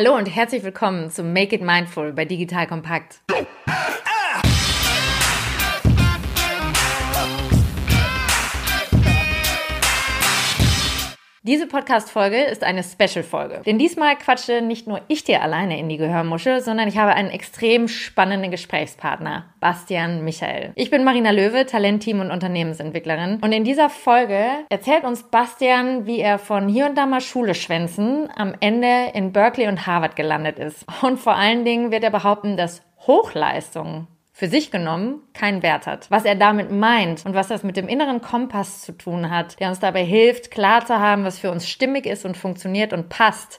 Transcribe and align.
Hallo 0.00 0.14
und 0.14 0.26
herzlich 0.26 0.62
willkommen 0.62 1.10
zu 1.10 1.24
Make 1.24 1.56
It 1.56 1.60
Mindful 1.60 2.12
bei 2.12 2.24
Digital 2.24 2.68
Kompakt. 2.68 3.20
Diese 11.48 11.66
Podcast-Folge 11.66 12.42
ist 12.42 12.62
eine 12.62 12.82
Special-Folge. 12.82 13.62
Denn 13.64 13.78
diesmal 13.78 14.16
quatsche 14.16 14.60
nicht 14.60 14.86
nur 14.86 15.00
ich 15.08 15.24
dir 15.24 15.42
alleine 15.42 15.78
in 15.78 15.88
die 15.88 15.96
Gehörmuschel, 15.96 16.60
sondern 16.60 16.88
ich 16.88 16.98
habe 16.98 17.14
einen 17.14 17.30
extrem 17.30 17.88
spannenden 17.88 18.50
Gesprächspartner, 18.50 19.46
Bastian 19.58 20.24
Michael. 20.24 20.72
Ich 20.74 20.90
bin 20.90 21.04
Marina 21.04 21.30
Löwe, 21.30 21.64
Talentteam 21.64 22.20
und 22.20 22.30
Unternehmensentwicklerin. 22.30 23.38
Und 23.40 23.52
in 23.52 23.64
dieser 23.64 23.88
Folge 23.88 24.44
erzählt 24.68 25.04
uns 25.04 25.22
Bastian, 25.22 26.04
wie 26.04 26.20
er 26.20 26.38
von 26.38 26.68
hier 26.68 26.84
und 26.84 26.98
da 26.98 27.06
mal 27.06 27.22
Schule 27.22 27.54
schwänzen 27.54 28.28
am 28.36 28.52
Ende 28.60 29.12
in 29.14 29.32
Berkeley 29.32 29.68
und 29.68 29.86
Harvard 29.86 30.16
gelandet 30.16 30.58
ist. 30.58 30.84
Und 31.00 31.18
vor 31.18 31.36
allen 31.36 31.64
Dingen 31.64 31.90
wird 31.90 32.04
er 32.04 32.10
behaupten, 32.10 32.58
dass 32.58 32.82
Hochleistung 33.06 34.06
für 34.38 34.46
sich 34.46 34.70
genommen 34.70 35.20
keinen 35.34 35.64
Wert 35.64 35.88
hat. 35.88 36.08
Was 36.12 36.24
er 36.24 36.36
damit 36.36 36.70
meint 36.70 37.26
und 37.26 37.34
was 37.34 37.48
das 37.48 37.64
mit 37.64 37.76
dem 37.76 37.88
inneren 37.88 38.20
Kompass 38.20 38.82
zu 38.82 38.92
tun 38.92 39.30
hat, 39.30 39.58
der 39.58 39.68
uns 39.68 39.80
dabei 39.80 40.04
hilft, 40.04 40.52
klar 40.52 40.86
zu 40.86 41.00
haben, 41.00 41.24
was 41.24 41.40
für 41.40 41.50
uns 41.50 41.68
stimmig 41.68 42.06
ist 42.06 42.24
und 42.24 42.36
funktioniert 42.36 42.92
und 42.92 43.08
passt, 43.08 43.58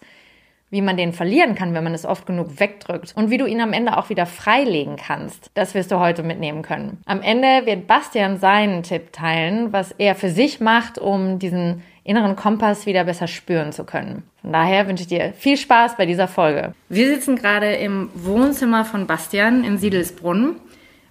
wie 0.70 0.81
man 0.81 0.95
den 0.95 1.11
verlieren 1.11 1.53
kann, 1.53 1.73
wenn 1.73 1.84
man 1.84 1.93
es 1.93 2.05
oft 2.05 2.25
genug 2.25 2.61
wegdrückt 2.61 3.11
und 3.17 3.29
wie 3.29 3.37
du 3.37 3.45
ihn 3.45 3.59
am 3.59 3.73
Ende 3.73 3.97
auch 3.97 4.07
wieder 4.07 4.25
freilegen 4.25 4.95
kannst. 4.95 5.51
Das 5.53 5.75
wirst 5.75 5.91
du 5.91 5.99
heute 5.99 6.23
mitnehmen 6.23 6.61
können. 6.61 7.01
Am 7.05 7.21
Ende 7.21 7.65
wird 7.65 7.85
Bastian 7.85 8.37
seinen 8.37 8.81
Tipp 8.81 9.11
teilen, 9.11 9.73
was 9.73 9.91
er 9.91 10.15
für 10.15 10.29
sich 10.29 10.61
macht, 10.61 10.98
um 10.98 11.39
diesen 11.39 11.84
inneren 12.05 12.37
Kompass 12.37 12.85
wieder 12.85 13.03
besser 13.03 13.27
spüren 13.27 13.73
zu 13.73 13.84
können. 13.84 14.23
Von 14.39 14.53
daher 14.53 14.87
wünsche 14.87 15.01
ich 15.01 15.09
dir 15.09 15.34
viel 15.34 15.57
Spaß 15.57 15.98
bei 15.98 16.05
dieser 16.05 16.29
Folge. 16.29 16.73
Wir 16.87 17.07
sitzen 17.07 17.35
gerade 17.35 17.73
im 17.73 18.09
Wohnzimmer 18.13 18.85
von 18.85 19.07
Bastian 19.07 19.65
in 19.65 19.77
Siedelsbrunn 19.77 20.55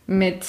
mit 0.08 0.44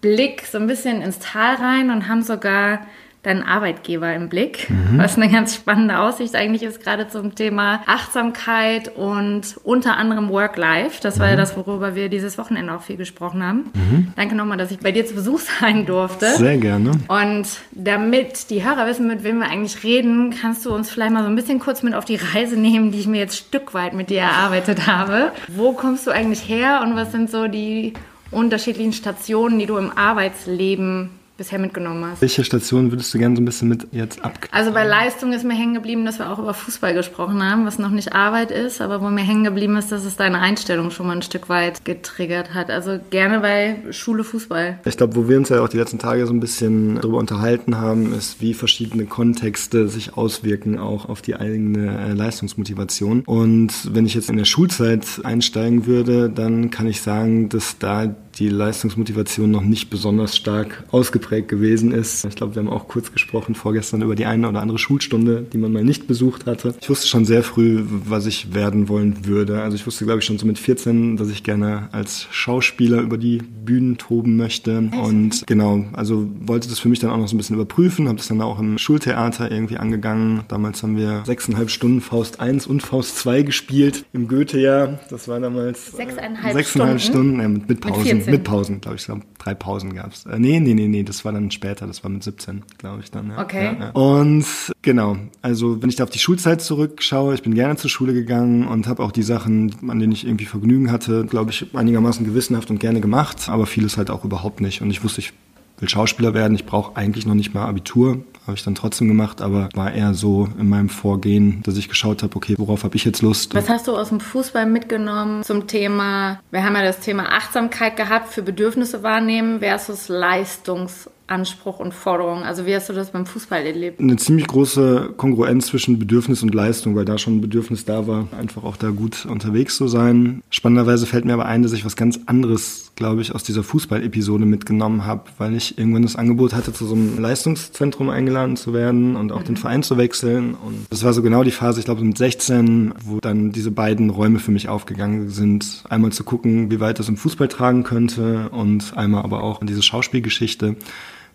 Blick 0.00 0.46
so 0.46 0.58
ein 0.58 0.68
bisschen 0.68 1.02
ins 1.02 1.18
Tal 1.18 1.56
rein 1.56 1.90
und 1.90 2.08
haben 2.08 2.22
sogar 2.22 2.80
deinen 3.24 3.42
Arbeitgeber 3.42 4.14
im 4.14 4.28
Blick, 4.28 4.68
mhm. 4.68 4.98
was 4.98 5.16
eine 5.16 5.30
ganz 5.30 5.54
spannende 5.54 5.98
Aussicht 5.98 6.34
eigentlich 6.36 6.62
ist, 6.62 6.82
gerade 6.82 7.08
zum 7.08 7.34
Thema 7.34 7.80
Achtsamkeit 7.86 8.94
und 8.94 9.56
unter 9.64 9.96
anderem 9.96 10.28
Work-Life. 10.28 11.00
Das 11.02 11.18
war 11.18 11.26
mhm. 11.26 11.30
ja 11.32 11.36
das, 11.36 11.56
worüber 11.56 11.94
wir 11.94 12.10
dieses 12.10 12.36
Wochenende 12.36 12.74
auch 12.74 12.82
viel 12.82 12.96
gesprochen 12.96 13.42
haben. 13.42 13.70
Mhm. 13.72 14.12
Danke 14.14 14.34
nochmal, 14.34 14.58
dass 14.58 14.70
ich 14.70 14.78
bei 14.78 14.92
dir 14.92 15.06
zu 15.06 15.14
Besuch 15.14 15.40
sein 15.60 15.86
durfte. 15.86 16.34
Sehr 16.36 16.58
gerne. 16.58 16.90
Und 17.08 17.46
damit 17.72 18.50
die 18.50 18.62
Hörer 18.62 18.86
wissen, 18.86 19.06
mit 19.06 19.24
wem 19.24 19.38
wir 19.38 19.48
eigentlich 19.48 19.82
reden, 19.82 20.34
kannst 20.38 20.66
du 20.66 20.74
uns 20.74 20.90
vielleicht 20.90 21.12
mal 21.12 21.22
so 21.22 21.28
ein 21.28 21.36
bisschen 21.36 21.58
kurz 21.58 21.82
mit 21.82 21.94
auf 21.94 22.04
die 22.04 22.16
Reise 22.16 22.60
nehmen, 22.60 22.92
die 22.92 23.00
ich 23.00 23.06
mir 23.06 23.20
jetzt 23.20 23.38
Stück 23.38 23.72
weit 23.72 23.94
mit 23.94 24.10
dir 24.10 24.20
erarbeitet 24.20 24.86
habe. 24.86 25.32
Wo 25.48 25.72
kommst 25.72 26.06
du 26.06 26.10
eigentlich 26.10 26.46
her 26.46 26.82
und 26.84 26.94
was 26.94 27.10
sind 27.10 27.30
so 27.30 27.48
die 27.48 27.94
unterschiedlichen 28.34 28.92
Stationen, 28.92 29.58
die 29.58 29.66
du 29.66 29.76
im 29.76 29.90
Arbeitsleben 29.90 31.10
bisher 31.36 31.58
mitgenommen 31.58 32.04
hast. 32.04 32.20
Welche 32.22 32.44
Station 32.44 32.92
würdest 32.92 33.12
du 33.12 33.18
gerne 33.18 33.34
so 33.34 33.42
ein 33.42 33.44
bisschen 33.44 33.68
mit 33.68 33.88
jetzt 33.90 34.24
ab? 34.24 34.38
Also 34.52 34.70
bei 34.72 34.84
Leistung 34.84 35.32
ist 35.32 35.44
mir 35.44 35.54
hängen 35.54 35.74
geblieben, 35.74 36.04
dass 36.04 36.20
wir 36.20 36.30
auch 36.30 36.38
über 36.38 36.54
Fußball 36.54 36.94
gesprochen 36.94 37.42
haben, 37.42 37.66
was 37.66 37.78
noch 37.78 37.90
nicht 37.90 38.12
Arbeit 38.12 38.52
ist, 38.52 38.80
aber 38.80 39.00
wo 39.02 39.08
mir 39.08 39.22
hängen 39.22 39.42
geblieben 39.42 39.76
ist, 39.76 39.90
dass 39.90 40.04
es 40.04 40.16
deine 40.16 40.38
Einstellung 40.38 40.92
schon 40.92 41.08
mal 41.08 41.16
ein 41.16 41.22
Stück 41.22 41.48
weit 41.48 41.84
getriggert 41.84 42.54
hat. 42.54 42.70
Also 42.70 43.00
gerne 43.10 43.40
bei 43.40 43.76
Schule 43.90 44.22
Fußball. 44.22 44.78
Ich 44.84 44.96
glaube, 44.96 45.16
wo 45.16 45.28
wir 45.28 45.36
uns 45.36 45.48
ja 45.48 45.60
auch 45.60 45.68
die 45.68 45.76
letzten 45.76 45.98
Tage 45.98 46.24
so 46.26 46.32
ein 46.32 46.40
bisschen 46.40 46.96
darüber 46.96 47.18
unterhalten 47.18 47.78
haben, 47.78 48.14
ist, 48.14 48.40
wie 48.40 48.54
verschiedene 48.54 49.06
Kontexte 49.06 49.88
sich 49.88 50.16
auswirken 50.16 50.78
auch 50.78 51.08
auf 51.08 51.20
die 51.20 51.34
eigene 51.34 51.98
äh, 51.98 52.12
Leistungsmotivation. 52.12 53.22
Und 53.26 53.72
wenn 53.92 54.06
ich 54.06 54.14
jetzt 54.14 54.30
in 54.30 54.36
der 54.36 54.44
Schulzeit 54.44 55.04
einsteigen 55.24 55.86
würde, 55.86 56.30
dann 56.30 56.70
kann 56.70 56.86
ich 56.86 57.02
sagen, 57.02 57.48
dass 57.48 57.76
da 57.78 58.14
die 58.34 58.48
Leistungsmotivation 58.48 59.50
noch 59.50 59.62
nicht 59.62 59.90
besonders 59.90 60.36
stark 60.36 60.84
ausgeprägt 60.90 61.48
gewesen 61.48 61.92
ist. 61.92 62.24
Ich 62.24 62.36
glaube, 62.36 62.54
wir 62.54 62.62
haben 62.62 62.70
auch 62.70 62.88
kurz 62.88 63.12
gesprochen 63.12 63.54
vorgestern 63.54 64.02
über 64.02 64.14
die 64.14 64.26
eine 64.26 64.48
oder 64.48 64.60
andere 64.60 64.78
Schulstunde, 64.78 65.46
die 65.52 65.58
man 65.58 65.72
mal 65.72 65.84
nicht 65.84 66.06
besucht 66.06 66.46
hatte. 66.46 66.74
Ich 66.80 66.90
wusste 66.90 67.06
schon 67.06 67.24
sehr 67.24 67.42
früh, 67.42 67.82
was 67.86 68.26
ich 68.26 68.54
werden 68.54 68.88
wollen 68.88 69.26
würde. 69.26 69.62
Also 69.62 69.76
ich 69.76 69.86
wusste, 69.86 70.04
glaube 70.04 70.20
ich, 70.20 70.24
schon 70.24 70.38
so 70.38 70.46
mit 70.46 70.58
14, 70.58 71.16
dass 71.16 71.30
ich 71.30 71.42
gerne 71.42 71.88
als 71.92 72.26
Schauspieler 72.30 73.00
über 73.00 73.18
die 73.18 73.38
Bühnen 73.38 73.98
toben 73.98 74.36
möchte. 74.36 74.78
Und 74.78 75.46
genau, 75.46 75.84
also 75.92 76.28
wollte 76.40 76.68
das 76.68 76.78
für 76.78 76.88
mich 76.88 76.98
dann 76.98 77.10
auch 77.10 77.18
noch 77.18 77.28
so 77.28 77.34
ein 77.34 77.38
bisschen 77.38 77.56
überprüfen, 77.56 78.08
habe 78.08 78.18
das 78.18 78.28
dann 78.28 78.40
auch 78.40 78.58
im 78.58 78.78
Schultheater 78.78 79.50
irgendwie 79.50 79.76
angegangen. 79.76 80.42
Damals 80.48 80.82
haben 80.82 80.96
wir 80.96 81.22
sechseinhalb 81.24 81.70
Stunden 81.70 82.00
Faust 82.00 82.40
1 82.40 82.66
und 82.66 82.82
Faust 82.82 83.18
2 83.18 83.42
gespielt 83.42 84.04
im 84.12 84.28
Goethe-Jahr. 84.28 85.00
Das 85.10 85.28
war 85.28 85.40
damals 85.40 85.92
sechseinhalb, 85.92 86.54
sechseinhalb 86.54 87.00
Stunden, 87.00 87.38
Stunden 87.38 87.40
ja, 87.40 87.48
mit, 87.48 87.68
mit 87.68 87.80
Pausen. 87.80 88.18
Mit 88.18 88.23
mit 88.26 88.44
Pausen, 88.44 88.80
glaube 88.80 88.96
ich. 88.96 89.06
drei 89.38 89.54
Pausen 89.54 89.94
gab's. 89.94 90.26
Äh, 90.26 90.38
nee, 90.38 90.60
nee, 90.60 90.74
nee, 90.74 90.88
nee, 90.88 91.02
das 91.02 91.24
war 91.24 91.32
dann 91.32 91.50
später, 91.50 91.86
das 91.86 92.04
war 92.04 92.10
mit 92.10 92.22
17, 92.22 92.62
glaube 92.78 93.00
ich 93.02 93.10
dann. 93.10 93.30
Ja. 93.30 93.42
Okay. 93.42 93.64
Ja, 93.64 93.72
ja. 93.72 93.90
Und 93.90 94.46
genau, 94.82 95.16
also 95.42 95.82
wenn 95.82 95.88
ich 95.88 95.96
da 95.96 96.04
auf 96.04 96.10
die 96.10 96.18
Schulzeit 96.18 96.60
zurückschaue, 96.62 97.34
ich 97.34 97.42
bin 97.42 97.54
gerne 97.54 97.76
zur 97.76 97.90
Schule 97.90 98.12
gegangen 98.12 98.66
und 98.66 98.86
habe 98.86 99.02
auch 99.02 99.12
die 99.12 99.22
Sachen, 99.22 99.74
an 99.88 99.98
denen 99.98 100.12
ich 100.12 100.26
irgendwie 100.26 100.46
Vergnügen 100.46 100.90
hatte, 100.90 101.24
glaube 101.24 101.50
ich, 101.50 101.74
einigermaßen 101.74 102.24
gewissenhaft 102.24 102.70
und 102.70 102.80
gerne 102.80 103.00
gemacht, 103.00 103.48
aber 103.48 103.66
vieles 103.66 103.96
halt 103.96 104.10
auch 104.10 104.24
überhaupt 104.24 104.60
nicht. 104.60 104.82
Und 104.82 104.90
ich 104.90 105.04
wusste, 105.04 105.20
ich 105.20 105.32
will 105.78 105.88
Schauspieler 105.88 106.34
werden. 106.34 106.54
Ich 106.54 106.66
brauche 106.66 106.96
eigentlich 106.96 107.26
noch 107.26 107.34
nicht 107.34 107.54
mal 107.54 107.66
Abitur, 107.66 108.24
habe 108.46 108.56
ich 108.56 108.64
dann 108.64 108.74
trotzdem 108.74 109.08
gemacht, 109.08 109.40
aber 109.40 109.68
war 109.74 109.92
eher 109.92 110.14
so 110.14 110.48
in 110.58 110.68
meinem 110.68 110.88
Vorgehen, 110.88 111.62
dass 111.62 111.76
ich 111.76 111.88
geschaut 111.88 112.22
habe, 112.22 112.36
okay, 112.36 112.54
worauf 112.58 112.84
habe 112.84 112.96
ich 112.96 113.04
jetzt 113.04 113.22
Lust? 113.22 113.54
Was 113.54 113.68
hast 113.68 113.88
du 113.88 113.96
aus 113.96 114.10
dem 114.10 114.20
Fußball 114.20 114.66
mitgenommen 114.66 115.42
zum 115.42 115.66
Thema, 115.66 116.40
wir 116.50 116.62
haben 116.62 116.74
ja 116.74 116.82
das 116.82 117.00
Thema 117.00 117.32
Achtsamkeit 117.32 117.96
gehabt 117.96 118.28
für 118.28 118.42
Bedürfnisse 118.42 119.02
wahrnehmen 119.02 119.60
versus 119.60 120.08
Leistungs 120.08 121.08
Anspruch 121.26 121.80
und 121.80 121.94
Forderung? 121.94 122.42
Also 122.42 122.66
wie 122.66 122.74
hast 122.74 122.88
du 122.88 122.92
das 122.92 123.10
beim 123.10 123.24
Fußball 123.24 123.64
erlebt? 123.64 123.98
Eine 123.98 124.16
ziemlich 124.16 124.46
große 124.46 125.14
Kongruenz 125.16 125.66
zwischen 125.66 125.98
Bedürfnis 125.98 126.42
und 126.42 126.54
Leistung, 126.54 126.96
weil 126.96 127.06
da 127.06 127.16
schon 127.16 127.36
ein 127.36 127.40
Bedürfnis 127.40 127.84
da 127.86 128.06
war, 128.06 128.28
einfach 128.38 128.64
auch 128.64 128.76
da 128.76 128.90
gut 128.90 129.24
unterwegs 129.24 129.76
zu 129.76 129.88
sein. 129.88 130.42
Spannenderweise 130.50 131.06
fällt 131.06 131.24
mir 131.24 131.32
aber 131.32 131.46
ein, 131.46 131.62
dass 131.62 131.72
ich 131.72 131.84
was 131.84 131.96
ganz 131.96 132.20
anderes, 132.26 132.92
glaube 132.94 133.22
ich, 133.22 133.34
aus 133.34 133.42
dieser 133.42 133.62
Fußball-Episode 133.62 134.44
mitgenommen 134.44 135.06
habe, 135.06 135.24
weil 135.38 135.54
ich 135.54 135.78
irgendwann 135.78 136.02
das 136.02 136.16
Angebot 136.16 136.52
hatte, 136.52 136.74
zu 136.74 136.86
so 136.86 136.94
einem 136.94 137.18
Leistungszentrum 137.18 138.10
eingeladen 138.10 138.56
zu 138.56 138.74
werden 138.74 139.16
und 139.16 139.32
auch 139.32 139.40
mhm. 139.40 139.44
den 139.44 139.56
Verein 139.56 139.82
zu 139.82 139.96
wechseln. 139.96 140.54
Und 140.54 140.86
das 140.90 141.04
war 141.04 141.14
so 141.14 141.22
genau 141.22 141.42
die 141.42 141.50
Phase, 141.50 141.78
ich 141.80 141.86
glaube 141.86 142.04
mit 142.04 142.18
16, 142.18 142.92
wo 143.02 143.20
dann 143.20 143.50
diese 143.50 143.70
beiden 143.70 144.10
Räume 144.10 144.40
für 144.40 144.50
mich 144.50 144.68
aufgegangen 144.68 145.30
sind. 145.30 145.84
Einmal 145.88 146.12
zu 146.12 146.24
gucken, 146.24 146.70
wie 146.70 146.80
weit 146.80 146.98
das 146.98 147.08
im 147.08 147.16
Fußball 147.16 147.48
tragen 147.48 147.82
könnte 147.82 148.50
und 148.50 148.94
einmal 148.94 149.24
aber 149.24 149.42
auch 149.42 149.62
in 149.62 149.66
diese 149.66 149.82
Schauspielgeschichte 149.82 150.76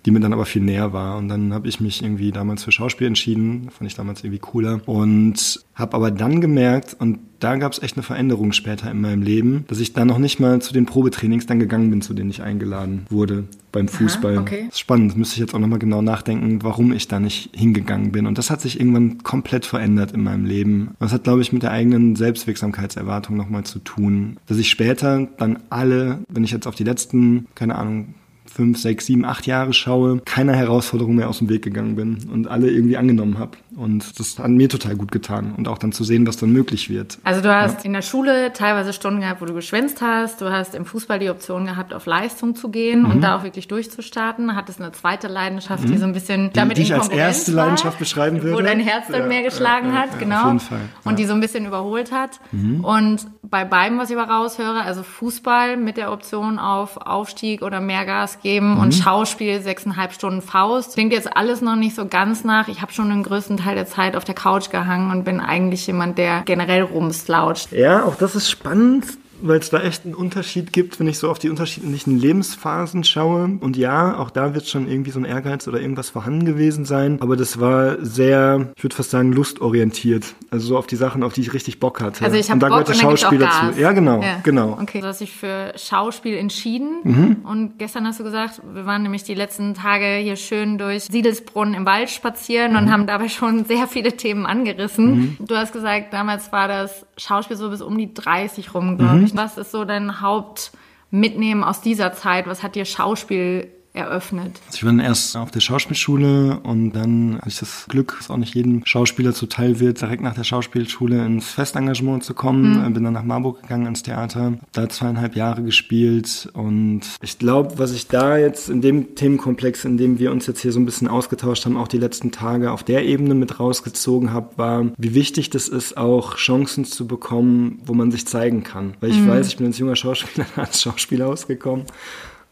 die 0.06 0.12
mir 0.12 0.20
dann 0.20 0.34
aber 0.34 0.46
viel 0.46 0.62
näher 0.62 0.94
war. 0.94 1.18
Und 1.18 1.28
dann 1.28 1.54
habe 1.54 1.68
ich 1.68 1.80
mich 1.80 2.02
irgendwie 2.02 2.32
damals 2.32 2.64
für 2.64 2.72
Schauspiel 2.72 3.08
entschieden, 3.08 3.70
fand 3.70 3.90
ich 3.90 3.96
damals 3.96 4.24
irgendwie 4.24 4.40
cooler. 4.40 4.82
Und 4.86 5.64
habe 5.76 5.96
aber 5.96 6.12
dann 6.12 6.42
gemerkt, 6.42 6.96
und 7.00 7.20
da 7.40 7.56
gab 7.56 7.72
es 7.72 7.82
echt 7.82 7.96
eine 7.96 8.04
Veränderung 8.04 8.52
später 8.52 8.92
in 8.92 9.02
meinem 9.02 9.22
Leben, 9.22 9.64
dass 9.68 9.80
ich 9.80 9.94
dann 9.94 10.08
noch 10.08 10.18
nicht 10.18 10.40
mal 10.40 10.62
zu 10.62 10.74
den 10.74 10.86
Probetrainings 10.86 11.46
dann 11.46 11.60
gegangen 11.60 11.90
bin, 11.90 12.02
zu 12.02 12.14
denen 12.14 12.30
ich 12.30 12.42
eingeladen 12.42 13.06
wurde 13.10 13.46
beim 13.72 13.88
Fußball. 13.88 14.36
Aha, 14.36 14.42
okay. 14.42 14.64
Das 14.66 14.76
ist 14.76 14.80
spannend, 14.80 15.16
müsste 15.16 15.36
ich 15.36 15.40
jetzt 15.40 15.54
auch 15.54 15.60
nochmal 15.60 15.80
genau 15.80 16.02
nachdenken, 16.02 16.64
warum 16.64 16.92
ich 16.92 17.08
da 17.08 17.20
nicht 17.20 17.56
hingegangen 17.56 18.12
bin. 18.12 18.26
Und 18.26 18.38
das 18.38 18.50
hat 18.50 18.62
sich 18.62 18.80
irgendwann 18.80 19.20
komplett 19.20 19.66
verändert 19.66 20.12
in 20.12 20.24
meinem 20.24 20.46
Leben. 20.46 20.96
Das 21.00 21.14
hat, 21.14 21.24
glaube 21.24 21.42
ich, 21.42 21.54
mit 21.54 21.64
der 21.64 21.72
eigenen 21.72 22.16
Selbstwirksamkeitserwartung 22.16 23.38
nochmal 23.38 23.64
zu 23.64 23.80
tun. 23.80 24.38
Dass 24.48 24.58
ich 24.58 24.70
später 24.70 25.28
dann 25.38 25.60
alle, 25.70 26.20
wenn 26.28 26.44
ich 26.44 26.52
jetzt 26.52 26.68
auf 26.68 26.76
die 26.76 26.84
letzten, 26.84 27.48
keine 27.56 27.76
Ahnung, 27.76 28.16
fünf, 28.60 28.78
sechs, 28.78 29.06
sieben, 29.06 29.24
acht 29.24 29.48
Jahre 29.48 29.72
schaue, 29.72 30.20
keiner 30.26 30.54
Herausforderung 30.54 31.16
mehr 31.16 31.30
aus 31.30 31.38
dem 31.38 31.48
Weg 31.48 31.62
gegangen 31.62 31.96
bin 31.96 32.18
und 32.30 32.50
alle 32.50 32.70
irgendwie 32.70 32.98
angenommen 32.98 33.38
habe. 33.38 33.52
Und 33.80 34.20
das 34.20 34.38
hat 34.38 34.50
mir 34.50 34.68
total 34.68 34.98
gut 34.98 35.10
getan 35.10 35.54
und 35.56 35.70
auch 35.70 35.78
dann 35.78 35.94
zu 35.94 36.04
sehen, 36.04 36.28
was 36.28 36.36
dann 36.36 36.52
möglich 36.52 36.90
wird. 36.90 37.18
Also 37.24 37.40
du 37.40 37.56
hast 37.56 37.80
ja. 37.80 37.86
in 37.86 37.94
der 37.94 38.02
Schule 38.02 38.52
teilweise 38.52 38.92
Stunden 38.92 39.22
gehabt, 39.22 39.40
wo 39.42 39.46
du 39.46 39.54
geschwänzt 39.54 40.02
hast. 40.02 40.42
Du 40.42 40.52
hast 40.52 40.76
im 40.76 40.86
Fußball 40.86 41.18
die 41.18 41.30
Option 41.30 41.66
gehabt, 41.66 41.94
auf 41.94 42.06
Leistung 42.06 42.56
zu 42.56 42.72
gehen 42.72 43.04
mhm. 43.04 43.12
und 43.12 43.22
da 43.22 43.38
auch 43.38 43.44
wirklich 43.44 43.70
durchzustarten. 43.70 44.54
Hattest 44.54 44.82
eine 44.82 44.92
zweite 44.92 45.30
Leidenschaft, 45.30 45.86
mhm. 45.86 45.92
die 45.94 45.98
so 45.98 46.06
ein 46.06 46.12
bisschen 46.12 46.52
damit 46.52 46.78
die, 46.78 46.82
die 46.82 46.88
ich 46.88 46.94
als 46.94 47.08
erste 47.08 47.56
war, 47.56 47.64
Leidenschaft 47.64 48.00
beschreiben 48.00 48.44
würde. 48.44 48.58
Wo 48.58 48.62
dein 48.62 48.82
Herz 48.82 49.06
dann 49.08 49.22
ja, 49.22 49.28
mehr 49.28 49.44
geschlagen 49.44 49.94
ja, 49.94 50.00
hat, 50.00 50.20
genau. 50.20 50.42
Auf 50.42 50.48
jeden 50.48 50.60
Fall. 50.60 50.82
Und 51.06 51.18
die 51.18 51.26
so 51.26 51.34
ein 51.34 51.40
bisschen 51.40 51.66
überholt 51.66 52.12
hat. 52.12 52.42
Mhm. 52.52 52.84
Und 52.84 53.28
bei 53.44 53.64
beiden, 53.64 53.98
was 53.98 54.10
ich 54.10 54.18
aber 54.18 54.30
raushöre, 54.30 54.82
also 54.82 55.04
Fußball 55.04 55.78
mit 55.78 55.96
der 55.96 56.12
Option 56.12 56.60
auf 56.60 56.98
Aufstieg 56.98 57.62
oder 57.62 57.80
mehr 57.80 58.06
Gas 58.06 58.42
geben 58.42 58.78
und 58.78 58.88
mhm. 58.88 59.02
Schauspiel 59.02 59.62
sechseinhalb 59.62 60.12
Stunden 60.12 60.42
Faust. 60.42 60.96
Klingt 60.96 61.14
jetzt 61.14 61.36
alles 61.36 61.62
noch 61.62 61.78
nicht 61.78 61.96
so 61.96 62.06
ganz 62.06 62.44
nach. 62.44 62.68
Ich 62.68 62.82
habe 62.82 62.92
schon 62.92 63.10
den 63.10 63.24
größten 63.24 63.56
Teil 63.56 63.69
der 63.76 63.88
Zeit 63.88 64.16
auf 64.16 64.24
der 64.24 64.36
Couch 64.36 64.70
gehangen 64.70 65.12
und 65.12 65.24
bin 65.24 65.40
eigentlich 65.40 65.86
jemand, 65.88 66.18
der 66.18 66.42
generell 66.46 66.84
rumslautscht. 66.84 67.72
Ja, 67.72 68.04
auch 68.04 68.16
das 68.16 68.36
ist 68.36 68.50
spannend 68.50 69.06
weil 69.42 69.60
es 69.60 69.70
da 69.70 69.82
echt 69.82 70.06
einen 70.06 70.16
Unterschied 70.16 70.74
gibt, 70.74 71.00
wenn 71.00 71.08
ich 71.08 71.18
so 71.18 71.30
auf 71.30 71.40
die 71.40 71.50
unterschiedlichen 71.50 72.18
Lebensphasen 72.18 73.04
schaue. 73.04 73.58
Und 73.60 73.78
ja, 73.78 74.18
auch 74.18 74.30
da 74.30 74.54
wird 74.54 74.68
schon 74.68 74.88
irgendwie 74.88 75.12
so 75.12 75.20
ein 75.20 75.26
Ehrgeiz 75.26 75.68
oder 75.68 75.80
irgendwas 75.80 76.10
vorhanden 76.10 76.46
gewesen 76.46 76.86
sein. 76.86 77.18
Aber 77.22 77.36
das 77.36 77.60
war 77.60 78.04
sehr, 78.04 78.72
ich 78.76 78.84
würde 78.84 78.96
fast 78.96 79.12
sagen, 79.12 79.32
lustorientiert. 79.32 80.36
Also 80.52 80.68
so 80.68 80.78
auf 80.78 80.88
die 80.88 80.96
Sachen, 80.96 81.24
auf 81.24 81.34
die 81.34 81.42
ich 81.42 81.54
richtig 81.54 81.80
Bock 81.80 82.02
hatte. 82.02 82.24
Also 82.24 82.38
ich 82.38 82.50
habe 82.50 82.60
Bock 82.60 82.70
gehört 82.70 82.90
der 82.90 82.94
Schauspiel 82.94 83.40
dazu. 83.40 83.80
Ja, 83.80 83.92
genau, 83.92 84.22
ja. 84.22 84.40
genau. 84.44 84.78
Okay, 84.82 85.02
du 85.02 85.08
hast 85.08 85.22
dich 85.22 85.32
für 85.32 85.74
Schauspiel 85.76 86.36
entschieden. 86.36 87.00
Mhm. 87.04 87.38
Und 87.44 87.80
gestern 87.80 88.06
hast 88.06 88.20
du 88.20 88.24
gesagt, 88.24 88.62
wir 88.74 88.86
waren 88.86 89.04
nämlich 89.04 89.24
die 89.24 89.36
letzten 89.36 89.74
Tage 89.74 90.18
hier 90.18 90.36
schön 90.36 90.78
durch 90.78 91.04
Siedelsbrunn 91.04 91.74
im 91.74 91.86
Wald 91.86 92.10
spazieren 92.10 92.72
mhm. 92.72 92.78
und 92.78 92.92
haben 92.92 93.08
dabei 93.08 93.30
schon 93.30 93.66
sehr 93.66 93.88
viele 93.88 94.14
Themen 94.14 94.46
angerissen. 94.46 95.38
Mhm. 95.40 95.46
Du 95.46 95.56
hast 95.56 95.74
gesagt, 95.74 96.14
damals 96.14 96.52
war 96.52 96.68
das 96.68 97.06
Schauspiel 97.18 97.58
so 97.58 97.70
bis 97.70 97.82
um 97.82 97.98
die 97.98 98.14
30 98.14 98.74
rum, 98.74 98.98
glaube 98.98 99.18
mhm. 99.18 99.26
ich. 99.26 99.29
Was 99.36 99.58
ist 99.58 99.72
so 99.72 99.86
dein 99.86 100.22
Hauptmitnehmen 100.22 101.64
aus 101.64 101.82
dieser 101.82 102.14
Zeit? 102.14 102.48
Was 102.48 102.64
hat 102.64 102.76
dir 102.76 102.86
Schauspiel 102.86 103.72
eröffnet? 103.94 104.60
Also 104.68 104.78
ich 104.78 104.84
war 104.84 104.92
dann 104.92 105.00
erst 105.00 105.36
auf 105.36 105.52
der 105.52 105.60
Schauspielschule 105.60 106.60
und 106.62 106.92
dann 106.92 107.38
hatte 107.38 107.50
ich 107.50 107.60
das 107.60 107.86
Glück, 107.88 108.16
dass 108.18 108.30
auch 108.30 108.38
nicht 108.38 108.56
jedem 108.56 108.86
Schauspieler 108.86 109.34
zuteil 109.34 109.80
wird, 109.80 110.02
direkt 110.02 110.22
nach 110.22 110.36
der 110.36 110.44
Schauspielschule 110.44 111.26
ins 111.26 111.52
Festengagement 111.52 112.24
zu 112.24 112.34
kommen. 112.34 112.84
Mhm. 112.84 112.94
Bin 112.94 113.04
dann 113.04 113.14
nach 113.14 113.24
Marburg 113.24 113.62
gegangen 113.62 113.88
ins 113.88 114.04
Theater, 114.04 114.54
da 114.72 114.90
zweieinhalb 114.90 115.36
Jahre 115.36 115.64
gespielt 115.64 116.50
und 116.54 117.02
ich 117.22 117.40
glaube, 117.40 117.78
was 117.78 117.94
ich 117.94 118.08
da 118.08 118.38
jetzt 118.38 118.70
in 118.70 118.82
dem 118.82 119.16
Themenkomplex, 119.16 119.86
in 119.86 119.98
dem 119.98 120.20
wir 120.20 120.32
uns 120.32 120.48
jetzt 120.48 120.62
hier 120.62 120.72
so 120.72 120.80
ein 120.80 120.86
bisschen 120.86 121.08
ausgetauscht 121.08 121.66
haben, 121.66 121.78
auch 121.78 121.88
die 121.88 121.98
letzten 121.98 122.32
Tage 122.32 122.72
auf 122.72 122.84
der 122.84 123.06
Ebene 123.06 123.34
mit 123.34 123.60
rausgezogen 123.60 124.34
habe, 124.34 124.58
war, 124.58 124.86
wie 124.98 125.14
wichtig 125.14 125.50
das 125.50 125.68
ist, 125.68 125.98
auch 125.98 126.36
Chancen 126.36 126.86
zu 126.86 127.08
bekommen, 127.08 127.82
wo 127.86 127.94
man 127.94 128.12
sich 128.12 128.28
zeigen 128.28 128.64
kann. 128.64 128.94
Weil 129.00 129.12
ich 129.12 129.20
mhm. 129.20 129.30
weiß, 129.30 129.48
ich 129.48 129.58
bin 129.58 129.68
als 129.68 129.78
junger 129.78 129.96
Schauspieler 129.96 130.46
als 130.56 130.82
Schauspieler 130.82 131.28
ausgekommen 131.28 131.86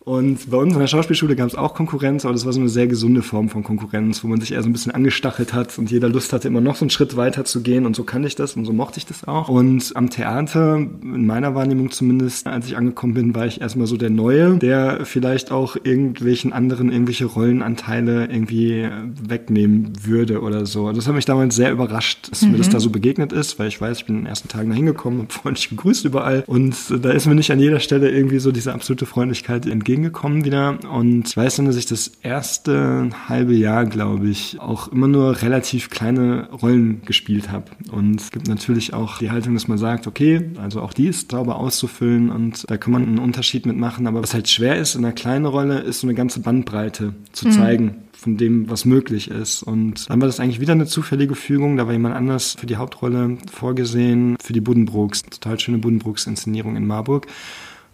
und 0.07 0.49
bei 0.49 0.55
uns 0.55 0.71
in 0.71 0.79
der 0.79 0.87
Schauspielschule 0.87 1.35
gab 1.35 1.49
es 1.49 1.55
auch 1.55 1.73
Konkurrenz, 1.73 2.23
aber 2.23 2.33
das 2.33 2.45
war 2.45 2.53
so 2.53 2.61
eine 2.61 2.69
sehr 2.69 2.87
gesunde 2.87 3.21
Form 3.21 3.49
von 3.49 3.61
Konkurrenz, 3.61 4.23
wo 4.23 4.29
man 4.29 4.39
sich 4.39 4.53
eher 4.53 4.63
so 4.63 4.69
ein 4.69 4.71
bisschen 4.71 4.93
angestachelt 4.93 5.51
hat 5.51 5.77
und 5.77 5.91
jeder 5.91 6.07
Lust 6.07 6.31
hatte, 6.31 6.47
immer 6.47 6.61
noch 6.61 6.77
so 6.77 6.85
einen 6.85 6.91
Schritt 6.91 7.17
weiter 7.17 7.43
zu 7.43 7.61
gehen. 7.61 7.85
Und 7.85 7.93
so 7.93 8.05
kann 8.05 8.23
ich 8.23 8.35
das 8.35 8.55
und 8.55 8.63
so 8.63 8.71
mochte 8.71 8.99
ich 8.99 9.05
das 9.05 9.27
auch. 9.27 9.49
Und 9.49 9.91
am 9.95 10.09
Theater, 10.09 10.77
in 10.77 11.25
meiner 11.25 11.55
Wahrnehmung 11.55 11.91
zumindest, 11.91 12.47
als 12.47 12.67
ich 12.67 12.77
angekommen 12.77 13.15
bin, 13.15 13.35
war 13.35 13.47
ich 13.47 13.59
erstmal 13.59 13.85
so 13.85 13.97
der 13.97 14.09
Neue, 14.09 14.55
der 14.59 15.03
vielleicht 15.03 15.51
auch 15.51 15.75
irgendwelchen 15.83 16.53
anderen 16.53 16.89
irgendwelche 16.89 17.25
Rollenanteile 17.25 18.27
irgendwie 18.27 18.87
wegnehmen 19.21 19.91
würde 20.05 20.39
oder 20.39 20.65
so. 20.65 20.89
Das 20.93 21.09
hat 21.09 21.15
mich 21.15 21.25
damals 21.25 21.57
sehr 21.57 21.73
überrascht, 21.73 22.31
dass 22.31 22.43
mhm. 22.43 22.51
mir 22.51 22.59
das 22.59 22.67
mhm. 22.67 22.71
da 22.71 22.79
so 22.79 22.91
begegnet 22.91 23.33
ist, 23.33 23.59
weil 23.59 23.67
ich 23.67 23.81
weiß, 23.81 23.97
ich 23.97 24.05
bin 24.05 24.15
in 24.15 24.21
den 24.21 24.27
ersten 24.27 24.47
Tagen 24.47 24.69
da 24.69 24.75
hingekommen, 24.77 25.19
habe 25.19 25.33
freundlich 25.33 25.67
gegrüßt 25.67 26.05
überall. 26.05 26.45
Und 26.47 26.77
da 27.03 27.09
ist 27.09 27.25
mir 27.25 27.35
nicht 27.35 27.51
an 27.51 27.59
jeder 27.59 27.81
Stelle 27.81 28.09
irgendwie 28.09 28.39
so 28.39 28.53
diese 28.53 28.73
absolute 28.73 29.05
Freundlichkeit 29.05 29.65
entgegen 29.65 29.96
entgegengekommen 29.97 30.45
wieder. 30.45 30.77
Und 30.91 31.27
ich 31.27 31.37
weiß 31.37 31.57
dann, 31.57 31.65
dass 31.65 31.75
ich 31.75 31.85
das 31.85 32.11
erste 32.21 33.09
halbe 33.27 33.53
Jahr, 33.53 33.85
glaube 33.85 34.27
ich, 34.27 34.59
auch 34.59 34.87
immer 34.89 35.07
nur 35.07 35.41
relativ 35.41 35.89
kleine 35.89 36.49
Rollen 36.51 37.01
gespielt 37.05 37.51
habe. 37.51 37.65
Und 37.91 38.21
es 38.21 38.31
gibt 38.31 38.47
natürlich 38.47 38.93
auch 38.93 39.17
die 39.17 39.31
Haltung, 39.31 39.55
dass 39.55 39.67
man 39.67 39.77
sagt, 39.77 40.07
okay, 40.07 40.51
also 40.61 40.81
auch 40.81 40.93
die 40.93 41.07
ist 41.07 41.31
sauber 41.31 41.57
auszufüllen 41.57 42.29
und 42.29 42.69
da 42.69 42.77
kann 42.77 42.93
man 42.93 43.03
einen 43.03 43.19
Unterschied 43.19 43.65
mitmachen. 43.65 44.07
Aber 44.07 44.21
was 44.21 44.33
halt 44.33 44.47
schwer 44.49 44.77
ist 44.77 44.95
in 44.95 45.03
einer 45.03 45.13
kleinen 45.13 45.45
Rolle, 45.45 45.79
ist 45.79 46.01
so 46.01 46.07
eine 46.07 46.15
ganze 46.15 46.39
Bandbreite 46.41 47.13
zu 47.31 47.47
mhm. 47.47 47.51
zeigen 47.51 47.95
von 48.13 48.37
dem, 48.37 48.69
was 48.69 48.85
möglich 48.85 49.29
ist. 49.29 49.63
Und 49.63 50.09
dann 50.09 50.19
war 50.19 50.27
das 50.27 50.39
eigentlich 50.39 50.59
wieder 50.59 50.73
eine 50.73 50.87
zufällige 50.87 51.35
Fügung. 51.35 51.77
Da 51.77 51.85
war 51.85 51.93
jemand 51.93 52.15
anders 52.15 52.55
für 52.59 52.65
die 52.65 52.77
Hauptrolle 52.77 53.37
vorgesehen, 53.51 54.37
für 54.41 54.53
die 54.53 54.61
Buddenbrooks, 54.61 55.23
total 55.23 55.59
schöne 55.59 55.77
Buddenbrooks-Inszenierung 55.77 56.75
in 56.75 56.87
Marburg. 56.87 57.27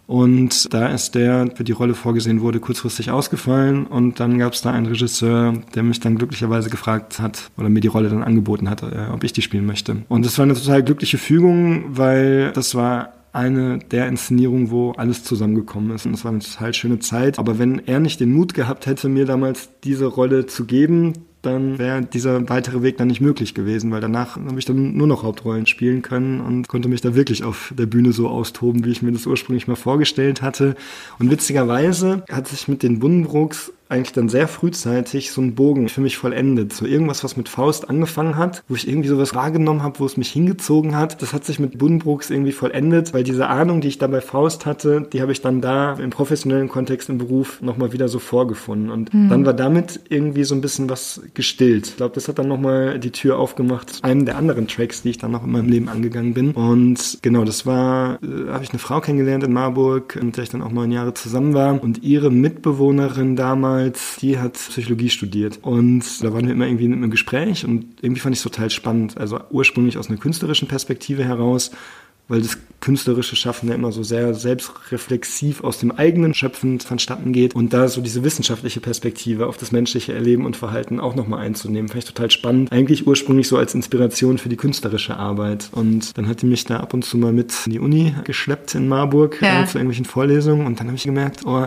Und 0.06 0.72
da 0.74 0.88
ist 0.88 1.14
der, 1.14 1.50
für 1.54 1.64
die 1.64 1.72
Rolle 1.72 1.94
vorgesehen 1.94 2.40
wurde, 2.40 2.60
kurzfristig 2.60 3.10
ausgefallen. 3.10 3.86
Und 3.86 4.20
dann 4.20 4.38
gab 4.38 4.52
es 4.52 4.62
da 4.62 4.70
einen 4.70 4.86
Regisseur, 4.86 5.54
der 5.74 5.82
mich 5.82 6.00
dann 6.00 6.16
glücklicherweise 6.16 6.70
gefragt 6.70 7.20
hat 7.20 7.50
oder 7.56 7.68
mir 7.68 7.80
die 7.80 7.88
Rolle 7.88 8.10
dann 8.10 8.22
angeboten 8.22 8.68
hat, 8.68 8.82
äh, 8.82 9.08
ob 9.12 9.24
ich 9.24 9.32
die 9.32 9.42
spielen 9.42 9.66
möchte. 9.66 10.02
Und 10.08 10.26
das 10.26 10.38
war 10.38 10.44
eine 10.44 10.54
total 10.54 10.82
glückliche 10.82 11.18
Fügung, 11.18 11.96
weil 11.96 12.52
das 12.52 12.74
war 12.74 13.14
eine 13.32 13.78
der 13.78 14.06
Inszenierungen, 14.06 14.70
wo 14.70 14.92
alles 14.92 15.24
zusammengekommen 15.24 15.90
ist. 15.94 16.06
Und 16.06 16.14
es 16.14 16.24
war 16.24 16.30
eine 16.30 16.40
total 16.40 16.72
schöne 16.72 16.98
Zeit. 17.00 17.38
Aber 17.38 17.58
wenn 17.58 17.80
er 17.86 17.98
nicht 17.98 18.20
den 18.20 18.32
Mut 18.32 18.54
gehabt 18.54 18.86
hätte, 18.86 19.08
mir 19.08 19.26
damals 19.26 19.70
diese 19.82 20.06
Rolle 20.06 20.46
zu 20.46 20.66
geben, 20.66 21.14
dann 21.46 21.78
wäre 21.78 22.02
dieser 22.02 22.48
weitere 22.48 22.82
Weg 22.82 22.96
dann 22.98 23.08
nicht 23.08 23.20
möglich 23.20 23.54
gewesen, 23.54 23.90
weil 23.90 24.00
danach 24.00 24.36
habe 24.36 24.58
ich 24.58 24.64
dann 24.64 24.96
nur 24.96 25.06
noch 25.06 25.22
Hauptrollen 25.22 25.66
spielen 25.66 26.02
können 26.02 26.40
und 26.40 26.68
konnte 26.68 26.88
mich 26.88 27.00
da 27.00 27.14
wirklich 27.14 27.44
auf 27.44 27.72
der 27.76 27.86
Bühne 27.86 28.12
so 28.12 28.28
austoben, 28.28 28.84
wie 28.84 28.90
ich 28.90 29.02
mir 29.02 29.12
das 29.12 29.26
ursprünglich 29.26 29.68
mal 29.68 29.76
vorgestellt 29.76 30.42
hatte. 30.42 30.74
Und 31.18 31.30
witzigerweise 31.30 32.24
hat 32.30 32.48
sich 32.48 32.68
mit 32.68 32.82
den 32.82 32.98
Buddenbrooks 32.98 33.72
eigentlich 33.88 34.12
dann 34.12 34.28
sehr 34.28 34.48
frühzeitig 34.48 35.30
so 35.30 35.40
einen 35.40 35.54
Bogen 35.54 35.88
für 35.88 36.00
mich 36.00 36.16
vollendet. 36.16 36.72
So 36.72 36.86
irgendwas, 36.86 37.22
was 37.22 37.36
mit 37.36 37.48
Faust 37.48 37.88
angefangen 37.90 38.36
hat, 38.36 38.62
wo 38.68 38.74
ich 38.74 38.88
irgendwie 38.88 39.08
sowas 39.08 39.34
wahrgenommen 39.34 39.82
habe, 39.82 40.00
wo 40.00 40.06
es 40.06 40.16
mich 40.16 40.30
hingezogen 40.30 40.96
hat. 40.96 41.20
Das 41.20 41.32
hat 41.32 41.44
sich 41.44 41.58
mit 41.58 41.78
Buddenbrooks 41.78 42.30
irgendwie 42.30 42.52
vollendet, 42.52 43.12
weil 43.12 43.24
diese 43.24 43.48
Ahnung, 43.48 43.80
die 43.80 43.88
ich 43.88 43.98
da 43.98 44.06
bei 44.06 44.20
Faust 44.20 44.64
hatte, 44.64 45.06
die 45.12 45.20
habe 45.20 45.32
ich 45.32 45.42
dann 45.42 45.60
da 45.60 45.94
im 45.94 46.10
professionellen 46.10 46.68
Kontext 46.68 47.08
im 47.08 47.18
Beruf 47.18 47.60
nochmal 47.60 47.92
wieder 47.92 48.08
so 48.08 48.18
vorgefunden. 48.18 48.90
Und 48.90 49.12
mhm. 49.12 49.28
dann 49.28 49.46
war 49.46 49.54
damit 49.54 50.00
irgendwie 50.08 50.44
so 50.44 50.54
ein 50.54 50.60
bisschen 50.60 50.88
was 50.88 51.20
gestillt. 51.34 51.88
Ich 51.88 51.96
glaube, 51.96 52.14
das 52.14 52.28
hat 52.28 52.38
dann 52.38 52.48
nochmal 52.48 52.98
die 52.98 53.10
Tür 53.10 53.38
aufgemacht 53.38 53.90
zu 53.90 54.04
einem 54.04 54.24
der 54.24 54.36
anderen 54.36 54.68
Tracks, 54.68 55.02
die 55.02 55.10
ich 55.10 55.18
dann 55.18 55.30
noch 55.30 55.44
in 55.44 55.52
meinem 55.52 55.68
Leben 55.68 55.88
angegangen 55.88 56.34
bin. 56.34 56.52
Und 56.52 57.18
genau, 57.22 57.44
das 57.44 57.66
war, 57.66 58.18
äh, 58.22 58.50
habe 58.50 58.64
ich 58.64 58.70
eine 58.70 58.78
Frau 58.78 59.00
kennengelernt 59.00 59.44
in 59.44 59.52
Marburg, 59.52 60.20
mit 60.22 60.36
der 60.36 60.44
ich 60.44 60.50
dann 60.50 60.62
auch 60.62 60.72
neun 60.72 60.90
Jahre 60.90 61.14
zusammen 61.14 61.54
war. 61.54 61.82
Und 61.82 62.02
ihre 62.02 62.30
Mitbewohnerin 62.30 63.36
damals 63.36 64.14
die 64.20 64.38
hat 64.38 64.54
Psychologie 64.54 65.10
studiert. 65.10 65.58
Und 65.62 66.22
da 66.22 66.32
waren 66.32 66.46
wir 66.46 66.52
immer 66.52 66.66
irgendwie 66.66 66.86
in 66.86 66.92
einem 66.92 67.10
Gespräch 67.10 67.64
und 67.64 67.86
irgendwie 68.02 68.20
fand 68.20 68.34
ich 68.34 68.38
es 68.38 68.44
total 68.44 68.70
spannend. 68.70 69.18
Also 69.18 69.40
ursprünglich 69.50 69.98
aus 69.98 70.08
einer 70.08 70.18
künstlerischen 70.18 70.68
Perspektive 70.68 71.24
heraus, 71.24 71.70
weil 72.28 72.40
das 72.40 72.58
künstlerische 72.80 73.36
Schaffen 73.36 73.68
ja 73.68 73.74
immer 73.74 73.92
so 73.92 74.02
sehr 74.02 74.34
selbstreflexiv 74.34 75.64
aus 75.64 75.78
dem 75.78 75.90
eigenen 75.90 76.34
Schöpfen 76.34 76.80
vonstatten 76.80 77.32
geht 77.32 77.54
und 77.54 77.72
da 77.72 77.88
so 77.88 78.00
diese 78.00 78.24
wissenschaftliche 78.24 78.80
Perspektive 78.80 79.46
auf 79.46 79.56
das 79.56 79.72
menschliche 79.72 80.12
Erleben 80.12 80.44
und 80.44 80.56
Verhalten 80.56 81.00
auch 81.00 81.14
nochmal 81.14 81.40
einzunehmen, 81.40 81.88
fand 81.88 82.04
ich 82.04 82.08
total 82.08 82.30
spannend. 82.30 82.72
Eigentlich 82.72 83.06
ursprünglich 83.06 83.48
so 83.48 83.56
als 83.56 83.74
Inspiration 83.74 84.38
für 84.38 84.48
die 84.48 84.56
künstlerische 84.56 85.16
Arbeit 85.16 85.70
und 85.72 86.16
dann 86.16 86.28
hat 86.28 86.42
die 86.42 86.46
mich 86.46 86.64
da 86.64 86.78
ab 86.78 86.92
und 86.92 87.04
zu 87.04 87.16
mal 87.16 87.32
mit 87.32 87.54
in 87.66 87.72
die 87.72 87.78
Uni 87.80 88.14
geschleppt 88.24 88.74
in 88.74 88.88
Marburg 88.88 89.40
ja. 89.40 89.62
äh, 89.62 89.66
zu 89.66 89.78
irgendwelchen 89.78 90.04
Vorlesungen 90.04 90.66
und 90.66 90.80
dann 90.80 90.88
habe 90.88 90.96
ich 90.96 91.04
gemerkt, 91.04 91.46
oh, 91.46 91.66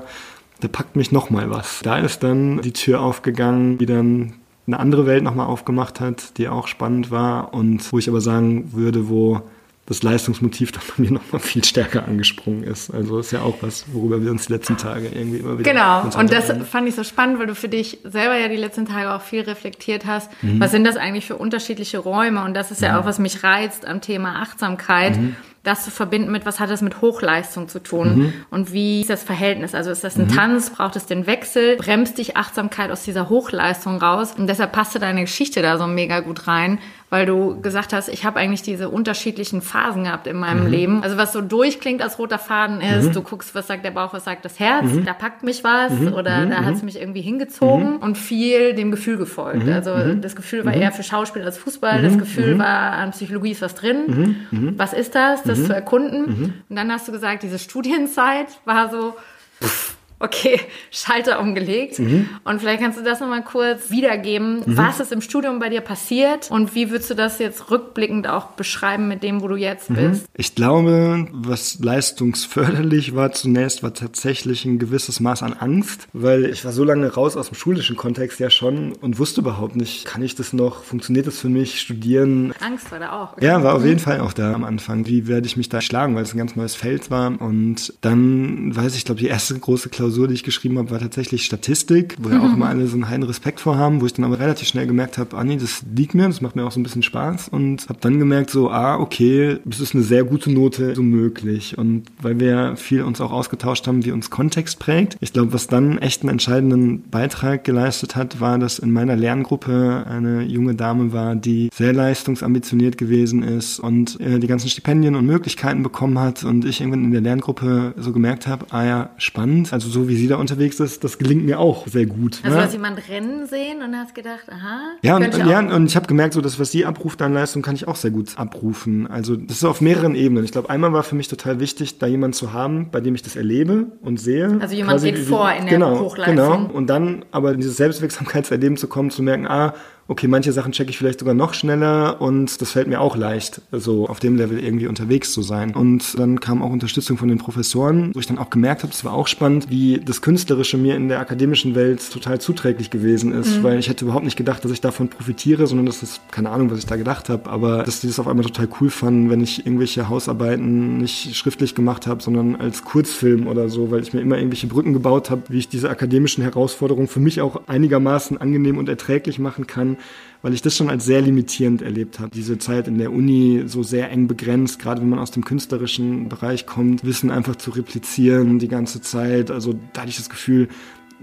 da 0.59 0.68
packt 0.68 0.95
mich 0.95 1.12
nochmal 1.12 1.50
was. 1.50 1.81
Da 1.83 2.00
ist 2.00 2.24
dann 2.24 2.62
die 2.62 2.74
Tür 2.74 3.01
aufgegangen, 3.01 3.77
die 3.77 3.86
dann 3.86 4.33
eine 4.65 4.80
andere 4.80 5.06
Welt 5.06 5.24
nochmal 5.24 5.48
aufgemacht 5.48 6.00
hat, 6.00 6.38
die 6.38 6.48
auch 6.48 6.68
spannend 6.68 7.09
war 7.09 7.54
und 7.54 7.92
wo 7.92 7.98
ich 7.98 8.09
aber 8.09 8.21
sagen 8.21 8.74
würde, 8.74 9.07
wo 9.07 9.42
das 9.88 10.04
Leistungsmotiv 10.04 10.74
dann 10.74 10.84
bei 10.89 11.04
mir 11.04 11.12
nochmal 11.12 11.39
viel 11.39 11.63
stärker 11.63 12.06
angesprungen 12.06 12.64
ist. 12.64 12.94
Also 12.94 13.19
ist 13.19 13.31
ja 13.31 13.42
auch 13.42 13.56
was, 13.61 13.85
worüber 13.94 14.21
wir 14.21 14.31
uns 14.31 14.47
die 14.47 14.54
letzten 14.54 14.78
Tage 14.78 15.07
irgendwie 15.07 15.38
immer 15.38 15.57
wieder. 15.57 15.71
Genau, 15.71 16.02
und 16.02 16.31
das 16.31 16.52
fand 16.69 16.90
ich 16.90 16.95
so 16.95 17.04
spannend, 17.04 17.40
weil 17.40 17.47
du 17.47 17.56
für 17.56 17.69
dich 17.69 18.00
selber 18.04 18.38
ja 18.38 18.50
die 18.50 18.57
letzten 18.57 18.85
Tage 18.85 19.14
auch 19.14 19.21
viel 19.21 19.42
reflektiert 19.42 20.06
hast. 20.06 20.30
Mhm. 20.44 20.59
Was 20.59 20.71
sind 20.71 20.83
das 20.83 20.97
eigentlich 20.97 21.26
für 21.26 21.38
unterschiedliche 21.38 22.00
Räume? 22.00 22.44
Und 22.44 22.54
das 22.54 22.69
ist 22.69 22.81
ja, 22.81 22.90
ja 22.90 23.00
auch, 23.00 23.06
was 23.06 23.18
mich 23.18 23.44
reizt 23.44 23.88
am 23.88 24.02
Thema 24.02 24.42
Achtsamkeit. 24.42 25.18
Mhm 25.18 25.35
das 25.68 25.83
zu 25.83 25.92
verbinden 25.92 26.31
mit, 26.31 26.45
was 26.45 26.59
hat 26.61 26.69
das 26.69 26.81
mit 26.81 27.02
Hochleistung 27.02 27.68
zu 27.68 27.83
tun 27.83 28.18
mhm. 28.18 28.33
und 28.50 28.71
wie 28.71 29.02
ist 29.02 29.09
das 29.09 29.23
Verhältnis? 29.23 29.76
Also 29.76 29.92
ist 29.92 30.04
das 30.04 30.16
ein 30.16 30.28
mhm. 30.28 30.30
Tanz, 30.30 30.69
braucht 30.69 30.95
es 30.95 31.06
den 31.06 31.28
Wechsel, 31.28 31.76
bremst 31.76 32.18
dich 32.18 32.38
Achtsamkeit 32.38 32.90
aus 32.90 33.04
dieser 33.04 33.28
Hochleistung 33.28 33.97
raus 33.97 34.33
und 34.38 34.47
deshalb 34.47 34.71
passte 34.71 35.00
deine 35.00 35.21
Geschichte 35.21 35.61
da 35.61 35.78
so 35.78 35.85
mega 35.85 36.21
gut 36.21 36.47
rein, 36.47 36.80
weil 37.09 37.26
du 37.26 37.61
gesagt 37.61 37.94
hast, 37.94 38.09
ich 38.09 38.26
habe 38.26 38.37
eigentlich 38.37 38.61
diese 38.61 38.90
unterschiedlichen 38.90 39.61
Phasen 39.61 40.04
gehabt 40.04 40.28
in 40.28 40.37
meinem 40.37 40.66
mhm. 40.66 40.71
Leben. 40.71 41.04
Also 41.04 41.18
was 41.18 41.31
so 41.31 41.42
durchklingt 41.42 42.02
als 42.02 42.19
roter 42.19 42.37
Faden 42.37 42.81
ist, 42.81 43.07
mhm. 43.07 43.14
du 43.14 43.21
guckst, 43.21 43.56
was 43.56 43.68
sagt 43.68 43.85
der 43.85 43.92
Bauch, 43.92 44.14
was 44.14 44.26
sagt 44.26 44.44
das 44.44 44.59
Herz, 44.59 44.85
mhm. 44.85 45.06
da 45.06 45.14
packt 45.14 45.44
mich 45.44 45.64
was 45.64 45.94
mhm. 45.94 46.14
oder 46.14 46.45
da 46.45 46.66
hat 46.66 46.76
es 46.76 46.83
mich 46.83 46.99
irgendwie 46.99 47.21
hingezogen 47.21 47.97
und 47.97 48.18
viel 48.18 48.73
dem 48.73 48.92
Gefühl 48.92 49.18
gefolgt. 49.18 49.68
Also 49.69 50.16
das 50.16 50.35
Gefühl 50.35 50.66
war 50.66 50.73
eher 50.73 50.92
für 50.92 51.04
Schauspiel 51.04 51.44
als 51.44 51.57
Fußball, 51.57 52.02
das 52.02 52.18
Gefühl 52.18 52.59
war, 52.59 52.94
an 52.94 53.11
Psychologie 53.11 53.52
ist 53.52 53.61
was 53.61 53.76
drin. 53.76 54.73
Was 54.78 54.94
ist 54.94 55.16
das? 55.16 55.44
Das 55.44 55.59
mhm. 55.59 55.66
zu 55.66 55.73
erkunden. 55.73 56.21
Mhm. 56.21 56.54
Und 56.69 56.76
dann 56.76 56.92
hast 56.92 57.07
du 57.07 57.11
gesagt, 57.11 57.44
diese 57.44 57.59
Studienzeit 57.59 58.47
war 58.66 58.90
so, 58.90 59.16
pff, 59.64 59.96
Okay, 60.19 60.59
Schalter 60.90 61.40
umgelegt. 61.40 62.00
Mhm. 62.00 62.28
Und 62.44 62.59
vielleicht 62.59 62.81
kannst 62.81 63.00
du 63.00 63.04
das 63.04 63.19
nochmal 63.19 63.44
kurz 63.44 63.92
wiedergeben. 63.92 64.64
Mhm. 64.66 64.78
Was 64.78 65.00
ist 65.00 65.12
im 65.12 65.21
Studium 65.21 65.59
bei 65.59 65.69
dir 65.69 65.81
passiert 65.81 66.50
und 66.50 66.74
wie 66.74 66.90
würdest 66.90 67.12
du 67.12 67.14
das 67.14 67.38
jetzt 67.38 67.69
rückblickend 67.69 68.28
auch 68.28 68.47
beschreiben 68.47 69.07
mit 69.07 69.21
dem, 69.21 69.42
wo 69.42 69.47
du 69.47 69.56
jetzt 69.56 69.92
mhm. 69.92 69.95
bist? 69.95 70.26
Ich 70.36 70.56
glaube, 70.56 71.28
was 71.31 71.80
leistungsförderlich 71.80 73.16
war 73.16 73.31
zunächst, 73.31 73.83
war 73.83 73.94
tatsächlich 73.94 74.66
ein 74.66 74.80
gewisses 74.80 75.19
Maß 75.19 75.44
an 75.44 75.54
Angst, 75.54 76.07
weil 76.14 76.45
ich 76.45 76.66
war 76.66 76.71
so 76.71 76.83
lange 76.83 77.14
raus 77.14 77.38
aus 77.38 77.50
dem 77.50 77.56
schulischen 77.56 77.95
Kontext 77.95 78.40
ja 78.40 78.50
schon 78.50 78.94
und 78.94 79.19
wusste 79.19 79.42
überhaupt 79.42 79.76
nicht, 79.76 80.06
kann 80.06 80.24
ich 80.24 80.33
das 80.33 80.52
noch, 80.52 80.83
funktioniert 80.83 81.28
das 81.28 81.40
für 81.40 81.50
mich, 81.50 81.80
studieren? 81.80 82.54
Angst 82.59 82.92
war 82.92 83.00
da 83.00 83.12
auch. 83.12 83.40
Ja, 83.40 83.62
war 83.64 83.76
auf 83.76 83.86
jeden 83.86 84.00
Fall 84.00 84.21
auch 84.21 84.33
da 84.33 84.54
am 84.54 84.64
Anfang. 84.64 85.06
Wie 85.06 85.28
werde 85.28 85.45
ich 85.45 85.57
mich 85.57 85.69
da 85.69 85.80
schlagen, 85.80 86.16
weil 86.16 86.24
es 86.24 86.33
ein 86.33 86.40
ganz 86.40 86.56
neues 86.56 86.74
Feld 86.74 87.12
war 87.12 87.40
und 87.40 87.94
dann 88.02 88.76
weiß 88.76 88.95
ich, 88.95 89.06
glaube 89.06 89.21
die 89.21 89.28
erste 89.28 89.57
große 89.57 89.90
Klausur 89.90 90.06
Klausur, 90.07 90.30
die 90.30 90.35
ich 90.35 90.44
geschrieben 90.44 90.78
habe, 90.78 90.90
war 90.90 90.99
tatsächlich 90.99 91.44
Statistik, 91.44 92.16
wo 92.21 92.30
ja 92.30 92.40
auch 92.40 92.54
immer 92.54 92.69
alle 92.69 92.87
so 92.87 92.95
einen 92.95 93.09
heilen 93.09 93.23
Respekt 93.23 93.59
vor 93.59 93.78
haben, 93.78 93.99
wo 93.99 94.06
ich 94.06 94.14
dann 94.14 94.23
aber 94.23 94.40
relativ 94.40 94.69
schnell 94.69 94.87
gemerkt 94.87 95.18
habe, 95.18 95.35
ah 95.35 95.44
nee, 95.44 95.57
das 95.57 95.83
liegt 95.94 96.16
mir, 96.16 96.28
das 96.28 96.40
macht 96.40 96.56
mir 96.56 96.66
auch 96.66 96.71
so 96.71 96.80
ein 96.80 96.83
bisschen 96.83 97.04
Spaß 97.04 97.49
und 97.49 97.90
habe 97.90 97.99
dann 97.99 98.18
gemerkt 98.18 98.49
so, 98.49 98.71
ah 98.71 98.97
okay, 98.97 99.57
das 99.66 99.81
ist 99.81 99.94
eine 99.94 100.06
sehr 100.06 100.23
gute 100.23 100.49
Note 100.49 100.95
so 100.95 101.04
möglich 101.04 101.78
und 101.78 102.04
weil 102.21 102.40
wir 102.40 102.78
viel 102.78 103.02
uns 103.02 103.19
auch 103.19 103.33
ausgetauscht 103.33 103.85
haben, 103.85 104.06
wie 104.06 104.14
uns 104.14 104.30
Kontext 104.30 104.80
prägt. 104.80 105.18
Ich 105.19 105.33
glaube, 105.33 105.52
was 105.52 105.68
dann 105.68 105.97
echt 105.97 106.21
einen 106.21 106.30
entscheidenden 106.30 107.02
Beitrag 107.09 107.66
geleistet 107.66 108.16
hat, 108.16 108.40
war, 108.40 108.57
dass 108.59 108.80
in 108.80 108.92
meiner 108.92 109.18
Lerngruppe 109.18 110.06
eine 110.09 110.44
junge 110.44 110.76
Dame 110.76 111.11
war, 111.11 111.35
die 111.35 111.69
sehr 111.73 111.92
leistungsambitioniert 111.92 112.97
gewesen 112.97 113.44
ist 113.44 113.81
und 113.81 114.21
äh, 114.21 114.40
die 114.40 114.47
ganzen 114.47 114.69
Stipendien 114.69 115.16
und 115.16 115.26
Möglichkeiten 115.26 115.83
bekommen 115.83 116.18
hat 116.18 116.45
und 116.45 116.64
ich 116.64 116.80
irgendwann 116.80 117.04
in 117.04 117.11
der 117.11 117.19
Lerngruppe 117.21 117.94
so 117.97 118.14
gemerkt 118.14 118.47
habe, 118.47 118.68
ah 118.69 118.85
ja, 118.85 119.09
spannend, 119.18 119.73
also 119.73 119.90
so 119.90 119.96
wie 120.07 120.16
sie 120.16 120.27
da 120.27 120.35
unterwegs 120.35 120.80
ist, 120.80 121.04
das 121.04 121.18
gelingt 121.18 121.45
mir 121.45 121.59
auch 121.59 121.87
sehr 121.87 122.06
gut. 122.06 122.39
Also 122.44 122.57
ne? 122.57 122.63
hast 122.63 122.73
jemand 122.73 123.09
rennen 123.09 123.45
sehen 123.47 123.81
und 123.81 123.95
hast 123.95 124.13
gedacht, 124.13 124.44
aha. 124.49 124.97
Ja, 125.01 125.16
und, 125.16 125.37
ja, 125.37 125.59
und 125.59 125.85
ich 125.87 125.95
habe 125.95 126.07
gemerkt, 126.07 126.33
so 126.33 126.42
das, 126.42 126.59
was 126.59 126.71
sie 126.71 126.85
abruft 126.85 127.21
an 127.21 127.33
Leistung, 127.33 127.61
kann 127.61 127.75
ich 127.75 127.87
auch 127.87 127.95
sehr 127.95 128.11
gut 128.11 128.37
abrufen. 128.37 129.07
Also 129.07 129.35
das 129.35 129.57
ist 129.57 129.63
auf 129.63 129.81
mehreren 129.81 130.16
Ebenen. 130.16 130.44
Ich 130.44 130.51
glaube, 130.51 130.69
einmal 130.69 130.94
war 130.94 131.04
für 131.04 131.16
mich 131.16 131.27
total 131.27 131.59
wichtig, 131.59 131.99
da 131.99 132.07
jemanden 132.07 132.33
zu 132.33 132.54
haben, 132.54 132.89
bei 132.92 132.99
dem 132.99 133.16
ich 133.16 133.21
das 133.21 133.35
erlebe 133.35 133.87
und 134.01 134.19
sehe. 134.19 134.57
Also 134.59 134.75
jemand 134.75 135.01
geht 135.01 135.19
vor 135.19 135.51
in 135.51 135.66
der 135.66 135.73
genau, 135.73 135.99
Hochleistung. 135.99 136.35
Genau. 136.35 136.69
Und 136.73 136.87
dann 136.87 137.25
aber 137.31 137.54
in 137.54 137.57
dieses 137.61 137.77
Selbstwirksamkeitserleben 137.77 138.77
zu 138.77 138.87
kommen, 138.87 139.09
zu 139.09 139.23
merken, 139.23 139.47
ah, 139.47 139.73
okay, 140.07 140.28
manche 140.28 140.52
Sachen 140.54 140.71
checke 140.71 140.90
ich 140.90 140.97
vielleicht 140.97 141.19
sogar 141.19 141.33
noch 141.33 141.54
schneller 141.54 142.21
und 142.21 142.61
das 142.61 142.71
fällt 142.71 142.87
mir 142.87 143.02
auch 143.02 143.18
leicht, 143.18 143.61
so 143.71 144.07
auf 144.07 144.19
dem 144.19 144.37
Level 144.37 144.59
irgendwie 144.59 144.87
unterwegs 144.87 145.33
zu 145.33 145.42
sein. 145.42 145.76
Und 145.76 146.18
dann 146.18 146.40
kam 146.40 146.61
auch 146.61 146.69
Unterstützung 146.69 147.18
von 147.18 147.28
den 147.28 147.37
Professoren, 147.37 148.16
wo 148.16 148.19
ich 148.19 148.28
dann 148.28 148.37
auch 148.37 148.49
gemerkt 148.49 148.83
habe, 148.83 148.94
es 148.94 149.04
war 149.04 149.14
auch 149.14 149.28
spannend, 149.28 149.69
wie 149.69 149.99
das 149.99 150.21
Künstlerische 150.21 150.78
mir 150.78 150.95
in 150.95 151.09
der 151.09 151.19
akademischen 151.19 151.76
Welt 151.76 152.09
total 152.11 152.40
zuträglich 152.40 152.90
gewesen 152.90 153.33
ist, 153.33 153.57
mhm. 153.57 153.64
weil 153.64 153.80
ich 153.80 153.90
hätte 153.90 154.06
überhaupt 154.06 154.23
nicht 154.23 154.37
gedacht, 154.37 154.64
dass 154.64 154.71
ich 154.71 154.80
davon 154.80 155.09
profitiere, 155.09 155.68
sondern 155.68 155.85
das 155.85 156.04
ist 156.04 156.21
keine 156.31 156.52
Ahnung, 156.52 156.71
was 156.71 156.80
ich 156.80 156.85
da 156.85 156.95
gedacht 156.95 157.28
habe, 157.28 157.49
aber 157.49 157.83
dass 157.83 157.99
die 157.99 158.07
das 158.07 158.19
auf 158.19 158.28
einmal 158.28 158.45
total 158.45 158.69
cool 158.80 158.90
fanden, 158.90 159.30
wenn 159.30 159.42
ich 159.42 159.66
irgendwelche 159.66 160.07
Hausarbeiten 160.07 160.99
nicht 160.99 161.35
schriftlich 161.35 161.76
gemacht 161.76 162.07
habe, 162.07 162.23
sondern 162.23 162.56
als 162.56 162.85
Kurzfilm 162.85 163.47
oder 163.47 163.68
so, 163.68 163.92
weil 163.92 164.02
ich 164.02 164.14
mir 164.14 164.21
immer 164.21 164.37
irgendwelche 164.37 164.68
Brücken 164.68 164.94
gebaut 164.94 165.30
habe, 165.30 165.44
wie 165.49 165.57
ich 165.57 165.68
diese 165.68 165.90
akademischen 165.90 166.44
Herausforderungen 166.44 167.07
für 167.07 167.19
mich 167.19 167.42
auch 167.42 167.61
einigermaßen 167.68 168.37
angenehm 168.37 168.78
und 168.78 168.87
erträglich 168.87 169.40
machen 169.40 169.68
kann 169.68 169.96
weil 170.42 170.54
ich 170.54 170.61
das 170.61 170.75
schon 170.75 170.89
als 170.89 171.06
sehr 171.06 171.21
limitierend 171.21 171.81
erlebt 171.81 172.19
habe. 172.19 172.31
Diese 172.33 172.57
Zeit 172.57 172.87
in 172.87 172.97
der 172.97 173.11
Uni 173.11 173.63
so 173.66 173.83
sehr 173.83 174.11
eng 174.11 174.27
begrenzt, 174.27 174.80
gerade 174.80 175.01
wenn 175.01 175.09
man 175.09 175.19
aus 175.19 175.31
dem 175.31 175.44
künstlerischen 175.44 176.30
Bereich 176.30 176.66
kommt, 176.66 177.04
Wissen 177.04 177.31
einfach 177.31 177.56
zu 177.56 177.71
replizieren 177.71 178.59
die 178.59 178.68
ganze 178.68 179.01
Zeit. 179.01 179.51
Also 179.51 179.73
da 179.94 180.01
hatte 180.01 180.09
ich 180.11 180.18
das 180.18 180.30
Gefühl, 180.30 180.68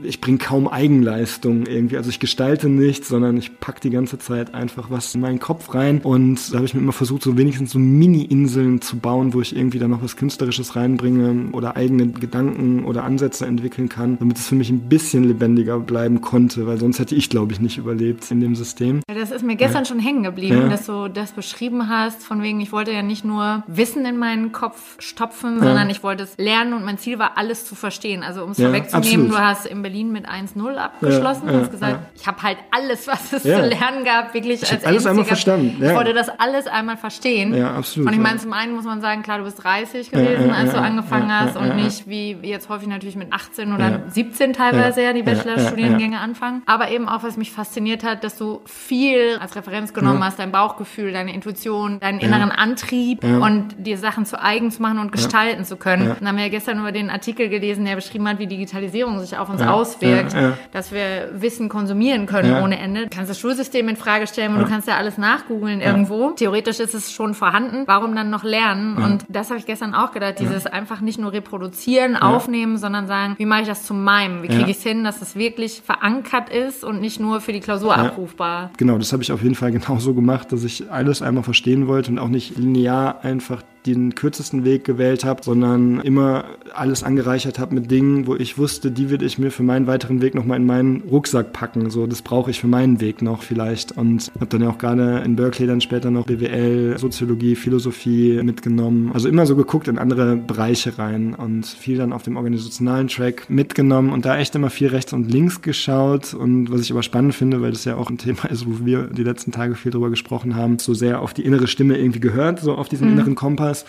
ich 0.02 0.20
bringe 0.20 0.38
kaum 0.38 0.66
Eigenleistung 0.68 1.66
irgendwie. 1.66 1.96
Also 1.96 2.10
ich 2.10 2.20
gestalte 2.20 2.68
nichts, 2.68 3.08
sondern 3.08 3.36
ich 3.36 3.60
pack 3.60 3.80
die 3.80 3.90
ganze 3.90 4.18
Zeit 4.18 4.54
einfach 4.54 4.90
was 4.90 5.14
in 5.14 5.20
meinen 5.20 5.38
Kopf 5.38 5.74
rein. 5.74 6.00
Und 6.00 6.52
da 6.52 6.56
habe 6.56 6.66
ich 6.66 6.74
mir 6.74 6.80
immer 6.80 6.92
versucht, 6.92 7.22
so 7.22 7.36
wenigstens 7.36 7.70
so 7.70 7.78
Mini-Inseln 7.78 8.80
zu 8.80 8.98
bauen, 8.98 9.34
wo 9.34 9.40
ich 9.40 9.54
irgendwie 9.56 9.78
da 9.78 9.88
noch 9.88 10.02
was 10.02 10.16
Künstlerisches 10.16 10.76
reinbringe 10.76 11.50
oder 11.52 11.76
eigene 11.76 12.08
Gedanken 12.08 12.84
oder 12.84 13.04
Ansätze 13.04 13.46
entwickeln 13.46 13.88
kann, 13.88 14.18
damit 14.18 14.38
es 14.38 14.48
für 14.48 14.54
mich 14.54 14.70
ein 14.70 14.88
bisschen 14.88 15.24
lebendiger 15.24 15.78
bleiben 15.78 16.20
konnte, 16.20 16.66
weil 16.66 16.78
sonst 16.78 16.98
hätte 16.98 17.14
ich, 17.14 17.30
glaube 17.30 17.52
ich, 17.52 17.60
nicht 17.60 17.78
überlebt 17.78 18.30
in 18.30 18.40
dem 18.40 18.56
System. 18.56 19.02
Das 19.06 19.30
ist 19.30 19.44
mir 19.44 19.56
gestern 19.56 19.84
ja. 19.84 19.88
schon 19.88 20.00
hängen 20.00 20.22
geblieben, 20.24 20.62
ja. 20.62 20.68
dass 20.68 20.86
du 20.86 21.08
das 21.08 21.32
beschrieben 21.32 21.88
hast, 21.88 22.22
von 22.22 22.42
wegen, 22.42 22.60
ich 22.60 22.72
wollte 22.72 22.92
ja 22.92 23.02
nicht 23.02 23.24
nur 23.24 23.62
Wissen 23.66 24.04
in 24.06 24.18
meinen 24.18 24.52
Kopf 24.52 25.00
stopfen, 25.00 25.58
ja. 25.58 25.64
sondern 25.64 25.90
ich 25.90 26.02
wollte 26.02 26.24
es 26.24 26.36
lernen 26.36 26.72
und 26.72 26.84
mein 26.84 26.98
Ziel 26.98 27.18
war, 27.18 27.38
alles 27.38 27.66
zu 27.66 27.74
verstehen. 27.74 28.22
Also 28.22 28.42
um 28.44 28.50
es 28.50 28.60
vorwegzunehmen, 28.60 29.28
du 29.28 29.38
hast 29.38 29.66
im 29.66 29.83
Berlin 29.84 30.10
mit 30.10 30.26
1-0 30.26 30.76
abgeschlossen. 30.76 31.46
Ja, 31.46 31.52
ja, 31.52 31.60
hast 31.60 31.70
gesagt, 31.70 31.92
ja. 31.92 32.06
ich 32.16 32.26
habe 32.26 32.42
halt 32.42 32.58
alles, 32.70 33.06
was 33.06 33.32
es 33.32 33.42
zu 33.42 33.48
lernen 33.48 34.04
gab, 34.04 34.34
wirklich 34.34 34.62
ich 34.62 34.72
als 34.72 34.84
alles 34.84 35.06
einmal 35.06 35.24
verstanden. 35.24 35.76
Ich 35.80 35.94
wollte 35.94 36.14
das 36.14 36.28
alles 36.40 36.66
einmal 36.66 36.96
verstehen. 36.96 37.54
Ja, 37.54 37.74
absolut. 37.74 38.08
Und 38.08 38.14
ich 38.14 38.20
meine, 38.20 38.38
zum 38.38 38.52
einen 38.52 38.74
muss 38.74 38.84
man 38.84 39.00
sagen, 39.00 39.22
klar, 39.22 39.38
du 39.38 39.44
bist 39.44 39.62
30 39.62 40.10
gewesen, 40.10 40.50
als 40.50 40.72
du 40.72 40.78
angefangen 40.78 41.30
hast 41.30 41.56
und 41.56 41.76
nicht 41.76 42.08
wie 42.08 42.32
jetzt 42.42 42.68
häufig 42.68 42.88
natürlich 42.88 43.16
mit 43.16 43.32
18 43.32 43.72
oder 43.72 44.02
17 44.08 44.54
teilweise 44.54 45.02
ja, 45.02 45.12
die 45.12 45.22
Bachelorstudiengänge 45.22 46.18
anfangen. 46.18 46.62
Aber 46.66 46.90
eben 46.90 47.08
auch, 47.08 47.22
was 47.22 47.36
mich 47.36 47.52
fasziniert 47.52 48.02
hat, 48.02 48.24
dass 48.24 48.36
du 48.36 48.62
viel 48.64 49.38
als 49.40 49.54
Referenz 49.54 49.92
genommen 49.92 50.24
hast, 50.24 50.38
dein 50.38 50.50
Bauchgefühl, 50.50 51.12
deine 51.12 51.34
Intuition, 51.34 52.00
deinen 52.00 52.20
inneren 52.20 52.50
Antrieb 52.50 53.22
und 53.22 53.74
dir 53.78 53.98
Sachen 53.98 54.24
zu 54.24 54.40
eigen 54.40 54.70
zu 54.70 54.80
machen 54.80 54.98
und 54.98 55.12
gestalten 55.12 55.64
zu 55.64 55.76
können. 55.76 56.10
Und 56.10 56.20
dann 56.20 56.28
haben 56.28 56.36
wir 56.36 56.44
ja 56.44 56.50
gestern 56.50 56.78
über 56.78 56.92
den 56.92 57.10
Artikel 57.10 57.48
gelesen, 57.48 57.84
der 57.84 57.96
beschrieben 57.96 58.26
hat, 58.28 58.38
wie 58.38 58.46
Digitalisierung 58.46 59.20
sich 59.20 59.36
auf 59.36 59.48
uns 59.50 59.60
ja 59.60 59.73
auswirkt, 59.74 60.32
ja, 60.32 60.40
ja. 60.40 60.52
dass 60.72 60.92
wir 60.92 61.30
Wissen 61.34 61.68
konsumieren 61.68 62.26
können 62.26 62.52
ja. 62.52 62.62
ohne 62.62 62.78
Ende. 62.78 63.04
Du 63.04 63.10
kannst 63.10 63.30
das 63.30 63.38
Schulsystem 63.38 63.88
in 63.88 63.96
Frage 63.96 64.26
stellen 64.26 64.54
und 64.54 64.62
du 64.62 64.68
kannst 64.68 64.88
ja 64.88 64.96
alles 64.96 65.18
nachgoogeln 65.18 65.80
irgendwo. 65.80 66.30
Theoretisch 66.30 66.80
ist 66.80 66.94
es 66.94 67.12
schon 67.12 67.34
vorhanden. 67.34 67.84
Warum 67.86 68.14
dann 68.14 68.30
noch 68.30 68.44
lernen? 68.44 68.96
Und 68.96 69.24
das 69.28 69.50
habe 69.50 69.58
ich 69.58 69.66
gestern 69.66 69.94
auch 69.94 70.12
gedacht, 70.12 70.38
dieses 70.40 70.66
einfach 70.66 71.00
nicht 71.00 71.18
nur 71.18 71.32
reproduzieren, 71.32 72.16
aufnehmen, 72.16 72.78
sondern 72.78 73.06
sagen, 73.06 73.34
wie 73.38 73.46
mache 73.46 73.62
ich 73.62 73.68
das 73.68 73.84
zu 73.84 73.94
meinem? 73.94 74.42
Wie 74.42 74.48
kriege 74.48 74.70
ich 74.70 74.78
es 74.78 74.82
hin, 74.82 75.04
dass 75.04 75.22
es 75.22 75.36
wirklich 75.36 75.82
verankert 75.84 76.48
ist 76.48 76.84
und 76.84 77.00
nicht 77.00 77.20
nur 77.20 77.40
für 77.40 77.52
die 77.52 77.60
Klausur 77.60 77.96
abrufbar? 77.96 78.70
Genau, 78.76 78.98
das 78.98 79.12
habe 79.12 79.22
ich 79.22 79.32
auf 79.32 79.42
jeden 79.42 79.54
Fall 79.54 79.72
genauso 79.72 80.14
gemacht, 80.14 80.52
dass 80.52 80.64
ich 80.64 80.90
alles 80.90 81.22
einmal 81.22 81.44
verstehen 81.44 81.86
wollte 81.86 82.10
und 82.10 82.18
auch 82.18 82.28
nicht 82.28 82.56
linear 82.56 83.24
einfach 83.24 83.62
den 83.86 84.14
kürzesten 84.14 84.64
Weg 84.64 84.84
gewählt 84.84 85.24
habe, 85.24 85.42
sondern 85.44 86.00
immer 86.00 86.44
alles 86.72 87.02
angereichert 87.02 87.58
habe 87.58 87.74
mit 87.74 87.90
Dingen, 87.90 88.26
wo 88.26 88.34
ich 88.34 88.56
wusste, 88.56 88.90
die 88.90 89.10
würde 89.10 89.26
ich 89.26 89.38
mir 89.38 89.50
für 89.50 89.62
meinen 89.62 89.86
weiteren 89.86 90.22
Weg 90.22 90.34
nochmal 90.34 90.58
in 90.58 90.66
meinen 90.66 91.02
Rucksack 91.02 91.52
packen. 91.52 91.90
So, 91.90 92.06
das 92.06 92.22
brauche 92.22 92.50
ich 92.50 92.60
für 92.60 92.66
meinen 92.66 93.00
Weg 93.00 93.20
noch 93.20 93.42
vielleicht. 93.42 93.92
Und 93.92 94.32
habe 94.36 94.46
dann 94.46 94.62
ja 94.62 94.70
auch 94.70 94.78
gerade 94.78 95.22
in 95.24 95.36
Berkeley 95.36 95.66
dann 95.66 95.82
später 95.82 96.10
noch 96.10 96.26
BWL, 96.26 96.98
Soziologie, 96.98 97.56
Philosophie 97.56 98.40
mitgenommen. 98.42 99.10
Also 99.12 99.28
immer 99.28 99.44
so 99.44 99.54
geguckt 99.54 99.88
in 99.88 99.98
andere 99.98 100.36
Bereiche 100.36 100.98
rein 100.98 101.34
und 101.34 101.66
viel 101.66 101.98
dann 101.98 102.12
auf 102.12 102.22
dem 102.22 102.36
organisationalen 102.36 103.08
Track 103.08 103.50
mitgenommen 103.50 104.12
und 104.12 104.24
da 104.24 104.38
echt 104.38 104.54
immer 104.54 104.70
viel 104.70 104.88
rechts 104.88 105.12
und 105.12 105.30
links 105.30 105.60
geschaut. 105.60 106.32
Und 106.32 106.72
was 106.72 106.80
ich 106.80 106.90
aber 106.90 107.02
spannend 107.02 107.34
finde, 107.34 107.60
weil 107.60 107.72
das 107.72 107.84
ja 107.84 107.96
auch 107.96 108.08
ein 108.08 108.18
Thema 108.18 108.44
ist, 108.50 108.66
wo 108.66 108.84
wir 108.86 109.08
die 109.08 109.24
letzten 109.24 109.52
Tage 109.52 109.74
viel 109.74 109.92
drüber 109.92 110.08
gesprochen 110.08 110.56
haben, 110.56 110.78
so 110.78 110.94
sehr 110.94 111.20
auf 111.20 111.34
die 111.34 111.44
innere 111.44 111.66
Stimme 111.66 111.98
irgendwie 111.98 112.20
gehört, 112.20 112.60
so 112.60 112.74
auf 112.74 112.88
diesen 112.88 113.08
mhm. 113.08 113.14
inneren 113.14 113.34
Kompass 113.34 113.73
was. 113.74 113.84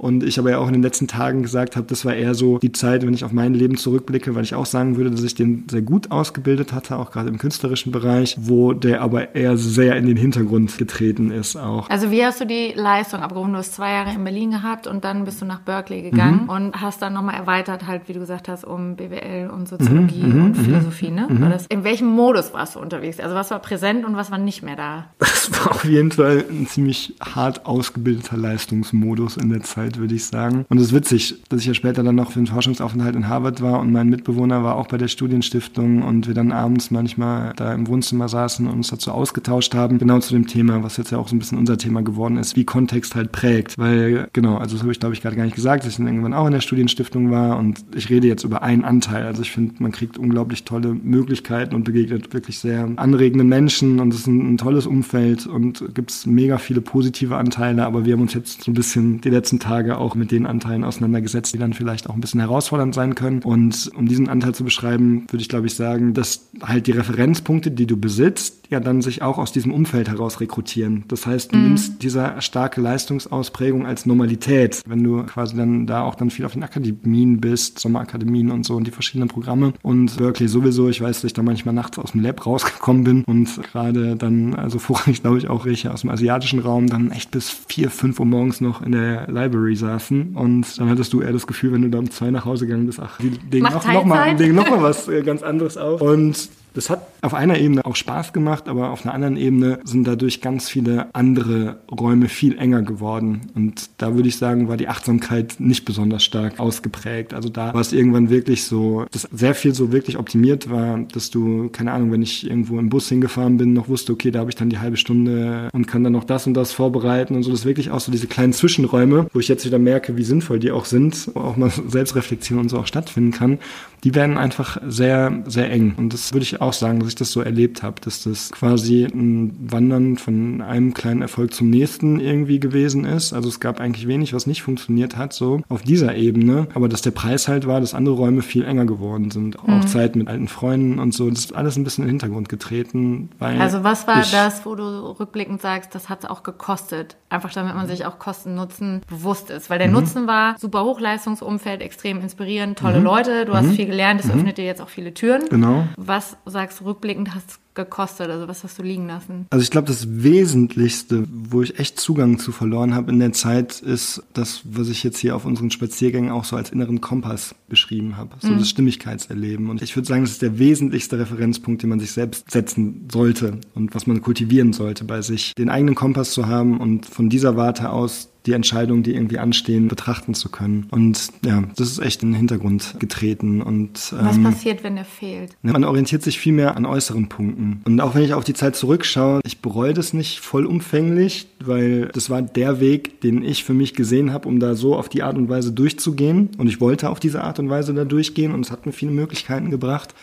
Und 0.00 0.24
ich 0.24 0.38
aber 0.38 0.50
ja 0.50 0.58
auch 0.58 0.66
in 0.66 0.72
den 0.72 0.82
letzten 0.82 1.08
Tagen 1.08 1.42
gesagt 1.42 1.76
habe, 1.76 1.86
das 1.86 2.06
war 2.06 2.14
eher 2.14 2.32
so 2.32 2.56
die 2.56 2.72
Zeit, 2.72 3.04
wenn 3.04 3.12
ich 3.12 3.22
auf 3.22 3.32
mein 3.32 3.52
Leben 3.52 3.76
zurückblicke, 3.76 4.34
weil 4.34 4.44
ich 4.44 4.54
auch 4.54 4.64
sagen 4.64 4.96
würde, 4.96 5.10
dass 5.10 5.22
ich 5.22 5.34
den 5.34 5.66
sehr 5.70 5.82
gut 5.82 6.10
ausgebildet 6.10 6.72
hatte, 6.72 6.96
auch 6.96 7.10
gerade 7.10 7.28
im 7.28 7.36
künstlerischen 7.36 7.92
Bereich, 7.92 8.34
wo 8.40 8.72
der 8.72 9.02
aber 9.02 9.34
eher 9.34 9.58
sehr 9.58 9.96
in 9.96 10.06
den 10.06 10.16
Hintergrund 10.16 10.78
getreten 10.78 11.30
ist 11.30 11.54
auch. 11.54 11.90
Also 11.90 12.10
wie 12.10 12.24
hast 12.24 12.40
du 12.40 12.46
die 12.46 12.72
Leistung 12.74 13.20
abgerufen? 13.20 13.52
Du 13.52 13.58
hast 13.58 13.74
zwei 13.74 13.92
Jahre 13.92 14.14
in 14.14 14.24
Berlin 14.24 14.52
gehabt 14.52 14.86
und 14.86 15.04
dann 15.04 15.26
bist 15.26 15.42
du 15.42 15.44
nach 15.44 15.60
Berkeley 15.60 16.00
gegangen 16.00 16.44
mhm. 16.44 16.48
und 16.48 16.80
hast 16.80 17.02
dann 17.02 17.12
nochmal 17.12 17.34
erweitert 17.34 17.86
halt, 17.86 18.08
wie 18.08 18.14
du 18.14 18.20
gesagt 18.20 18.48
hast, 18.48 18.64
um 18.64 18.96
BWL 18.96 19.50
und 19.50 19.68
Soziologie 19.68 20.22
mhm, 20.22 20.34
mhm 20.34 20.44
und 20.46 20.56
mhm. 20.56 20.64
Philosophie, 20.64 21.10
ne? 21.10 21.26
Mhm. 21.28 21.50
Das, 21.50 21.66
in 21.66 21.84
welchem 21.84 22.08
Modus 22.08 22.54
warst 22.54 22.74
du 22.74 22.78
unterwegs? 22.80 23.20
Also 23.20 23.34
was 23.34 23.50
war 23.50 23.58
präsent 23.58 24.06
und 24.06 24.16
was 24.16 24.30
war 24.30 24.38
nicht 24.38 24.62
mehr 24.62 24.76
da? 24.76 25.10
Das 25.18 25.50
war 25.52 25.72
auf 25.72 25.84
jeden 25.84 26.10
Fall 26.10 26.44
ein 26.50 26.66
ziemlich 26.66 27.16
hart 27.20 27.66
ausgebildeter 27.66 28.38
Leistungsmodus 28.38 29.36
in 29.36 29.50
der 29.50 29.60
Zeit 29.60 29.89
Zeit, 29.90 29.98
würde 29.98 30.14
ich 30.14 30.24
sagen. 30.24 30.64
Und 30.68 30.78
es 30.78 30.88
ist 30.88 30.92
witzig, 30.92 31.42
dass 31.48 31.60
ich 31.60 31.66
ja 31.66 31.74
später 31.74 32.02
dann 32.02 32.14
noch 32.14 32.32
für 32.32 32.38
einen 32.38 32.46
Forschungsaufenthalt 32.46 33.16
in 33.16 33.28
Harvard 33.28 33.60
war 33.60 33.80
und 33.80 33.92
mein 33.92 34.08
Mitbewohner 34.08 34.62
war 34.62 34.76
auch 34.76 34.86
bei 34.86 34.96
der 34.96 35.08
Studienstiftung 35.08 36.02
und 36.02 36.26
wir 36.26 36.34
dann 36.34 36.52
abends 36.52 36.90
manchmal 36.90 37.52
da 37.56 37.72
im 37.74 37.86
Wohnzimmer 37.86 38.28
saßen 38.28 38.66
und 38.66 38.74
uns 38.74 38.88
dazu 38.88 39.10
ausgetauscht 39.10 39.74
haben, 39.74 39.98
genau 39.98 40.20
zu 40.20 40.34
dem 40.34 40.46
Thema, 40.46 40.82
was 40.82 40.96
jetzt 40.96 41.10
ja 41.10 41.18
auch 41.18 41.28
so 41.28 41.36
ein 41.36 41.38
bisschen 41.38 41.58
unser 41.58 41.78
Thema 41.78 42.02
geworden 42.02 42.36
ist, 42.36 42.56
wie 42.56 42.64
Kontext 42.64 43.14
halt 43.14 43.32
prägt. 43.32 43.78
Weil, 43.78 44.28
genau, 44.32 44.56
also 44.56 44.74
das 44.74 44.82
habe 44.82 44.92
ich 44.92 45.00
glaube 45.00 45.14
ich 45.14 45.22
gerade 45.22 45.36
gar 45.36 45.44
nicht 45.44 45.56
gesagt, 45.56 45.84
dass 45.84 45.92
ich 45.92 45.96
dann 45.96 46.06
irgendwann 46.06 46.34
auch 46.34 46.46
in 46.46 46.52
der 46.52 46.60
Studienstiftung 46.60 47.30
war 47.30 47.58
und 47.58 47.84
ich 47.94 48.10
rede 48.10 48.28
jetzt 48.28 48.44
über 48.44 48.62
einen 48.62 48.84
Anteil. 48.84 49.24
Also 49.24 49.42
ich 49.42 49.50
finde, 49.50 49.74
man 49.78 49.92
kriegt 49.92 50.18
unglaublich 50.18 50.64
tolle 50.64 50.94
Möglichkeiten 50.94 51.74
und 51.74 51.84
begegnet 51.84 52.32
wirklich 52.32 52.58
sehr 52.58 52.88
anregenden 52.96 53.48
Menschen 53.48 54.00
und 54.00 54.12
es 54.12 54.20
ist 54.20 54.26
ein, 54.26 54.54
ein 54.54 54.58
tolles 54.58 54.86
Umfeld 54.86 55.46
und 55.46 55.94
gibt 55.94 56.10
es 56.10 56.26
mega 56.26 56.58
viele 56.58 56.80
positive 56.80 57.36
Anteile, 57.36 57.84
aber 57.84 58.04
wir 58.04 58.14
haben 58.14 58.22
uns 58.22 58.34
jetzt 58.34 58.62
so 58.64 58.70
ein 58.70 58.74
bisschen 58.74 59.20
die 59.20 59.30
letzten 59.30 59.58
Tage 59.58 59.79
Tage 59.80 59.98
auch 59.98 60.14
mit 60.14 60.30
den 60.30 60.46
Anteilen 60.46 60.84
auseinandergesetzt, 60.84 61.54
die 61.54 61.58
dann 61.58 61.72
vielleicht 61.72 62.08
auch 62.10 62.14
ein 62.14 62.20
bisschen 62.20 62.40
herausfordernd 62.40 62.94
sein 62.94 63.14
können. 63.14 63.42
Und 63.42 63.90
um 63.96 64.06
diesen 64.06 64.28
Anteil 64.28 64.54
zu 64.54 64.62
beschreiben, 64.62 65.26
würde 65.30 65.40
ich 65.40 65.48
glaube 65.48 65.66
ich 65.66 65.74
sagen, 65.74 66.12
dass 66.12 66.50
halt 66.62 66.86
die 66.86 66.92
Referenzpunkte, 66.92 67.70
die 67.70 67.86
du 67.86 67.96
besitzt, 67.96 68.60
ja 68.70 68.80
dann 68.80 69.02
sich 69.02 69.22
auch 69.22 69.38
aus 69.38 69.52
diesem 69.52 69.72
Umfeld 69.72 70.08
heraus 70.08 70.40
rekrutieren. 70.40 71.04
Das 71.08 71.26
heißt, 71.26 71.52
du 71.52 71.56
mhm. 71.56 71.64
nimmst 71.64 72.02
diese 72.02 72.34
starke 72.38 72.80
Leistungsausprägung 72.80 73.86
als 73.86 74.06
Normalität, 74.06 74.82
wenn 74.86 75.02
du 75.02 75.24
quasi 75.24 75.56
dann 75.56 75.86
da 75.86 76.02
auch 76.02 76.14
dann 76.14 76.30
viel 76.30 76.44
auf 76.44 76.52
den 76.52 76.62
Akademien 76.62 77.40
bist, 77.40 77.78
Sommerakademien 77.78 78.50
und 78.50 78.64
so 78.64 78.76
und 78.76 78.86
die 78.86 78.92
verschiedenen 78.92 79.28
Programme. 79.28 79.72
Und 79.82 80.16
Berkeley 80.16 80.48
sowieso, 80.48 80.88
ich 80.88 81.00
weiß, 81.00 81.16
dass 81.16 81.24
ich 81.24 81.32
da 81.32 81.42
manchmal 81.42 81.74
nachts 81.74 81.98
aus 81.98 82.12
dem 82.12 82.22
Lab 82.22 82.46
rausgekommen 82.46 83.04
bin 83.04 83.24
und 83.24 83.62
gerade 83.62 84.16
dann, 84.16 84.54
also 84.54 84.78
vorrangig 84.78 85.20
glaube 85.22 85.38
ich 85.38 85.48
auch 85.48 85.64
welche 85.64 85.92
aus 85.92 86.02
dem 86.02 86.10
asiatischen 86.10 86.60
Raum, 86.60 86.86
dann 86.86 87.10
echt 87.10 87.30
bis 87.30 87.50
vier, 87.50 87.90
fünf 87.90 88.20
Uhr 88.20 88.26
morgens 88.26 88.60
noch 88.60 88.82
in 88.82 88.92
der 88.92 89.26
Library 89.26 89.69
saßen 89.76 90.34
und 90.34 90.78
dann 90.78 90.88
hattest 90.88 91.12
du 91.12 91.20
eher 91.20 91.32
das 91.32 91.46
Gefühl, 91.46 91.72
wenn 91.72 91.82
du 91.82 91.90
da 91.90 91.98
um 91.98 92.10
zwei 92.10 92.30
nach 92.30 92.44
Hause 92.44 92.66
gegangen 92.66 92.86
bist, 92.86 93.00
ach, 93.00 93.18
die 93.18 93.38
legen 93.50 93.64
noch, 93.64 93.84
noch, 93.86 94.04
mal, 94.04 94.36
legen 94.36 94.54
noch 94.54 94.68
mal 94.68 94.82
was 94.82 95.08
äh, 95.08 95.22
ganz 95.22 95.42
anderes 95.42 95.76
auf. 95.76 96.00
Und 96.00 96.48
das 96.74 96.90
hat 96.90 97.06
auf 97.22 97.34
einer 97.34 97.58
Ebene 97.58 97.84
auch 97.84 97.96
Spaß 97.96 98.32
gemacht, 98.32 98.68
aber 98.68 98.90
auf 98.90 99.04
einer 99.04 99.14
anderen 99.14 99.36
Ebene 99.36 99.80
sind 99.84 100.06
dadurch 100.06 100.40
ganz 100.40 100.68
viele 100.68 101.14
andere 101.14 101.80
Räume 101.90 102.28
viel 102.28 102.58
enger 102.58 102.82
geworden. 102.82 103.42
Und 103.54 103.90
da 103.98 104.14
würde 104.14 104.28
ich 104.28 104.36
sagen, 104.36 104.68
war 104.68 104.76
die 104.76 104.88
Achtsamkeit 104.88 105.56
nicht 105.58 105.84
besonders 105.84 106.24
stark 106.24 106.58
ausgeprägt. 106.58 107.34
Also 107.34 107.48
da 107.48 107.74
war 107.74 107.80
es 107.80 107.92
irgendwann 107.92 108.30
wirklich 108.30 108.64
so, 108.64 109.04
dass 109.10 109.28
sehr 109.32 109.54
viel 109.54 109.74
so 109.74 109.92
wirklich 109.92 110.18
optimiert 110.18 110.70
war, 110.70 110.98
dass 111.12 111.30
du, 111.30 111.68
keine 111.70 111.92
Ahnung, 111.92 112.12
wenn 112.12 112.22
ich 112.22 112.48
irgendwo 112.48 112.78
im 112.78 112.88
Bus 112.88 113.08
hingefahren 113.08 113.56
bin, 113.56 113.72
noch 113.72 113.88
wusste, 113.88 114.12
okay, 114.12 114.30
da 114.30 114.40
habe 114.40 114.50
ich 114.50 114.56
dann 114.56 114.70
die 114.70 114.78
halbe 114.78 114.96
Stunde 114.96 115.68
und 115.72 115.86
kann 115.86 116.04
dann 116.04 116.12
noch 116.12 116.24
das 116.24 116.46
und 116.46 116.54
das 116.54 116.72
vorbereiten 116.72 117.34
und 117.34 117.42
so. 117.42 117.50
Das 117.50 117.60
ist 117.60 117.66
wirklich 117.66 117.90
auch 117.90 118.00
so 118.00 118.12
diese 118.12 118.26
kleinen 118.26 118.52
Zwischenräume, 118.52 119.26
wo 119.32 119.40
ich 119.40 119.48
jetzt 119.48 119.66
wieder 119.66 119.78
merke, 119.78 120.16
wie 120.16 120.24
sinnvoll 120.24 120.58
die 120.58 120.70
auch 120.70 120.84
sind, 120.84 121.30
wo 121.34 121.40
auch 121.40 121.56
mal 121.56 121.70
Selbstreflexion 121.70 122.58
und 122.58 122.68
so 122.68 122.78
auch 122.78 122.86
stattfinden 122.86 123.32
kann. 123.32 123.58
Die 124.04 124.14
werden 124.14 124.38
einfach 124.38 124.80
sehr, 124.86 125.42
sehr 125.46 125.70
eng. 125.70 125.94
Und 125.96 126.14
das 126.14 126.32
würde 126.32 126.44
ich 126.44 126.59
auch 126.60 126.72
sagen, 126.72 127.00
dass 127.00 127.08
ich 127.08 127.14
das 127.14 127.32
so 127.32 127.40
erlebt 127.40 127.82
habe, 127.82 128.00
dass 128.00 128.24
das 128.24 128.50
quasi 128.50 129.04
ein 129.04 129.56
Wandern 129.70 130.16
von 130.16 130.62
einem 130.62 130.94
kleinen 130.94 131.22
Erfolg 131.22 131.54
zum 131.54 131.70
nächsten 131.70 132.20
irgendwie 132.20 132.60
gewesen 132.60 133.04
ist. 133.04 133.32
Also 133.32 133.48
es 133.48 133.60
gab 133.60 133.80
eigentlich 133.80 134.06
wenig, 134.06 134.34
was 134.34 134.46
nicht 134.46 134.62
funktioniert 134.62 135.16
hat, 135.16 135.32
so 135.32 135.62
auf 135.68 135.82
dieser 135.82 136.14
Ebene. 136.14 136.68
Aber 136.74 136.88
dass 136.88 137.02
der 137.02 137.10
Preis 137.12 137.48
halt 137.48 137.66
war, 137.66 137.80
dass 137.80 137.94
andere 137.94 138.14
Räume 138.14 138.42
viel 138.42 138.64
enger 138.64 138.86
geworden 138.86 139.30
sind. 139.30 139.62
Mhm. 139.66 139.74
Auch 139.74 139.84
Zeit 139.86 140.16
mit 140.16 140.28
alten 140.28 140.48
Freunden 140.48 140.98
und 140.98 141.14
so. 141.14 141.30
Das 141.30 141.40
ist 141.40 141.54
alles 141.54 141.76
ein 141.76 141.84
bisschen 141.84 142.04
in 142.04 142.08
den 142.08 142.20
Hintergrund 142.20 142.48
getreten. 142.48 143.30
also 143.40 143.82
was 143.84 144.06
war 144.06 144.22
das, 144.30 144.66
wo 144.66 144.74
du 144.74 144.82
rückblickend 145.18 145.60
sagst, 145.60 145.94
das 145.94 146.08
hat 146.08 146.24
es 146.24 146.30
auch 146.30 146.42
gekostet? 146.42 147.16
Einfach 147.28 147.52
damit 147.52 147.74
man 147.74 147.86
sich 147.86 148.04
auch 148.06 148.18
Kosten-Nutzen 148.18 149.02
bewusst 149.08 149.50
ist. 149.50 149.70
Weil 149.70 149.78
der 149.78 149.88
mhm. 149.88 149.94
Nutzen 149.94 150.26
war 150.26 150.56
super 150.58 150.84
Hochleistungsumfeld, 150.84 151.80
extrem 151.80 152.20
inspirierend, 152.20 152.78
tolle 152.78 152.98
mhm. 152.98 153.04
Leute, 153.04 153.44
du 153.46 153.54
hast 153.54 153.66
mhm. 153.66 153.72
viel 153.72 153.86
gelernt, 153.86 154.20
es 154.20 154.26
mhm. 154.26 154.34
öffnet 154.34 154.58
dir 154.58 154.64
jetzt 154.64 154.80
auch 154.80 154.88
viele 154.88 155.14
Türen. 155.14 155.48
Genau. 155.48 155.84
Was 155.96 156.36
sagst 156.50 156.82
rückblickend, 156.82 157.34
hast 157.34 157.60
gekostet? 157.74 158.30
Also 158.30 158.48
was 158.48 158.64
hast 158.64 158.78
du 158.78 158.82
liegen 158.82 159.06
lassen? 159.06 159.46
Also 159.50 159.62
ich 159.62 159.70
glaube, 159.70 159.88
das 159.88 160.22
Wesentlichste, 160.22 161.24
wo 161.30 161.62
ich 161.62 161.78
echt 161.78 162.00
Zugang 162.00 162.38
zu 162.38 162.52
verloren 162.52 162.94
habe 162.94 163.10
in 163.10 163.20
der 163.20 163.32
Zeit, 163.32 163.80
ist 163.80 164.22
das, 164.32 164.62
was 164.64 164.88
ich 164.88 165.02
jetzt 165.04 165.18
hier 165.18 165.36
auf 165.36 165.44
unseren 165.44 165.70
Spaziergängen 165.70 166.30
auch 166.30 166.44
so 166.44 166.56
als 166.56 166.70
inneren 166.70 167.00
Kompass 167.00 167.54
beschrieben 167.68 168.16
habe. 168.16 168.36
So 168.40 168.48
mhm. 168.48 168.58
das 168.58 168.68
Stimmigkeitserleben. 168.68 169.70
Und 169.70 169.82
ich 169.82 169.96
würde 169.96 170.08
sagen, 170.08 170.22
das 170.22 170.32
ist 170.32 170.42
der 170.42 170.58
wesentlichste 170.58 171.18
Referenzpunkt, 171.18 171.82
den 171.82 171.90
man 171.90 172.00
sich 172.00 172.12
selbst 172.12 172.50
setzen 172.50 173.08
sollte 173.10 173.58
und 173.74 173.94
was 173.94 174.06
man 174.06 174.20
kultivieren 174.20 174.72
sollte 174.72 175.04
bei 175.04 175.22
sich. 175.22 175.54
Den 175.54 175.70
eigenen 175.70 175.94
Kompass 175.94 176.32
zu 176.32 176.46
haben 176.46 176.80
und 176.80 177.06
von 177.06 177.28
dieser 177.28 177.56
Warte 177.56 177.90
aus 177.90 178.30
die 178.46 178.52
Entscheidungen, 178.52 179.02
die 179.02 179.14
irgendwie 179.14 179.38
anstehen, 179.38 179.88
betrachten 179.88 180.34
zu 180.34 180.48
können. 180.48 180.86
Und 180.90 181.28
ja, 181.44 181.62
das 181.76 181.90
ist 181.90 181.98
echt 181.98 182.22
in 182.22 182.30
den 182.30 182.36
Hintergrund 182.36 182.96
getreten. 182.98 183.60
Und, 183.60 184.14
ähm, 184.18 184.26
Was 184.26 184.42
passiert, 184.42 184.82
wenn 184.82 184.96
er 184.96 185.04
fehlt? 185.04 185.56
Man 185.62 185.84
orientiert 185.84 186.22
sich 186.22 186.38
viel 186.38 186.52
mehr 186.52 186.76
an 186.76 186.86
äußeren 186.86 187.28
Punkten. 187.28 187.69
Und 187.84 188.00
auch 188.00 188.14
wenn 188.14 188.22
ich 188.22 188.34
auf 188.34 188.44
die 188.44 188.54
Zeit 188.54 188.76
zurückschaue, 188.76 189.40
ich 189.44 189.60
bereue 189.60 189.94
das 189.94 190.12
nicht 190.12 190.40
vollumfänglich, 190.40 191.46
weil 191.62 192.06
das 192.08 192.30
war 192.30 192.42
der 192.42 192.80
Weg, 192.80 193.20
den 193.20 193.42
ich 193.42 193.64
für 193.64 193.74
mich 193.74 193.94
gesehen 193.94 194.32
habe, 194.32 194.48
um 194.48 194.60
da 194.60 194.74
so 194.74 194.96
auf 194.96 195.08
die 195.08 195.22
Art 195.22 195.36
und 195.36 195.48
Weise 195.48 195.72
durchzugehen. 195.72 196.50
Und 196.58 196.68
ich 196.68 196.80
wollte 196.80 197.10
auf 197.10 197.20
diese 197.20 197.42
Art 197.42 197.58
und 197.58 197.70
Weise 197.70 197.94
da 197.94 198.04
durchgehen 198.04 198.52
und 198.52 198.64
es 198.64 198.70
hat 198.70 198.86
mir 198.86 198.92
viele 198.92 199.12
Möglichkeiten 199.12 199.70
gebracht. 199.70 200.14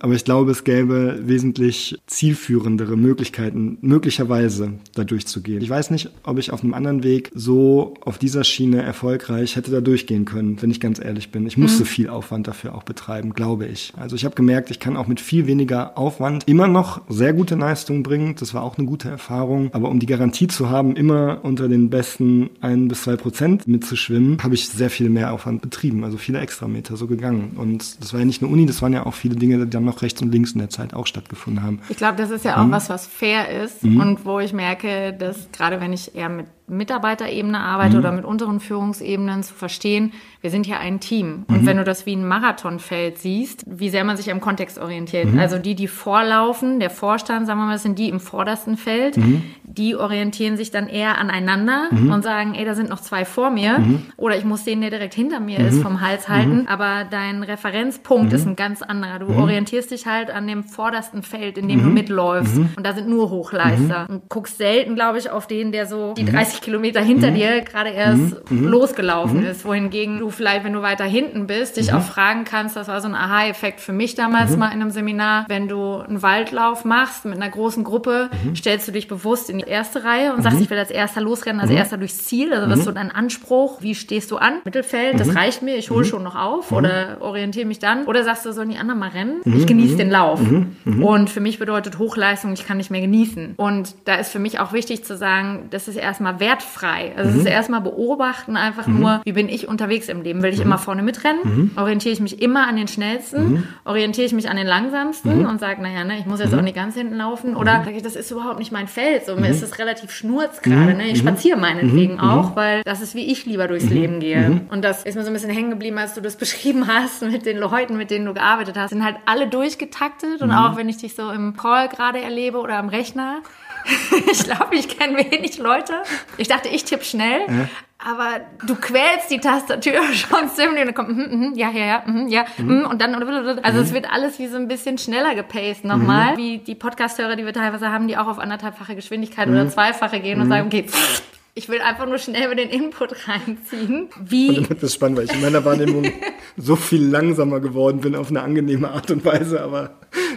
Aber 0.00 0.14
ich 0.14 0.24
glaube, 0.24 0.50
es 0.50 0.64
gäbe 0.64 1.20
wesentlich 1.22 1.98
zielführendere 2.06 2.96
Möglichkeiten, 2.96 3.78
möglicherweise 3.82 4.72
da 4.94 5.04
durchzugehen. 5.04 5.62
Ich 5.62 5.70
weiß 5.70 5.90
nicht, 5.90 6.10
ob 6.24 6.38
ich 6.38 6.52
auf 6.52 6.62
einem 6.62 6.74
anderen 6.74 7.02
Weg 7.04 7.30
so 7.34 7.94
auf 8.00 8.18
dieser 8.18 8.44
Schiene 8.44 8.82
erfolgreich 8.82 9.56
hätte 9.56 9.70
da 9.70 9.80
durchgehen 9.80 10.24
können, 10.24 10.60
wenn 10.60 10.70
ich 10.70 10.80
ganz 10.80 10.98
ehrlich 10.98 11.30
bin. 11.30 11.46
Ich 11.46 11.58
musste 11.58 11.82
mhm. 11.82 11.86
viel 11.86 12.08
Aufwand 12.08 12.48
dafür 12.48 12.74
auch 12.74 12.82
betreiben, 12.82 13.34
glaube 13.34 13.66
ich. 13.66 13.92
Also 13.96 14.16
ich 14.16 14.24
habe 14.24 14.34
gemerkt, 14.34 14.70
ich 14.70 14.80
kann 14.80 14.96
auch 14.96 15.06
mit 15.06 15.20
viel 15.20 15.46
weniger 15.46 15.98
Aufwand 15.98 16.48
immer 16.48 16.66
noch 16.66 17.02
sehr 17.08 17.34
gute 17.34 17.54
Leistungen 17.54 18.02
bringen. 18.02 18.34
Das 18.38 18.54
war 18.54 18.62
auch 18.62 18.78
eine 18.78 18.86
gute 18.86 19.10
Erfahrung. 19.10 19.68
Aber 19.72 19.90
um 19.90 20.00
die 20.00 20.06
Garantie 20.06 20.46
zu 20.46 20.70
haben, 20.70 20.96
immer 20.96 21.40
unter 21.42 21.68
den 21.68 21.90
besten 21.90 22.48
ein 22.62 22.88
bis 22.88 23.02
zwei 23.02 23.16
Prozent 23.16 23.68
mitzuschwimmen, 23.68 24.42
habe 24.42 24.54
ich 24.54 24.68
sehr 24.68 24.88
viel 24.88 25.10
mehr 25.10 25.32
Aufwand 25.32 25.60
betrieben. 25.60 26.04
Also 26.04 26.16
viele 26.16 26.40
Extrameter 26.40 26.96
so 26.96 27.06
gegangen. 27.06 27.52
Und 27.56 28.00
das 28.00 28.14
war 28.14 28.20
ja 28.20 28.26
nicht 28.26 28.40
nur 28.40 28.50
Uni, 28.50 28.64
das 28.64 28.80
waren 28.80 28.94
ja 28.94 29.04
auch 29.04 29.14
viele 29.14 29.36
Dinge, 29.36 29.58
die 29.66 29.70
dann 29.70 29.89
noch 29.90 30.02
rechts 30.02 30.22
und 30.22 30.32
links 30.32 30.52
in 30.52 30.58
der 30.58 30.70
Zeit 30.70 30.94
auch 30.94 31.06
stattgefunden 31.06 31.62
haben. 31.62 31.80
Ich 31.88 31.96
glaube, 31.96 32.16
das 32.16 32.30
ist 32.30 32.44
ja 32.44 32.60
auch 32.60 32.66
mhm. 32.66 32.72
was, 32.72 32.88
was 32.88 33.06
fair 33.06 33.62
ist 33.62 33.82
mhm. 33.82 34.00
und 34.00 34.24
wo 34.24 34.38
ich 34.38 34.52
merke, 34.52 35.12
dass 35.12 35.50
gerade 35.52 35.80
wenn 35.80 35.92
ich 35.92 36.14
eher 36.14 36.28
mit 36.28 36.46
Mitarbeiterebene 36.70 37.58
arbeite 37.58 37.94
mhm. 37.94 37.98
oder 37.98 38.12
mit 38.12 38.24
unteren 38.24 38.60
Führungsebenen 38.60 39.42
zu 39.42 39.54
verstehen, 39.54 40.12
wir 40.40 40.50
sind 40.50 40.66
ja 40.66 40.78
ein 40.78 41.00
Team. 41.00 41.44
Und 41.48 41.62
mhm. 41.62 41.66
wenn 41.66 41.76
du 41.76 41.84
das 41.84 42.06
wie 42.06 42.16
ein 42.16 42.26
Marathonfeld 42.26 43.18
siehst, 43.18 43.64
wie 43.66 43.90
sehr 43.90 44.04
man 44.04 44.16
sich 44.16 44.28
im 44.28 44.40
Kontext 44.40 44.78
orientiert. 44.78 45.26
Mhm. 45.26 45.38
Also 45.38 45.58
die, 45.58 45.74
die 45.74 45.88
vorlaufen, 45.88 46.80
der 46.80 46.90
Vorstand, 46.90 47.46
sagen 47.46 47.58
wir 47.60 47.66
mal, 47.66 47.72
das 47.72 47.82
sind 47.82 47.98
die 47.98 48.08
im 48.08 48.20
vordersten 48.20 48.76
Feld, 48.76 49.16
mhm. 49.16 49.42
die 49.64 49.96
orientieren 49.96 50.56
sich 50.56 50.70
dann 50.70 50.88
eher 50.88 51.18
aneinander 51.18 51.88
mhm. 51.90 52.10
und 52.10 52.22
sagen, 52.22 52.54
ey, 52.54 52.64
da 52.64 52.74
sind 52.74 52.88
noch 52.88 53.00
zwei 53.00 53.24
vor 53.24 53.50
mir. 53.50 53.82
Oder 54.16 54.36
ich 54.36 54.44
muss 54.44 54.64
den, 54.64 54.80
der 54.80 54.90
direkt 54.90 55.14
hinter 55.14 55.40
mir 55.40 55.58
ist, 55.58 55.82
vom 55.82 56.00
Hals 56.00 56.28
halten. 56.28 56.66
Aber 56.68 57.04
dein 57.10 57.42
Referenzpunkt 57.42 58.32
ist 58.32 58.46
ein 58.46 58.56
ganz 58.56 58.82
anderer. 58.82 59.18
Du 59.18 59.34
orientierst 59.34 59.90
dich 59.90 60.06
halt 60.06 60.30
an 60.30 60.46
dem 60.46 60.64
vordersten 60.64 61.22
Feld, 61.22 61.58
in 61.58 61.68
dem 61.68 61.82
du 61.82 61.88
mitläufst. 61.90 62.56
Und 62.56 62.86
da 62.86 62.94
sind 62.94 63.08
nur 63.08 63.30
Hochleister. 63.30 64.06
Und 64.08 64.28
guckst 64.28 64.58
selten, 64.58 64.94
glaube 64.94 65.18
ich, 65.18 65.30
auf 65.30 65.46
den, 65.46 65.72
der 65.72 65.86
so 65.86 66.14
die 66.14 66.24
30 66.24 66.59
Kilometer 66.60 67.00
hinter 67.00 67.30
mhm. 67.30 67.34
dir 67.34 67.60
gerade 67.62 67.90
erst 67.90 68.50
mhm. 68.50 68.60
mhm. 68.62 68.68
losgelaufen 68.68 69.40
mhm. 69.40 69.46
ist. 69.46 69.64
Wohingegen 69.64 70.18
du 70.18 70.30
vielleicht, 70.30 70.64
wenn 70.64 70.72
du 70.72 70.82
weiter 70.82 71.04
hinten 71.04 71.46
bist, 71.46 71.76
dich 71.76 71.90
mhm. 71.90 71.98
auch 71.98 72.02
fragen 72.02 72.44
kannst, 72.44 72.76
das 72.76 72.88
war 72.88 73.00
so 73.00 73.08
ein 73.08 73.14
Aha-Effekt 73.14 73.80
für 73.80 73.92
mich 73.92 74.14
damals 74.14 74.56
mal 74.56 74.68
in 74.68 74.80
einem 74.80 74.90
Seminar, 74.90 75.44
wenn 75.48 75.68
du 75.68 75.94
einen 75.94 76.22
Waldlauf 76.22 76.84
machst 76.84 77.24
mit 77.24 77.34
einer 77.34 77.50
großen 77.50 77.84
Gruppe, 77.84 78.30
stellst 78.56 78.88
du 78.88 78.92
dich 78.92 79.08
bewusst 79.08 79.50
in 79.50 79.58
die 79.58 79.64
erste 79.64 80.04
Reihe 80.04 80.34
und 80.34 80.42
sagst, 80.42 80.60
ich 80.60 80.70
will 80.70 80.78
als 80.78 80.90
erster 80.90 81.20
losrennen, 81.20 81.60
als 81.60 81.70
erster 81.70 81.96
durchs 81.96 82.24
Ziel. 82.24 82.52
Also 82.52 82.70
was 82.70 82.80
ist 82.80 82.84
so 82.84 82.92
dein 82.92 83.10
Anspruch? 83.10 83.82
Wie 83.82 83.94
stehst 83.94 84.30
du 84.30 84.36
an? 84.36 84.54
Mittelfeld, 84.64 85.20
das 85.20 85.34
reicht 85.34 85.62
mir, 85.62 85.76
ich 85.76 85.90
hole 85.90 86.04
schon 86.04 86.22
noch 86.22 86.36
auf 86.36 86.72
oder 86.72 87.18
orientiere 87.20 87.66
mich 87.66 87.78
dann. 87.78 88.04
Oder 88.06 88.24
sagst 88.24 88.46
du, 88.46 88.52
sollen 88.52 88.70
die 88.70 88.78
anderen 88.78 89.00
mal 89.00 89.10
rennen? 89.10 89.40
Ich 89.44 89.66
genieße 89.66 89.96
den 89.96 90.10
Lauf. 90.10 90.40
Und 90.84 91.30
für 91.30 91.40
mich 91.40 91.58
bedeutet 91.58 91.98
Hochleistung, 91.98 92.52
ich 92.52 92.66
kann 92.66 92.76
nicht 92.76 92.90
mehr 92.90 93.00
genießen. 93.00 93.54
Und 93.56 93.94
da 94.04 94.16
ist 94.16 94.30
für 94.30 94.38
mich 94.38 94.58
auch 94.60 94.72
wichtig 94.72 95.04
zu 95.04 95.16
sagen, 95.16 95.68
das 95.70 95.88
ist 95.88 95.96
erstmal 95.96 96.39
wert 96.40 96.60
wertfrei. 96.60 97.12
Also 97.16 97.30
mhm. 97.30 97.36
es 97.36 97.44
ist 97.44 97.50
erstmal 97.50 97.80
beobachten, 97.80 98.56
einfach 98.56 98.86
mhm. 98.86 99.00
nur, 99.00 99.20
wie 99.24 99.32
bin 99.32 99.48
ich 99.48 99.68
unterwegs 99.68 100.08
im 100.08 100.22
Leben? 100.22 100.42
Will 100.42 100.52
ich 100.52 100.58
mhm. 100.58 100.66
immer 100.66 100.78
vorne 100.78 101.02
mitrennen? 101.02 101.40
Mhm. 101.42 101.70
Orientiere 101.76 102.12
ich 102.12 102.20
mich 102.20 102.42
immer 102.42 102.66
an 102.66 102.76
den 102.76 102.88
schnellsten? 102.88 103.52
Mhm. 103.52 103.62
Orientiere 103.84 104.26
ich 104.26 104.32
mich 104.32 104.48
an 104.48 104.56
den 104.56 104.66
langsamsten 104.66 105.46
und 105.46 105.60
sage, 105.60 105.82
naja, 105.82 106.04
ne, 106.04 106.18
ich 106.18 106.26
muss 106.26 106.40
jetzt 106.40 106.54
auch 106.54 106.62
nicht 106.62 106.76
ganz 106.76 106.94
hinten 106.94 107.16
laufen? 107.16 107.56
Oder 107.56 107.82
sage 107.84 107.96
ich, 107.96 108.02
das 108.02 108.16
ist 108.16 108.30
überhaupt 108.30 108.58
nicht 108.58 108.72
mein 108.72 108.88
Feld. 108.88 109.26
So, 109.26 109.36
mir 109.36 109.48
ist 109.48 109.62
es 109.62 109.78
relativ 109.78 110.10
schnurz 110.10 110.62
gerade. 110.62 110.94
Ne? 110.94 111.08
Ich 111.08 111.18
spaziere 111.18 111.58
meinetwegen 111.58 112.20
auch, 112.20 112.56
weil 112.56 112.82
das 112.84 113.00
ist, 113.00 113.14
wie 113.14 113.30
ich 113.30 113.46
lieber 113.46 113.68
durchs 113.68 113.88
Leben 113.88 114.20
gehe. 114.20 114.62
Und 114.70 114.84
das 114.84 115.04
ist 115.04 115.16
mir 115.16 115.22
so 115.22 115.28
ein 115.28 115.34
bisschen 115.34 115.50
hängen 115.50 115.70
geblieben, 115.70 115.98
als 115.98 116.14
du 116.14 116.20
das 116.20 116.36
beschrieben 116.40 116.86
hast 116.86 117.22
mit 117.22 117.46
den 117.46 117.58
Leuten, 117.58 117.96
mit 117.96 118.10
denen 118.10 118.26
du 118.26 118.34
gearbeitet 118.34 118.76
hast. 118.76 118.90
Sind 118.90 119.04
halt 119.04 119.16
alle 119.26 119.46
durchgetaktet 119.46 120.40
und 120.42 120.50
auch 120.50 120.76
wenn 120.76 120.88
ich 120.88 120.96
dich 120.96 121.14
so 121.14 121.30
im 121.30 121.56
Call 121.56 121.88
gerade 121.88 122.20
erlebe 122.20 122.58
oder 122.58 122.78
am 122.78 122.88
Rechner, 122.88 123.42
ich 124.30 124.44
glaube, 124.44 124.74
ich 124.74 124.88
kenne 124.88 125.16
wenig 125.18 125.58
Leute. 125.58 126.02
Ich 126.36 126.48
dachte, 126.48 126.68
ich 126.68 126.84
tippe 126.84 127.04
schnell. 127.04 127.40
Ja. 127.48 127.68
Aber 128.02 128.40
du 128.66 128.76
quälst 128.76 129.30
die 129.30 129.40
Tastatur 129.40 129.92
schon 130.12 130.48
ziemlich 130.48 130.80
und 130.80 130.86
dann 130.86 130.94
kommt, 130.94 131.10
mm, 131.10 131.50
mm, 131.50 131.54
ja, 131.54 131.70
ja, 131.70 131.84
ja, 131.84 132.02
mm, 132.06 132.28
ja, 132.28 132.44
mhm. 132.56 132.86
und 132.86 133.00
dann, 133.02 133.14
also 133.14 133.78
mhm. 133.78 133.84
es 133.84 133.92
wird 133.92 134.10
alles 134.10 134.38
wie 134.38 134.46
so 134.46 134.56
ein 134.56 134.68
bisschen 134.68 134.96
schneller 134.96 135.34
gepaced 135.34 135.84
nochmal, 135.84 136.32
mhm. 136.32 136.36
wie 136.38 136.58
die 136.58 136.74
Podcast-Hörer, 136.74 137.36
die 137.36 137.44
wir 137.44 137.52
teilweise 137.52 137.90
haben, 137.90 138.08
die 138.08 138.16
auch 138.16 138.26
auf 138.26 138.38
anderthalbfache 138.38 138.94
Geschwindigkeit 138.94 139.48
oder 139.48 139.68
zweifache 139.68 140.20
gehen 140.20 140.40
und 140.40 140.48
sagen, 140.48 140.66
okay, 140.66 140.84
pff, 140.84 141.22
Ich 141.60 141.68
will 141.68 141.82
einfach 141.82 142.06
nur 142.06 142.16
schnell 142.16 142.46
über 142.46 142.54
den 142.54 142.70
Input 142.70 143.28
reinziehen. 143.28 144.08
Wie? 144.18 144.56
Und 144.56 144.70
das 144.70 144.82
ist 144.82 144.94
spannend, 144.94 145.18
weil 145.18 145.26
ich 145.26 145.34
in 145.34 145.42
meiner 145.42 145.62
Wahrnehmung 145.62 146.10
so 146.56 146.74
viel 146.74 147.04
langsamer 147.04 147.60
geworden 147.60 148.00
bin 148.00 148.16
auf 148.16 148.30
eine 148.30 148.40
angenehme 148.40 148.90
Art 148.90 149.10
und 149.10 149.26
Weise, 149.26 149.60
aber 149.60 149.90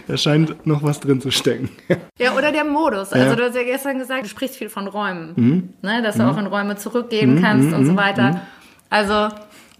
da 0.06 0.18
scheint 0.18 0.66
noch 0.66 0.82
was 0.82 1.00
drin 1.00 1.22
zu 1.22 1.30
stecken. 1.30 1.70
Ja, 2.18 2.36
oder 2.36 2.52
der 2.52 2.64
Modus. 2.64 3.14
Also 3.14 3.30
ja. 3.30 3.36
du 3.36 3.42
hast 3.44 3.56
ja 3.56 3.62
gestern 3.62 3.98
gesagt, 3.98 4.24
du 4.24 4.28
sprichst 4.28 4.56
viel 4.56 4.68
von 4.68 4.86
Räumen, 4.86 5.32
mhm. 5.34 5.68
ne? 5.80 6.02
dass 6.02 6.16
du 6.16 6.24
mhm. 6.24 6.28
auch 6.28 6.36
in 6.36 6.46
Räume 6.46 6.76
zurückgehen 6.76 7.36
mhm. 7.36 7.40
kannst 7.40 7.74
und 7.74 7.86
so 7.86 7.92
mhm. 7.92 7.96
weiter. 7.96 8.32
Mhm. 8.32 8.40
Also 8.90 9.34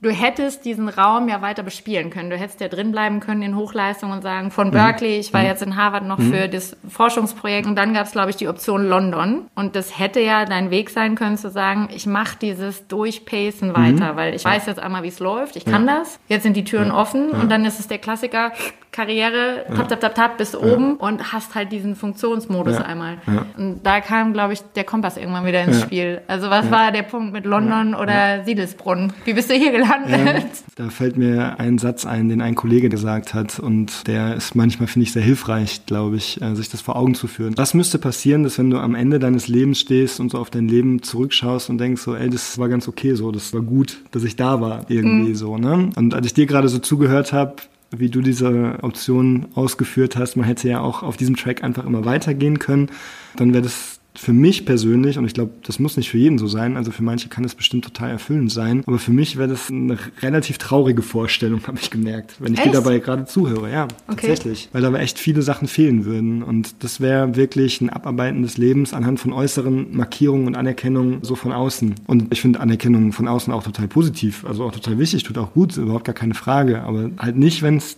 du 0.04 0.10
hättest 0.10 0.64
diesen 0.64 0.88
Raum 0.88 1.28
ja 1.28 1.40
weiter 1.42 1.62
bespielen 1.62 2.10
können. 2.10 2.30
Du 2.30 2.36
hättest 2.36 2.60
ja 2.60 2.68
drin 2.68 2.92
bleiben 2.92 3.20
können 3.20 3.42
in 3.42 3.56
Hochleistung 3.56 4.12
und 4.12 4.22
sagen, 4.22 4.50
von 4.50 4.70
Berkeley, 4.70 5.18
ich 5.18 5.32
war 5.32 5.40
mhm. 5.40 5.46
jetzt 5.46 5.62
in 5.62 5.76
Harvard 5.76 6.04
noch 6.04 6.18
mhm. 6.18 6.32
für 6.32 6.48
das 6.48 6.76
Forschungsprojekt 6.88 7.66
und 7.66 7.76
dann 7.76 7.94
gab 7.94 8.06
es, 8.06 8.12
glaube 8.12 8.30
ich, 8.30 8.36
die 8.36 8.48
Option 8.48 8.86
London. 8.86 9.46
Und 9.54 9.76
das 9.76 9.98
hätte 9.98 10.20
ja 10.20 10.44
dein 10.44 10.70
Weg 10.70 10.90
sein 10.90 11.14
können 11.14 11.38
zu 11.38 11.50
sagen, 11.50 11.88
ich 11.94 12.06
mache 12.06 12.36
dieses 12.40 12.86
Durchpacen 12.86 13.70
mhm. 13.70 13.76
weiter, 13.76 14.16
weil 14.16 14.34
ich 14.34 14.44
weiß 14.44 14.66
jetzt 14.66 14.78
einmal, 14.78 15.02
wie 15.02 15.08
es 15.08 15.20
läuft, 15.20 15.56
ich 15.56 15.64
kann 15.64 15.86
das. 15.86 16.18
Jetzt 16.28 16.42
sind 16.42 16.56
die 16.56 16.64
Türen 16.64 16.90
offen 16.90 17.30
und 17.30 17.50
dann 17.50 17.64
ist 17.64 17.80
es 17.80 17.88
der 17.88 17.98
Klassiker, 17.98 18.52
Karriere, 18.94 19.64
tap, 19.74 19.88
tap, 19.88 20.00
tap, 20.00 20.14
tap, 20.14 20.38
bis 20.38 20.54
oben 20.54 20.94
und 20.94 21.32
hast 21.32 21.56
halt 21.56 21.72
diesen 21.72 21.96
Funktionsmodus 21.96 22.76
einmal. 22.76 23.18
Und 23.56 23.80
da 23.82 24.00
kam, 24.00 24.32
glaube 24.32 24.52
ich, 24.52 24.60
der 24.76 24.84
Kompass 24.84 25.16
irgendwann 25.16 25.44
wieder 25.46 25.64
ins 25.64 25.80
Spiel. 25.82 26.20
Also 26.28 26.48
was 26.48 26.70
war 26.70 26.92
der 26.92 27.02
Punkt 27.02 27.32
mit 27.32 27.44
London 27.44 27.96
oder 27.96 28.44
Siedelsbrunn? 28.44 29.12
Wie 29.24 29.32
bist 29.32 29.50
du 29.50 29.54
hier 29.54 29.72
gelandet? 29.72 29.93
Gehandelt. 30.02 30.44
Ja, 30.44 30.60
da 30.76 30.90
fällt 30.90 31.16
mir 31.16 31.58
ein 31.60 31.78
Satz 31.78 32.04
ein, 32.04 32.28
den 32.28 32.40
ein 32.40 32.54
Kollege 32.54 32.88
gesagt 32.88 33.34
hat 33.34 33.58
und 33.58 34.06
der 34.06 34.34
ist 34.34 34.54
manchmal, 34.54 34.88
finde 34.88 35.04
ich, 35.04 35.12
sehr 35.12 35.22
hilfreich, 35.22 35.86
glaube 35.86 36.16
ich, 36.16 36.40
äh, 36.42 36.54
sich 36.54 36.68
das 36.68 36.80
vor 36.80 36.96
Augen 36.96 37.14
zu 37.14 37.26
führen. 37.26 37.56
Was 37.56 37.74
müsste 37.74 37.98
passieren, 37.98 38.42
dass 38.42 38.58
wenn 38.58 38.70
du 38.70 38.78
am 38.78 38.94
Ende 38.94 39.18
deines 39.18 39.48
Lebens 39.48 39.80
stehst 39.80 40.20
und 40.20 40.32
so 40.32 40.38
auf 40.38 40.50
dein 40.50 40.68
Leben 40.68 41.02
zurückschaust 41.02 41.70
und 41.70 41.78
denkst 41.78 42.02
so, 42.02 42.14
ey, 42.14 42.28
das 42.28 42.58
war 42.58 42.68
ganz 42.68 42.88
okay 42.88 43.14
so, 43.14 43.30
das 43.30 43.52
war 43.52 43.62
gut, 43.62 44.02
dass 44.10 44.24
ich 44.24 44.36
da 44.36 44.60
war, 44.60 44.86
irgendwie 44.88 45.30
mhm. 45.30 45.36
so, 45.36 45.58
ne? 45.58 45.90
Und 45.96 46.14
als 46.14 46.26
ich 46.26 46.34
dir 46.34 46.46
gerade 46.46 46.68
so 46.68 46.78
zugehört 46.78 47.32
habe, 47.32 47.56
wie 47.90 48.08
du 48.08 48.20
diese 48.20 48.78
Option 48.82 49.46
ausgeführt 49.54 50.16
hast, 50.16 50.36
man 50.36 50.46
hätte 50.46 50.68
ja 50.68 50.80
auch 50.80 51.02
auf 51.02 51.16
diesem 51.16 51.36
Track 51.36 51.62
einfach 51.62 51.84
immer 51.84 52.04
weitergehen 52.04 52.58
können, 52.58 52.88
dann 53.36 53.52
wäre 53.52 53.62
das 53.62 53.93
für 54.16 54.32
mich 54.32 54.64
persönlich, 54.64 55.18
und 55.18 55.24
ich 55.24 55.34
glaube, 55.34 55.52
das 55.62 55.78
muss 55.78 55.96
nicht 55.96 56.10
für 56.10 56.18
jeden 56.18 56.38
so 56.38 56.46
sein, 56.46 56.76
also 56.76 56.90
für 56.90 57.02
manche 57.02 57.28
kann 57.28 57.44
es 57.44 57.54
bestimmt 57.54 57.84
total 57.84 58.10
erfüllend 58.10 58.52
sein, 58.52 58.82
aber 58.86 58.98
für 58.98 59.10
mich 59.10 59.36
wäre 59.36 59.48
das 59.48 59.70
eine 59.70 59.98
relativ 60.22 60.58
traurige 60.58 61.02
Vorstellung, 61.02 61.60
habe 61.66 61.78
ich 61.80 61.90
gemerkt, 61.90 62.36
wenn 62.38 62.54
ich 62.54 62.60
echt? 62.60 62.68
dir 62.68 62.72
dabei 62.72 62.98
gerade 62.98 63.26
zuhöre. 63.26 63.70
Ja, 63.70 63.84
okay. 64.08 64.28
tatsächlich. 64.28 64.68
Weil 64.72 64.82
da 64.82 64.94
echt 64.94 65.18
viele 65.18 65.42
Sachen 65.42 65.68
fehlen 65.68 66.04
würden. 66.04 66.42
Und 66.42 66.82
das 66.84 67.00
wäre 67.00 67.36
wirklich 67.36 67.80
ein 67.80 67.90
Abarbeiten 67.90 68.42
des 68.42 68.56
Lebens 68.56 68.94
anhand 68.94 69.20
von 69.20 69.32
äußeren 69.32 69.96
Markierungen 69.96 70.46
und 70.46 70.56
Anerkennungen 70.56 71.18
so 71.22 71.34
von 71.34 71.52
außen. 71.52 71.94
Und 72.06 72.32
ich 72.32 72.40
finde 72.40 72.60
Anerkennung 72.60 73.12
von 73.12 73.28
außen 73.28 73.52
auch 73.52 73.64
total 73.64 73.88
positiv, 73.88 74.44
also 74.44 74.64
auch 74.64 74.72
total 74.72 74.98
wichtig, 74.98 75.24
tut 75.24 75.38
auch 75.38 75.52
gut, 75.52 75.76
überhaupt 75.76 76.04
gar 76.04 76.14
keine 76.14 76.34
Frage. 76.34 76.82
Aber 76.82 77.10
halt 77.18 77.36
nicht, 77.36 77.62
wenn 77.62 77.78
es 77.78 77.96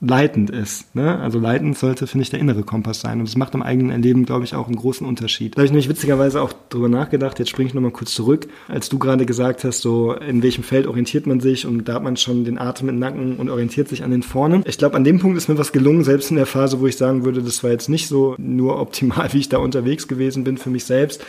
leitend 0.00 0.50
ist. 0.50 0.94
Ne? 0.94 1.18
Also 1.18 1.38
leitend 1.38 1.78
sollte, 1.78 2.06
finde 2.06 2.22
ich, 2.22 2.30
der 2.30 2.40
innere 2.40 2.62
Kompass 2.62 3.00
sein. 3.00 3.20
Und 3.20 3.28
das 3.28 3.36
macht 3.36 3.54
im 3.54 3.62
eigenen 3.62 3.90
Erleben, 3.90 4.24
glaube 4.26 4.44
ich, 4.44 4.54
auch 4.54 4.66
einen 4.66 4.76
großen 4.76 5.06
Unterschied. 5.06 5.54
Da 5.54 5.58
habe 5.58 5.66
ich 5.66 5.70
nämlich 5.70 5.88
witzigerweise 5.88 6.42
auch 6.42 6.52
drüber 6.68 6.88
nachgedacht, 6.88 7.38
jetzt 7.38 7.48
springe 7.48 7.68
ich 7.68 7.74
nochmal 7.74 7.90
kurz 7.90 8.14
zurück, 8.14 8.46
als 8.68 8.88
du 8.88 8.98
gerade 8.98 9.24
gesagt 9.24 9.64
hast, 9.64 9.80
so 9.80 10.12
in 10.12 10.42
welchem 10.42 10.64
Feld 10.64 10.86
orientiert 10.86 11.26
man 11.26 11.40
sich 11.40 11.66
und 11.66 11.88
da 11.88 11.94
hat 11.94 12.02
man 12.02 12.16
schon 12.16 12.44
den 12.44 12.58
Atem 12.58 12.88
im 12.88 12.98
Nacken 12.98 13.36
und 13.36 13.48
orientiert 13.48 13.88
sich 13.88 14.04
an 14.04 14.10
den 14.10 14.22
vorne. 14.22 14.62
Ich 14.66 14.78
glaube, 14.78 14.96
an 14.96 15.04
dem 15.04 15.20
Punkt 15.20 15.36
ist 15.38 15.48
mir 15.48 15.58
was 15.58 15.72
gelungen, 15.72 16.04
selbst 16.04 16.30
in 16.30 16.36
der 16.36 16.46
Phase, 16.46 16.80
wo 16.80 16.86
ich 16.86 16.96
sagen 16.96 17.24
würde, 17.24 17.42
das 17.42 17.62
war 17.64 17.70
jetzt 17.70 17.88
nicht 17.88 18.08
so 18.08 18.34
nur 18.38 18.80
optimal, 18.80 19.28
wie 19.32 19.38
ich 19.38 19.48
da 19.48 19.58
unterwegs 19.58 20.08
gewesen 20.08 20.44
bin 20.44 20.58
für 20.58 20.70
mich 20.70 20.84
selbst 20.84 21.24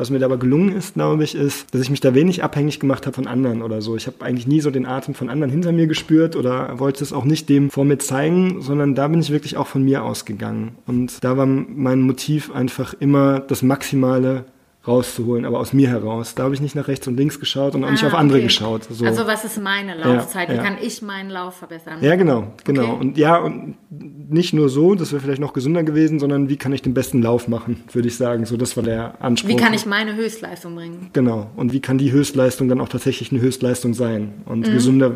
was 0.00 0.08
mir 0.08 0.18
dabei 0.18 0.36
gelungen 0.36 0.74
ist, 0.74 0.94
glaube 0.94 1.24
ich, 1.24 1.34
ist, 1.34 1.74
dass 1.74 1.82
ich 1.82 1.90
mich 1.90 2.00
da 2.00 2.14
wenig 2.14 2.42
abhängig 2.42 2.80
gemacht 2.80 3.06
habe 3.06 3.14
von 3.14 3.26
anderen 3.26 3.60
oder 3.60 3.82
so. 3.82 3.96
Ich 3.96 4.06
habe 4.06 4.24
eigentlich 4.24 4.46
nie 4.46 4.62
so 4.62 4.70
den 4.70 4.86
Atem 4.86 5.14
von 5.14 5.28
anderen 5.28 5.50
hinter 5.50 5.72
mir 5.72 5.86
gespürt 5.86 6.36
oder 6.36 6.78
wollte 6.78 7.04
es 7.04 7.12
auch 7.12 7.26
nicht 7.26 7.50
dem 7.50 7.70
vor 7.70 7.84
mir 7.84 7.98
zeigen, 7.98 8.62
sondern 8.62 8.94
da 8.94 9.08
bin 9.08 9.20
ich 9.20 9.30
wirklich 9.30 9.58
auch 9.58 9.66
von 9.66 9.84
mir 9.84 10.02
ausgegangen. 10.02 10.72
Und 10.86 11.22
da 11.22 11.36
war 11.36 11.44
mein 11.44 12.00
Motiv 12.00 12.50
einfach 12.50 12.94
immer 12.98 13.40
das 13.40 13.62
Maximale 13.62 14.46
rauszuholen, 14.90 15.44
aber 15.44 15.58
aus 15.58 15.72
mir 15.72 15.88
heraus. 15.88 16.34
Da 16.34 16.44
habe 16.44 16.54
ich 16.54 16.60
nicht 16.60 16.74
nach 16.74 16.88
rechts 16.88 17.06
und 17.06 17.16
links 17.16 17.40
geschaut 17.40 17.74
und 17.74 17.84
auch 17.84 17.88
ah, 17.88 17.92
nicht 17.92 18.04
auf 18.04 18.14
andere 18.14 18.38
okay. 18.38 18.46
geschaut. 18.46 18.84
So. 18.84 19.04
Also 19.04 19.26
was 19.26 19.44
ist 19.44 19.60
meine 19.60 19.96
Laufzeit? 19.96 20.48
Ja, 20.48 20.54
Wie 20.54 20.58
ja. 20.58 20.64
kann 20.64 20.76
ich 20.80 21.02
meinen 21.02 21.30
Lauf 21.30 21.56
verbessern? 21.56 21.98
Ja, 22.00 22.16
genau, 22.16 22.52
genau. 22.64 22.82
Okay. 22.82 23.00
Und 23.00 23.18
ja, 23.18 23.38
und 23.38 23.76
nicht 23.90 24.52
nur 24.52 24.68
so, 24.68 24.94
das 24.94 25.12
wäre 25.12 25.22
vielleicht 25.22 25.40
noch 25.40 25.52
gesünder 25.52 25.82
gewesen, 25.82 26.18
sondern 26.18 26.48
wie 26.48 26.56
kann 26.56 26.72
ich 26.72 26.82
den 26.82 26.94
besten 26.94 27.22
Lauf 27.22 27.48
machen, 27.48 27.82
würde 27.92 28.08
ich 28.08 28.16
sagen. 28.16 28.44
So, 28.44 28.56
das 28.56 28.76
war 28.76 28.84
der 28.84 29.22
Anspruch. 29.22 29.48
Wie 29.48 29.56
kann 29.56 29.74
ich 29.74 29.86
meine 29.86 30.14
Höchstleistung 30.16 30.74
bringen? 30.74 31.10
Genau. 31.12 31.50
Und 31.56 31.72
wie 31.72 31.80
kann 31.80 31.98
die 31.98 32.12
Höchstleistung 32.12 32.68
dann 32.68 32.80
auch 32.80 32.88
tatsächlich 32.88 33.32
eine 33.32 33.40
Höchstleistung 33.40 33.94
sein? 33.94 34.34
Und 34.46 34.66
mhm. 34.66 34.72
gesünder, 34.72 35.12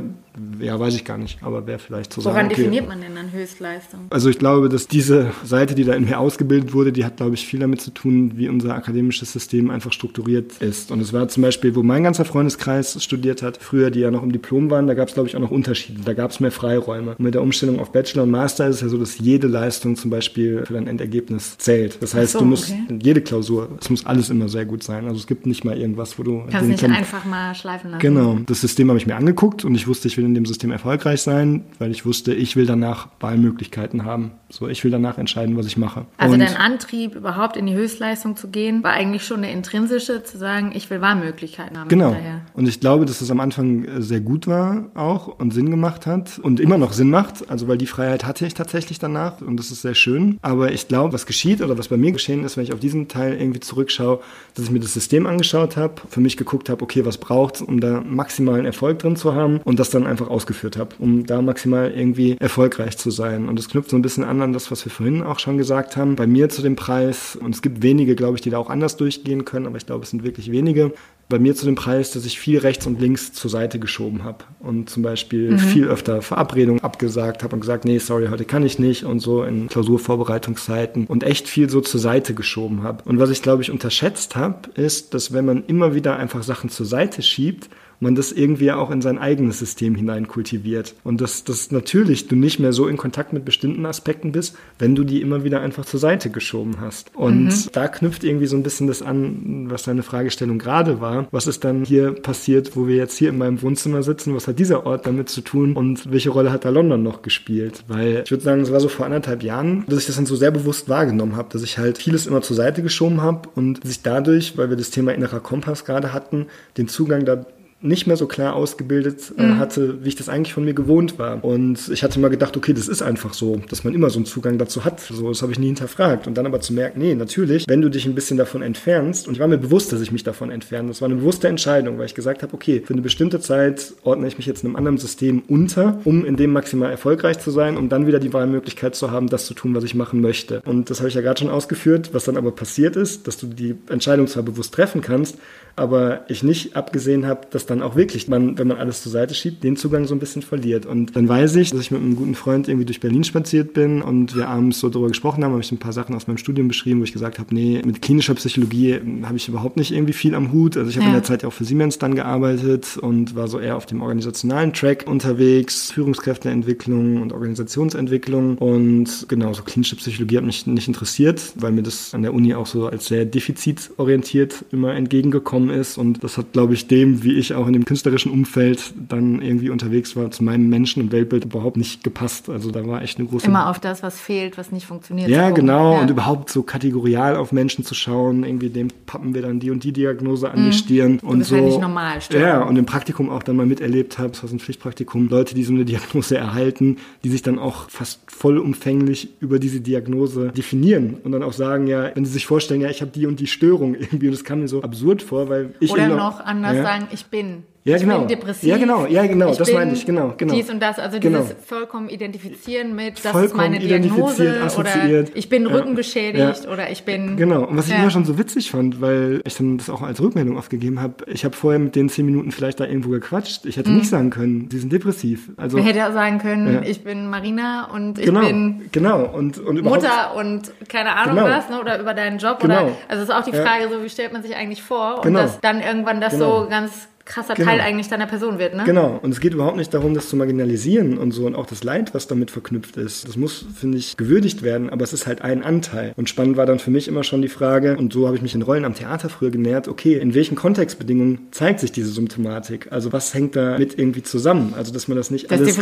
ja, 0.61 0.79
weiß 0.79 0.95
ich 0.95 1.05
gar 1.05 1.19
nicht, 1.19 1.38
aber 1.43 1.67
wäre 1.67 1.79
vielleicht 1.79 2.12
zu 2.12 2.25
Woran 2.25 2.35
sagen. 2.35 2.37
Woran 2.37 2.53
okay. 2.53 2.62
definiert 2.62 2.88
man 2.88 3.01
denn 3.01 3.14
dann 3.14 3.33
Höchstleistung? 3.33 4.01
Also 4.11 4.31
ich 4.31 4.38
glaube, 4.38 4.69
dass 4.69 4.88
diese 4.88 5.33
Seite, 5.45 5.75
die 5.75 5.85
da 5.85 5.95
in 5.95 6.05
mir 6.05 6.19
ausgebildet 6.19 6.73
wurde, 6.73 6.93
die 6.93 7.05
hat, 7.05 7.17
glaube 7.17 7.35
ich, 7.35 7.47
viel 7.47 7.61
damit 7.61 7.81
zu 7.81 7.90
tun, 7.90 8.33
wie 8.37 8.49
unser 8.49 8.75
akademisches 8.75 9.33
System 9.33 9.71
einfach 9.71 9.93
strukturiert 9.93 10.59
ist. 10.61 10.90
Und 10.90 11.01
es 11.01 11.12
war 11.12 11.29
zum 11.29 11.43
Beispiel, 11.43 11.75
wo 11.75 11.83
mein 11.83 12.05
ganzer 12.05 12.25
Freundeskreis 12.25 13.03
studiert 13.03 13.43
hat, 13.43 13.59
früher, 13.59 13.90
die 13.90 14.01
ja 14.01 14.11
noch 14.11 14.23
im 14.23 14.33
Diplom 14.33 14.71
waren, 14.71 14.87
da 14.87 14.95
gab 14.95 15.09
es, 15.09 15.14
glaube 15.14 15.29
ich, 15.29 15.37
auch 15.37 15.40
noch 15.40 15.51
Unterschiede. 15.51 16.01
Da 16.05 16.12
gab 16.14 16.31
es 16.31 16.40
mehr 16.40 16.51
Freiräume. 16.51 17.12
Und 17.12 17.21
mit 17.21 17.35
der 17.35 17.43
Umstellung 17.43 17.81
auf 17.81 17.93
Bachelor 17.93 18.25
und 18.25 18.31
Master 18.31 18.69
ist 18.69 18.77
es 18.77 18.83
ja 18.83 18.88
so, 18.88 18.99
dass 18.99 19.19
jede 19.19 19.47
Leistung 19.47 19.97
zum 19.97 20.11
Beispiel 20.11 20.64
für 20.67 20.75
dein 20.75 20.87
Endergebnis 20.87 21.57
zählt. 21.59 21.99
Das 22.01 22.14
heißt, 22.14 22.33
so, 22.33 22.40
du 22.40 22.45
musst 22.45 22.71
okay. 22.71 22.99
jede 23.03 23.21
Klausur, 23.21 23.69
es 23.81 23.90
muss 23.90 24.07
alles 24.07 24.31
immer 24.31 24.49
sehr 24.49 24.64
gut 24.64 24.83
sein. 24.83 25.05
Also 25.07 25.17
es 25.17 25.27
gibt 25.27 25.47
nicht 25.47 25.64
mal 25.64 25.77
irgendwas, 25.79 26.19
wo 26.19 26.23
du... 26.23 26.45
Kannst 26.51 26.69
nicht 26.69 26.85
einfach 26.85 27.25
mal 27.25 27.55
schleifen 27.55 27.90
lassen. 27.90 28.01
Genau. 28.01 28.38
Das 28.47 28.61
System 28.61 28.88
habe 28.88 28.99
ich 28.99 29.07
mir 29.07 29.17
angeguckt 29.17 29.64
und 29.64 29.75
ich 29.75 29.87
wusste, 29.87 30.09
ich 30.09 30.17
will 30.17 30.25
in 30.25 30.35
dem 30.35 30.44
System 30.47 30.71
erfolgreich 30.71 31.23
sein, 31.23 31.65
weil 31.79 31.91
ich 31.91 32.07
wusste, 32.07 32.35
ich 32.35 32.57
will 32.57 32.67
danach 32.67 33.09
Wahlmöglichkeiten 33.21 34.05
haben. 34.05 34.33
So, 34.49 34.69
ich 34.69 34.85
will 34.85 34.91
danach 34.91 35.19
entscheiden, 35.19 35.57
was 35.57 35.67
ich 35.67 35.77
mache. 35.77 36.07
Also 36.17 36.35
und 36.35 36.41
dein 36.41 36.57
Antrieb, 36.57 37.15
überhaupt 37.15 37.57
in 37.57 37.67
die 37.67 37.75
Höchstleistung 37.75 38.37
zu 38.37 38.49
gehen, 38.49 38.83
war 38.85 38.93
eigentlich 38.93 39.25
schon 39.25 39.39
eine 39.39 39.53
intrinsische, 39.53 40.23
zu 40.23 40.39
sagen, 40.39 40.73
ich 40.75 40.91
will 40.91 41.01
Wahlmöglichkeiten 41.01 41.79
haben. 41.79 41.89
Genau. 41.89 42.11
Hinterher. 42.11 42.43
Und 42.55 42.69
ich 42.69 42.81
glaube, 42.81 43.05
dass 43.05 43.21
es 43.21 43.31
am 43.31 43.41
Anfang 43.41 43.85
äh, 43.85 44.03
sehr 44.03 44.21
gut 44.21 44.47
war 44.47 44.91
auch 44.95 45.27
und 45.27 45.53
Sinn 45.53 45.71
gemacht 45.71 46.07
hat 46.07 46.39
und 46.39 46.61
immer 46.61 46.79
noch 46.79 46.93
Sinn 46.93 47.11
macht. 47.11 47.51
Also 47.51 47.69
weil 47.69 47.79
die 47.79 47.87
Freiheit 47.87 48.25
hatte 48.25 48.47
ich 48.47 48.55
tatsächlich 48.55 48.99
danach 48.99 49.41
und 49.41 49.57
das 49.57 49.71
ist 49.71 49.83
sehr 49.83 49.95
schön. 49.95 50.39
Aber 50.43 50.73
ich 50.73 50.89
glaube, 50.89 51.13
was 51.13 51.27
geschieht 51.27 51.61
oder 51.61 51.79
was 51.79 51.89
bei 51.89 51.97
mir 51.97 52.13
geschehen 52.13 52.45
ist, 52.45 52.57
wenn 52.57 52.65
ich 52.65 52.73
auf 52.73 52.81
diesen 52.81 53.09
Teil 53.09 53.35
irgendwie 53.35 53.61
zurückschaue, 53.61 54.21
dass 54.55 54.67
ich 54.67 54.71
mir 54.71 54.81
das 54.81 54.95
System 54.95 55.27
angeschaut 55.27 55.77
habe, 55.77 55.95
für 56.09 56.21
mich 56.21 56.37
geguckt 56.37 56.69
habe, 56.69 56.83
okay, 56.83 57.05
was 57.05 57.19
braucht 57.19 57.61
um 57.61 57.81
da 57.81 58.01
maximalen 58.01 58.67
Erfolg 58.67 58.99
drin 59.01 59.17
zu 59.17 59.35
haben 59.35 59.61
und 59.65 59.79
das 59.79 59.91
dann 59.91 60.07
einfach 60.07 60.29
ausgeführt 60.35 60.77
habe, 60.77 60.97
um 60.99 61.25
da 61.25 61.40
maximal 61.40 61.90
irgendwie 61.90 62.37
erfolgreich 62.38 62.99
zu 62.99 63.11
sein. 63.11 63.49
Und 63.49 63.59
das 63.59 63.68
knüpft 63.68 63.90
so 63.90 63.97
ein 63.97 64.03
bisschen 64.03 64.25
an 64.25 64.42
an 64.42 64.53
das, 64.53 64.70
was 64.70 64.85
wir 64.85 64.92
vorhin 64.92 65.23
auch 65.23 65.38
schon 65.38 65.57
gesagt 65.57 65.97
haben. 65.97 66.16
Bei 66.16 66.27
mir 66.27 66.49
zu 66.49 66.61
dem 66.61 66.77
Preis, 66.77 67.37
und 67.37 67.55
es 67.55 67.62
gibt 67.62 67.83
wenige, 67.83 68.16
glaube 68.16 68.37
ich, 68.37 68.42
die 68.42 68.51
da 68.51 68.59
auch 68.59 68.70
anders 68.70 68.97
durchgehen 68.97 69.44
können, 69.44 69.66
aber 69.66 69.77
ich 69.77 69.87
glaube, 69.87 70.05
es 70.05 70.11
sind 70.11 70.25
wirklich 70.25 70.51
wenige, 70.51 70.92
bei 71.29 71.38
mir 71.38 71.55
zu 71.55 71.64
dem 71.64 71.75
Preis, 71.75 72.11
dass 72.11 72.27
ich 72.27 72.38
viel 72.38 72.59
rechts 72.59 72.87
und 72.87 73.01
links 73.01 73.33
zur 73.33 73.51
Seite 73.51 73.79
geschoben 73.79 74.25
habe 74.25 74.44
und 74.61 74.90
zum 74.90 75.03
Beispiel 75.03 75.53
mhm. 75.53 75.59
viel 75.59 75.85
öfter 75.87 76.20
Verabredungen 76.23 76.83
abgesagt 76.83 77.42
habe 77.42 77.55
und 77.55 77.61
gesagt, 77.61 77.85
nee, 77.85 77.99
sorry, 77.99 78.27
heute 78.29 78.44
kann 78.44 78.64
ich 78.64 78.79
nicht 78.79 79.05
und 79.05 79.20
so 79.20 79.42
in 79.42 79.68
Klausurvorbereitungszeiten 79.68 81.07
und 81.07 81.25
echt 81.25 81.49
viel 81.49 81.70
so 81.70 81.81
zur 81.81 82.01
Seite 82.01 82.35
geschoben 82.35 82.83
habe. 82.83 83.03
Und 83.09 83.18
was 83.18 83.31
ich 83.31 83.42
glaube 83.42 83.62
ich 83.62 83.70
unterschätzt 83.70 84.37
habe, 84.37 84.68
ist, 84.75 85.14
dass 85.14 85.33
wenn 85.33 85.47
man 85.47 85.64
immer 85.66 85.94
wieder 85.94 86.16
einfach 86.16 86.42
Sachen 86.42 86.68
zur 86.68 86.87
Seite 86.87 87.23
schiebt, 87.23 87.70
man 88.01 88.15
das 88.15 88.33
irgendwie 88.33 88.73
auch 88.73 88.91
in 88.91 89.03
sein 89.03 89.19
eigenes 89.19 89.59
System 89.59 89.95
hinein 89.95 90.29
kultiviert. 90.29 90.95
Und 91.05 91.21
dass, 91.21 91.45
dass 91.45 91.71
natürlich 91.71 92.29
du 92.29 92.37
nicht 92.37 92.59
mehr 92.59 92.73
so 92.73 92.89
in 92.89 92.97
Kontakt 92.97 93.33
mit 93.33 93.45
bestimmten 93.45 93.87
Aspekten 93.87 94.33
bist, 94.33 94.57
wenn 94.79 94.95
du 94.95 95.05
die 95.05 95.21
immer 95.21 95.45
wieder 95.45 95.61
einfach 95.61 95.85
zur 95.85 96.01
Seite 96.01 96.31
geschoben 96.31 96.77
hast. 96.81 97.15
Und 97.15 97.47
mhm. 97.47 97.69
da 97.73 97.89
knüpft 97.89 98.25
irgendwie 98.25 98.47
so 98.47 98.57
ein 98.57 98.63
bisschen 98.63 98.87
das 98.87 99.03
an, 99.03 99.67
was 99.71 99.85
deine 99.85 100.03
Fragestellung 100.03 100.59
gerade 100.59 101.01
war. 101.01 101.27
Was 101.31 101.47
ist 101.47 101.65
dann 101.65 101.85
hier 101.85 102.13
passiert, 102.13 102.77
wo 102.77 102.87
wir 102.87 102.97
jetzt 102.97 103.17
hier 103.17 103.31
in 103.31 103.39
meinem 103.39 103.63
Wohnzimmer 103.63 104.03
sitzen? 104.03 104.35
Was 104.35 104.49
hat 104.49 104.59
dieser 104.59 104.87
Ort 104.87 105.07
damit 105.07 105.29
zu 105.29 105.41
tun? 105.41 105.75
Und 105.75 106.11
welche 106.11 106.31
Rolle 106.31 106.53
hat 106.53 106.65
da 106.65 106.71
London 106.71 107.03
noch 107.03 107.23
gespielt? 107.23 107.85
Weil 107.89 108.23
ich 108.25 108.31
würde 108.31 108.45
sagen, 108.45 108.61
es 108.63 108.73
war 108.73 108.81
so 108.81 108.89
vor 108.89 109.07
anderthalb 109.07 109.43
Jahren, 109.43 109.85
dass 109.87 110.01
ich 110.01 110.07
das 110.07 110.17
dann 110.17 110.27
so 110.27 110.37
sehr 110.37 110.51
bewusst 110.51 110.89
wahrgenommen 110.89 111.37
habe, 111.37 111.49
dass 111.53 111.63
ich 111.63 111.79
halt 111.79 111.99
vieles 111.99 112.27
immer 112.27 112.43
zur 112.43 112.57
Seite 112.57 112.83
geschoben 112.83 113.21
habe 113.23 113.49
und 113.55 113.85
sich 113.85 114.03
dadurch, 114.03 114.57
weil 114.57 114.71
wir 114.71 114.77
das 114.77 114.91
Thema 114.91 115.13
innerer 115.13 115.41
Kompass 115.41 115.85
gerade 115.85 116.13
hatten, 116.13 116.47
den 116.77 116.89
Zugang 116.89 117.25
da 117.25 117.47
nicht 117.85 118.07
mehr 118.07 118.16
so 118.16 118.27
klar 118.27 118.57
ausgebildet 118.57 119.33
äh, 119.37 119.42
mhm. 119.42 119.59
hatte, 119.59 120.03
wie 120.05 120.09
ich 120.09 120.16
das 120.16 120.29
eigentlich 120.29 120.55
von 120.55 120.64
mir 120.64 120.75
gewohnt 120.75 121.18
war. 121.18 121.44
Und 121.44 121.88
ich 121.90 122.03
hatte 122.03 122.18
mal 122.18 122.29
gedacht, 122.29 122.57
okay, 122.57 122.73
das 122.73 122.88
ist 122.88 123.03
einfach 123.03 123.35
so, 123.35 123.61
dass 123.68 123.85
man 123.85 123.94
immer 123.94 124.11
so 124.11 124.18
einen 124.18 124.27
Zugang 124.27 124.59
dazu 124.59 124.85
hat. 124.85 125.01
So, 125.01 125.29
das 125.29 125.42
habe 125.42 125.53
ich 125.53 125.59
nie 125.59 125.66
hinterfragt. 125.66 126.27
Und 126.27 126.35
dann 126.35 126.47
aber 126.47 126.61
zu 126.61 126.73
merken, 126.73 127.01
nee, 127.01 127.14
natürlich, 127.14 127.66
wenn 127.68 127.83
du 127.83 127.90
dich 127.90 128.07
ein 128.07 128.14
bisschen 128.14 128.38
davon 128.38 128.62
entfernst, 128.62 129.29
und 129.29 129.35
ich 129.35 129.40
war 129.40 129.49
mir 129.49 129.59
bewusst, 129.59 129.92
dass 129.92 130.01
ich 130.01 130.12
mich 130.12 130.25
davon 130.25 130.51
entferne, 130.51 130.88
das 130.88 131.03
war 131.03 131.07
eine 131.07 131.16
bewusste 131.16 131.49
Entscheidung, 131.49 131.99
weil 131.99 132.07
ich 132.07 132.14
gesagt 132.14 132.42
habe, 132.42 132.55
okay, 132.55 132.83
für 132.85 132.94
eine 132.94 133.03
bestimmte 133.03 133.38
Zeit 133.38 133.92
ordne 134.03 134.27
ich 134.29 134.38
mich 134.38 134.47
jetzt 134.47 134.64
einem 134.64 134.77
anderen 134.77 134.99
System 134.99 135.42
unter, 135.49 136.01
um 136.05 136.25
in 136.25 136.37
dem 136.37 136.53
maximal 136.53 136.90
erfolgreich 136.90 137.38
zu 137.38 137.51
sein, 137.51 137.77
um 137.77 137.90
dann 137.90 138.07
wieder 138.07 138.18
die 138.18 138.33
Wahlmöglichkeit 138.33 138.94
zu 138.94 139.11
haben, 139.11 139.29
das 139.29 139.44
zu 139.47 139.53
tun, 139.53 139.75
was 139.75 139.85
ich 139.85 139.94
machen 139.94 140.23
möchte. 140.23 140.62
Und 140.64 140.88
das 140.88 141.01
habe 141.01 141.09
ich 141.09 141.14
ja 141.14 141.20
gerade 141.20 141.40
schon 141.40 141.51
ausgeführt. 141.51 142.11
Was 142.12 142.25
dann 142.25 142.37
aber 142.37 142.53
passiert 142.53 142.97
ist, 142.97 143.27
dass 143.27 143.37
du 143.37 143.47
die 143.47 143.75
Entscheidung 143.88 144.27
zwar 144.27 144.42
bewusst 144.42 144.73
treffen 144.73 145.03
kannst, 145.03 145.37
aber 145.77 146.25
ich 146.29 146.42
nicht 146.42 146.77
abgesehen 146.77 147.27
habe, 147.27 147.42
dass 147.51 147.66
dann 147.66 147.74
auch 147.83 147.97
wirklich 147.97 148.29
man, 148.29 148.59
wenn 148.59 148.69
man 148.69 148.79
alles 148.79 149.03
zur 149.03 149.13
Seite 149.13 149.35
schiebt, 149.35 149.65
den 149.65 149.77
Zugang 149.77 150.07
so 150.07 150.15
ein 150.15 150.19
bisschen 150.19 150.43
verliert. 150.43 150.87
Und 150.87 151.17
dann 151.17 151.29
weiß 151.29 151.57
ich, 151.57 151.71
dass 151.71 151.81
ich 151.81 151.91
mit 151.91 152.01
einem 152.01 152.17
guten 152.17 152.35
Freund 152.35 152.69
irgendwie 152.69 152.85
durch 152.85 153.01
Berlin 153.01 153.25
spaziert 153.25 153.73
bin 153.73 154.03
und 154.03 154.37
wir 154.37 154.49
abends 154.49 154.81
so 154.81 154.89
darüber 154.89 155.09
gesprochen 155.09 155.45
haben, 155.45 155.53
habe 155.53 155.63
ich 155.63 155.73
ein 155.73 155.79
paar 155.79 155.93
Sachen 155.93 156.15
aus 156.15 156.27
meinem 156.27 156.39
Studium 156.39 156.69
beschrieben, 156.69 157.01
wo 157.01 157.05
ich 157.05 157.13
gesagt 157.13 157.39
habe, 157.39 157.55
nee, 157.55 157.81
mit 157.85 158.03
klinischer 158.03 158.35
Psychologie 158.35 159.01
habe 159.23 159.37
ich 159.37 159.49
überhaupt 159.49 159.77
nicht 159.77 159.93
irgendwie 159.93 160.13
viel 160.13 160.35
am 160.35 160.53
Hut. 160.53 160.77
Also 160.77 160.91
ich 160.91 160.97
habe 160.97 161.05
ja. 161.05 161.11
in 161.11 161.15
der 161.15 161.25
Zeit 161.25 161.43
ja 161.43 161.49
auch 161.49 161.53
für 161.53 161.65
Siemens 161.65 161.99
dann 161.99 162.15
gearbeitet 162.15 162.97
und 162.97 163.35
war 163.35 163.49
so 163.49 163.59
eher 163.59 163.77
auf 163.77 163.87
dem 163.87 164.03
organisationalen 164.03 164.73
Track 164.73 165.05
unterwegs, 165.07 165.91
Führungskräfteentwicklung 165.93 167.23
und 167.23 167.33
Organisationsentwicklung 167.33 168.59
und 168.59 169.27
genau, 169.29 169.53
so 169.53 169.63
klinische 169.63 169.97
Psychologie 169.97 170.39
hat 170.39 170.45
mich 170.45 170.67
nicht 170.67 170.89
interessiert, 170.89 171.53
weil 171.57 171.73
mir 171.73 171.83
das 171.83 172.15
an 172.15 172.23
der 172.23 172.35
Uni 172.35 172.55
auch 172.55 172.67
so 172.67 172.87
als 172.87 173.07
sehr 173.07 173.25
defizitorientiert 173.25 174.65
immer 174.71 174.95
entgegengekommen 174.95 175.45
gekommen 175.45 175.71
ist. 175.71 175.99
Und 175.99 176.25
das 176.25 176.39
hat, 176.39 176.53
glaube 176.53 176.75
ich, 176.75 176.87
dem, 176.87 177.23
wie 177.23 177.35
ich 177.35 177.55
auch 177.55 177.63
in 177.66 177.72
dem 177.72 177.85
künstlerischen 177.85 178.31
Umfeld 178.31 178.94
dann 179.09 179.42
irgendwie 179.42 179.70
unterwegs 179.70 180.16
war, 180.16 180.31
zu 180.31 180.44
meinem 180.44 180.68
Menschen- 180.68 181.03
und 181.03 181.12
Weltbild 181.12 181.44
überhaupt 181.44 181.77
nicht 181.77 182.05
gepasst. 182.05 182.48
Also 182.48 182.70
da 182.70 182.87
war 182.87 183.03
echt 183.03 183.18
eine 183.18 183.29
große... 183.29 183.46
Immer 183.46 183.68
auf 183.68 183.79
das, 183.79 184.03
was 184.03 184.20
fehlt, 184.20 184.59
was 184.59 184.72
nicht 184.72 184.87
funktioniert. 184.87 185.29
Ja, 185.29 185.50
genau. 185.50 185.94
Ja. 185.94 186.00
Und 186.00 186.11
überhaupt 186.11 186.50
so 186.50 186.62
kategorial 186.62 187.37
auf 187.37 187.53
Menschen 187.53 187.85
zu 187.85 187.94
schauen. 187.94 188.44
Irgendwie 188.44 188.70
dem 188.70 188.88
pappen 189.07 189.35
wir 189.35 189.42
dann 189.42 189.61
die 189.61 189.70
und 189.70 189.85
die 189.85 189.92
Diagnose 189.92 190.50
an 190.50 190.61
mhm. 190.61 190.70
die 190.70 190.77
Stirn. 190.77 191.18
Und 191.20 191.40
das 191.40 191.48
so. 191.48 191.57
Halt 191.57 191.64
nicht 191.66 191.81
normal, 191.81 192.20
stimmt. 192.20 192.42
Ja, 192.42 192.62
und 192.62 192.77
im 192.77 192.87
Praktikum 192.87 193.31
auch 193.31 193.42
dann 193.42 193.57
mal 193.57 193.66
miterlebt 193.66 194.18
habe, 194.18 194.31
das 194.31 194.42
war 194.42 194.48
so 194.48 194.57
ein 194.57 194.61
Pflichtpraktikum, 194.61 195.29
Leute, 195.29 195.55
die 195.55 195.64
so 195.64 195.72
eine 195.72 195.85
Diagnose 195.85 196.37
erhalten, 196.37 196.98
die 197.22 197.29
sich 197.29 197.42
dann 197.42 197.59
auch 197.59 197.88
fast 197.90 198.20
vollumfänglich 198.27 199.31
über 199.40 199.59
diese 199.59 199.81
Diagnose 199.81 200.48
definieren 200.48 201.16
und 201.22 201.33
dann 201.33 201.42
auch 201.42 201.53
sagen, 201.53 201.87
ja, 201.87 202.11
wenn 202.14 202.24
sie 202.24 202.33
sich 202.33 202.46
vorstellen, 202.46 202.81
ja, 202.81 202.90
ich 202.90 203.00
habe 203.00 203.11
die 203.11 203.27
und 203.27 203.40
die 203.40 203.46
Störung 203.46 203.94
irgendwie, 203.98 204.27
und 204.27 204.33
das 204.33 204.44
kam 204.44 204.61
mir 204.61 204.68
so 204.68 204.83
absurd 204.83 205.22
vor, 205.22 205.48
weil 205.48 205.74
ich 205.81 205.90
Oder 205.90 206.09
noch 206.09 206.40
anders 206.40 206.77
ja. 206.77 206.83
sagen, 206.83 207.09
ich 207.12 207.27
bin. 207.27 207.44
Ja, 207.87 207.97
ich 207.97 208.03
genau. 208.03 208.21
bin 208.21 208.29
depressiv. 208.29 208.67
Ja, 208.67 208.79
genau, 208.79 209.05
ja, 209.05 209.27
genau, 209.27 209.55
das 209.55 209.71
meine 209.71 209.93
ich, 209.93 210.07
genau, 210.07 210.33
genau. 210.39 210.55
Dies 210.55 210.71
und 210.71 210.81
das, 210.81 210.99
also 210.99 211.21
genau. 211.21 211.41
dieses 211.41 211.55
vollkommen 211.67 212.09
identifizieren 212.09 212.97
mit, 212.97 213.23
das 213.23 213.33
vollkommen 213.33 213.45
ist 213.45 213.57
meine 213.57 213.79
Diagnose 213.79 214.71
oder 214.79 215.27
ich 215.35 215.51
bin 215.51 215.67
rückengeschädigt 215.67 216.65
ja. 216.65 216.71
oder 216.71 216.91
ich 216.91 217.05
bin. 217.05 217.37
Genau, 217.37 217.65
und 217.65 217.77
was 217.77 217.89
ich 217.89 217.95
immer 217.95 218.09
schon 218.09 218.25
so 218.25 218.39
witzig 218.39 218.71
fand, 218.71 219.03
weil 219.03 219.43
ich 219.45 219.55
dann 219.57 219.77
das 219.77 219.91
auch 219.91 220.01
als 220.01 220.19
Rückmeldung 220.19 220.57
aufgegeben 220.57 220.99
habe, 221.03 221.27
ich 221.27 221.45
habe 221.45 221.55
vorher 221.55 221.79
mit 221.79 221.95
den 221.95 222.09
zehn 222.09 222.25
Minuten 222.25 222.53
vielleicht 222.53 222.81
da 222.81 222.87
irgendwo 222.87 223.11
gequatscht. 223.11 223.67
Ich 223.67 223.77
hätte 223.77 223.91
mhm. 223.91 223.99
nicht 223.99 224.09
sagen 224.09 224.31
können, 224.31 224.69
sie 224.71 224.79
sind 224.79 224.91
depressiv. 224.91 225.51
Also, 225.59 225.77
Man 225.77 225.85
hätte 225.85 225.99
ja 225.99 226.11
sagen 226.11 226.39
können, 226.39 226.85
ich 226.87 227.05
bin 227.05 227.29
Marina 227.29 227.91
und 227.93 228.19
ich 228.19 228.25
genau, 228.25 228.41
bin 228.41 228.89
genau. 228.93 229.25
und, 229.27 229.59
und 229.59 229.85
Mutter 229.85 230.35
und 230.37 230.73
keine 230.89 231.17
Ahnung 231.17 231.37
genau. 231.37 231.49
was, 231.49 231.69
ne, 231.69 231.79
oder 231.81 232.01
über 232.01 232.15
deinen 232.15 232.39
Job. 232.39 232.61
Genau. 232.61 232.85
Oder, 232.85 232.93
also 233.09 233.23
es 233.25 233.29
ist 233.29 233.35
auch 233.35 233.45
die 233.45 233.53
Frage, 233.53 233.91
so 233.93 234.03
wie 234.03 234.09
stellt 234.09 234.33
man 234.33 234.43
sich 234.43 234.57
eigentlich 234.57 234.83
vor 234.83 235.17
und 235.17 235.25
genau. 235.25 235.41
dass 235.41 235.61
dann 235.61 235.83
irgendwann 235.83 236.23
das 236.23 236.33
genau. 236.33 236.63
so 236.63 236.69
ganz 236.71 237.09
krasser 237.25 237.55
genau. 237.55 237.71
Teil 237.71 237.81
eigentlich 237.81 238.09
deiner 238.09 238.27
Person 238.27 238.59
wird, 238.59 238.75
ne? 238.75 238.85
Genau. 238.85 239.19
Und 239.23 239.31
es 239.31 239.41
geht 239.41 239.55
überhaupt 239.55 239.77
nicht 239.77 239.93
darum, 239.95 240.15
das 240.15 240.29
zu 240.29 240.37
marginalisieren 240.37 241.19
und 241.19 241.33
so 241.33 241.47
und 241.47 241.55
auch 241.55 241.67
das 241.67 241.85
Leid, 241.85 242.15
was 242.15 242.27
damit 242.27 242.51
verknüpft 242.51 242.97
ist. 242.97 243.27
Das 243.27 243.37
muss, 243.37 243.65
finde 243.75 243.99
ich, 243.99 244.17
gewürdigt 244.17 244.63
werden, 244.63 244.91
aber 244.91 245.05
es 245.05 245.13
ist 245.13 245.27
halt 245.27 245.43
ein 245.43 245.63
Anteil. 245.63 246.13
Und 246.17 246.29
spannend 246.29 246.57
war 246.57 246.67
dann 246.67 246.79
für 246.79 246.91
mich 246.91 247.09
immer 247.09 247.25
schon 247.25 247.43
die 247.43 247.49
Frage, 247.49 247.97
und 247.97 248.13
so 248.13 248.27
habe 248.27 248.37
ich 248.37 248.43
mich 248.43 248.55
in 248.55 248.63
Rollen 248.63 248.85
am 248.85 248.95
Theater 248.95 249.29
früher 249.29 249.51
genährt, 249.51 249.89
okay, 249.89 250.19
in 250.19 250.35
welchen 250.35 250.55
Kontextbedingungen 250.55 251.49
zeigt 251.51 251.81
sich 251.81 251.93
diese 251.93 252.11
Symptomatik? 252.11 252.89
Also 252.91 253.13
was 253.13 253.33
hängt 253.35 253.57
da 253.57 253.79
mit 253.79 253.99
irgendwie 253.99 254.23
zusammen? 254.23 254.75
Also, 254.77 254.93
dass 254.93 255.09
man 255.09 255.17
das 255.17 255.31
nicht 255.31 255.51
das 255.51 255.61
alles 255.61 255.79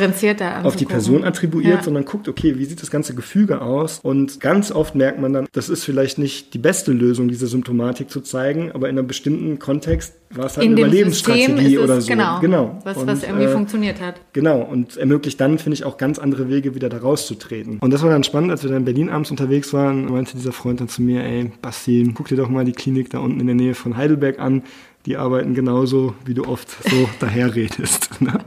auf 0.64 0.76
die 0.76 0.84
Person 0.84 1.24
attribuiert, 1.24 1.78
ja. 1.78 1.82
sondern 1.82 2.04
guckt, 2.04 2.28
okay, 2.28 2.58
wie 2.58 2.64
sieht 2.64 2.82
das 2.82 2.90
ganze 2.90 3.14
Gefüge 3.14 3.60
aus? 3.60 4.00
Und 4.02 4.40
ganz 4.40 4.70
oft 4.70 4.94
merkt 4.94 5.20
man 5.20 5.32
dann, 5.32 5.48
das 5.52 5.68
ist 5.68 5.84
vielleicht 5.84 6.18
nicht 6.18 6.54
die 6.54 6.58
beste 6.58 6.92
Lösung, 6.92 7.28
diese 7.28 7.46
Symptomatik 7.46 8.10
zu 8.10 8.20
zeigen, 8.20 8.72
aber 8.72 8.88
in 8.88 8.98
einem 8.98 9.06
bestimmten 9.06 9.58
Kontext 9.58 10.14
war 10.34 10.46
es 10.46 10.56
halt 10.56 10.66
eine 10.66 10.80
Überlebensstrategie 10.80 11.78
oder 11.78 12.00
so. 12.00 12.08
Genau, 12.08 12.40
genau. 12.40 12.78
Was, 12.84 12.96
und, 12.96 13.06
was 13.06 13.22
irgendwie 13.22 13.44
äh, 13.44 13.48
funktioniert 13.48 14.00
hat. 14.00 14.20
Genau, 14.32 14.60
und 14.60 14.96
ermöglicht 14.96 15.40
dann, 15.40 15.58
finde 15.58 15.74
ich, 15.74 15.84
auch 15.84 15.96
ganz 15.96 16.18
andere 16.18 16.48
Wege, 16.48 16.74
wieder 16.74 16.88
da 16.88 16.98
rauszutreten. 16.98 17.78
Und 17.78 17.92
das 17.92 18.02
war 18.02 18.10
dann 18.10 18.24
spannend, 18.24 18.50
als 18.50 18.62
wir 18.62 18.70
dann 18.70 18.78
in 18.78 18.84
Berlin 18.84 19.10
abends 19.10 19.30
unterwegs 19.30 19.72
waren, 19.72 20.06
meinte 20.06 20.36
dieser 20.36 20.52
Freund 20.52 20.80
dann 20.80 20.88
zu 20.88 21.02
mir, 21.02 21.22
ey, 21.24 21.52
Basti, 21.60 22.10
guck 22.14 22.28
dir 22.28 22.36
doch 22.36 22.48
mal 22.48 22.64
die 22.64 22.72
Klinik 22.72 23.10
da 23.10 23.18
unten 23.18 23.40
in 23.40 23.46
der 23.46 23.56
Nähe 23.56 23.74
von 23.74 23.96
Heidelberg 23.96 24.38
an. 24.38 24.62
Die 25.06 25.16
arbeiten 25.16 25.54
genauso, 25.54 26.14
wie 26.24 26.34
du 26.34 26.44
oft 26.44 26.68
so 26.88 27.08
daherredest. 27.20 28.20
Ne? 28.20 28.38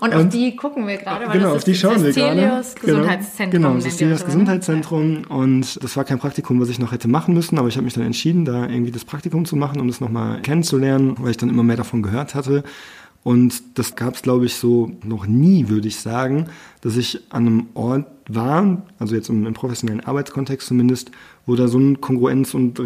Und, 0.00 0.14
und, 0.14 0.26
auf 0.26 0.28
die 0.30 0.56
gucken 0.56 0.86
wir 0.86 0.96
gerade, 0.96 1.26
weil 1.26 1.32
genau, 1.34 1.48
das 1.48 1.56
auf 1.56 1.64
die 1.64 1.74
schauen 1.74 2.02
wir 2.02 2.12
gerade. 2.12 2.40
Genau, 2.40 2.62
Gesundheitszentrum. 2.80 3.62
Genau, 3.62 3.74
das 3.74 3.96
Celios 3.96 4.24
Gesundheitszentrum. 4.24 5.22
Und 5.28 5.82
das 5.82 5.96
war 5.96 6.04
kein 6.04 6.18
Praktikum, 6.18 6.60
was 6.60 6.70
ich 6.70 6.78
noch 6.78 6.92
hätte 6.92 7.06
machen 7.06 7.34
müssen, 7.34 7.58
aber 7.58 7.68
ich 7.68 7.76
habe 7.76 7.84
mich 7.84 7.94
dann 7.94 8.04
entschieden, 8.04 8.44
da 8.44 8.66
irgendwie 8.66 8.92
das 8.92 9.04
Praktikum 9.04 9.44
zu 9.44 9.56
machen, 9.56 9.78
um 9.80 9.88
das 9.88 10.00
nochmal 10.00 10.40
kennenzulernen, 10.40 11.16
weil 11.18 11.32
ich 11.32 11.36
dann 11.36 11.50
immer 11.50 11.62
mehr 11.62 11.76
davon 11.76 12.02
gehört 12.02 12.34
hatte. 12.34 12.64
Und 13.22 13.78
das 13.78 13.96
gab 13.96 14.14
es, 14.14 14.22
glaube 14.22 14.46
ich, 14.46 14.54
so 14.54 14.92
noch 15.04 15.26
nie, 15.26 15.68
würde 15.68 15.88
ich 15.88 16.00
sagen, 16.00 16.46
dass 16.80 16.96
ich 16.96 17.20
an 17.28 17.46
einem 17.46 17.66
Ort 17.74 18.06
war, 18.28 18.82
also 18.98 19.14
jetzt 19.14 19.28
im, 19.28 19.46
im 19.46 19.52
professionellen 19.52 20.00
Arbeitskontext 20.00 20.66
zumindest, 20.66 21.10
wo 21.44 21.54
da 21.54 21.68
so 21.68 21.78
ein 21.78 22.00
Kongruenz- 22.00 22.54
und 22.54 22.78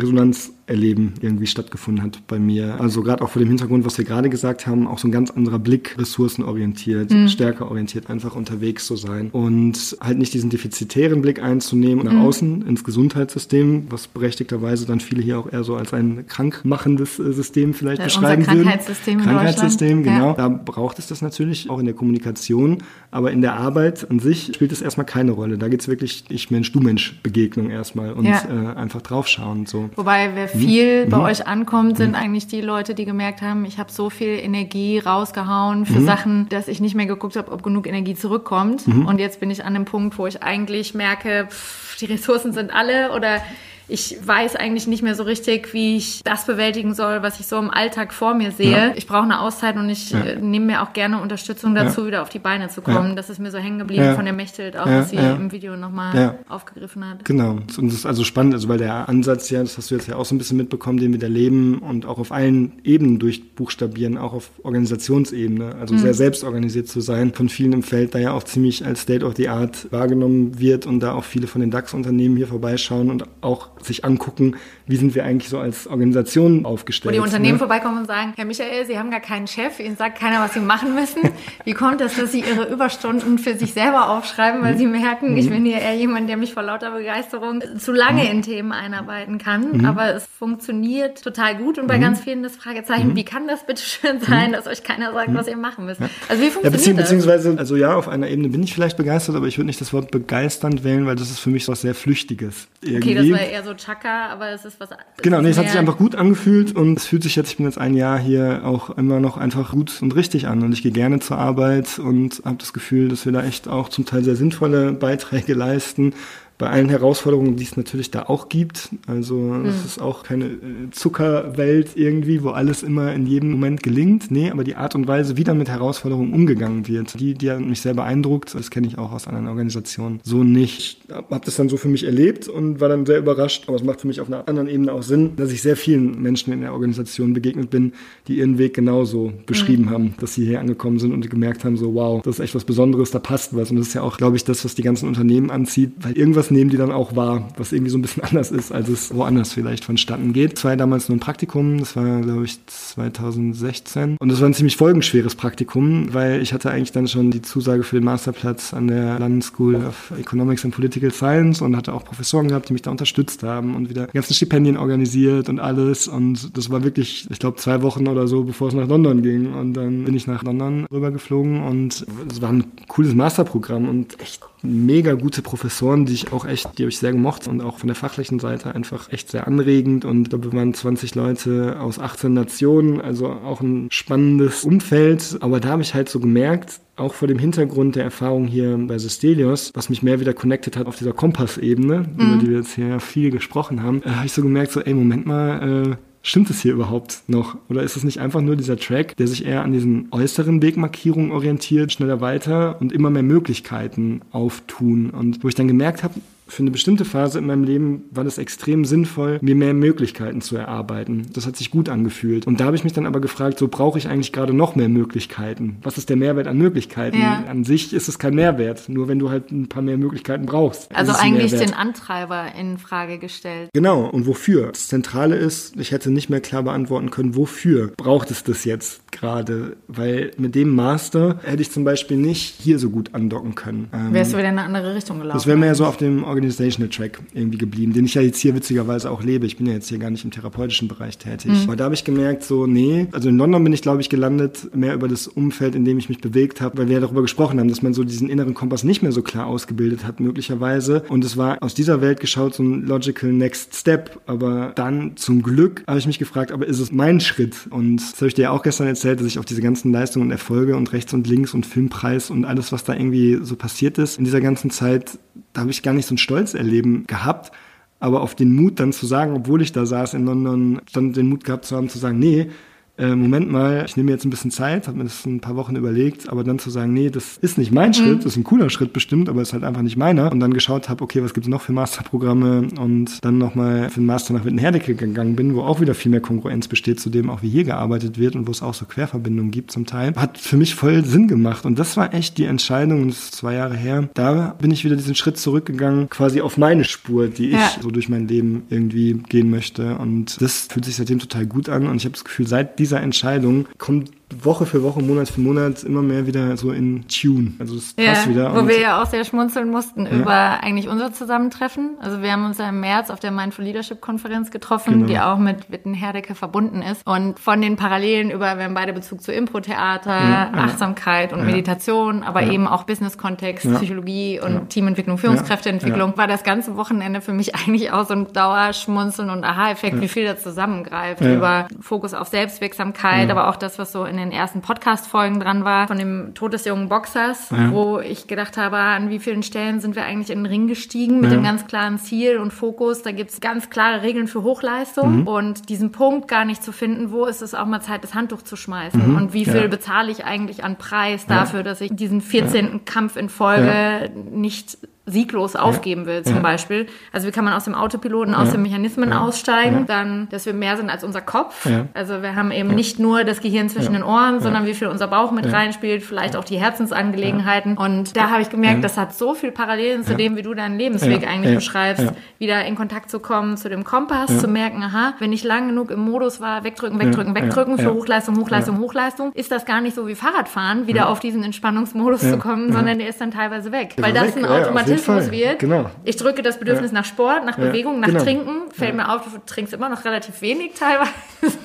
Resonanzerleben 0.68 1.14
irgendwie 1.20 1.46
stattgefunden 1.46 2.04
hat 2.04 2.26
bei 2.26 2.38
mir. 2.38 2.80
Also 2.80 3.02
gerade 3.02 3.22
auch 3.22 3.30
vor 3.30 3.40
dem 3.40 3.48
Hintergrund, 3.48 3.84
was 3.84 3.98
wir 3.98 4.04
gerade 4.04 4.30
gesagt 4.30 4.66
haben, 4.66 4.86
auch 4.86 4.98
so 4.98 5.08
ein 5.08 5.12
ganz 5.12 5.30
anderer 5.30 5.58
Blick, 5.58 5.96
ressourcenorientiert, 5.98 7.10
mhm. 7.10 7.28
stärker 7.28 7.70
orientiert, 7.70 8.10
einfach 8.10 8.34
unterwegs 8.34 8.86
zu 8.86 8.96
sein 8.96 9.30
und 9.30 9.96
halt 10.00 10.18
nicht 10.18 10.34
diesen 10.34 10.50
defizitären 10.50 11.22
Blick 11.22 11.42
einzunehmen 11.42 12.04
nach 12.04 12.12
mhm. 12.12 12.22
außen 12.22 12.66
ins 12.66 12.84
Gesundheitssystem, 12.84 13.86
was 13.90 14.06
berechtigterweise 14.06 14.86
dann 14.86 15.00
viele 15.00 15.22
hier 15.22 15.38
auch 15.38 15.52
eher 15.52 15.64
so 15.64 15.76
als 15.76 15.92
ein 15.92 16.26
krankmachendes 16.26 17.18
äh, 17.18 17.32
System 17.32 17.74
vielleicht 17.74 17.98
ja, 17.98 18.04
beschreiben 18.04 18.42
unser 18.42 18.54
Krankheitssystem 18.54 19.18
würden. 19.18 19.24
Krankheitssystem, 19.24 20.02
genau. 20.02 20.28
Ja. 20.28 20.34
Da 20.34 20.48
braucht 20.48 20.98
es 20.98 21.06
das 21.06 21.22
natürlich 21.22 21.70
auch 21.70 21.78
in 21.78 21.86
der 21.86 21.94
Kommunikation, 21.94 22.78
aber 23.10 23.32
in 23.32 23.42
der 23.42 23.54
Arbeit 23.54 24.10
an 24.10 24.18
sich 24.18 24.52
spielt 24.54 24.72
es 24.72 24.82
erstmal 24.82 25.06
keine 25.06 25.32
Rolle. 25.32 25.58
Da 25.58 25.68
geht 25.68 25.80
es 25.80 25.88
wirklich 25.88 26.24
ich 26.28 26.50
Mensch-Du-Mensch-Begegnung 26.50 27.70
erstmal 27.70 28.12
und 28.12 28.24
ja. 28.24 28.42
äh, 28.48 28.76
einfach 28.76 29.02
draufschauen. 29.02 29.66
So. 29.66 29.90
Wobei, 29.96 30.30
hm? 30.53 30.53
Viel 30.54 31.06
mhm. 31.06 31.10
bei 31.10 31.30
euch 31.30 31.46
ankommt, 31.46 31.96
sind 31.96 32.10
mhm. 32.10 32.16
eigentlich 32.16 32.46
die 32.46 32.60
Leute, 32.60 32.94
die 32.94 33.04
gemerkt 33.04 33.42
haben, 33.42 33.64
ich 33.64 33.78
habe 33.78 33.92
so 33.92 34.10
viel 34.10 34.38
Energie 34.38 34.98
rausgehauen 34.98 35.86
für 35.86 36.00
mhm. 36.00 36.06
Sachen, 36.06 36.48
dass 36.48 36.68
ich 36.68 36.80
nicht 36.80 36.94
mehr 36.94 37.06
geguckt 37.06 37.36
habe, 37.36 37.52
ob 37.52 37.62
genug 37.62 37.86
Energie 37.86 38.14
zurückkommt. 38.14 38.86
Mhm. 38.86 39.06
Und 39.06 39.18
jetzt 39.18 39.40
bin 39.40 39.50
ich 39.50 39.64
an 39.64 39.74
einem 39.74 39.84
Punkt, 39.84 40.18
wo 40.18 40.26
ich 40.26 40.42
eigentlich 40.42 40.94
merke, 40.94 41.46
pff, 41.50 41.96
die 41.98 42.06
Ressourcen 42.06 42.52
sind 42.52 42.74
alle 42.74 43.12
oder 43.12 43.40
ich 43.88 44.16
weiß 44.22 44.56
eigentlich 44.56 44.86
nicht 44.86 45.02
mehr 45.02 45.14
so 45.14 45.24
richtig, 45.24 45.72
wie 45.74 45.96
ich 45.96 46.22
das 46.24 46.46
bewältigen 46.46 46.94
soll, 46.94 47.22
was 47.22 47.40
ich 47.40 47.46
so 47.46 47.58
im 47.58 47.70
Alltag 47.70 48.12
vor 48.12 48.34
mir 48.34 48.50
sehe. 48.50 48.70
Ja. 48.70 48.92
Ich 48.94 49.06
brauche 49.06 49.24
eine 49.24 49.40
Auszeit 49.40 49.76
und 49.76 49.88
ich 49.90 50.10
ja. 50.10 50.20
äh, 50.20 50.36
nehme 50.36 50.66
mir 50.66 50.82
auch 50.82 50.92
gerne 50.92 51.20
Unterstützung 51.20 51.74
dazu, 51.74 52.02
ja. 52.02 52.06
wieder 52.06 52.22
auf 52.22 52.28
die 52.28 52.38
Beine 52.38 52.68
zu 52.68 52.80
kommen. 52.80 53.16
Das 53.16 53.30
ist 53.30 53.38
mir 53.38 53.50
so 53.50 53.58
hängen 53.58 53.78
geblieben 53.78 54.14
von 54.14 54.24
der 54.24 54.34
Mechthild, 54.34 54.76
auch 54.76 54.86
was 54.86 55.10
sie 55.10 55.16
im 55.16 55.52
Video 55.52 55.76
nochmal 55.76 56.38
aufgegriffen 56.48 57.08
hat. 57.08 57.24
Genau. 57.24 57.50
Und 57.50 57.88
das 57.88 57.94
ist 57.94 58.06
also 58.06 58.24
spannend, 58.24 58.54
also 58.54 58.68
weil 58.68 58.78
der 58.78 59.08
Ansatz 59.08 59.50
ja, 59.50 59.60
das 59.60 59.76
hast 59.76 59.90
du 59.90 59.96
jetzt 59.96 60.08
ja 60.08 60.16
auch 60.16 60.24
so 60.24 60.34
ein 60.34 60.38
bisschen 60.38 60.56
mitbekommen, 60.56 60.98
den 60.98 61.12
wir 61.12 61.18
da 61.18 61.26
leben 61.26 61.78
und 61.78 62.06
auch 62.06 62.18
auf 62.18 62.32
allen 62.32 62.72
Ebenen 62.84 63.18
durchbuchstabieren, 63.18 64.18
auch 64.18 64.32
auf 64.32 64.50
Organisationsebene, 64.62 65.74
also 65.76 65.94
mhm. 65.94 65.98
sehr 65.98 66.14
selbstorganisiert 66.14 66.88
zu 66.88 67.00
sein, 67.00 67.32
von 67.32 67.48
vielen 67.48 67.72
im 67.72 67.82
Feld 67.82 68.14
da 68.14 68.18
ja 68.18 68.32
auch 68.32 68.44
ziemlich 68.44 68.84
als 68.84 69.02
State 69.02 69.24
of 69.24 69.36
the 69.36 69.48
Art 69.48 69.90
wahrgenommen 69.90 70.58
wird 70.58 70.86
und 70.86 71.00
da 71.00 71.14
auch 71.14 71.24
viele 71.24 71.46
von 71.46 71.60
den 71.60 71.70
DAX-Unternehmen 71.70 72.36
hier 72.36 72.48
vorbeischauen 72.48 73.10
und 73.10 73.24
auch 73.40 73.73
sich 73.82 74.04
angucken, 74.04 74.56
wie 74.86 74.96
sind 74.96 75.14
wir 75.14 75.24
eigentlich 75.24 75.48
so 75.48 75.58
als 75.58 75.86
Organisation 75.86 76.64
aufgestellt. 76.64 77.14
Wo 77.14 77.16
die 77.16 77.22
Unternehmen 77.22 77.54
ne? 77.54 77.58
vorbeikommen 77.58 77.98
und 77.98 78.06
sagen, 78.06 78.32
Herr 78.36 78.44
Michael, 78.44 78.86
Sie 78.86 78.98
haben 78.98 79.10
gar 79.10 79.20
keinen 79.20 79.46
Chef, 79.46 79.80
Ihnen 79.80 79.96
sagt 79.96 80.18
keiner, 80.18 80.40
was 80.40 80.54
Sie 80.54 80.60
machen 80.60 80.94
müssen. 80.94 81.22
Wie 81.64 81.72
kommt 81.72 82.00
es, 82.00 82.16
dass 82.16 82.32
Sie 82.32 82.40
Ihre 82.40 82.70
Überstunden 82.72 83.38
für 83.38 83.54
sich 83.54 83.72
selber 83.72 84.10
aufschreiben, 84.10 84.62
weil 84.62 84.76
Sie 84.76 84.86
merken, 84.86 85.32
mhm. 85.32 85.36
ich 85.36 85.48
bin 85.48 85.64
hier 85.64 85.78
eher 85.78 85.94
jemand, 85.94 86.28
der 86.28 86.36
mich 86.36 86.54
vor 86.54 86.62
lauter 86.62 86.90
Begeisterung 86.92 87.62
zu 87.78 87.92
lange 87.92 88.24
mhm. 88.24 88.30
in 88.30 88.42
Themen 88.42 88.72
einarbeiten 88.72 89.38
kann. 89.38 89.78
Mhm. 89.78 89.84
Aber 89.84 90.14
es 90.14 90.26
funktioniert 90.38 91.22
total 91.22 91.56
gut 91.56 91.78
und 91.78 91.86
bei 91.86 91.96
mhm. 91.96 92.02
ganz 92.02 92.20
vielen 92.20 92.42
das 92.42 92.56
Fragezeichen, 92.56 93.08
mhm. 93.08 93.16
wie 93.16 93.24
kann 93.24 93.48
das 93.48 93.66
bitte 93.66 93.82
schön 93.82 94.20
sein, 94.20 94.52
dass 94.52 94.66
euch 94.66 94.82
keiner 94.82 95.12
sagt, 95.12 95.34
was 95.34 95.48
ihr 95.48 95.56
machen 95.56 95.86
müsst? 95.86 96.00
Also 96.28 96.42
wie 96.42 96.50
funktioniert 96.50 96.64
ja, 96.64 96.70
bezieh 96.70 96.94
das? 96.94 97.04
Beziehungsweise, 97.04 97.54
also 97.58 97.76
ja, 97.76 97.94
auf 97.94 98.08
einer 98.08 98.28
Ebene 98.28 98.48
bin 98.48 98.62
ich 98.62 98.74
vielleicht 98.74 98.96
begeistert, 98.96 99.36
aber 99.36 99.46
ich 99.46 99.58
würde 99.58 99.66
nicht 99.66 99.80
das 99.80 99.92
Wort 99.92 100.10
begeisternd 100.10 100.84
wählen, 100.84 101.06
weil 101.06 101.16
das 101.16 101.30
ist 101.30 101.40
für 101.40 101.50
mich 101.50 101.66
was 101.68 101.80
sehr 101.80 101.94
Flüchtiges. 101.94 102.68
Irgendwie. 102.82 103.18
Okay, 103.18 103.30
das 103.30 103.40
war 103.40 103.46
eher 103.46 103.63
so 103.64 103.74
Chaka, 103.74 104.28
aber 104.28 104.50
es 104.50 104.64
ist 104.64 104.78
was. 104.80 104.90
Es 104.90 105.22
genau, 105.22 105.40
nee, 105.40 105.50
es 105.50 105.58
hat 105.58 105.68
sich 105.68 105.78
einfach 105.78 105.96
gut 105.96 106.14
angefühlt 106.14 106.76
und 106.76 106.98
es 106.98 107.06
fühlt 107.06 107.22
sich 107.22 107.36
jetzt, 107.36 107.50
ich 107.50 107.56
bin 107.56 107.66
jetzt 107.66 107.78
ein 107.78 107.94
Jahr 107.94 108.18
hier 108.18 108.62
auch 108.64 108.90
immer 108.90 109.20
noch 109.20 109.36
einfach 109.36 109.72
gut 109.72 110.00
und 110.02 110.14
richtig 110.14 110.46
an 110.46 110.62
und 110.62 110.72
ich 110.72 110.82
gehe 110.82 110.92
gerne 110.92 111.20
zur 111.20 111.38
Arbeit 111.38 111.98
und 111.98 112.42
habe 112.44 112.56
das 112.58 112.72
Gefühl, 112.72 113.08
dass 113.08 113.24
wir 113.24 113.32
da 113.32 113.42
echt 113.42 113.68
auch 113.68 113.88
zum 113.88 114.06
Teil 114.06 114.22
sehr 114.24 114.36
sinnvolle 114.36 114.92
Beiträge 114.92 115.54
leisten. 115.54 116.14
Bei 116.56 116.70
allen 116.70 116.88
Herausforderungen, 116.88 117.56
die 117.56 117.64
es 117.64 117.76
natürlich 117.76 118.10
da 118.10 118.24
auch 118.24 118.48
gibt. 118.48 118.90
Also 119.06 119.56
es 119.66 119.84
ist 119.84 120.00
auch 120.00 120.22
keine 120.22 120.44
äh, 120.44 120.90
Zuckerwelt 120.92 121.90
irgendwie, 121.96 122.42
wo 122.44 122.50
alles 122.50 122.82
immer 122.82 123.12
in 123.12 123.26
jedem 123.26 123.50
Moment 123.50 123.82
gelingt. 123.82 124.30
Nee, 124.30 124.50
aber 124.50 124.62
die 124.62 124.76
Art 124.76 124.94
und 124.94 125.08
Weise, 125.08 125.36
wie 125.36 125.44
dann 125.44 125.58
mit 125.58 125.68
Herausforderungen 125.68 126.32
umgegangen 126.32 126.86
wird, 126.86 127.18
die, 127.18 127.34
die 127.34 127.50
hat 127.50 127.60
mich 127.60 127.80
sehr 127.80 127.94
beeindruckt. 127.94 128.54
Das 128.54 128.70
kenne 128.70 128.86
ich 128.86 128.98
auch 128.98 129.12
aus 129.12 129.26
anderen 129.26 129.48
Organisationen 129.48 130.20
so 130.22 130.44
nicht. 130.44 130.98
Ich 131.08 131.14
habe 131.14 131.44
das 131.44 131.56
dann 131.56 131.68
so 131.68 131.76
für 131.76 131.88
mich 131.88 132.04
erlebt 132.04 132.48
und 132.48 132.80
war 132.80 132.88
dann 132.88 133.04
sehr 133.04 133.18
überrascht. 133.18 133.64
Aber 133.66 133.76
es 133.76 133.82
macht 133.82 134.00
für 134.00 134.06
mich 134.06 134.20
auf 134.20 134.28
einer 134.28 134.46
anderen 134.48 134.68
Ebene 134.68 134.92
auch 134.92 135.02
Sinn, 135.02 135.32
dass 135.36 135.50
ich 135.50 135.60
sehr 135.60 135.76
vielen 135.76 136.22
Menschen 136.22 136.52
in 136.52 136.60
der 136.60 136.72
Organisation 136.72 137.34
begegnet 137.34 137.70
bin, 137.70 137.92
die 138.28 138.38
ihren 138.38 138.58
Weg 138.58 138.74
genauso 138.74 139.32
beschrieben 139.46 139.90
haben, 139.90 140.14
dass 140.20 140.34
sie 140.34 140.46
hier 140.46 140.60
angekommen 140.60 140.98
sind 140.98 141.12
und 141.12 141.28
gemerkt 141.28 141.64
haben, 141.64 141.76
so 141.76 141.94
wow, 141.94 142.22
das 142.22 142.36
ist 142.36 142.44
echt 142.44 142.54
was 142.54 142.64
Besonderes, 142.64 143.10
da 143.10 143.18
passt 143.18 143.56
was. 143.56 143.70
Und 143.70 143.78
das 143.78 143.88
ist 143.88 143.94
ja 143.94 144.02
auch, 144.02 144.16
glaube 144.16 144.36
ich, 144.36 144.44
das, 144.44 144.64
was 144.64 144.74
die 144.74 144.82
ganzen 144.82 145.08
Unternehmen 145.08 145.50
anzieht, 145.50 145.92
weil 146.00 146.16
irgendwas 146.16 146.43
nehmen 146.50 146.70
die 146.70 146.76
dann 146.76 146.92
auch 146.92 147.16
wahr, 147.16 147.48
was 147.56 147.72
irgendwie 147.72 147.90
so 147.90 147.98
ein 147.98 148.02
bisschen 148.02 148.22
anders 148.28 148.50
ist, 148.50 148.72
als 148.72 148.88
es 148.88 149.14
woanders 149.14 149.52
vielleicht 149.52 149.84
vonstatten 149.84 150.32
geht. 150.32 150.58
Es 150.58 150.64
war 150.64 150.76
damals 150.76 151.08
nur 151.08 151.16
ein 151.16 151.20
Praktikum, 151.20 151.78
das 151.78 151.96
war, 151.96 152.20
glaube 152.20 152.44
ich, 152.44 152.58
2016. 152.66 154.16
Und 154.18 154.28
das 154.28 154.40
war 154.40 154.48
ein 154.48 154.54
ziemlich 154.54 154.76
folgenschweres 154.76 155.34
Praktikum, 155.34 156.12
weil 156.12 156.42
ich 156.42 156.52
hatte 156.52 156.70
eigentlich 156.70 156.92
dann 156.92 157.08
schon 157.08 157.30
die 157.30 157.42
Zusage 157.42 157.82
für 157.82 157.96
den 157.96 158.04
Masterplatz 158.04 158.74
an 158.74 158.88
der 158.88 159.18
London 159.18 159.42
School 159.42 159.76
of 159.76 160.12
Economics 160.18 160.64
and 160.64 160.74
Political 160.74 161.10
Science 161.10 161.60
und 161.60 161.76
hatte 161.76 161.92
auch 161.92 162.04
Professoren 162.04 162.48
gehabt, 162.48 162.68
die 162.68 162.72
mich 162.72 162.82
da 162.82 162.90
unterstützt 162.90 163.42
haben 163.42 163.74
und 163.74 163.88
wieder 163.90 164.06
ganzen 164.08 164.34
Stipendien 164.34 164.76
organisiert 164.76 165.48
und 165.48 165.60
alles. 165.60 166.08
Und 166.08 166.56
das 166.56 166.70
war 166.70 166.84
wirklich, 166.84 167.26
ich 167.30 167.38
glaube, 167.38 167.56
zwei 167.58 167.82
Wochen 167.82 168.08
oder 168.08 168.26
so, 168.28 168.44
bevor 168.44 168.68
es 168.68 168.74
nach 168.74 168.88
London 168.88 169.22
ging. 169.22 169.52
Und 169.54 169.74
dann 169.74 170.04
bin 170.04 170.14
ich 170.14 170.26
nach 170.26 170.42
London 170.42 170.86
rübergeflogen 170.90 171.62
und 171.62 172.06
es 172.30 172.42
war 172.42 172.50
ein 172.50 172.64
cooles 172.88 173.14
Masterprogramm 173.14 173.88
und 173.88 174.20
echt 174.20 174.40
mega 174.64 175.14
gute 175.14 175.42
Professoren, 175.42 176.06
die 176.06 176.14
ich 176.14 176.32
auch 176.32 176.44
echt, 176.46 176.78
die 176.78 176.82
habe 176.82 176.90
ich 176.90 176.98
sehr 176.98 177.12
gemocht 177.12 177.46
und 177.46 177.60
auch 177.60 177.78
von 177.78 177.86
der 177.86 177.96
fachlichen 177.96 178.40
Seite 178.40 178.74
einfach 178.74 179.12
echt 179.12 179.30
sehr 179.30 179.46
anregend. 179.46 180.04
Und 180.04 180.22
ich 180.22 180.28
glaube, 180.30 180.52
wir 180.52 180.58
waren 180.58 180.74
20 180.74 181.14
Leute 181.14 181.78
aus 181.80 181.98
18 181.98 182.32
Nationen, 182.32 183.00
also 183.00 183.28
auch 183.28 183.60
ein 183.60 183.88
spannendes 183.90 184.64
Umfeld, 184.64 185.38
aber 185.40 185.60
da 185.60 185.68
habe 185.68 185.82
ich 185.82 185.94
halt 185.94 186.08
so 186.08 186.18
gemerkt, 186.20 186.80
auch 186.96 187.14
vor 187.14 187.28
dem 187.28 187.38
Hintergrund 187.38 187.96
der 187.96 188.04
Erfahrung 188.04 188.46
hier 188.46 188.78
bei 188.78 188.98
Sistelios, 188.98 189.70
was 189.74 189.88
mich 189.88 190.02
mehr 190.02 190.20
wieder 190.20 190.32
connected 190.32 190.76
hat 190.76 190.86
auf 190.86 190.96
dieser 190.96 191.12
Kompassebene, 191.12 192.08
über 192.16 192.36
die 192.40 192.48
wir 192.48 192.58
jetzt 192.58 192.74
hier 192.74 193.00
viel 193.00 193.30
gesprochen 193.30 193.82
haben, 193.82 194.02
äh, 194.04 194.10
habe 194.10 194.26
ich 194.26 194.32
so 194.32 194.42
gemerkt, 194.42 194.72
so, 194.72 194.80
ey, 194.80 194.94
Moment 194.94 195.26
mal, 195.26 195.88
äh, 195.90 195.96
Stimmt 196.26 196.48
es 196.48 196.62
hier 196.62 196.72
überhaupt 196.72 197.22
noch? 197.26 197.58
Oder 197.68 197.82
ist 197.82 197.96
es 197.96 198.02
nicht 198.02 198.18
einfach 198.18 198.40
nur 198.40 198.56
dieser 198.56 198.78
Track, 198.78 199.14
der 199.18 199.28
sich 199.28 199.44
eher 199.44 199.62
an 199.62 199.72
diesen 199.72 200.08
äußeren 200.10 200.62
Wegmarkierungen 200.62 201.32
orientiert, 201.32 201.92
schneller 201.92 202.22
weiter 202.22 202.80
und 202.80 202.92
immer 202.92 203.10
mehr 203.10 203.22
Möglichkeiten 203.22 204.22
auftun? 204.32 205.10
Und 205.10 205.44
wo 205.44 205.48
ich 205.48 205.54
dann 205.54 205.68
gemerkt 205.68 206.02
habe, 206.02 206.14
für 206.54 206.62
eine 206.62 206.70
bestimmte 206.70 207.04
Phase 207.04 207.38
in 207.38 207.46
meinem 207.46 207.64
Leben 207.64 208.04
war 208.10 208.24
das 208.24 208.38
extrem 208.38 208.84
sinnvoll, 208.84 209.38
mir 209.42 209.54
mehr 209.54 209.74
Möglichkeiten 209.74 210.40
zu 210.40 210.56
erarbeiten. 210.56 211.26
Das 211.32 211.46
hat 211.46 211.56
sich 211.56 211.70
gut 211.70 211.88
angefühlt. 211.88 212.46
Und 212.46 212.60
da 212.60 212.66
habe 212.66 212.76
ich 212.76 212.84
mich 212.84 212.92
dann 212.92 213.06
aber 213.06 213.20
gefragt, 213.20 213.58
so 213.58 213.68
brauche 213.68 213.98
ich 213.98 214.08
eigentlich 214.08 214.32
gerade 214.32 214.54
noch 214.54 214.76
mehr 214.76 214.88
Möglichkeiten? 214.88 215.78
Was 215.82 215.98
ist 215.98 216.08
der 216.08 216.16
Mehrwert 216.16 216.46
an 216.46 216.56
Möglichkeiten? 216.56 217.18
Ja. 217.20 217.44
An 217.48 217.64
sich 217.64 217.92
ist 217.92 218.08
es 218.08 218.18
kein 218.18 218.34
Mehrwert, 218.34 218.88
nur 218.88 219.08
wenn 219.08 219.18
du 219.18 219.30
halt 219.30 219.50
ein 219.50 219.68
paar 219.68 219.82
mehr 219.82 219.98
Möglichkeiten 219.98 220.46
brauchst. 220.46 220.94
Also 220.94 221.12
eigentlich 221.12 221.52
Mehrwert. 221.52 221.70
den 221.70 221.76
Antreiber 221.76 222.46
in 222.58 222.78
Frage 222.78 223.18
gestellt. 223.18 223.70
Genau, 223.74 224.06
und 224.06 224.26
wofür? 224.26 224.68
Das 224.68 224.88
Zentrale 224.88 225.36
ist, 225.36 225.76
ich 225.76 225.90
hätte 225.90 226.10
nicht 226.10 226.30
mehr 226.30 226.40
klar 226.40 226.62
beantworten 226.62 227.10
können, 227.10 227.36
wofür 227.36 227.92
braucht 227.96 228.30
es 228.30 228.44
das 228.44 228.64
jetzt 228.64 229.03
gerade? 229.14 229.76
Weil 229.88 230.32
mit 230.36 230.54
dem 230.54 230.74
Master 230.74 231.38
hätte 231.42 231.62
ich 231.62 231.70
zum 231.70 231.84
Beispiel 231.84 232.16
nicht 232.16 232.54
hier 232.60 232.78
so 232.78 232.90
gut 232.90 233.14
andocken 233.14 233.54
können. 233.54 233.88
Ähm, 233.92 234.12
Wärst 234.12 234.32
du 234.32 234.38
wieder 234.38 234.50
in 234.50 234.58
eine 234.58 234.66
andere 234.66 234.94
Richtung 234.94 235.18
gelaufen? 235.18 235.38
das 235.38 235.46
wäre 235.46 235.56
mir 235.56 235.66
ja 235.66 235.74
so 235.74 235.86
auf 235.86 235.96
dem 235.96 236.24
Organizational 236.24 236.88
Track 236.90 237.20
irgendwie 237.32 237.58
geblieben, 237.58 237.92
den 237.92 238.04
ich 238.04 238.14
ja 238.14 238.22
jetzt 238.22 238.38
hier 238.38 238.54
witzigerweise 238.54 239.10
auch 239.10 239.22
lebe. 239.22 239.46
Ich 239.46 239.56
bin 239.56 239.66
ja 239.66 239.72
jetzt 239.72 239.88
hier 239.88 239.98
gar 239.98 240.10
nicht 240.10 240.24
im 240.24 240.30
therapeutischen 240.30 240.88
Bereich 240.88 241.18
tätig. 241.18 241.50
Aber 241.64 241.76
da 241.76 241.84
habe 241.84 241.94
ich 241.94 242.04
gemerkt, 242.04 242.44
so, 242.44 242.66
nee, 242.66 243.06
also 243.12 243.28
in 243.28 243.38
London 243.38 243.62
bin 243.64 243.72
ich, 243.72 243.82
glaube 243.82 244.00
ich, 244.00 244.08
gelandet, 244.08 244.74
mehr 244.74 244.94
über 244.94 245.08
das 245.08 245.28
Umfeld, 245.28 245.74
in 245.74 245.84
dem 245.84 245.98
ich 245.98 246.08
mich 246.08 246.20
bewegt 246.20 246.60
habe, 246.60 246.78
weil 246.78 246.88
wir 246.88 246.94
ja 246.94 247.00
darüber 247.00 247.22
gesprochen 247.22 247.58
haben, 247.60 247.68
dass 247.68 247.82
man 247.82 247.94
so 247.94 248.04
diesen 248.04 248.28
inneren 248.28 248.54
Kompass 248.54 248.84
nicht 248.84 249.02
mehr 249.02 249.12
so 249.12 249.22
klar 249.22 249.46
ausgebildet 249.46 250.04
hat, 250.04 250.20
möglicherweise. 250.20 251.04
Und 251.08 251.24
es 251.24 251.36
war 251.36 251.62
aus 251.62 251.74
dieser 251.74 252.00
Welt 252.00 252.20
geschaut 252.20 252.54
so 252.54 252.62
ein 252.62 252.86
logical 252.86 253.32
next 253.32 253.74
step. 253.74 254.20
Aber 254.26 254.72
dann 254.74 255.16
zum 255.16 255.42
Glück 255.42 255.84
habe 255.86 255.98
ich 255.98 256.06
mich 256.06 256.18
gefragt, 256.18 256.52
aber 256.52 256.66
ist 256.66 256.80
es 256.80 256.92
mein 256.92 257.20
Schritt? 257.20 257.68
Und 257.70 257.96
das 257.96 258.16
habe 258.16 258.28
ich 258.28 258.34
dir 258.34 258.42
ja 258.42 258.50
auch 258.50 258.62
gestern 258.62 258.86
erzählt, 258.86 259.03
dass 259.04 259.26
ich 259.26 259.38
auf 259.38 259.44
diese 259.44 259.60
ganzen 259.60 259.92
Leistungen 259.92 260.26
und 260.26 260.30
Erfolge 260.32 260.76
und 260.76 260.92
rechts 260.92 261.12
und 261.12 261.26
links 261.26 261.54
und 261.54 261.66
Filmpreis 261.66 262.30
und 262.30 262.44
alles, 262.44 262.72
was 262.72 262.84
da 262.84 262.94
irgendwie 262.94 263.38
so 263.42 263.56
passiert 263.56 263.98
ist, 263.98 264.18
in 264.18 264.24
dieser 264.24 264.40
ganzen 264.40 264.70
Zeit, 264.70 265.18
da 265.52 265.62
habe 265.62 265.70
ich 265.70 265.82
gar 265.82 265.92
nicht 265.92 266.06
so 266.06 266.14
ein 266.14 266.18
Stolzerleben 266.18 267.06
gehabt. 267.06 267.52
Aber 268.00 268.20
auf 268.20 268.34
den 268.34 268.54
Mut 268.54 268.80
dann 268.80 268.92
zu 268.92 269.06
sagen, 269.06 269.34
obwohl 269.34 269.62
ich 269.62 269.72
da 269.72 269.86
saß 269.86 270.14
in 270.14 270.26
London, 270.26 270.80
dann 270.92 271.12
den 271.12 271.28
Mut 271.28 271.44
gehabt 271.44 271.64
zu 271.64 271.76
haben, 271.76 271.88
zu 271.88 271.98
sagen, 271.98 272.18
nee, 272.18 272.50
äh, 272.96 273.14
Moment 273.14 273.50
mal, 273.50 273.84
ich 273.86 273.96
nehme 273.96 274.06
mir 274.06 274.12
jetzt 274.12 274.24
ein 274.24 274.30
bisschen 274.30 274.50
Zeit, 274.52 274.86
habe 274.86 274.98
mir 274.98 275.04
das 275.04 275.24
ein 275.26 275.40
paar 275.40 275.56
Wochen 275.56 275.74
überlegt, 275.76 276.28
aber 276.28 276.44
dann 276.44 276.58
zu 276.58 276.70
sagen, 276.70 276.92
nee, 276.92 277.10
das 277.10 277.36
ist 277.38 277.58
nicht 277.58 277.72
mein 277.72 277.92
Schritt, 277.94 278.20
das 278.20 278.32
ist 278.32 278.36
ein 278.36 278.44
cooler 278.44 278.70
Schritt 278.70 278.92
bestimmt, 278.92 279.28
aber 279.28 279.42
ist 279.42 279.52
halt 279.52 279.64
einfach 279.64 279.82
nicht 279.82 279.96
meiner. 279.96 280.30
Und 280.30 280.38
dann 280.40 280.54
geschaut 280.54 280.88
habe, 280.88 281.02
okay, 281.02 281.22
was 281.22 281.34
gibt's 281.34 281.48
noch 281.48 281.62
für 281.62 281.72
Masterprogramme 281.72 282.68
und 282.78 283.24
dann 283.24 283.38
nochmal 283.38 283.90
für 283.90 284.00
den 284.00 284.06
Master 284.06 284.32
nach 284.34 284.44
Wittenherdecke 284.44 284.94
gegangen 284.94 285.36
bin, 285.36 285.54
wo 285.54 285.62
auch 285.62 285.80
wieder 285.80 285.94
viel 285.94 286.10
mehr 286.10 286.20
Konkurrenz 286.20 286.68
besteht 286.68 287.00
zu 287.00 287.10
dem, 287.10 287.30
auch 287.30 287.42
wie 287.42 287.48
hier 287.48 287.64
gearbeitet 287.64 288.18
wird 288.18 288.36
und 288.36 288.46
wo 288.46 288.50
es 288.52 288.62
auch 288.62 288.74
so 288.74 288.84
Querverbindungen 288.84 289.50
gibt 289.50 289.70
zum 289.72 289.86
Teil, 289.86 290.14
hat 290.16 290.38
für 290.38 290.56
mich 290.56 290.74
voll 290.74 291.04
Sinn 291.04 291.28
gemacht. 291.28 291.64
Und 291.64 291.78
das 291.78 291.96
war 291.96 292.14
echt 292.14 292.38
die 292.38 292.44
Entscheidung, 292.44 293.02
und 293.02 293.08
das 293.08 293.18
ist 293.24 293.34
zwei 293.36 293.54
Jahre 293.54 293.74
her, 293.76 294.08
da 294.14 294.54
bin 294.60 294.70
ich 294.70 294.84
wieder 294.84 294.96
diesen 294.96 295.14
Schritt 295.14 295.36
zurückgegangen, 295.38 296.08
quasi 296.10 296.40
auf 296.40 296.58
meine 296.58 296.84
Spur, 296.84 297.28
die 297.28 297.48
ich 297.48 297.52
Ja. 297.54 297.70
so 297.80 297.90
durch 297.90 298.08
mein 298.08 298.28
Leben 298.28 298.62
irgendwie 298.70 299.14
gehen 299.28 299.50
möchte. 299.50 299.96
Und 299.98 300.40
das 300.40 300.68
fühlt 300.70 300.84
sich 300.84 300.96
seitdem 300.96 301.18
total 301.18 301.46
gut 301.46 301.68
an. 301.68 301.86
Und 301.86 301.96
ich 301.96 302.04
habe 302.04 302.12
das 302.12 302.24
Gefühl, 302.24 302.46
seit 302.46 302.78
dieser 302.84 303.00
Entscheidung 303.00 303.66
kommt 303.78 304.10
Woche 304.42 304.66
für 304.66 304.82
Woche, 304.82 305.00
Monat 305.02 305.28
für 305.28 305.40
Monat 305.40 305.82
immer 305.84 306.02
mehr 306.02 306.26
wieder 306.26 306.56
so 306.56 306.70
in 306.72 307.06
Tune. 307.08 307.52
Also 307.58 307.76
es 307.76 307.92
passt 307.94 308.26
Ja, 308.26 308.30
wieder. 308.30 308.54
wo 308.56 308.66
wir 308.68 308.80
ja 308.80 309.02
auch 309.02 309.06
sehr 309.06 309.24
schmunzeln 309.24 309.70
mussten 309.70 310.06
über 310.06 310.62
eigentlich 310.62 310.88
unser 310.88 311.12
Zusammentreffen. 311.12 311.96
Also 312.00 312.22
wir 312.22 312.32
haben 312.32 312.44
uns 312.46 312.58
ja 312.58 312.68
im 312.68 312.80
März 312.80 313.10
auf 313.10 313.20
der 313.20 313.30
Mindful 313.30 313.64
Leadership 313.64 314.00
Konferenz 314.00 314.50
getroffen, 314.50 314.92
Genau. 314.94 315.06
die 315.06 315.18
auch 315.20 315.38
mit 315.38 315.70
Witten 315.70 315.94
Herdecke 315.94 316.34
verbunden 316.34 316.82
ist. 316.82 317.06
Und 317.06 317.38
von 317.38 317.60
den 317.60 317.76
Parallelen 317.76 318.30
über, 318.30 318.56
wir 318.56 318.64
haben 318.64 318.74
beide 318.74 318.92
Bezug 318.92 319.22
zu 319.22 319.32
Impro-Theater, 319.32 320.10
ja. 320.10 320.50
Achtsamkeit 320.54 321.32
und 321.32 321.44
Meditation, 321.46 322.22
aber 322.22 322.42
eben 322.42 322.66
auch 322.66 322.84
Business-Kontext, 322.84 323.64
Ja. 323.64 323.76
Psychologie 323.78 324.40
und 324.40 324.70
Teamentwicklung, 324.70 325.18
Führungskräfteentwicklung, 325.18 326.16
war 326.16 326.26
das 326.26 326.44
ganze 326.44 326.76
Wochenende 326.76 327.20
für 327.20 327.32
mich 327.32 327.54
eigentlich 327.56 327.92
auch 327.92 328.06
so 328.06 328.14
ein 328.14 328.32
Dauerschmunzeln 328.32 329.30
und 329.30 329.44
Aha-Effekt, 329.44 330.00
wie 330.00 330.08
viel 330.08 330.24
da 330.24 330.36
zusammengreift 330.36 331.20
Ja. 331.20 331.34
über 331.34 331.68
Fokus 331.80 332.14
auf 332.14 332.28
Selbstwirksamkeit, 332.28 333.30
aber 333.30 333.48
auch 333.48 333.56
das, 333.56 333.78
was 333.78 333.92
so 333.92 334.04
in 334.04 334.16
den 334.16 334.23
ersten 334.32 334.60
Podcast-Folgen 334.62 335.40
dran 335.40 335.64
war, 335.64 335.86
von 335.88 335.98
dem 335.98 336.34
Tod 336.34 336.52
des 336.52 336.64
jungen 336.64 336.88
Boxers, 336.88 337.50
Ja. 337.50 337.70
wo 337.72 337.98
ich 338.00 338.26
gedacht 338.26 338.56
habe, 338.56 338.76
an 338.78 339.10
wie 339.10 339.18
vielen 339.18 339.42
Stellen 339.42 339.80
sind 339.80 339.96
wir 339.96 340.04
eigentlich 340.04 340.30
in 340.30 340.38
den 340.44 340.46
Ring 340.46 340.66
gestiegen 340.66 341.20
mit 341.20 341.30
Ja. 341.30 341.36
dem 341.38 341.44
ganz 341.44 341.66
klaren 341.66 341.98
Ziel 341.98 342.38
und 342.38 342.52
Fokus. 342.52 343.02
Da 343.02 343.12
gibt's 343.12 343.40
ganz 343.40 343.70
klare 343.70 344.02
Regeln 344.02 344.26
für 344.26 344.42
Hochleistung 344.42 345.20
Mhm. 345.22 345.26
und 345.28 345.68
diesen 345.68 345.92
Punkt 345.92 346.28
gar 346.28 346.44
nicht 346.44 346.62
zu 346.62 346.72
finden, 346.72 347.10
wo 347.12 347.24
ist 347.26 347.42
es 347.42 347.54
auch 347.54 347.66
mal 347.66 347.80
Zeit, 347.80 348.04
das 348.04 348.14
Handtuch 348.14 348.42
zu 348.42 348.56
schmeißen 348.56 349.10
Mhm. 349.10 349.16
und 349.16 349.32
wie 349.32 349.44
viel 349.44 349.62
Ja. 349.62 349.66
bezahle 349.68 350.10
ich 350.10 350.24
eigentlich 350.24 350.64
an 350.64 350.76
Preis 350.76 351.26
dafür, 351.26 351.62
dass 351.62 351.80
ich 351.80 351.90
diesen 351.94 352.20
14. 352.20 352.84
Kampf 352.84 353.16
in 353.16 353.28
Folge 353.28 354.10
nicht 354.30 354.78
sieglos 355.06 355.54
aufgeben 355.54 356.06
will, 356.06 356.22
zum 356.22 356.36
Ja. 356.36 356.40
Beispiel. 356.40 356.86
Also 357.12 357.26
wie 357.28 357.30
kann 357.30 357.44
man 357.44 357.52
aus 357.52 357.64
dem 357.64 357.74
Autopiloten, 357.74 358.34
aus 358.34 358.52
den 358.52 358.62
Mechanismen 358.62 359.12
aussteigen, 359.12 359.84
dann, 359.86 360.28
dass 360.30 360.46
wir 360.46 360.54
mehr 360.54 360.76
sind 360.78 360.88
als 360.88 361.04
unser 361.04 361.20
Kopf. 361.20 361.66
Ja. 361.66 361.86
Also 361.92 362.22
wir 362.22 362.34
haben 362.36 362.50
eben 362.50 362.70
nicht 362.74 362.98
nur 362.98 363.24
das 363.24 363.40
Gehirn 363.40 363.68
zwischen 363.68 363.92
den 363.92 364.02
Ohren, 364.02 364.40
sondern 364.40 364.64
wie 364.66 364.72
viel 364.74 364.88
unser 364.88 365.08
Bauch 365.08 365.30
mit 365.30 365.52
reinspielt, 365.52 366.02
vielleicht 366.02 366.36
auch 366.36 366.44
die 366.44 366.56
Herzensangelegenheiten. 366.58 367.76
Und 367.76 368.16
da 368.16 368.30
habe 368.30 368.42
ich 368.42 368.50
gemerkt, 368.50 368.82
das 368.84 368.96
hat 368.96 369.14
so 369.14 369.34
viel 369.34 369.52
Parallelen 369.52 370.04
zu 370.04 370.14
dem, 370.14 370.36
wie 370.36 370.42
du 370.42 370.54
deinen 370.54 370.78
Lebensweg 370.78 371.22
Ja. 371.22 371.28
eigentlich 371.28 371.50
Ja. 371.50 371.56
beschreibst, 371.56 372.04
Ja. 372.04 372.12
wieder 372.38 372.64
in 372.64 372.74
Kontakt 372.74 373.10
zu 373.10 373.18
kommen 373.20 373.56
zu 373.56 373.68
dem 373.68 373.84
Kompass, 373.84 374.38
zu 374.40 374.48
merken, 374.48 374.82
aha, 374.82 375.14
wenn 375.18 375.32
ich 375.32 375.44
lang 375.44 375.68
genug 375.68 375.90
im 375.90 376.00
Modus 376.00 376.40
war, 376.40 376.64
wegdrücken, 376.64 376.98
wegdrücken, 376.98 377.34
Ja. 377.36 377.42
wegdrücken, 377.42 377.76
Ja. 377.76 377.82
für 377.82 377.90
Ja. 377.90 377.94
Hochleistung, 377.94 378.38
Hochleistung, 378.38 378.78
Hochleistung, 378.78 379.32
ist 379.34 379.50
das 379.50 379.64
gar 379.66 379.80
nicht 379.80 379.94
so 379.94 380.06
wie 380.06 380.14
Fahrradfahren, 380.14 380.86
wieder 380.86 381.08
auf 381.08 381.20
diesen 381.20 381.42
Entspannungsmodus 381.42 382.20
zu 382.22 382.38
kommen, 382.38 382.72
sondern 382.72 382.98
der 382.98 383.08
ist 383.08 383.20
dann 383.20 383.30
teilweise 383.30 383.70
weg. 383.72 383.94
Weil 383.98 384.12
das 384.12 384.36
ein 384.36 384.44
ja, 384.44 384.48
ja, 384.56 384.62
Automatismus 384.62 384.93
Fall. 384.98 385.30
wird. 385.30 385.58
Genau. 385.58 385.90
Ich 386.04 386.16
drücke 386.16 386.42
das 386.42 386.58
Bedürfnis 386.58 386.92
nach 386.92 387.04
Sport, 387.04 387.44
nach 387.44 387.58
Ja. 387.58 387.64
Bewegung, 387.66 388.00
nach 388.00 388.08
Genau. 388.08 388.22
Trinken. 388.22 388.70
Fällt 388.72 388.94
mir 388.94 389.12
auf, 389.12 389.22
du 389.24 389.38
trinkst 389.44 389.72
immer 389.74 389.88
noch 389.88 390.04
relativ 390.04 390.40
wenig 390.42 390.72
teilweise. 390.74 391.10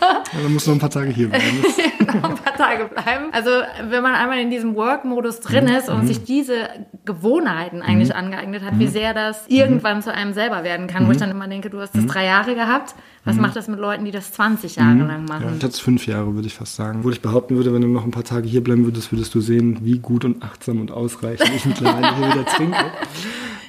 Ja, 0.01 0.23
dann 0.43 0.53
muss 0.53 0.67
noch 0.67 0.75
ein 0.75 0.79
paar 0.79 0.89
Tage 0.89 1.09
hier 1.09 1.29
bleiben. 1.29 1.63
noch 2.05 2.29
ein 2.29 2.35
paar 2.35 2.55
Tage 2.55 2.85
bleiben. 2.85 3.25
Also 3.31 3.49
wenn 3.89 4.03
man 4.03 4.13
einmal 4.15 4.39
in 4.39 4.49
diesem 4.49 4.75
Work-Modus 4.75 5.39
drin 5.39 5.65
mhm. 5.65 5.75
ist 5.75 5.89
und 5.89 6.03
mhm. 6.03 6.07
sich 6.07 6.23
diese 6.23 6.69
Gewohnheiten 7.05 7.81
eigentlich 7.81 8.09
mhm. 8.09 8.15
angeeignet 8.15 8.63
hat, 8.63 8.77
wie 8.77 8.85
mhm. 8.85 8.91
sehr 8.91 9.13
das 9.13 9.45
irgendwann 9.47 10.01
zu 10.01 10.13
einem 10.13 10.33
selber 10.33 10.63
werden 10.63 10.87
kann, 10.87 11.07
wo 11.07 11.11
ich 11.11 11.17
dann 11.17 11.31
immer 11.31 11.47
denke, 11.47 11.69
du 11.69 11.79
hast 11.79 11.95
das 11.95 12.05
drei 12.05 12.25
Jahre 12.25 12.55
gehabt. 12.55 12.95
Was 13.29 13.37
macht 13.37 13.55
das 13.55 13.67
mit 13.67 13.79
Leuten, 13.79 14.05
die 14.05 14.11
das 14.11 14.33
20 14.33 14.75
Jahre 14.77 14.99
lang 14.99 15.25
machen? 15.25 15.43
Ja, 15.43 15.49
ich 15.49 15.63
hatte 15.63 15.67
es 15.67 15.79
fünf 15.79 16.07
Jahre, 16.07 16.33
würde 16.33 16.47
ich 16.47 16.55
fast 16.55 16.75
sagen. 16.75 17.03
Wo 17.03 17.09
ich 17.09 17.21
behaupten 17.21 17.55
würde, 17.55 17.73
wenn 17.73 17.81
du 17.81 17.87
noch 17.87 18.03
ein 18.03 18.11
paar 18.11 18.23
Tage 18.23 18.47
hier 18.47 18.63
bleiben 18.63 18.85
würdest, 18.85 19.11
würdest 19.11 19.35
du 19.35 19.41
sehen, 19.41 19.79
wie 19.83 19.99
gut 19.99 20.25
und 20.25 20.41
achtsam 20.43 20.81
und 20.81 20.91
ausreichend 20.91 21.51
ich 21.55 21.65
mittlerweile 21.65 22.15
hier 22.15 22.27
wieder 22.27 22.45
trinke. 22.45 22.77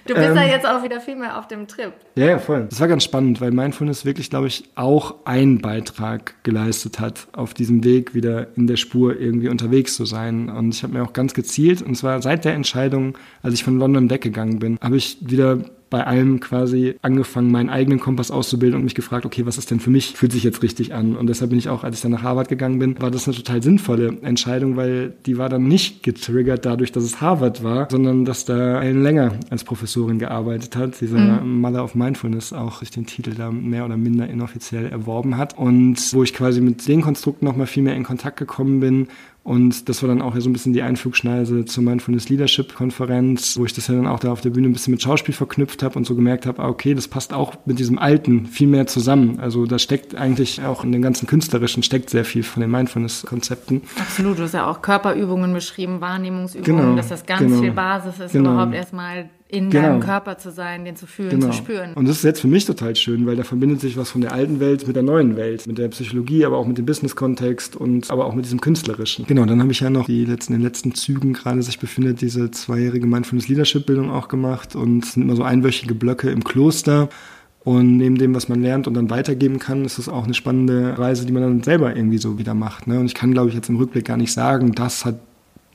Du 0.06 0.14
bist 0.14 0.28
ähm, 0.28 0.36
ja 0.36 0.44
jetzt 0.44 0.66
auch 0.66 0.82
wieder 0.82 1.00
viel 1.00 1.14
mehr 1.14 1.38
auf 1.38 1.46
dem 1.46 1.68
Trip. 1.68 1.92
Ja, 2.16 2.26
ja, 2.26 2.38
voll. 2.38 2.66
Das 2.68 2.80
war 2.80 2.88
ganz 2.88 3.04
spannend, 3.04 3.40
weil 3.40 3.52
Mindfulness 3.52 4.04
wirklich, 4.04 4.28
glaube 4.28 4.48
ich, 4.48 4.64
auch 4.74 5.14
einen 5.24 5.60
Beitrag 5.60 6.34
geleistet 6.42 6.98
hat, 6.98 7.28
auf 7.32 7.54
diesem 7.54 7.84
Weg 7.84 8.12
wieder 8.12 8.48
in 8.56 8.66
der 8.66 8.76
Spur 8.76 9.20
irgendwie 9.20 9.48
unterwegs 9.48 9.94
zu 9.94 10.06
sein. 10.06 10.48
Und 10.48 10.74
ich 10.74 10.82
habe 10.82 10.94
mir 10.94 11.04
auch 11.04 11.12
ganz 11.12 11.32
gezielt, 11.32 11.82
und 11.82 11.94
zwar 11.94 12.22
seit 12.22 12.44
der 12.44 12.54
Entscheidung, 12.54 13.16
als 13.42 13.54
ich 13.54 13.62
von 13.62 13.78
London 13.78 14.10
weggegangen 14.10 14.58
bin, 14.58 14.78
habe 14.80 14.96
ich 14.96 15.18
wieder 15.20 15.58
bei 15.90 16.06
allem 16.06 16.40
quasi 16.40 16.94
angefangen, 17.02 17.50
meinen 17.50 17.68
eigenen 17.68 17.98
Kompass 17.98 18.30
auszubilden 18.30 18.78
und 18.78 18.84
mich 18.84 18.94
gefragt, 18.94 19.26
okay, 19.26 19.44
was 19.44 19.58
ist 19.58 19.70
denn 19.70 19.80
für 19.80 19.90
mich, 19.90 20.14
fühlt 20.16 20.32
sich 20.32 20.44
jetzt 20.44 20.62
richtig 20.62 20.94
an? 20.94 21.16
Und 21.16 21.26
deshalb 21.26 21.50
bin 21.50 21.58
ich 21.58 21.68
auch, 21.68 21.84
als 21.84 21.96
ich 21.96 22.02
dann 22.02 22.12
nach 22.12 22.22
Harvard 22.22 22.48
gegangen 22.48 22.78
bin, 22.78 23.00
war 23.00 23.10
das 23.10 23.26
eine 23.26 23.36
total 23.36 23.62
sinnvolle 23.62 24.18
Entscheidung, 24.22 24.76
weil 24.76 25.12
die 25.26 25.36
war 25.36 25.48
dann 25.48 25.64
nicht 25.64 26.02
getriggert 26.02 26.64
dadurch, 26.64 26.92
dass 26.92 27.02
es 27.02 27.20
Harvard 27.20 27.64
war, 27.64 27.88
sondern 27.90 28.24
dass 28.24 28.44
da 28.44 28.80
Ellen 28.80 29.02
Länger 29.02 29.32
als 29.50 29.64
Professorin 29.64 30.18
gearbeitet 30.18 30.76
hat, 30.76 31.00
dieser 31.00 31.18
mhm. 31.18 31.60
Mother 31.60 31.82
of 31.82 31.94
Mindfulness 31.94 32.52
auch 32.52 32.78
sich 32.78 32.90
den 32.90 33.06
Titel 33.06 33.34
da 33.34 33.50
mehr 33.50 33.84
oder 33.84 33.96
minder 33.96 34.28
inoffiziell 34.28 34.86
erworben 34.86 35.36
hat 35.36 35.58
und 35.58 36.12
wo 36.12 36.22
ich 36.22 36.34
quasi 36.34 36.60
mit 36.60 36.86
den 36.86 37.02
Konstrukten 37.02 37.44
nochmal 37.44 37.66
viel 37.66 37.82
mehr 37.82 37.96
in 37.96 38.04
Kontakt 38.04 38.36
gekommen 38.36 38.80
bin 38.80 39.08
und 39.42 39.88
das 39.88 40.02
war 40.02 40.08
dann 40.08 40.20
auch 40.20 40.36
so 40.38 40.50
ein 40.50 40.52
bisschen 40.52 40.74
die 40.74 40.82
Einflugschneise 40.82 41.64
zur 41.64 41.82
Mindfulness 41.82 42.28
Leadership 42.28 42.74
Konferenz, 42.74 43.56
wo 43.56 43.64
ich 43.64 43.72
das 43.72 43.86
ja 43.86 43.94
dann 43.94 44.06
auch 44.06 44.20
da 44.20 44.32
auf 44.32 44.42
der 44.42 44.50
Bühne 44.50 44.68
ein 44.68 44.72
bisschen 44.72 44.90
mit 44.90 45.02
Schauspiel 45.02 45.34
verknüpft 45.34 45.82
habe 45.82 45.98
und 45.98 46.06
so 46.06 46.14
gemerkt 46.14 46.44
habe, 46.44 46.62
ah, 46.62 46.68
okay, 46.68 46.94
das 46.94 47.08
passt 47.08 47.32
auch 47.32 47.54
mit 47.64 47.78
diesem 47.78 47.98
Alten 47.98 48.46
viel 48.46 48.68
mehr 48.68 48.86
zusammen. 48.86 49.40
Also 49.40 49.64
da 49.64 49.78
steckt 49.78 50.14
eigentlich 50.14 50.62
auch 50.62 50.84
in 50.84 50.92
den 50.92 51.00
ganzen 51.00 51.26
Künstlerischen 51.26 51.82
steckt 51.82 52.10
sehr 52.10 52.26
viel 52.26 52.42
von 52.42 52.60
den 52.60 52.70
Mindfulness-Konzepten. 52.70 53.82
Absolut, 53.98 54.38
du 54.38 54.42
hast 54.42 54.52
ja 54.52 54.66
auch 54.66 54.82
Körperübungen 54.82 55.54
beschrieben, 55.54 56.00
Wahrnehmungsübungen, 56.00 56.82
genau, 56.82 56.96
dass 56.96 57.08
das 57.08 57.24
ganz 57.24 57.40
genau, 57.40 57.60
viel 57.60 57.72
Basis 57.72 58.20
ist, 58.20 58.32
genau. 58.32 58.52
überhaupt 58.52 58.74
erstmal 58.74 59.30
in 59.50 59.70
genau. 59.70 59.88
deinem 59.88 60.00
Körper 60.00 60.38
zu 60.38 60.50
sein, 60.50 60.84
den 60.84 60.96
zu 60.96 61.06
fühlen, 61.06 61.30
genau. 61.30 61.48
zu 61.48 61.52
spüren. 61.52 61.92
Und 61.94 62.06
das 62.06 62.18
ist 62.18 62.24
jetzt 62.24 62.40
für 62.40 62.48
mich 62.48 62.64
total 62.64 62.94
schön, 62.94 63.26
weil 63.26 63.36
da 63.36 63.42
verbindet 63.42 63.80
sich 63.80 63.96
was 63.96 64.10
von 64.10 64.20
der 64.20 64.32
alten 64.32 64.60
Welt 64.60 64.86
mit 64.86 64.94
der 64.94 65.02
neuen 65.02 65.36
Welt, 65.36 65.66
mit 65.66 65.78
der 65.78 65.88
Psychologie, 65.88 66.44
aber 66.44 66.58
auch 66.58 66.66
mit 66.66 66.78
dem 66.78 66.86
Business-Kontext 66.86 67.76
und 67.76 68.10
aber 68.10 68.26
auch 68.26 68.34
mit 68.34 68.44
diesem 68.44 68.60
Künstlerischen. 68.60 69.26
Genau, 69.26 69.44
dann 69.44 69.60
habe 69.60 69.72
ich 69.72 69.80
ja 69.80 69.90
noch 69.90 70.06
die 70.06 70.24
letzten, 70.24 70.54
in 70.54 70.60
den 70.60 70.66
letzten 70.66 70.94
Zügen 70.94 71.32
gerade 71.32 71.62
sich 71.62 71.78
befindet, 71.78 72.20
diese 72.20 72.50
zweijährige 72.50 73.06
Mindfulness 73.06 73.48
Leadership 73.48 73.86
Bildung 73.86 74.10
auch 74.10 74.28
gemacht 74.28 74.76
und 74.76 75.04
es 75.04 75.14
sind 75.14 75.22
immer 75.24 75.36
so 75.36 75.42
einwöchige 75.42 75.94
Blöcke 75.94 76.30
im 76.30 76.44
Kloster. 76.44 77.08
Und 77.62 77.98
neben 77.98 78.16
dem, 78.16 78.34
was 78.34 78.48
man 78.48 78.62
lernt 78.62 78.86
und 78.86 78.94
dann 78.94 79.10
weitergeben 79.10 79.58
kann, 79.58 79.84
ist 79.84 79.98
es 79.98 80.08
auch 80.08 80.24
eine 80.24 80.32
spannende 80.32 80.98
Reise, 80.98 81.26
die 81.26 81.32
man 81.32 81.42
dann 81.42 81.62
selber 81.62 81.94
irgendwie 81.94 82.16
so 82.16 82.38
wieder 82.38 82.54
macht. 82.54 82.86
Ne? 82.86 82.98
Und 82.98 83.04
ich 83.04 83.14
kann, 83.14 83.32
glaube 83.32 83.50
ich, 83.50 83.54
jetzt 83.54 83.68
im 83.68 83.76
Rückblick 83.76 84.06
gar 84.06 84.16
nicht 84.16 84.32
sagen, 84.32 84.72
das 84.72 85.04
hat 85.04 85.20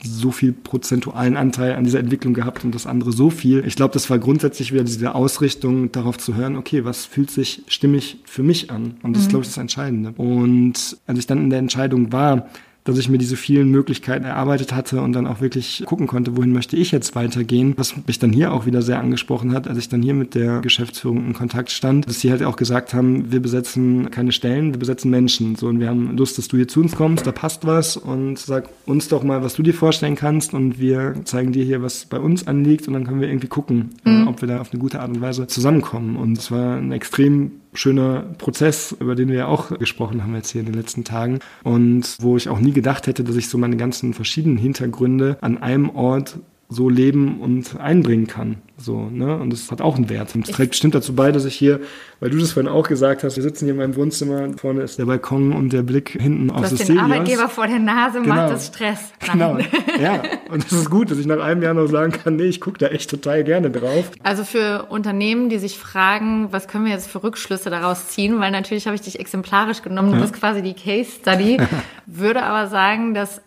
so 0.03 0.31
viel 0.31 0.51
prozentualen 0.51 1.37
Anteil 1.37 1.75
an 1.75 1.83
dieser 1.83 1.99
Entwicklung 1.99 2.33
gehabt 2.33 2.63
und 2.63 2.75
das 2.75 2.85
andere 2.85 3.11
so 3.11 3.29
viel. 3.29 3.65
Ich 3.65 3.75
glaube, 3.75 3.93
das 3.93 4.09
war 4.09 4.19
grundsätzlich 4.19 4.71
wieder 4.71 4.83
diese 4.83 5.15
Ausrichtung, 5.15 5.91
darauf 5.91 6.17
zu 6.17 6.35
hören, 6.35 6.57
okay, 6.57 6.85
was 6.85 7.05
fühlt 7.05 7.31
sich 7.31 7.63
stimmig 7.67 8.17
für 8.25 8.43
mich 8.43 8.71
an? 8.71 8.97
Und 9.03 9.13
das 9.13 9.23
mhm. 9.23 9.25
ist, 9.25 9.29
glaube 9.29 9.43
ich, 9.43 9.49
das 9.49 9.57
Entscheidende. 9.57 10.13
Und 10.17 10.97
als 11.07 11.19
ich 11.19 11.27
dann 11.27 11.39
in 11.39 11.49
der 11.49 11.59
Entscheidung 11.59 12.11
war, 12.11 12.49
dass 12.85 12.99
ich 12.99 13.09
mir 13.09 13.17
diese 13.17 13.35
vielen 13.35 13.69
Möglichkeiten 13.69 14.25
erarbeitet 14.25 14.73
hatte 14.73 15.01
und 15.01 15.13
dann 15.13 15.27
auch 15.27 15.41
wirklich 15.41 15.83
gucken 15.85 16.07
konnte, 16.07 16.37
wohin 16.37 16.53
möchte 16.53 16.77
ich 16.77 16.91
jetzt 16.91 17.15
weitergehen. 17.15 17.73
Was 17.77 17.95
mich 18.07 18.19
dann 18.19 18.31
hier 18.31 18.53
auch 18.53 18.65
wieder 18.65 18.81
sehr 18.81 18.99
angesprochen 18.99 19.51
hat, 19.53 19.67
als 19.67 19.79
ich 19.79 19.89
dann 19.89 20.01
hier 20.01 20.13
mit 20.13 20.35
der 20.35 20.61
Geschäftsführung 20.61 21.25
in 21.25 21.33
Kontakt 21.33 21.71
stand, 21.71 22.07
dass 22.07 22.21
sie 22.21 22.31
halt 22.31 22.43
auch 22.43 22.55
gesagt 22.55 22.93
haben, 22.93 23.31
wir 23.31 23.41
besetzen 23.41 24.11
keine 24.11 24.31
Stellen, 24.31 24.71
wir 24.71 24.79
besetzen 24.79 25.09
Menschen. 25.09 25.55
So, 25.55 25.67
und 25.67 25.79
wir 25.79 25.89
haben 25.89 26.15
Lust, 26.15 26.37
dass 26.37 26.47
du 26.47 26.57
hier 26.57 26.67
zu 26.67 26.79
uns 26.79 26.95
kommst, 26.95 27.25
da 27.25 27.31
passt 27.31 27.65
was 27.65 27.97
und 27.97 28.37
sag 28.37 28.69
uns 28.85 29.07
doch 29.07 29.23
mal, 29.23 29.41
was 29.41 29.55
du 29.55 29.63
dir 29.63 29.73
vorstellen 29.73 30.15
kannst 30.15 30.53
und 30.53 30.79
wir 30.79 31.15
zeigen 31.25 31.51
dir 31.51 31.65
hier, 31.65 31.81
was 31.81 32.05
bei 32.05 32.19
uns 32.19 32.45
anliegt 32.45 32.87
und 32.87 32.93
dann 32.93 33.05
können 33.05 33.19
wir 33.19 33.27
irgendwie 33.27 33.47
gucken, 33.47 33.95
äh, 34.05 34.09
mhm. 34.09 34.27
ob 34.27 34.41
wir 34.41 34.47
da 34.47 34.61
auf 34.61 34.71
eine 34.71 34.79
gute 34.79 34.99
Art 34.99 35.09
und 35.09 35.21
Weise 35.21 35.47
zusammenkommen. 35.47 36.15
Und 36.15 36.37
es 36.37 36.51
war 36.51 36.77
ein 36.77 36.91
extrem 36.91 37.51
schöner 37.75 38.23
Prozess, 38.37 38.95
über 38.99 39.15
den 39.15 39.29
wir 39.29 39.35
ja 39.35 39.47
auch 39.47 39.77
gesprochen 39.77 40.23
haben 40.23 40.35
jetzt 40.35 40.51
hier 40.51 40.61
in 40.61 40.67
den 40.67 40.75
letzten 40.75 41.03
Tagen. 41.03 41.39
Und 41.63 42.17
wo 42.19 42.37
ich 42.37 42.49
auch 42.49 42.59
nie 42.59 42.71
gedacht 42.71 43.07
hätte, 43.07 43.23
dass 43.23 43.35
ich 43.35 43.49
so 43.49 43.57
meine 43.57 43.77
ganzen 43.77 44.13
verschiedenen 44.13 44.57
Hintergründe 44.57 45.37
an 45.41 45.57
einem 45.57 45.89
Ort 45.89 46.39
so 46.67 46.89
leben 46.89 47.41
und 47.41 47.79
einbringen 47.79 48.25
kann. 48.25 48.57
So, 48.77 49.07
ne? 49.09 49.37
Und 49.37 49.53
das 49.53 49.71
hat 49.71 49.81
auch 49.81 49.95
einen 49.95 50.09
Wert. 50.09 50.33
Und 50.35 50.49
es 50.49 50.55
trägt 50.55 50.71
bestimmt 50.71 50.95
dazu 50.95 51.13
bei, 51.15 51.31
dass 51.31 51.45
ich 51.45 51.55
hier, 51.55 51.79
weil 52.19 52.31
du 52.31 52.37
das 52.39 52.53
vorhin 52.53 52.69
auch 52.69 52.87
gesagt 52.87 53.23
hast, 53.23 53.35
wir 53.35 53.43
sitzen 53.43 53.65
hier 53.65 53.73
in 53.73 53.77
meinem 53.77 53.95
Wohnzimmer, 53.95 54.49
vorne 54.57 54.81
ist 54.81 54.97
der 54.97 55.05
Balkon 55.05 55.53
und 55.53 55.71
der 55.71 55.83
Blick 55.83 56.09
hinten 56.19 56.49
auf 56.49 56.69
das 56.69 56.79
den 56.79 56.97
Arbeitgeber 56.97 57.47
vor 57.49 57.67
der 57.67 57.79
Nase 57.79 58.21
genau. 58.21 58.35
macht 58.35 58.51
das 58.51 58.67
Stress. 58.67 59.11
Genau. 59.31 59.57
Ja, 60.01 60.21
und 60.51 60.65
das 60.65 60.73
ist 60.73 60.89
gut, 60.89 61.09
dass 61.09 61.17
ich 61.17 61.25
nach 61.25 61.39
einem 61.39 61.61
Jahr 61.61 61.73
noch 61.73 61.87
sagen 61.87 62.11
kann, 62.11 62.35
nee, 62.35 62.43
ich 62.43 62.59
gucke 62.59 62.77
da 62.77 62.87
echt 62.87 63.09
total 63.09 63.45
gerne 63.45 63.71
drauf. 63.71 64.11
Also 64.23 64.43
für 64.43 64.87
Unternehmen, 64.89 65.47
die 65.47 65.57
sich 65.57 65.77
fragen, 65.77 66.49
was 66.51 66.67
können 66.67 66.83
wir 66.83 66.91
jetzt 66.91 67.09
für 67.09 67.23
Rückschlüsse 67.23 67.69
daraus 67.69 68.09
ziehen, 68.09 68.39
weil 68.39 68.51
natürlich 68.51 68.87
habe 68.87 68.95
ich 68.95 69.01
dich 69.01 69.19
exemplarisch 69.19 69.83
genommen, 69.83 70.09
du 70.09 70.15
ja. 70.15 70.21
bist 70.21 70.33
quasi 70.33 70.61
die 70.61 70.73
Case 70.73 71.11
Study, 71.21 71.59
würde 72.05 72.43
aber 72.43 72.67
sagen, 72.67 73.13
dass 73.13 73.41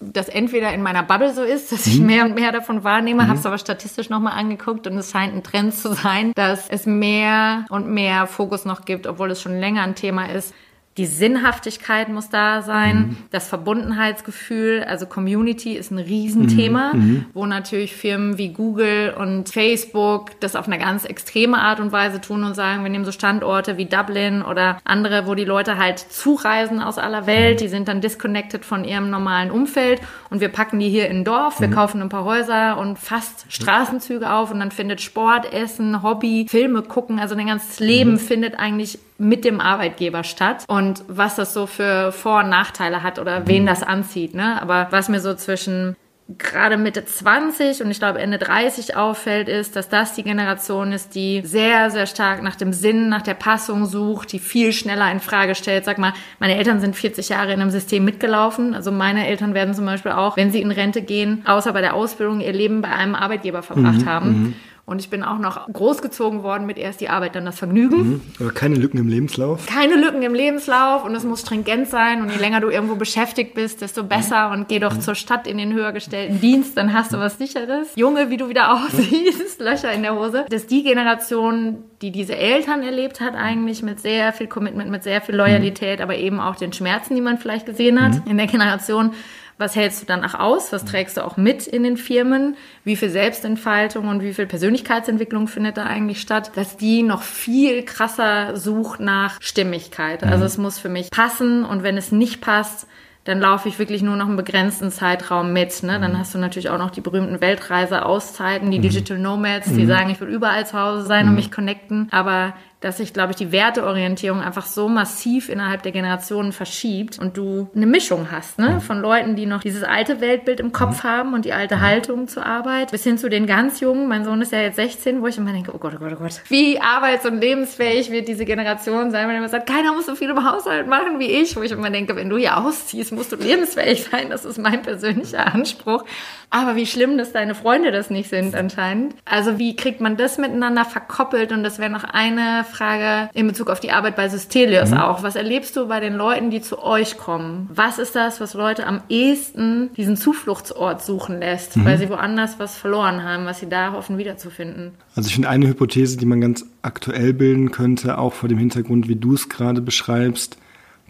das 0.00 0.30
entweder 0.30 0.72
in 0.72 0.82
meiner 0.82 1.02
Bubble 1.02 1.32
so 1.34 1.42
ist, 1.42 1.72
dass 1.72 1.86
ich 1.86 2.00
mhm. 2.00 2.06
mehr 2.06 2.24
und 2.24 2.34
mehr 2.34 2.52
davon 2.52 2.84
wahrnehme, 2.84 3.24
mhm. 3.24 3.28
habe 3.28 3.38
es 3.38 3.46
aber 3.46 3.58
statistisch 3.58 4.08
nochmal 4.08 4.32
angeguckt 4.32 4.86
und 4.86 4.96
es 4.96 5.10
scheint 5.10 5.34
ein 5.34 5.42
Trend 5.42 5.74
zu 5.74 5.94
sein, 5.94 6.32
dass 6.34 6.68
es 6.68 6.86
mehr 6.86 7.66
und 7.68 7.88
mehr 7.88 8.26
Fokus 8.26 8.64
noch 8.64 8.86
gibt, 8.86 9.06
obwohl 9.06 9.30
es 9.30 9.42
schon 9.42 9.60
länger 9.60 9.82
ein 9.82 9.94
Thema 9.94 10.24
ist, 10.24 10.54
die 10.96 11.06
Sinnhaftigkeit 11.06 12.08
muss 12.08 12.30
da 12.30 12.62
sein, 12.62 12.96
mhm. 12.96 13.16
das 13.30 13.46
Verbundenheitsgefühl, 13.46 14.82
also 14.82 15.06
Community 15.06 15.74
ist 15.74 15.92
ein 15.92 15.98
Riesenthema, 15.98 16.92
mhm. 16.94 17.00
mhm. 17.00 17.24
wo 17.32 17.46
natürlich 17.46 17.94
Firmen 17.94 18.38
wie 18.38 18.48
Google 18.48 19.14
und 19.16 19.48
Facebook 19.48 20.38
das 20.40 20.56
auf 20.56 20.66
eine 20.66 20.78
ganz 20.78 21.04
extreme 21.04 21.58
Art 21.58 21.78
und 21.78 21.92
Weise 21.92 22.20
tun 22.20 22.42
und 22.42 22.54
sagen, 22.54 22.82
wir 22.82 22.90
nehmen 22.90 23.04
so 23.04 23.12
Standorte 23.12 23.76
wie 23.76 23.86
Dublin 23.86 24.42
oder 24.42 24.78
andere, 24.82 25.28
wo 25.28 25.36
die 25.36 25.44
Leute 25.44 25.78
halt 25.78 26.00
zureisen 26.00 26.80
aus 26.80 26.98
aller 26.98 27.24
Welt, 27.24 27.60
die 27.60 27.68
sind 27.68 27.86
dann 27.86 28.00
disconnected 28.00 28.64
von 28.64 28.84
ihrem 28.84 29.10
normalen 29.10 29.52
Umfeld 29.52 30.00
und 30.28 30.40
wir 30.40 30.48
packen 30.48 30.80
die 30.80 30.88
hier 30.88 31.08
in 31.08 31.20
ein 31.20 31.24
Dorf, 31.24 31.60
wir 31.60 31.68
mhm. 31.68 31.72
kaufen 31.72 32.02
ein 32.02 32.08
paar 32.08 32.24
Häuser 32.24 32.78
und 32.78 32.98
fast 32.98 33.46
Straßenzüge 33.48 34.30
auf 34.30 34.50
und 34.50 34.58
dann 34.58 34.72
findet 34.72 35.00
Sport, 35.00 35.52
Essen, 35.52 36.02
Hobby, 36.02 36.46
Filme 36.50 36.82
gucken, 36.82 37.20
also 37.20 37.36
ein 37.36 37.46
ganzes 37.46 37.78
Leben 37.78 38.12
mhm. 38.12 38.18
findet 38.18 38.58
eigentlich 38.58 38.98
mit 39.20 39.44
dem 39.44 39.60
Arbeitgeber 39.60 40.24
statt 40.24 40.64
und 40.66 40.79
was 41.08 41.36
das 41.36 41.54
so 41.54 41.66
für 41.66 42.12
Vor- 42.12 42.40
und 42.40 42.48
Nachteile 42.48 43.02
hat 43.02 43.18
oder 43.18 43.46
wen 43.46 43.66
das 43.66 43.82
anzieht. 43.82 44.34
Ne? 44.34 44.60
Aber 44.60 44.88
was 44.90 45.08
mir 45.08 45.20
so 45.20 45.34
zwischen 45.34 45.96
gerade 46.38 46.76
Mitte 46.76 47.04
20 47.04 47.82
und 47.82 47.90
ich 47.90 47.98
glaube 47.98 48.20
Ende 48.20 48.38
30 48.38 48.96
auffällt, 48.96 49.48
ist, 49.48 49.76
dass 49.76 49.88
das 49.88 50.14
die 50.14 50.22
Generation 50.22 50.92
ist, 50.92 51.14
die 51.14 51.42
sehr, 51.44 51.90
sehr 51.90 52.06
stark 52.06 52.42
nach 52.42 52.56
dem 52.56 52.72
Sinn, 52.72 53.08
nach 53.08 53.22
der 53.22 53.34
Passung 53.34 53.86
sucht, 53.86 54.32
die 54.32 54.38
viel 54.38 54.72
schneller 54.72 55.10
in 55.10 55.20
Frage 55.20 55.54
stellt. 55.54 55.84
Sag 55.84 55.98
mal, 55.98 56.12
meine 56.38 56.56
Eltern 56.56 56.80
sind 56.80 56.96
40 56.96 57.30
Jahre 57.30 57.52
in 57.52 57.60
einem 57.60 57.70
System 57.70 58.04
mitgelaufen. 58.04 58.74
Also 58.74 58.92
meine 58.92 59.26
Eltern 59.26 59.54
werden 59.54 59.74
zum 59.74 59.86
Beispiel 59.86 60.12
auch, 60.12 60.36
wenn 60.36 60.52
sie 60.52 60.60
in 60.60 60.70
Rente 60.70 61.02
gehen, 61.02 61.42
außer 61.46 61.72
bei 61.72 61.80
der 61.80 61.94
Ausbildung 61.94 62.40
ihr 62.40 62.52
Leben 62.52 62.82
bei 62.82 62.90
einem 62.90 63.14
Arbeitgeber 63.14 63.62
verbracht 63.62 64.02
mhm, 64.02 64.06
haben. 64.06 64.56
Mhm. 64.90 65.00
Und 65.00 65.00
ich 65.00 65.08
bin 65.08 65.22
auch 65.22 65.38
noch 65.38 65.72
großgezogen 65.72 66.42
worden 66.42 66.66
mit 66.66 66.78
erst 66.78 67.00
die 67.00 67.08
Arbeit, 67.08 67.34
dann 67.34 67.44
das 67.44 67.58
Vergnügen. 67.58 67.96
Mhm. 67.96 68.20
Aber 68.40 68.50
keine 68.50 68.74
Lücken 68.74 68.98
im 68.98 69.08
Lebenslauf? 69.08 69.66
Keine 69.66 69.94
Lücken 69.94 70.22
im 70.22 70.34
Lebenslauf 70.34 71.04
und 71.04 71.14
es 71.14 71.24
muss 71.24 71.40
stringent 71.40 71.88
sein. 71.88 72.22
Und 72.22 72.30
je 72.30 72.38
länger 72.38 72.60
du 72.60 72.68
irgendwo 72.68 72.96
beschäftigt 72.96 73.54
bist, 73.54 73.80
desto 73.80 74.04
besser. 74.04 74.50
Und 74.50 74.68
geh 74.68 74.78
doch 74.78 74.94
mhm. 74.94 75.00
zur 75.00 75.14
Stadt 75.14 75.46
in 75.46 75.58
den 75.58 75.72
höher 75.72 75.92
gestellten 75.92 76.40
Dienst, 76.40 76.76
dann 76.76 76.92
hast 76.92 77.12
du 77.12 77.18
was 77.18 77.38
Sicheres. 77.38 77.88
Junge, 77.94 78.30
wie 78.30 78.36
du 78.36 78.48
wieder 78.48 78.72
aussiehst, 78.84 79.60
Löcher 79.60 79.92
in 79.92 80.02
der 80.02 80.14
Hose. 80.14 80.44
Das 80.50 80.62
ist 80.62 80.70
die 80.70 80.82
Generation, 80.82 81.84
die 82.02 82.10
diese 82.10 82.36
Eltern 82.36 82.82
erlebt 82.82 83.20
hat, 83.20 83.34
eigentlich 83.34 83.82
mit 83.82 84.00
sehr 84.00 84.32
viel 84.32 84.46
Commitment, 84.46 84.90
mit 84.90 85.02
sehr 85.04 85.20
viel 85.20 85.36
Loyalität, 85.36 86.00
aber 86.00 86.16
eben 86.16 86.40
auch 86.40 86.56
den 86.56 86.72
Schmerzen, 86.72 87.14
die 87.14 87.20
man 87.20 87.38
vielleicht 87.38 87.66
gesehen 87.66 88.02
hat 88.02 88.24
mhm. 88.24 88.30
in 88.30 88.36
der 88.36 88.46
Generation 88.46 89.12
was 89.60 89.76
hältst 89.76 90.02
du 90.02 90.06
danach 90.06 90.38
aus? 90.40 90.72
Was 90.72 90.86
trägst 90.86 91.18
du 91.18 91.24
auch 91.24 91.36
mit 91.36 91.66
in 91.66 91.82
den 91.82 91.98
Firmen? 91.98 92.56
Wie 92.82 92.96
viel 92.96 93.10
Selbstentfaltung 93.10 94.08
und 94.08 94.22
wie 94.22 94.32
viel 94.32 94.46
Persönlichkeitsentwicklung 94.46 95.48
findet 95.48 95.76
da 95.76 95.84
eigentlich 95.84 96.22
statt? 96.22 96.52
Dass 96.54 96.78
die 96.78 97.02
noch 97.02 97.22
viel 97.22 97.84
krasser 97.84 98.56
sucht 98.56 99.00
nach 99.00 99.36
Stimmigkeit. 99.40 100.24
Also 100.24 100.38
mhm. 100.38 100.44
es 100.44 100.58
muss 100.58 100.78
für 100.78 100.88
mich 100.88 101.10
passen 101.10 101.64
und 101.66 101.82
wenn 101.82 101.98
es 101.98 102.10
nicht 102.10 102.40
passt, 102.40 102.86
dann 103.24 103.38
laufe 103.38 103.68
ich 103.68 103.78
wirklich 103.78 104.02
nur 104.02 104.16
noch 104.16 104.26
einen 104.26 104.36
begrenzten 104.36 104.90
Zeitraum 104.90 105.52
mit. 105.52 105.82
Ne? 105.82 106.00
Dann 106.00 106.14
mhm. 106.14 106.18
hast 106.18 106.34
du 106.34 106.38
natürlich 106.38 106.70
auch 106.70 106.78
noch 106.78 106.90
die 106.90 107.02
berühmten 107.02 107.42
Weltreise-Auszeiten, 107.42 108.70
die 108.70 108.78
mhm. 108.78 108.82
Digital 108.82 109.18
Nomads, 109.18 109.66
die 109.66 109.82
mhm. 109.82 109.88
sagen, 109.88 110.10
ich 110.10 110.20
will 110.22 110.28
überall 110.28 110.66
zu 110.66 110.78
Hause 110.78 111.06
sein 111.06 111.28
und 111.28 111.34
mich 111.34 111.52
connecten. 111.52 112.08
Aber 112.12 112.54
dass 112.80 112.96
sich, 112.96 113.12
glaube 113.12 113.32
ich, 113.32 113.36
die 113.36 113.52
Werteorientierung 113.52 114.40
einfach 114.40 114.66
so 114.66 114.88
massiv 114.88 115.48
innerhalb 115.48 115.82
der 115.82 115.92
Generationen 115.92 116.52
verschiebt 116.52 117.18
und 117.18 117.36
du 117.36 117.68
eine 117.74 117.86
Mischung 117.86 118.28
hast, 118.30 118.58
ne? 118.58 118.70
Mhm. 118.70 118.80
Von 118.80 119.00
Leuten, 119.00 119.36
die 119.36 119.46
noch 119.46 119.60
dieses 119.60 119.82
alte 119.82 120.20
Weltbild 120.20 120.60
im 120.60 120.72
Kopf 120.72 121.04
mhm. 121.04 121.08
haben 121.08 121.34
und 121.34 121.44
die 121.44 121.52
alte 121.52 121.76
mhm. 121.76 121.80
Haltung 121.82 122.28
zur 122.28 122.46
Arbeit, 122.46 122.90
bis 122.90 123.04
hin 123.04 123.18
zu 123.18 123.28
den 123.28 123.46
ganz 123.46 123.80
Jungen. 123.80 124.08
Mein 124.08 124.24
Sohn 124.24 124.40
ist 124.40 124.52
ja 124.52 124.60
jetzt 124.60 124.76
16, 124.76 125.20
wo 125.20 125.26
ich 125.26 125.36
immer 125.36 125.52
denke, 125.52 125.72
oh 125.74 125.78
Gott, 125.78 125.92
oh 125.94 125.98
Gott, 125.98 126.12
oh 126.14 126.22
Gott. 126.22 126.40
Wie 126.48 126.80
arbeits- 126.80 127.26
und 127.26 127.40
lebensfähig 127.40 128.10
wird 128.10 128.28
diese 128.28 128.44
Generation 128.44 129.10
sein, 129.10 129.28
wenn 129.28 129.34
er 129.34 129.38
immer 129.38 129.48
sagt, 129.48 129.68
keiner 129.68 129.92
muss 129.92 130.06
so 130.06 130.14
viel 130.14 130.30
im 130.30 130.50
Haushalt 130.50 130.86
machen 130.86 131.18
wie 131.18 131.30
ich, 131.30 131.56
wo 131.56 131.62
ich 131.62 131.72
immer 131.72 131.90
denke, 131.90 132.16
wenn 132.16 132.30
du 132.30 132.38
hier 132.38 132.56
ausziehst, 132.56 133.12
musst 133.12 133.32
du 133.32 133.36
lebensfähig 133.36 134.04
sein. 134.04 134.30
Das 134.30 134.44
ist 134.44 134.58
mein 134.58 134.82
persönlicher 134.82 135.52
Anspruch. 135.54 136.04
Aber 136.48 136.74
wie 136.76 136.86
schlimm, 136.86 137.18
dass 137.18 137.32
deine 137.32 137.54
Freunde 137.54 137.92
das 137.92 138.10
nicht 138.10 138.28
sind 138.28 138.54
anscheinend. 138.56 139.14
Also 139.24 139.58
wie 139.58 139.76
kriegt 139.76 140.00
man 140.00 140.16
das 140.16 140.38
miteinander 140.38 140.84
verkoppelt? 140.84 141.52
Und 141.52 141.62
das 141.62 141.78
wäre 141.78 141.90
noch 141.90 142.04
eine 142.04 142.64
Frage 142.70 143.30
in 143.34 143.46
Bezug 143.46 143.68
auf 143.68 143.80
die 143.80 143.90
Arbeit 143.90 144.16
bei 144.16 144.28
Systelius 144.28 144.90
mhm. 144.90 144.98
auch. 144.98 145.22
Was 145.22 145.36
erlebst 145.36 145.76
du 145.76 145.86
bei 145.86 146.00
den 146.00 146.14
Leuten, 146.14 146.50
die 146.50 146.62
zu 146.62 146.82
euch 146.82 147.18
kommen? 147.18 147.68
Was 147.72 147.98
ist 147.98 148.16
das, 148.16 148.40
was 148.40 148.54
Leute 148.54 148.86
am 148.86 149.02
ehesten 149.08 149.90
diesen 149.96 150.16
Zufluchtsort 150.16 151.02
suchen 151.02 151.38
lässt, 151.40 151.76
mhm. 151.76 151.84
weil 151.84 151.98
sie 151.98 152.08
woanders 152.08 152.58
was 152.58 152.76
verloren 152.76 153.22
haben, 153.22 153.44
was 153.44 153.60
sie 153.60 153.68
da 153.68 153.92
hoffen 153.92 154.16
wiederzufinden? 154.16 154.92
Also 155.14 155.28
ich 155.28 155.34
finde 155.34 155.48
eine 155.48 155.68
Hypothese, 155.68 156.16
die 156.16 156.26
man 156.26 156.40
ganz 156.40 156.64
aktuell 156.82 157.32
bilden 157.32 157.70
könnte, 157.70 158.18
auch 158.18 158.32
vor 158.32 158.48
dem 158.48 158.58
Hintergrund, 158.58 159.08
wie 159.08 159.16
du 159.16 159.34
es 159.34 159.48
gerade 159.48 159.80
beschreibst, 159.80 160.56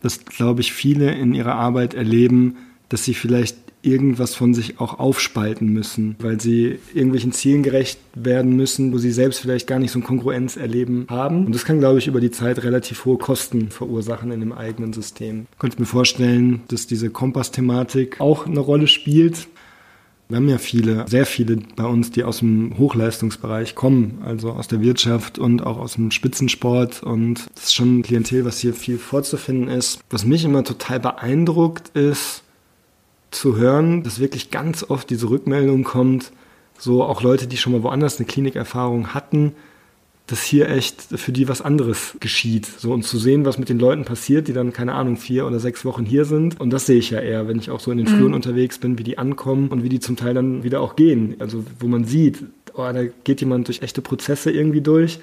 dass, 0.02 0.24
glaube 0.24 0.60
ich, 0.62 0.72
viele 0.72 1.12
in 1.12 1.34
ihrer 1.34 1.54
Arbeit 1.54 1.94
erleben, 1.94 2.56
dass 2.88 3.04
sie 3.04 3.14
vielleicht 3.14 3.56
irgendwas 3.82 4.34
von 4.34 4.54
sich 4.54 4.80
auch 4.80 4.98
aufspalten 4.98 5.68
müssen, 5.72 6.16
weil 6.18 6.40
sie 6.40 6.78
irgendwelchen 6.94 7.32
Zielen 7.32 7.62
gerecht 7.62 7.98
werden 8.14 8.56
müssen, 8.56 8.92
wo 8.92 8.98
sie 8.98 9.12
selbst 9.12 9.40
vielleicht 9.40 9.66
gar 9.66 9.78
nicht 9.78 9.90
so 9.90 9.98
ein 9.98 10.04
Kongruenzerleben 10.04 11.06
haben. 11.08 11.46
Und 11.46 11.54
das 11.54 11.64
kann, 11.64 11.78
glaube 11.78 11.98
ich, 11.98 12.06
über 12.06 12.20
die 12.20 12.30
Zeit 12.30 12.62
relativ 12.62 13.04
hohe 13.04 13.18
Kosten 13.18 13.70
verursachen 13.70 14.32
in 14.32 14.40
dem 14.40 14.52
eigenen 14.52 14.92
System. 14.92 15.46
Ich 15.52 15.58
könnte 15.58 15.80
mir 15.80 15.86
vorstellen, 15.86 16.62
dass 16.68 16.86
diese 16.86 17.10
Kompass-Thematik 17.10 18.20
auch 18.20 18.46
eine 18.46 18.60
Rolle 18.60 18.86
spielt. 18.86 19.48
Wir 20.28 20.36
haben 20.36 20.48
ja 20.48 20.58
viele, 20.58 21.06
sehr 21.08 21.26
viele 21.26 21.58
bei 21.74 21.84
uns, 21.84 22.12
die 22.12 22.22
aus 22.22 22.38
dem 22.38 22.78
Hochleistungsbereich 22.78 23.74
kommen, 23.74 24.18
also 24.24 24.50
aus 24.50 24.68
der 24.68 24.80
Wirtschaft 24.80 25.40
und 25.40 25.66
auch 25.66 25.76
aus 25.76 25.94
dem 25.94 26.12
Spitzensport. 26.12 27.02
Und 27.02 27.48
das 27.56 27.64
ist 27.64 27.74
schon 27.74 27.98
ein 27.98 28.02
Klientel, 28.02 28.44
was 28.44 28.60
hier 28.60 28.72
viel 28.72 28.98
vorzufinden 28.98 29.66
ist. 29.66 29.98
Was 30.08 30.24
mich 30.24 30.44
immer 30.44 30.62
total 30.62 31.00
beeindruckt 31.00 31.88
ist, 31.96 32.44
zu 33.30 33.56
hören, 33.56 34.02
dass 34.02 34.20
wirklich 34.20 34.50
ganz 34.50 34.84
oft 34.88 35.10
diese 35.10 35.30
Rückmeldung 35.30 35.84
kommt, 35.84 36.32
so 36.78 37.02
auch 37.04 37.22
Leute, 37.22 37.46
die 37.46 37.56
schon 37.56 37.72
mal 37.72 37.82
woanders 37.82 38.18
eine 38.18 38.26
Klinikerfahrung 38.26 39.14
hatten, 39.14 39.52
dass 40.26 40.42
hier 40.44 40.68
echt 40.68 41.02
für 41.02 41.32
die 41.32 41.48
was 41.48 41.60
anderes 41.60 42.16
geschieht. 42.20 42.64
So 42.66 42.92
und 42.92 43.02
zu 43.02 43.18
sehen, 43.18 43.44
was 43.44 43.58
mit 43.58 43.68
den 43.68 43.78
Leuten 43.78 44.04
passiert, 44.04 44.48
die 44.48 44.52
dann, 44.52 44.72
keine 44.72 44.94
Ahnung, 44.94 45.16
vier 45.16 45.46
oder 45.46 45.58
sechs 45.58 45.84
Wochen 45.84 46.04
hier 46.04 46.24
sind. 46.24 46.60
Und 46.60 46.70
das 46.70 46.86
sehe 46.86 46.98
ich 46.98 47.10
ja 47.10 47.18
eher, 47.18 47.48
wenn 47.48 47.58
ich 47.58 47.70
auch 47.70 47.80
so 47.80 47.90
in 47.90 47.98
den 47.98 48.06
mhm. 48.06 48.16
Fluren 48.16 48.34
unterwegs 48.34 48.78
bin, 48.78 48.98
wie 48.98 49.02
die 49.02 49.18
ankommen 49.18 49.68
und 49.68 49.82
wie 49.82 49.88
die 49.88 50.00
zum 50.00 50.16
Teil 50.16 50.34
dann 50.34 50.62
wieder 50.62 50.80
auch 50.80 50.94
gehen. 50.94 51.34
Also 51.40 51.64
wo 51.80 51.88
man 51.88 52.04
sieht, 52.04 52.44
oh, 52.74 52.88
da 52.92 53.02
geht 53.24 53.40
jemand 53.40 53.66
durch 53.66 53.82
echte 53.82 54.02
Prozesse 54.02 54.50
irgendwie 54.52 54.80
durch 54.80 55.18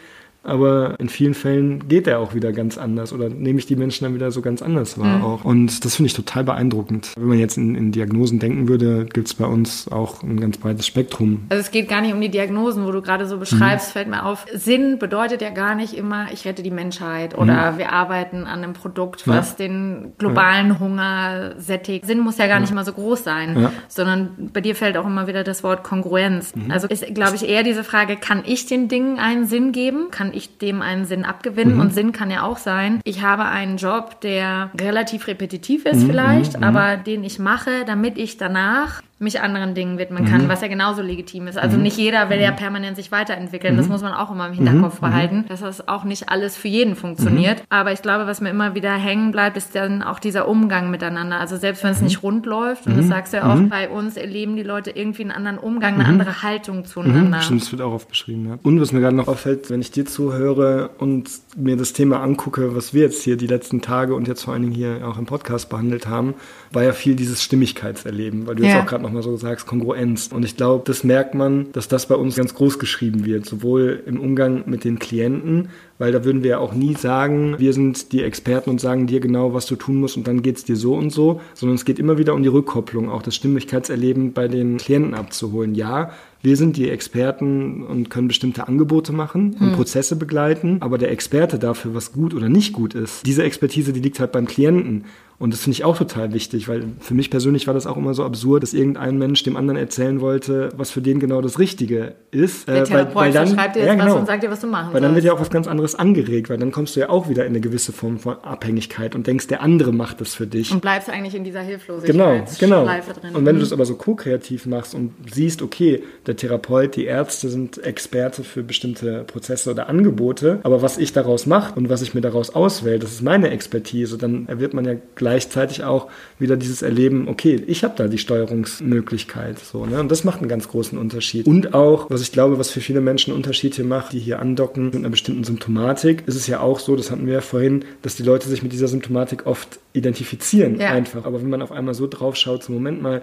aber 0.48 0.96
in 1.00 1.10
vielen 1.10 1.34
Fällen 1.34 1.88
geht 1.88 2.08
er 2.08 2.20
auch 2.20 2.34
wieder 2.34 2.52
ganz 2.52 2.78
anders 2.78 3.14
oder 3.14 3.30
nehme 3.30 3.60
ich 3.60 3.66
die 3.66 3.76
Menschen 3.76 4.06
dann 4.06 4.16
wieder 4.16 4.32
so 4.32 4.42
ganz 4.42 4.62
anders 4.62 4.98
wahr 4.98 5.18
mhm. 5.18 5.24
auch. 5.24 5.46
Und 5.46 5.84
das 5.86 5.96
finde 5.96 6.08
ich 6.08 6.14
total 6.14 6.44
beeindruckend. 6.44 7.14
Wenn 7.18 7.28
man 7.28 7.40
jetzt 7.40 7.58
in, 7.58 7.76
in 7.76 7.92
Diagnosen 7.92 8.40
denken 8.40 8.68
würde, 8.68 9.06
gibt 9.06 9.28
es 9.28 9.34
bei 9.34 9.46
uns 9.46 9.88
auch 9.92 10.24
ein 10.24 10.40
ganz 10.40 10.58
breites 10.58 10.88
Spektrum. 10.88 11.46
Also 11.50 11.62
es 11.62 11.72
geht 11.72 11.90
gar 11.90 12.02
nicht 12.02 12.14
um 12.14 12.22
die 12.22 12.30
Diagnosen, 12.30 12.86
wo 12.86 12.92
du 12.92 13.02
gerade 13.02 13.28
so 13.28 13.38
beschreibst, 13.38 13.90
mhm. 13.90 13.92
fällt 13.92 14.08
mir 14.08 14.26
auf. 14.26 14.46
Sinn 14.54 15.00
bedeutet 15.00 15.42
ja 15.42 15.50
gar 15.50 15.76
nicht 15.76 15.94
immer, 15.94 16.32
ich 16.32 16.46
rette 16.46 16.64
die 16.64 16.72
Menschheit 16.72 17.38
oder 17.38 17.74
mhm. 17.74 17.78
wir 17.78 17.92
arbeiten 17.92 18.46
an 18.46 18.64
einem 18.64 18.74
Produkt, 18.74 19.28
was 19.28 19.52
ja. 19.52 19.68
den 19.68 20.14
globalen 20.18 20.70
ja. 20.70 20.80
Hunger 20.80 21.54
sättigt. 21.58 22.06
Sinn 22.06 22.20
muss 22.20 22.38
ja 22.38 22.46
gar 22.48 22.56
ja. 22.56 22.60
nicht 22.62 22.72
immer 22.72 22.86
so 22.86 22.94
groß 22.94 23.24
sein, 23.24 23.70
sondern 23.88 24.50
bei 24.54 24.62
dir 24.62 24.76
fällt 24.76 24.98
auch 24.98 25.06
immer 25.06 25.28
wieder 25.28 25.44
das 25.44 25.64
Wort 25.64 25.84
Kongruenz. 25.84 26.56
Mhm. 26.56 26.72
Also 26.72 26.88
ist, 26.88 27.06
glaube 27.14 27.36
ich, 27.36 27.48
eher 27.48 27.64
diese 27.64 27.84
Frage, 27.84 28.16
kann 28.16 28.44
ich 28.46 28.66
den 28.66 28.88
Dingen 28.88 29.20
einen 29.20 29.46
Sinn 29.46 29.72
geben? 29.72 30.08
Kann 30.12 30.34
ich 30.38 30.58
dem 30.58 30.82
einen 30.82 31.06
Sinn 31.06 31.26
abgewinnen. 31.26 31.76
Mhm. 31.76 31.82
Und 31.82 31.94
Sinn 31.94 32.12
kann 32.12 32.32
ja 32.32 32.44
auch 32.44 32.58
sein, 32.58 33.02
ich 33.04 33.22
habe 33.22 33.46
einen 33.46 33.78
Job, 33.78 34.22
der 34.22 34.72
relativ 34.80 35.28
repetitiv 35.28 35.86
ist 35.86 36.04
mhm. 36.04 36.08
vielleicht, 36.08 36.58
mhm. 36.58 36.64
aber 36.64 36.98
den 36.98 37.24
ich 37.24 37.40
mache, 37.40 37.84
damit 37.86 38.18
ich 38.18 38.38
danach 38.38 39.02
mich 39.20 39.42
anderen 39.42 39.74
Dingen 39.74 39.98
widmen 39.98 40.26
kann, 40.26 40.44
mhm. 40.44 40.50
was 40.50 40.62
ja 40.62 40.68
genauso 40.68 41.02
legitim 41.02 41.48
ist. 41.48 41.58
Also 41.58 41.76
mhm. 41.76 41.84
nicht 41.84 41.98
jeder 41.98 42.30
will 42.30 42.40
ja 42.40 42.52
mhm. 42.52 42.58
permanent 42.58 42.96
sich 42.96 43.12
weiterentwickeln. 43.12 43.74
Mhm. 43.74 43.78
Das 43.78 43.88
muss 43.88 44.02
man 44.04 44.14
auch 44.14 44.32
immer 44.32 44.48
im 44.48 44.54
Hinterkopf 44.54 45.02
mhm. 45.02 45.06
behalten, 45.06 45.46
dass 45.50 45.62
das 45.62 45.88
auch 45.88 46.04
nicht 46.04 46.30
alles 46.30 46.56
für 46.56 46.68
jeden 46.68 46.96
funktioniert. 46.96 47.64
Aber 47.70 47.92
ich 47.92 48.04
glaube, 48.04 48.28
was 48.28 48.42
mir 48.42 48.50
immer 48.50 48.76
wieder 48.76 48.94
hängen 48.94 49.32
bleibt, 49.32 49.58
ist 49.58 49.74
dann 49.76 50.04
auch 50.04 50.20
dieser 50.20 50.48
Umgang 50.48 50.92
miteinander. 50.92 51.40
Also 51.40 51.58
selbst 51.58 51.84
wenn 51.84 51.92
es 51.92 52.02
nicht 52.02 52.22
rund 52.22 52.46
läuft, 52.46 52.86
und 52.86 52.96
das 52.96 53.08
sagst 53.08 53.34
du 53.34 53.38
ja 53.38 53.54
auch, 53.54 53.60
bei 53.70 53.90
uns 53.90 54.18
erleben 54.18 54.56
die 54.56 54.64
Leute 54.64 54.92
irgendwie 54.92 55.24
einen 55.24 55.32
anderen 55.32 55.58
Umgang, 55.58 55.96
eine 55.96 56.06
andere 56.06 56.44
Haltung 56.44 56.86
zueinander. 56.86 57.42
Stimmt, 57.42 57.62
das 57.62 57.72
wird 57.72 57.82
auch 57.82 57.94
oft 57.94 58.10
beschrieben. 58.10 58.48
Ja. 58.48 58.60
Und 58.62 58.80
was 58.80 58.92
mir 58.92 59.00
gerade 59.00 59.16
noch 59.16 59.28
auffällt, 59.28 59.72
wenn 59.72 59.82
ich 59.82 59.90
dir 59.90 60.06
zuhöre 60.06 60.92
und 61.00 61.30
mir 61.56 61.76
das 61.76 61.94
Thema 61.94 62.22
angucke, 62.22 62.76
was 62.76 62.94
wir 62.94 63.04
jetzt 63.04 63.24
hier 63.24 63.36
die 63.36 63.48
letzten 63.48 63.82
Tage 63.82 64.14
und 64.14 64.28
jetzt 64.28 64.44
vor 64.44 64.54
allen 64.54 64.64
Dingen 64.64 64.76
hier 64.76 65.08
auch 65.08 65.18
im 65.18 65.26
Podcast 65.26 65.70
behandelt 65.70 66.08
haben, 66.08 66.36
war 66.72 66.84
ja 66.84 66.94
viel 66.94 67.16
dieses 67.16 67.44
Stimmigkeitserleben, 67.44 68.48
weil 68.48 68.56
du 68.56 68.64
ja. 68.64 68.70
jetzt 68.70 68.82
auch 68.82 68.86
gerade 68.86 69.04
nochmal 69.04 69.24
so 69.24 69.36
sagst, 69.38 69.66
Kongruenz. 69.66 70.28
Und 70.28 70.44
ich 70.44 70.58
glaube, 70.58 70.84
das 70.86 71.04
merkt 71.04 71.36
man, 71.36 71.72
dass 71.72 71.88
das 71.88 72.08
bei 72.08 72.16
uns 72.16 72.36
ganz 72.36 72.54
groß 72.54 72.80
geschrieben 72.80 73.26
wird, 73.26 73.46
sowohl 73.46 74.04
im 74.06 74.20
Umgang 74.20 74.64
mit 74.66 74.84
den 74.84 75.00
Klienten, 75.00 75.70
weil 75.98 76.12
da 76.12 76.24
würden 76.24 76.44
wir 76.44 76.52
ja 76.52 76.58
auch 76.60 76.74
nie 76.74 76.96
sagen, 76.96 77.56
wir 77.58 77.74
sind 77.74 78.12
die 78.12 78.22
Experten 78.22 78.70
und 78.70 78.80
sagen 78.80 79.08
dir 79.08 79.20
genau, 79.20 79.54
was 79.54 79.66
du 79.66 79.76
tun 79.76 79.98
musst 79.98 80.18
und 80.18 80.28
dann 80.28 80.42
geht 80.42 80.58
es 80.58 80.66
dir 80.66 80.76
so 80.76 80.96
und 80.96 81.12
so, 81.12 81.42
sondern 81.54 81.76
es 81.76 81.86
geht 81.86 82.00
immer 82.00 82.18
wieder 82.18 82.34
um 82.34 82.44
die 82.44 82.50
Rückkopplung, 82.50 83.10
auch 83.10 83.22
das 83.22 83.36
Stimmigkeitserleben 83.36 84.34
bei 84.34 84.48
den 84.48 84.78
Klienten 84.78 85.14
abzuholen. 85.14 85.74
Ja, 85.74 86.12
wir 86.42 86.56
sind 86.56 86.78
die 86.78 86.90
Experten 86.90 87.84
und 87.84 88.10
können 88.10 88.28
bestimmte 88.28 88.68
Angebote 88.68 89.12
machen 89.12 89.56
und 89.60 89.70
hm. 89.70 89.74
Prozesse 89.74 90.16
begleiten, 90.16 90.78
aber 90.82 90.98
der 90.98 91.12
Experte 91.12 91.58
dafür, 91.58 91.96
was 91.96 92.14
gut 92.14 92.34
oder 92.34 92.48
nicht 92.48 92.74
gut 92.74 92.94
ist, 92.94 93.26
diese 93.26 93.44
Expertise, 93.44 93.92
die 93.92 94.00
liegt 94.00 94.20
halt 94.20 94.32
beim 94.32 94.46
Klienten. 94.46 95.06
Und 95.40 95.54
das 95.54 95.62
finde 95.62 95.76
ich 95.76 95.84
auch 95.84 95.96
total 95.96 96.34
wichtig, 96.34 96.68
weil 96.68 96.84
für 97.00 97.14
mich 97.14 97.30
persönlich 97.30 97.68
war 97.68 97.76
das 97.76 97.86
auch 97.86 97.96
immer 97.96 98.16
so 98.16 98.24
absurd, 98.24 98.64
dass 98.64 98.74
irgendein 98.74 99.20
Mensch 99.20 99.44
dem 99.44 99.56
anderen 99.56 99.78
erzählen 99.78 100.20
wollte, 100.20 100.70
was 100.76 100.90
für 100.90 101.02
den 101.02 101.20
genau 101.20 101.42
das 101.42 101.60
Richtige 101.60 102.16
ist. 102.32 102.68
Der 102.68 102.78
äh, 102.78 102.84
Therapeut 102.84 103.16
weil, 103.16 103.26
weil 103.26 103.34
dann, 103.34 103.48
schreibt 103.48 103.76
dir 103.76 103.80
jetzt 103.82 103.88
ja, 103.88 103.94
genau, 103.94 104.06
was 104.08 104.20
und 104.22 104.26
sagt 104.26 104.42
dir, 104.42 104.50
was 104.50 104.62
du 104.62 104.68
machen 104.68 104.94
Weil 104.94 105.02
dann 105.02 105.14
wird 105.14 105.26
ja 105.26 105.34
auch 105.34 105.40
was 105.40 105.52
ganz 105.52 105.68
anderes 105.68 105.94
angeregt, 105.94 106.50
weil 106.50 106.58
dann 106.58 106.72
kommst 106.72 106.96
du 106.96 107.02
ja 107.02 107.10
auch 107.10 107.30
wieder 107.30 107.46
in 107.46 107.52
eine 107.52 107.62
gewisse 107.62 107.92
Form 107.92 108.18
von 108.18 108.38
Abhängigkeit 108.44 109.14
und 109.14 109.28
denkst, 109.28 109.46
der 109.46 109.62
andere 109.62 109.94
macht 109.94 110.22
das 110.22 110.34
für 110.34 110.48
dich. 110.48 110.72
Und 110.72 110.82
bleibst 110.82 111.08
eigentlich 111.08 111.36
in 111.36 111.44
dieser 111.44 111.62
Hilflosigkeit. 111.62 112.16
Genau, 112.60 112.84
genau. 112.84 112.86
Drin. 112.86 113.36
Und 113.36 113.46
wenn 113.46 113.56
du 113.56 113.62
das 113.62 113.72
aber 113.72 113.86
so 113.86 113.96
ko-kreativ 113.96 114.66
machst 114.66 114.96
und 114.96 115.14
siehst, 115.32 115.62
okay, 115.62 116.04
der 116.26 116.36
Therapeut, 116.36 116.96
die 116.96 117.06
Ärzte 117.06 117.50
sind 117.50 117.78
Experte 117.84 118.44
für 118.44 118.64
bestimmte 118.64 119.24
Prozesse 119.26 119.70
oder 119.70 119.88
Angebote, 119.88 120.60
aber 120.64 120.82
was 120.82 120.98
ich 120.98 121.14
daraus 121.14 121.46
mache 121.46 121.76
und 121.76 121.90
was 121.90 122.02
ich 122.02 122.16
mir 122.16 122.22
daraus 122.22 122.56
auswähle, 122.56 122.98
das 122.98 123.12
ist 123.12 123.22
meine 123.22 123.52
Expertise, 123.52 124.18
dann 124.18 124.48
wird 124.60 124.74
man 124.74 124.86
ja 124.86 124.96
gleichzeitig 125.28 125.84
auch 125.84 126.08
wieder 126.40 126.56
dieses 126.56 126.82
Erleben, 126.82 127.28
okay, 127.28 127.62
ich 127.68 127.84
habe 127.84 127.94
da 127.98 128.08
die 128.08 128.18
Steuerungsmöglichkeit. 128.18 129.60
So, 129.60 129.86
ne? 129.86 130.00
Und 130.00 130.10
das 130.10 130.24
macht 130.24 130.40
einen 130.40 130.48
ganz 130.48 130.70
großen 130.70 130.98
Unterschied. 130.98 131.46
Und 131.46 131.74
auch, 131.74 132.10
was 132.10 132.22
ich 132.22 132.32
glaube, 132.32 132.58
was 132.60 132.70
für 132.70 132.80
viele 132.80 133.02
Menschen 133.02 133.32
einen 133.32 133.38
Unterschied 133.38 133.76
hier 133.76 133.84
macht, 133.84 134.14
die 134.14 134.20
hier 134.20 134.40
andocken 134.40 134.86
mit 134.86 134.96
einer 134.96 135.10
bestimmten 135.10 135.44
Symptomatik, 135.44 136.24
ist 136.28 136.36
es 136.36 136.48
ja 136.48 136.62
auch 136.62 136.80
so, 136.80 136.96
das 136.96 137.12
hatten 137.12 137.26
wir 137.26 137.34
ja 137.34 137.42
vorhin, 137.42 137.84
dass 138.04 138.16
die 138.16 138.24
Leute 138.24 138.48
sich 138.48 138.64
mit 138.64 138.72
dieser 138.72 138.88
Symptomatik 138.88 139.46
oft 139.46 139.80
identifizieren 139.92 140.80
ja. 140.80 140.92
einfach. 140.92 141.26
Aber 141.26 141.42
wenn 141.42 141.50
man 141.50 141.62
auf 141.62 141.74
einmal 141.74 141.94
so 141.94 142.08
drauf 142.08 142.38
schaut, 142.38 142.64
so 142.64 142.72
Moment 142.72 143.02
mal, 143.02 143.22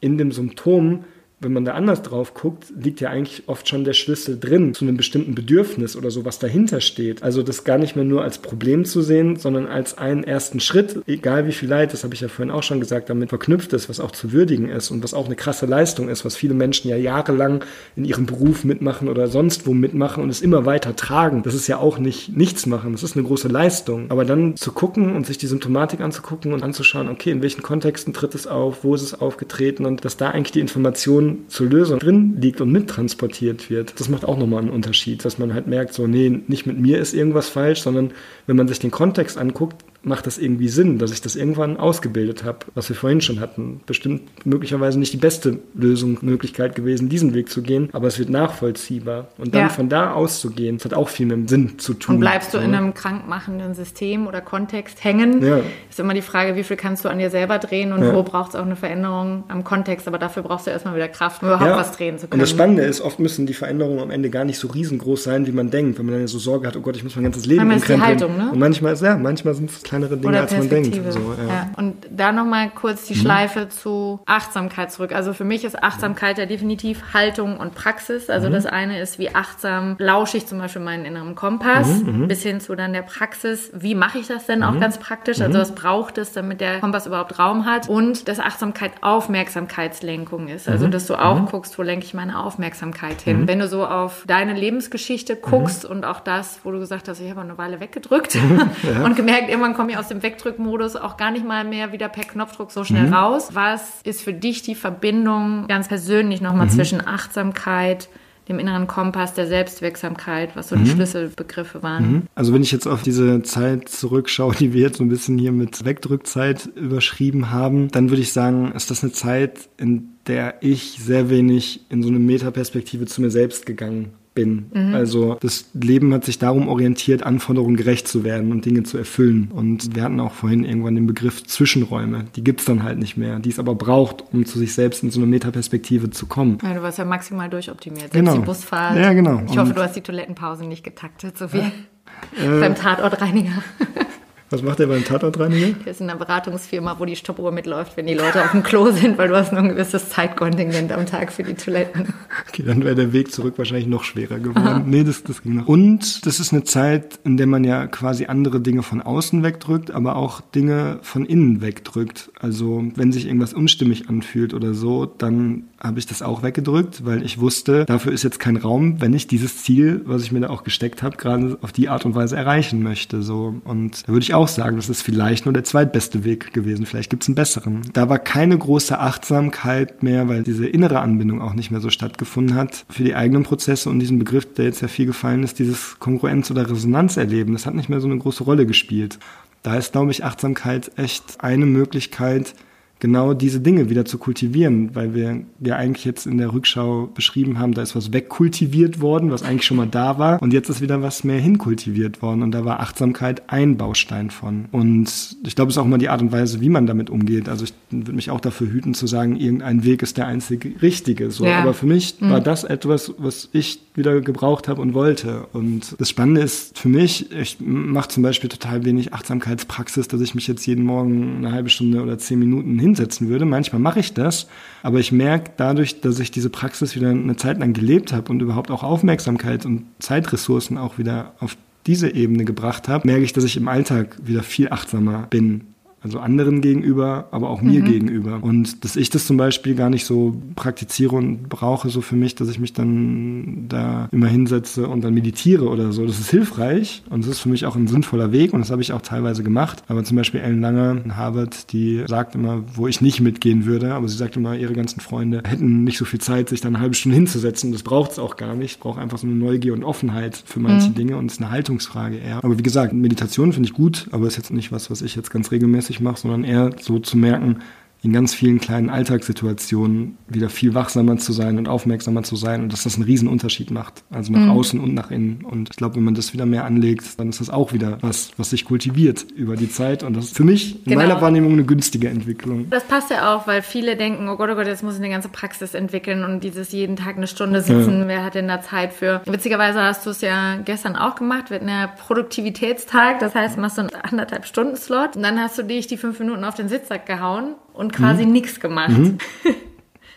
in 0.00 0.16
dem 0.16 0.32
Symptom 0.32 1.04
wenn 1.42 1.52
man 1.52 1.64
da 1.64 1.72
anders 1.72 2.02
drauf 2.02 2.34
guckt, 2.34 2.72
liegt 2.76 3.00
ja 3.00 3.10
eigentlich 3.10 3.44
oft 3.46 3.68
schon 3.68 3.84
der 3.84 3.92
Schlüssel 3.92 4.38
drin 4.38 4.74
zu 4.74 4.84
einem 4.84 4.96
bestimmten 4.96 5.34
Bedürfnis 5.34 5.96
oder 5.96 6.10
so, 6.10 6.24
was 6.24 6.38
dahinter 6.38 6.80
steht. 6.80 7.22
Also 7.22 7.42
das 7.42 7.64
gar 7.64 7.78
nicht 7.78 7.96
mehr 7.96 8.04
nur 8.04 8.22
als 8.22 8.38
Problem 8.38 8.84
zu 8.84 9.02
sehen, 9.02 9.36
sondern 9.36 9.66
als 9.66 9.98
einen 9.98 10.24
ersten 10.24 10.60
Schritt, 10.60 11.02
egal 11.06 11.46
wie 11.46 11.52
viel 11.52 11.68
Leid, 11.68 11.92
das 11.92 12.04
habe 12.04 12.14
ich 12.14 12.20
ja 12.20 12.28
vorhin 12.28 12.52
auch 12.52 12.62
schon 12.62 12.80
gesagt, 12.80 13.10
damit 13.10 13.30
verknüpft 13.30 13.72
ist, 13.72 13.88
was 13.88 14.00
auch 14.00 14.12
zu 14.12 14.32
würdigen 14.32 14.68
ist 14.68 14.90
und 14.90 15.02
was 15.02 15.14
auch 15.14 15.26
eine 15.26 15.36
krasse 15.36 15.66
Leistung 15.66 16.08
ist, 16.08 16.24
was 16.24 16.36
viele 16.36 16.54
Menschen 16.54 16.88
ja 16.88 16.96
jahrelang 16.96 17.64
in 17.96 18.04
ihrem 18.04 18.26
Beruf 18.26 18.64
mitmachen 18.64 19.08
oder 19.08 19.28
sonst 19.28 19.66
wo 19.66 19.74
mitmachen 19.74 20.22
und 20.22 20.30
es 20.30 20.42
immer 20.42 20.66
weiter 20.66 20.96
tragen. 20.96 21.42
Das 21.42 21.54
ist 21.54 21.66
ja 21.66 21.78
auch 21.78 21.98
nicht 21.98 22.36
nichts 22.36 22.66
machen, 22.66 22.92
das 22.92 23.02
ist 23.02 23.16
eine 23.16 23.26
große 23.26 23.48
Leistung. 23.48 24.10
Aber 24.10 24.24
dann 24.24 24.56
zu 24.56 24.72
gucken 24.72 25.14
und 25.14 25.26
sich 25.26 25.38
die 25.38 25.46
Symptomatik 25.46 26.00
anzugucken 26.00 26.52
und 26.52 26.62
anzuschauen, 26.62 27.08
okay, 27.08 27.30
in 27.30 27.42
welchen 27.42 27.62
Kontexten 27.62 28.12
tritt 28.12 28.34
es 28.34 28.46
auf, 28.46 28.84
wo 28.84 28.94
ist 28.94 29.02
es 29.02 29.20
aufgetreten 29.20 29.86
und 29.86 30.04
dass 30.04 30.16
da 30.16 30.30
eigentlich 30.30 30.52
die 30.52 30.60
Informationen 30.60 31.31
zur 31.48 31.68
Lösung 31.68 31.98
drin 31.98 32.36
liegt 32.40 32.60
und 32.60 32.70
mittransportiert 32.70 33.70
wird, 33.70 33.98
das 34.00 34.08
macht 34.08 34.24
auch 34.24 34.38
nochmal 34.38 34.60
einen 34.60 34.70
Unterschied, 34.70 35.24
dass 35.24 35.38
man 35.38 35.54
halt 35.54 35.66
merkt, 35.66 35.94
so, 35.94 36.06
nee, 36.06 36.42
nicht 36.46 36.66
mit 36.66 36.78
mir 36.78 36.98
ist 36.98 37.14
irgendwas 37.14 37.48
falsch, 37.48 37.82
sondern 37.82 38.12
wenn 38.46 38.56
man 38.56 38.68
sich 38.68 38.78
den 38.78 38.90
Kontext 38.90 39.38
anguckt, 39.38 39.84
macht 40.04 40.26
das 40.26 40.38
irgendwie 40.38 40.68
Sinn, 40.68 40.98
dass 40.98 41.12
ich 41.12 41.20
das 41.20 41.36
irgendwann 41.36 41.76
ausgebildet 41.76 42.44
habe, 42.44 42.58
was 42.74 42.88
wir 42.88 42.96
vorhin 42.96 43.20
schon 43.20 43.40
hatten. 43.40 43.80
Bestimmt 43.86 44.22
möglicherweise 44.44 44.98
nicht 44.98 45.12
die 45.12 45.18
beste 45.18 45.58
Lösung, 45.74 46.18
Möglichkeit 46.22 46.74
gewesen, 46.74 47.08
diesen 47.08 47.34
Weg 47.34 47.50
zu 47.50 47.62
gehen, 47.62 47.88
aber 47.92 48.08
es 48.08 48.18
wird 48.18 48.30
nachvollziehbar. 48.30 49.28
Und 49.38 49.54
dann 49.54 49.62
ja. 49.62 49.68
von 49.68 49.88
da 49.88 50.12
auszugehen, 50.12 50.78
das 50.78 50.86
hat 50.86 50.94
auch 50.94 51.08
viel 51.08 51.26
mit 51.26 51.36
dem 51.36 51.48
Sinn 51.48 51.78
zu 51.78 51.94
tun. 51.94 52.16
Und 52.16 52.20
bleibst 52.20 52.52
du 52.54 52.58
in 52.58 52.74
einem 52.74 52.94
krankmachenden 52.94 53.74
System 53.74 54.26
oder 54.26 54.40
Kontext 54.40 55.04
hängen, 55.04 55.44
ja. 55.44 55.60
ist 55.88 56.00
immer 56.00 56.14
die 56.14 56.22
Frage, 56.22 56.56
wie 56.56 56.64
viel 56.64 56.76
kannst 56.76 57.04
du 57.04 57.08
an 57.08 57.18
dir 57.18 57.30
selber 57.30 57.58
drehen 57.58 57.92
und 57.92 58.02
ja. 58.02 58.14
wo 58.14 58.22
braucht 58.22 58.50
es 58.50 58.56
auch 58.56 58.66
eine 58.66 58.76
Veränderung 58.76 59.44
am 59.48 59.64
Kontext. 59.64 60.08
Aber 60.08 60.18
dafür 60.18 60.42
brauchst 60.42 60.66
du 60.66 60.70
erstmal 60.70 60.94
wieder 60.94 61.08
Kraft, 61.08 61.42
um 61.42 61.48
überhaupt 61.48 61.76
was 61.76 61.92
drehen 61.92 62.18
zu 62.18 62.26
können. 62.26 62.34
Und 62.34 62.40
das 62.40 62.50
Spannende 62.50 62.82
ist, 62.82 63.00
oft 63.00 63.20
müssen 63.20 63.46
die 63.46 63.54
Veränderungen 63.54 64.00
am 64.00 64.10
Ende 64.10 64.30
gar 64.30 64.44
nicht 64.44 64.58
so 64.58 64.68
riesengroß 64.68 65.22
sein, 65.22 65.46
wie 65.46 65.52
man 65.52 65.70
denkt, 65.70 65.98
wenn 65.98 66.06
man 66.06 66.16
dann 66.16 66.26
so 66.26 66.38
Sorge 66.38 66.66
hat, 66.66 66.76
oh 66.76 66.80
Gott, 66.80 66.96
ich 66.96 67.04
muss 67.04 67.14
mein 67.14 67.24
ganzes 67.24 67.46
Leben 67.46 67.66
Manchmal 67.66 67.78
ist 67.78 67.88
die 67.88 68.06
Haltung, 68.06 68.36
ne? 68.36 68.50
Und 68.52 68.58
manchmal 68.58 68.92
ist, 68.94 69.02
ja, 69.02 69.16
manchmal 69.16 69.54
sind 69.54 69.70
es 69.70 69.82
kleinere 69.92 70.16
Dinge, 70.16 70.40
als 70.40 70.52
man 70.52 70.68
denkt. 70.68 71.12
So, 71.12 71.34
ja. 71.36 71.46
ja. 71.46 71.70
Und 71.76 72.06
da 72.10 72.32
nochmal 72.32 72.70
kurz 72.70 73.06
die 73.06 73.14
mhm. 73.14 73.18
Schleife 73.18 73.68
zu 73.68 74.20
Achtsamkeit 74.26 74.90
zurück. 74.90 75.14
Also 75.14 75.34
für 75.34 75.44
mich 75.44 75.64
ist 75.64 75.82
Achtsamkeit 75.82 76.38
ja 76.38 76.46
definitiv 76.46 77.12
Haltung 77.12 77.58
und 77.58 77.74
Praxis. 77.74 78.30
Also 78.30 78.48
mhm. 78.48 78.52
das 78.52 78.66
eine 78.66 79.00
ist, 79.00 79.18
wie 79.18 79.34
achtsam 79.34 79.96
lausche 79.98 80.38
ich 80.38 80.46
zum 80.46 80.58
Beispiel 80.58 80.82
meinen 80.82 81.04
inneren 81.04 81.34
Kompass, 81.34 82.02
mhm. 82.02 82.22
mhm. 82.22 82.28
bis 82.28 82.42
hin 82.42 82.60
zu 82.60 82.74
dann 82.74 82.92
der 82.92 83.02
Praxis, 83.02 83.70
wie 83.74 83.94
mache 83.94 84.18
ich 84.18 84.28
das 84.28 84.46
denn 84.46 84.62
auch 84.62 84.72
mhm. 84.72 84.80
ganz 84.80 84.98
praktisch? 84.98 85.40
Also 85.40 85.58
mhm. 85.58 85.62
was 85.62 85.74
braucht 85.74 86.18
es, 86.18 86.32
damit 86.32 86.60
der 86.60 86.80
Kompass 86.80 87.06
überhaupt 87.06 87.38
Raum 87.38 87.66
hat? 87.66 87.88
Und 87.88 88.28
dass 88.28 88.40
Achtsamkeit 88.40 88.92
Aufmerksamkeitslenkung 89.02 90.48
ist. 90.48 90.68
Also 90.68 90.88
dass 90.88 91.06
du 91.06 91.16
auch 91.16 91.46
guckst, 91.50 91.78
wo 91.78 91.82
lenke 91.82 92.06
ich 92.06 92.14
meine 92.14 92.38
Aufmerksamkeit 92.38 93.20
hin. 93.20 93.46
Wenn 93.46 93.58
du 93.58 93.68
so 93.68 93.86
auf 93.86 94.24
deine 94.26 94.54
Lebensgeschichte 94.54 95.36
guckst 95.36 95.84
und 95.84 96.04
auch 96.04 96.20
das, 96.20 96.60
wo 96.64 96.70
du 96.70 96.78
gesagt 96.78 97.08
hast, 97.08 97.20
ich 97.20 97.30
habe 97.30 97.40
eine 97.40 97.58
Weile 97.58 97.80
weggedrückt 97.80 98.34
ja. 98.82 99.04
und 99.04 99.16
gemerkt, 99.16 99.48
irgendwann 99.48 99.74
komme 99.82 99.92
ich 99.92 99.98
aus 99.98 100.06
dem 100.06 100.22
Wegdrückmodus 100.22 100.94
auch 100.94 101.16
gar 101.16 101.32
nicht 101.32 101.44
mal 101.44 101.64
mehr 101.64 101.90
wieder 101.90 102.08
per 102.08 102.22
Knopfdruck 102.22 102.70
so 102.70 102.84
schnell 102.84 103.08
mhm. 103.08 103.14
raus. 103.14 103.48
Was 103.52 104.00
ist 104.04 104.22
für 104.22 104.32
dich 104.32 104.62
die 104.62 104.76
Verbindung 104.76 105.66
ganz 105.66 105.88
persönlich 105.88 106.40
nochmal 106.40 106.66
mhm. 106.66 106.70
zwischen 106.70 107.04
Achtsamkeit, 107.04 108.08
dem 108.48 108.60
inneren 108.60 108.86
Kompass 108.86 109.34
der 109.34 109.48
Selbstwirksamkeit, 109.48 110.54
was 110.54 110.68
so 110.68 110.76
die 110.76 110.82
mhm. 110.82 110.94
Schlüsselbegriffe 110.94 111.82
waren. 111.82 112.12
Mhm. 112.12 112.22
Also 112.36 112.54
wenn 112.54 112.62
ich 112.62 112.70
jetzt 112.70 112.86
auf 112.86 113.02
diese 113.02 113.42
Zeit 113.42 113.88
zurückschaue, 113.88 114.54
die 114.54 114.72
wir 114.72 114.82
jetzt 114.82 114.98
so 114.98 115.04
ein 115.04 115.08
bisschen 115.08 115.36
hier 115.36 115.50
mit 115.50 115.84
Wegdrückzeit 115.84 116.66
überschrieben 116.76 117.50
haben, 117.50 117.88
dann 117.88 118.10
würde 118.10 118.22
ich 118.22 118.32
sagen, 118.32 118.70
ist 118.72 118.92
das 118.92 119.02
eine 119.02 119.12
Zeit, 119.12 119.68
in 119.78 120.10
der 120.28 120.56
ich 120.60 120.98
sehr 121.00 121.28
wenig 121.28 121.86
in 121.88 122.04
so 122.04 122.08
eine 122.08 122.20
Metaperspektive 122.20 123.06
zu 123.06 123.20
mir 123.20 123.32
selbst 123.32 123.66
gegangen 123.66 124.12
bin. 124.34 124.66
Mhm. 124.72 124.94
Also 124.94 125.36
das 125.40 125.66
Leben 125.74 126.12
hat 126.14 126.24
sich 126.24 126.38
darum 126.38 126.68
orientiert, 126.68 127.22
Anforderungen 127.22 127.76
gerecht 127.76 128.08
zu 128.08 128.24
werden 128.24 128.50
und 128.50 128.64
Dinge 128.64 128.82
zu 128.82 128.98
erfüllen. 128.98 129.50
Und 129.52 129.94
wir 129.94 130.02
hatten 130.02 130.20
auch 130.20 130.32
vorhin 130.32 130.64
irgendwann 130.64 130.94
den 130.94 131.06
Begriff 131.06 131.44
Zwischenräume. 131.44 132.24
Die 132.36 132.44
gibt's 132.44 132.64
dann 132.64 132.82
halt 132.82 132.98
nicht 132.98 133.16
mehr, 133.16 133.38
die 133.38 133.50
es 133.50 133.58
aber 133.58 133.74
braucht, 133.74 134.24
um 134.32 134.44
zu 134.46 134.58
sich 134.58 134.74
selbst 134.74 135.02
in 135.02 135.10
so 135.10 135.20
eine 135.20 135.26
Metaperspektive 135.26 136.10
zu 136.10 136.26
kommen. 136.26 136.58
Ja, 136.62 136.74
du 136.74 136.82
warst 136.82 136.98
ja 136.98 137.04
maximal 137.04 137.48
durchoptimiert. 137.48 138.12
Selbst 138.12 138.14
genau. 138.14 138.34
die 138.34 138.44
Busfahrt. 138.44 138.96
Ja, 138.96 139.12
genau. 139.12 139.42
Ich 139.46 139.56
hoffe, 139.56 139.70
und 139.70 139.76
du 139.76 139.82
hast 139.82 139.96
die 139.96 140.00
Toilettenpause 140.00 140.64
nicht 140.64 140.84
getaktet, 140.84 141.36
so 141.38 141.52
wie 141.52 141.58
äh, 141.58 142.60
beim 142.60 142.74
Tatortreiniger. 142.74 143.62
Was 144.52 144.62
macht 144.62 144.80
der 144.80 144.86
beim 144.86 145.02
Tatortreiniger? 145.02 145.68
Der 145.82 145.92
ist 145.92 146.02
in 146.02 146.10
einer 146.10 146.18
Beratungsfirma, 146.18 146.96
wo 146.98 147.06
die 147.06 147.16
Stoppuhr 147.16 147.52
mitläuft, 147.52 147.96
wenn 147.96 148.06
die 148.06 148.12
Leute 148.12 148.44
auf 148.44 148.50
dem 148.50 148.62
Klo 148.62 148.90
sind, 148.90 149.16
weil 149.16 149.28
du 149.28 149.34
hast 149.34 149.50
nur 149.50 149.62
ein 149.62 149.70
gewisses 149.70 150.10
Zeitkontingent 150.10 150.92
am 150.92 151.06
Tag 151.06 151.32
für 151.32 151.42
die 151.42 151.54
Toiletten. 151.54 152.12
Okay, 152.46 152.62
dann 152.62 152.84
wäre 152.84 152.94
der 152.94 153.14
Weg 153.14 153.32
zurück 153.32 153.54
wahrscheinlich 153.56 153.86
noch 153.86 154.04
schwerer 154.04 154.38
geworden. 154.38 154.66
Aha. 154.66 154.82
Nee, 154.84 155.04
das, 155.04 155.22
das 155.22 155.42
ging 155.42 155.54
noch. 155.54 155.68
Und 155.68 156.26
das 156.26 156.38
ist 156.38 156.52
eine 156.52 156.64
Zeit, 156.64 157.18
in 157.24 157.38
der 157.38 157.46
man 157.46 157.64
ja 157.64 157.86
quasi 157.86 158.26
andere 158.26 158.60
Dinge 158.60 158.82
von 158.82 159.00
außen 159.00 159.42
wegdrückt, 159.42 159.90
aber 159.90 160.16
auch 160.16 160.42
Dinge 160.42 160.98
von 161.00 161.24
innen 161.24 161.62
wegdrückt. 161.62 162.30
Also 162.38 162.84
wenn 162.94 163.10
sich 163.10 163.28
irgendwas 163.28 163.54
unstimmig 163.54 164.10
anfühlt 164.10 164.52
oder 164.52 164.74
so, 164.74 165.06
dann 165.06 165.64
habe 165.82 165.98
ich 165.98 166.06
das 166.06 166.22
auch 166.22 166.42
weggedrückt, 166.42 167.04
weil 167.04 167.24
ich 167.24 167.40
wusste, 167.40 167.84
dafür 167.84 168.12
ist 168.12 168.22
jetzt 168.22 168.38
kein 168.38 168.56
Raum, 168.56 169.00
wenn 169.00 169.12
ich 169.14 169.26
dieses 169.26 169.62
Ziel, 169.62 170.02
was 170.04 170.22
ich 170.22 170.30
mir 170.30 170.40
da 170.40 170.50
auch 170.50 170.62
gesteckt 170.62 171.02
habe, 171.02 171.16
gerade 171.16 171.58
auf 171.60 171.72
die 171.72 171.88
Art 171.88 172.04
und 172.04 172.14
Weise 172.14 172.36
erreichen 172.36 172.82
möchte. 172.82 173.22
So. 173.22 173.56
Und 173.64 174.06
da 174.06 174.12
würde 174.12 174.22
ich 174.22 174.34
auch 174.34 174.48
sagen, 174.48 174.76
das 174.76 174.88
ist 174.88 175.02
vielleicht 175.02 175.44
nur 175.44 175.52
der 175.52 175.64
zweitbeste 175.64 176.24
Weg 176.24 176.52
gewesen. 176.52 176.86
Vielleicht 176.86 177.10
gibt 177.10 177.24
es 177.24 177.28
einen 177.28 177.34
besseren. 177.34 177.82
Da 177.92 178.08
war 178.08 178.18
keine 178.18 178.56
große 178.56 178.98
Achtsamkeit 178.98 180.02
mehr, 180.02 180.28
weil 180.28 180.42
diese 180.42 180.66
innere 180.66 181.00
Anbindung 181.00 181.42
auch 181.42 181.54
nicht 181.54 181.70
mehr 181.70 181.80
so 181.80 181.90
stattgefunden 181.90 182.54
hat 182.54 182.84
für 182.88 183.02
die 183.02 183.14
eigenen 183.14 183.42
Prozesse 183.42 183.90
und 183.90 183.98
diesen 183.98 184.18
Begriff, 184.18 184.54
der 184.54 184.66
jetzt 184.66 184.82
ja 184.82 184.88
viel 184.88 185.06
gefallen 185.06 185.42
ist, 185.42 185.58
dieses 185.58 185.96
Kongruenz- 185.98 186.50
oder 186.50 186.70
Resonanzerleben, 186.70 187.54
das 187.54 187.66
hat 187.66 187.74
nicht 187.74 187.88
mehr 187.88 188.00
so 188.00 188.06
eine 188.06 188.18
große 188.18 188.44
Rolle 188.44 188.66
gespielt. 188.66 189.18
Da 189.62 189.76
ist, 189.76 189.92
glaube 189.92 190.10
ich, 190.10 190.24
Achtsamkeit 190.24 190.92
echt 190.96 191.42
eine 191.42 191.66
Möglichkeit, 191.66 192.54
genau 193.02 193.34
diese 193.34 193.60
Dinge 193.60 193.90
wieder 193.90 194.04
zu 194.04 194.16
kultivieren, 194.16 194.94
weil 194.94 195.12
wir 195.12 195.40
ja 195.58 195.74
eigentlich 195.74 196.04
jetzt 196.04 196.24
in 196.24 196.38
der 196.38 196.52
Rückschau 196.52 197.08
beschrieben 197.12 197.58
haben, 197.58 197.74
da 197.74 197.82
ist 197.82 197.96
was 197.96 198.12
wegkultiviert 198.12 199.00
worden, 199.00 199.32
was 199.32 199.42
eigentlich 199.42 199.66
schon 199.66 199.76
mal 199.76 199.88
da 199.88 200.20
war 200.20 200.40
und 200.40 200.52
jetzt 200.52 200.68
ist 200.68 200.80
wieder 200.80 201.02
was 201.02 201.24
mehr 201.24 201.40
hinkultiviert 201.40 202.22
worden 202.22 202.42
und 202.42 202.52
da 202.52 202.64
war 202.64 202.78
Achtsamkeit 202.78 203.42
ein 203.48 203.76
Baustein 203.76 204.30
von. 204.30 204.66
Und 204.70 205.36
ich 205.44 205.56
glaube, 205.56 205.70
es 205.70 205.74
ist 205.74 205.78
auch 205.78 205.84
immer 205.84 205.98
die 205.98 206.10
Art 206.10 206.22
und 206.22 206.30
Weise, 206.30 206.60
wie 206.60 206.68
man 206.68 206.86
damit 206.86 207.10
umgeht. 207.10 207.48
Also 207.48 207.64
ich 207.64 207.74
würde 207.90 208.12
mich 208.12 208.30
auch 208.30 208.40
dafür 208.40 208.70
hüten 208.70 208.94
zu 208.94 209.08
sagen, 209.08 209.34
irgendein 209.34 209.82
Weg 209.82 210.02
ist 210.02 210.16
der 210.16 210.28
einzige 210.28 210.80
richtige. 210.80 211.32
So. 211.32 211.44
Ja. 211.44 211.58
Aber 211.58 211.74
für 211.74 211.86
mich 211.86 212.20
mhm. 212.20 212.30
war 212.30 212.40
das 212.40 212.62
etwas, 212.62 213.14
was 213.18 213.48
ich 213.50 213.80
wieder 213.94 214.20
gebraucht 214.20 214.68
habe 214.68 214.80
und 214.80 214.94
wollte. 214.94 215.48
Und 215.52 215.96
das 215.98 216.08
Spannende 216.08 216.40
ist 216.40 216.78
für 216.78 216.88
mich, 216.88 217.32
ich 217.32 217.56
mache 217.60 218.08
zum 218.08 218.22
Beispiel 218.22 218.48
total 218.48 218.84
wenig 218.84 219.12
Achtsamkeitspraxis, 219.12 220.06
dass 220.06 220.20
ich 220.20 220.36
mich 220.36 220.46
jetzt 220.46 220.64
jeden 220.66 220.84
Morgen 220.84 221.38
eine 221.38 221.52
halbe 221.52 221.68
Stunde 221.68 222.00
oder 222.00 222.16
zehn 222.16 222.38
Minuten 222.38 222.78
hin 222.78 222.91
hinsetzen 222.92 223.28
würde. 223.28 223.44
Manchmal 223.44 223.80
mache 223.80 224.00
ich 224.00 224.14
das, 224.14 224.46
aber 224.82 224.98
ich 224.98 225.12
merke 225.12 225.52
dadurch, 225.56 226.00
dass 226.00 226.18
ich 226.18 226.30
diese 226.30 226.50
Praxis 226.50 226.94
wieder 226.94 227.10
eine 227.10 227.36
Zeit 227.36 227.58
lang 227.58 227.72
gelebt 227.72 228.12
habe 228.12 228.30
und 228.30 228.40
überhaupt 228.40 228.70
auch 228.70 228.82
Aufmerksamkeit 228.82 229.64
und 229.64 229.86
Zeitressourcen 229.98 230.78
auch 230.78 230.98
wieder 230.98 231.32
auf 231.40 231.56
diese 231.86 232.14
Ebene 232.14 232.44
gebracht 232.44 232.88
habe, 232.88 233.06
merke 233.06 233.24
ich, 233.24 233.32
dass 233.32 233.44
ich 233.44 233.56
im 233.56 233.68
Alltag 233.68 234.16
wieder 234.22 234.42
viel 234.42 234.68
achtsamer 234.70 235.26
bin 235.30 235.71
also 236.02 236.18
anderen 236.18 236.60
gegenüber, 236.60 237.28
aber 237.30 237.50
auch 237.50 237.62
mir 237.62 237.80
mhm. 237.80 237.86
gegenüber. 237.86 238.38
Und 238.42 238.84
dass 238.84 238.96
ich 238.96 239.10
das 239.10 239.26
zum 239.26 239.36
Beispiel 239.36 239.74
gar 239.74 239.90
nicht 239.90 240.04
so 240.04 240.34
praktiziere 240.54 241.16
und 241.16 241.48
brauche 241.48 241.90
so 241.90 242.00
für 242.00 242.16
mich, 242.16 242.34
dass 242.34 242.48
ich 242.48 242.58
mich 242.58 242.72
dann 242.72 243.66
da 243.68 244.08
immer 244.10 244.26
hinsetze 244.26 244.88
und 244.88 245.02
dann 245.04 245.14
meditiere 245.14 245.68
oder 245.68 245.92
so. 245.92 246.06
Das 246.06 246.18
ist 246.18 246.30
hilfreich 246.30 247.02
und 247.10 247.24
das 247.24 247.32
ist 247.32 247.40
für 247.40 247.48
mich 247.48 247.66
auch 247.66 247.76
ein 247.76 247.86
sinnvoller 247.86 248.32
Weg 248.32 248.52
und 248.52 248.60
das 248.60 248.70
habe 248.70 248.82
ich 248.82 248.92
auch 248.92 249.02
teilweise 249.02 249.42
gemacht. 249.42 249.82
Aber 249.88 250.02
zum 250.04 250.16
Beispiel 250.16 250.40
Ellen 250.40 250.60
Lange 250.60 251.02
in 251.04 251.16
Harvard, 251.16 251.72
die 251.72 252.04
sagt 252.06 252.34
immer, 252.34 252.64
wo 252.74 252.88
ich 252.88 253.00
nicht 253.00 253.20
mitgehen 253.20 253.66
würde, 253.66 253.94
aber 253.94 254.08
sie 254.08 254.16
sagt 254.16 254.36
immer, 254.36 254.56
ihre 254.56 254.72
ganzen 254.72 255.00
Freunde 255.00 255.42
hätten 255.46 255.84
nicht 255.84 255.98
so 255.98 256.04
viel 256.04 256.20
Zeit, 256.20 256.48
sich 256.48 256.60
dann 256.60 256.74
eine 256.74 256.82
halbe 256.82 256.94
Stunde 256.94 257.16
hinzusetzen. 257.16 257.72
Das 257.72 257.82
braucht 257.82 258.12
es 258.12 258.18
auch 258.18 258.36
gar 258.36 258.54
nicht. 258.54 258.72
Ich 258.72 258.78
brauche 258.78 259.00
einfach 259.00 259.18
so 259.18 259.26
eine 259.26 259.36
Neugier 259.36 259.72
und 259.72 259.84
Offenheit 259.84 260.42
für 260.44 260.60
manche 260.60 260.90
mhm. 260.90 260.94
Dinge 260.94 261.16
und 261.16 261.26
es 261.26 261.34
ist 261.34 261.40
eine 261.40 261.50
Haltungsfrage 261.50 262.16
eher. 262.16 262.42
Aber 262.44 262.58
wie 262.58 262.62
gesagt, 262.62 262.92
Meditation 262.92 263.52
finde 263.52 263.68
ich 263.68 263.74
gut, 263.74 264.08
aber 264.10 264.26
ist 264.26 264.36
jetzt 264.36 264.52
nicht 264.52 264.72
was, 264.72 264.90
was 264.90 265.02
ich 265.02 265.14
jetzt 265.14 265.30
ganz 265.30 265.50
regelmäßig 265.50 265.91
regelmäßig 265.92 266.00
mache, 266.00 266.20
sondern 266.20 266.44
eher 266.44 266.70
so 266.78 266.98
zu 266.98 267.16
merken, 267.16 267.62
in 268.02 268.12
ganz 268.12 268.34
vielen 268.34 268.60
kleinen 268.60 268.90
Alltagssituationen 268.90 270.18
wieder 270.26 270.48
viel 270.48 270.74
wachsamer 270.74 271.18
zu 271.18 271.32
sein 271.32 271.56
und 271.58 271.68
aufmerksamer 271.68 272.24
zu 272.24 272.34
sein 272.34 272.62
und 272.62 272.72
dass 272.72 272.82
das 272.82 272.96
einen 272.96 273.04
riesen 273.04 273.28
Unterschied 273.28 273.70
macht. 273.70 274.02
Also 274.10 274.32
nach 274.32 274.40
mhm. 274.40 274.50
außen 274.50 274.80
und 274.80 274.92
nach 274.92 275.12
innen. 275.12 275.44
Und 275.44 275.70
ich 275.70 275.76
glaube, 275.76 275.96
wenn 275.96 276.02
man 276.02 276.14
das 276.14 276.32
wieder 276.32 276.44
mehr 276.44 276.64
anlegt, 276.64 277.20
dann 277.20 277.28
ist 277.28 277.40
das 277.40 277.48
auch 277.48 277.72
wieder 277.72 277.98
was, 278.00 278.32
was 278.36 278.50
sich 278.50 278.64
kultiviert 278.64 279.26
über 279.36 279.54
die 279.54 279.70
Zeit. 279.70 280.02
Und 280.02 280.16
das 280.16 280.26
ist 280.26 280.36
für 280.36 280.42
mich 280.42 280.84
in 280.84 280.92
genau. 280.92 281.02
meiner 281.02 281.20
Wahrnehmung 281.20 281.52
eine 281.52 281.64
günstige 281.64 282.08
Entwicklung. 282.08 282.68
Das 282.70 282.84
passt 282.84 283.10
ja 283.10 283.34
auch, 283.34 283.46
weil 283.46 283.62
viele 283.62 283.96
denken, 283.96 284.28
oh 284.28 284.36
Gott, 284.36 284.50
oh 284.50 284.56
Gott, 284.56 284.66
jetzt 284.66 284.82
muss 284.82 284.94
ich 284.94 285.00
eine 285.00 285.10
ganze 285.10 285.28
Praxis 285.28 285.74
entwickeln 285.74 286.24
und 286.24 286.42
dieses 286.42 286.72
jeden 286.72 286.96
Tag 286.96 287.16
eine 287.16 287.28
Stunde 287.28 287.62
sitzen, 287.62 288.00
ja. 288.00 288.08
wer 288.08 288.24
hat 288.24 288.34
denn 288.34 288.48
da 288.48 288.62
Zeit 288.62 288.92
für? 288.92 289.22
Witzigerweise 289.26 289.80
hast 289.80 290.06
du 290.06 290.10
es 290.10 290.22
ja 290.22 290.56
gestern 290.56 290.96
auch 290.96 291.14
gemacht, 291.14 291.50
wir 291.50 291.56
hatten 291.56 291.68
ja 291.68 291.86
Produktivitätstag, 291.86 293.20
das 293.20 293.34
heißt, 293.34 293.58
machst 293.58 293.78
du 293.78 293.82
einen 293.82 293.94
anderthalb 293.94 294.44
Stunden 294.44 294.76
Slot 294.76 295.16
und 295.16 295.22
dann 295.22 295.40
hast 295.40 295.56
du 295.58 295.62
dich 295.62 295.86
die 295.86 295.96
fünf 295.96 296.18
Minuten 296.18 296.44
auf 296.44 296.54
den 296.54 296.68
Sitzsack 296.68 297.06
gehauen 297.06 297.54
und 297.74 297.92
quasi 297.92 298.26
mhm. 298.26 298.32
nichts 298.32 298.60
gemacht. 298.60 298.98
Mhm. 298.98 299.18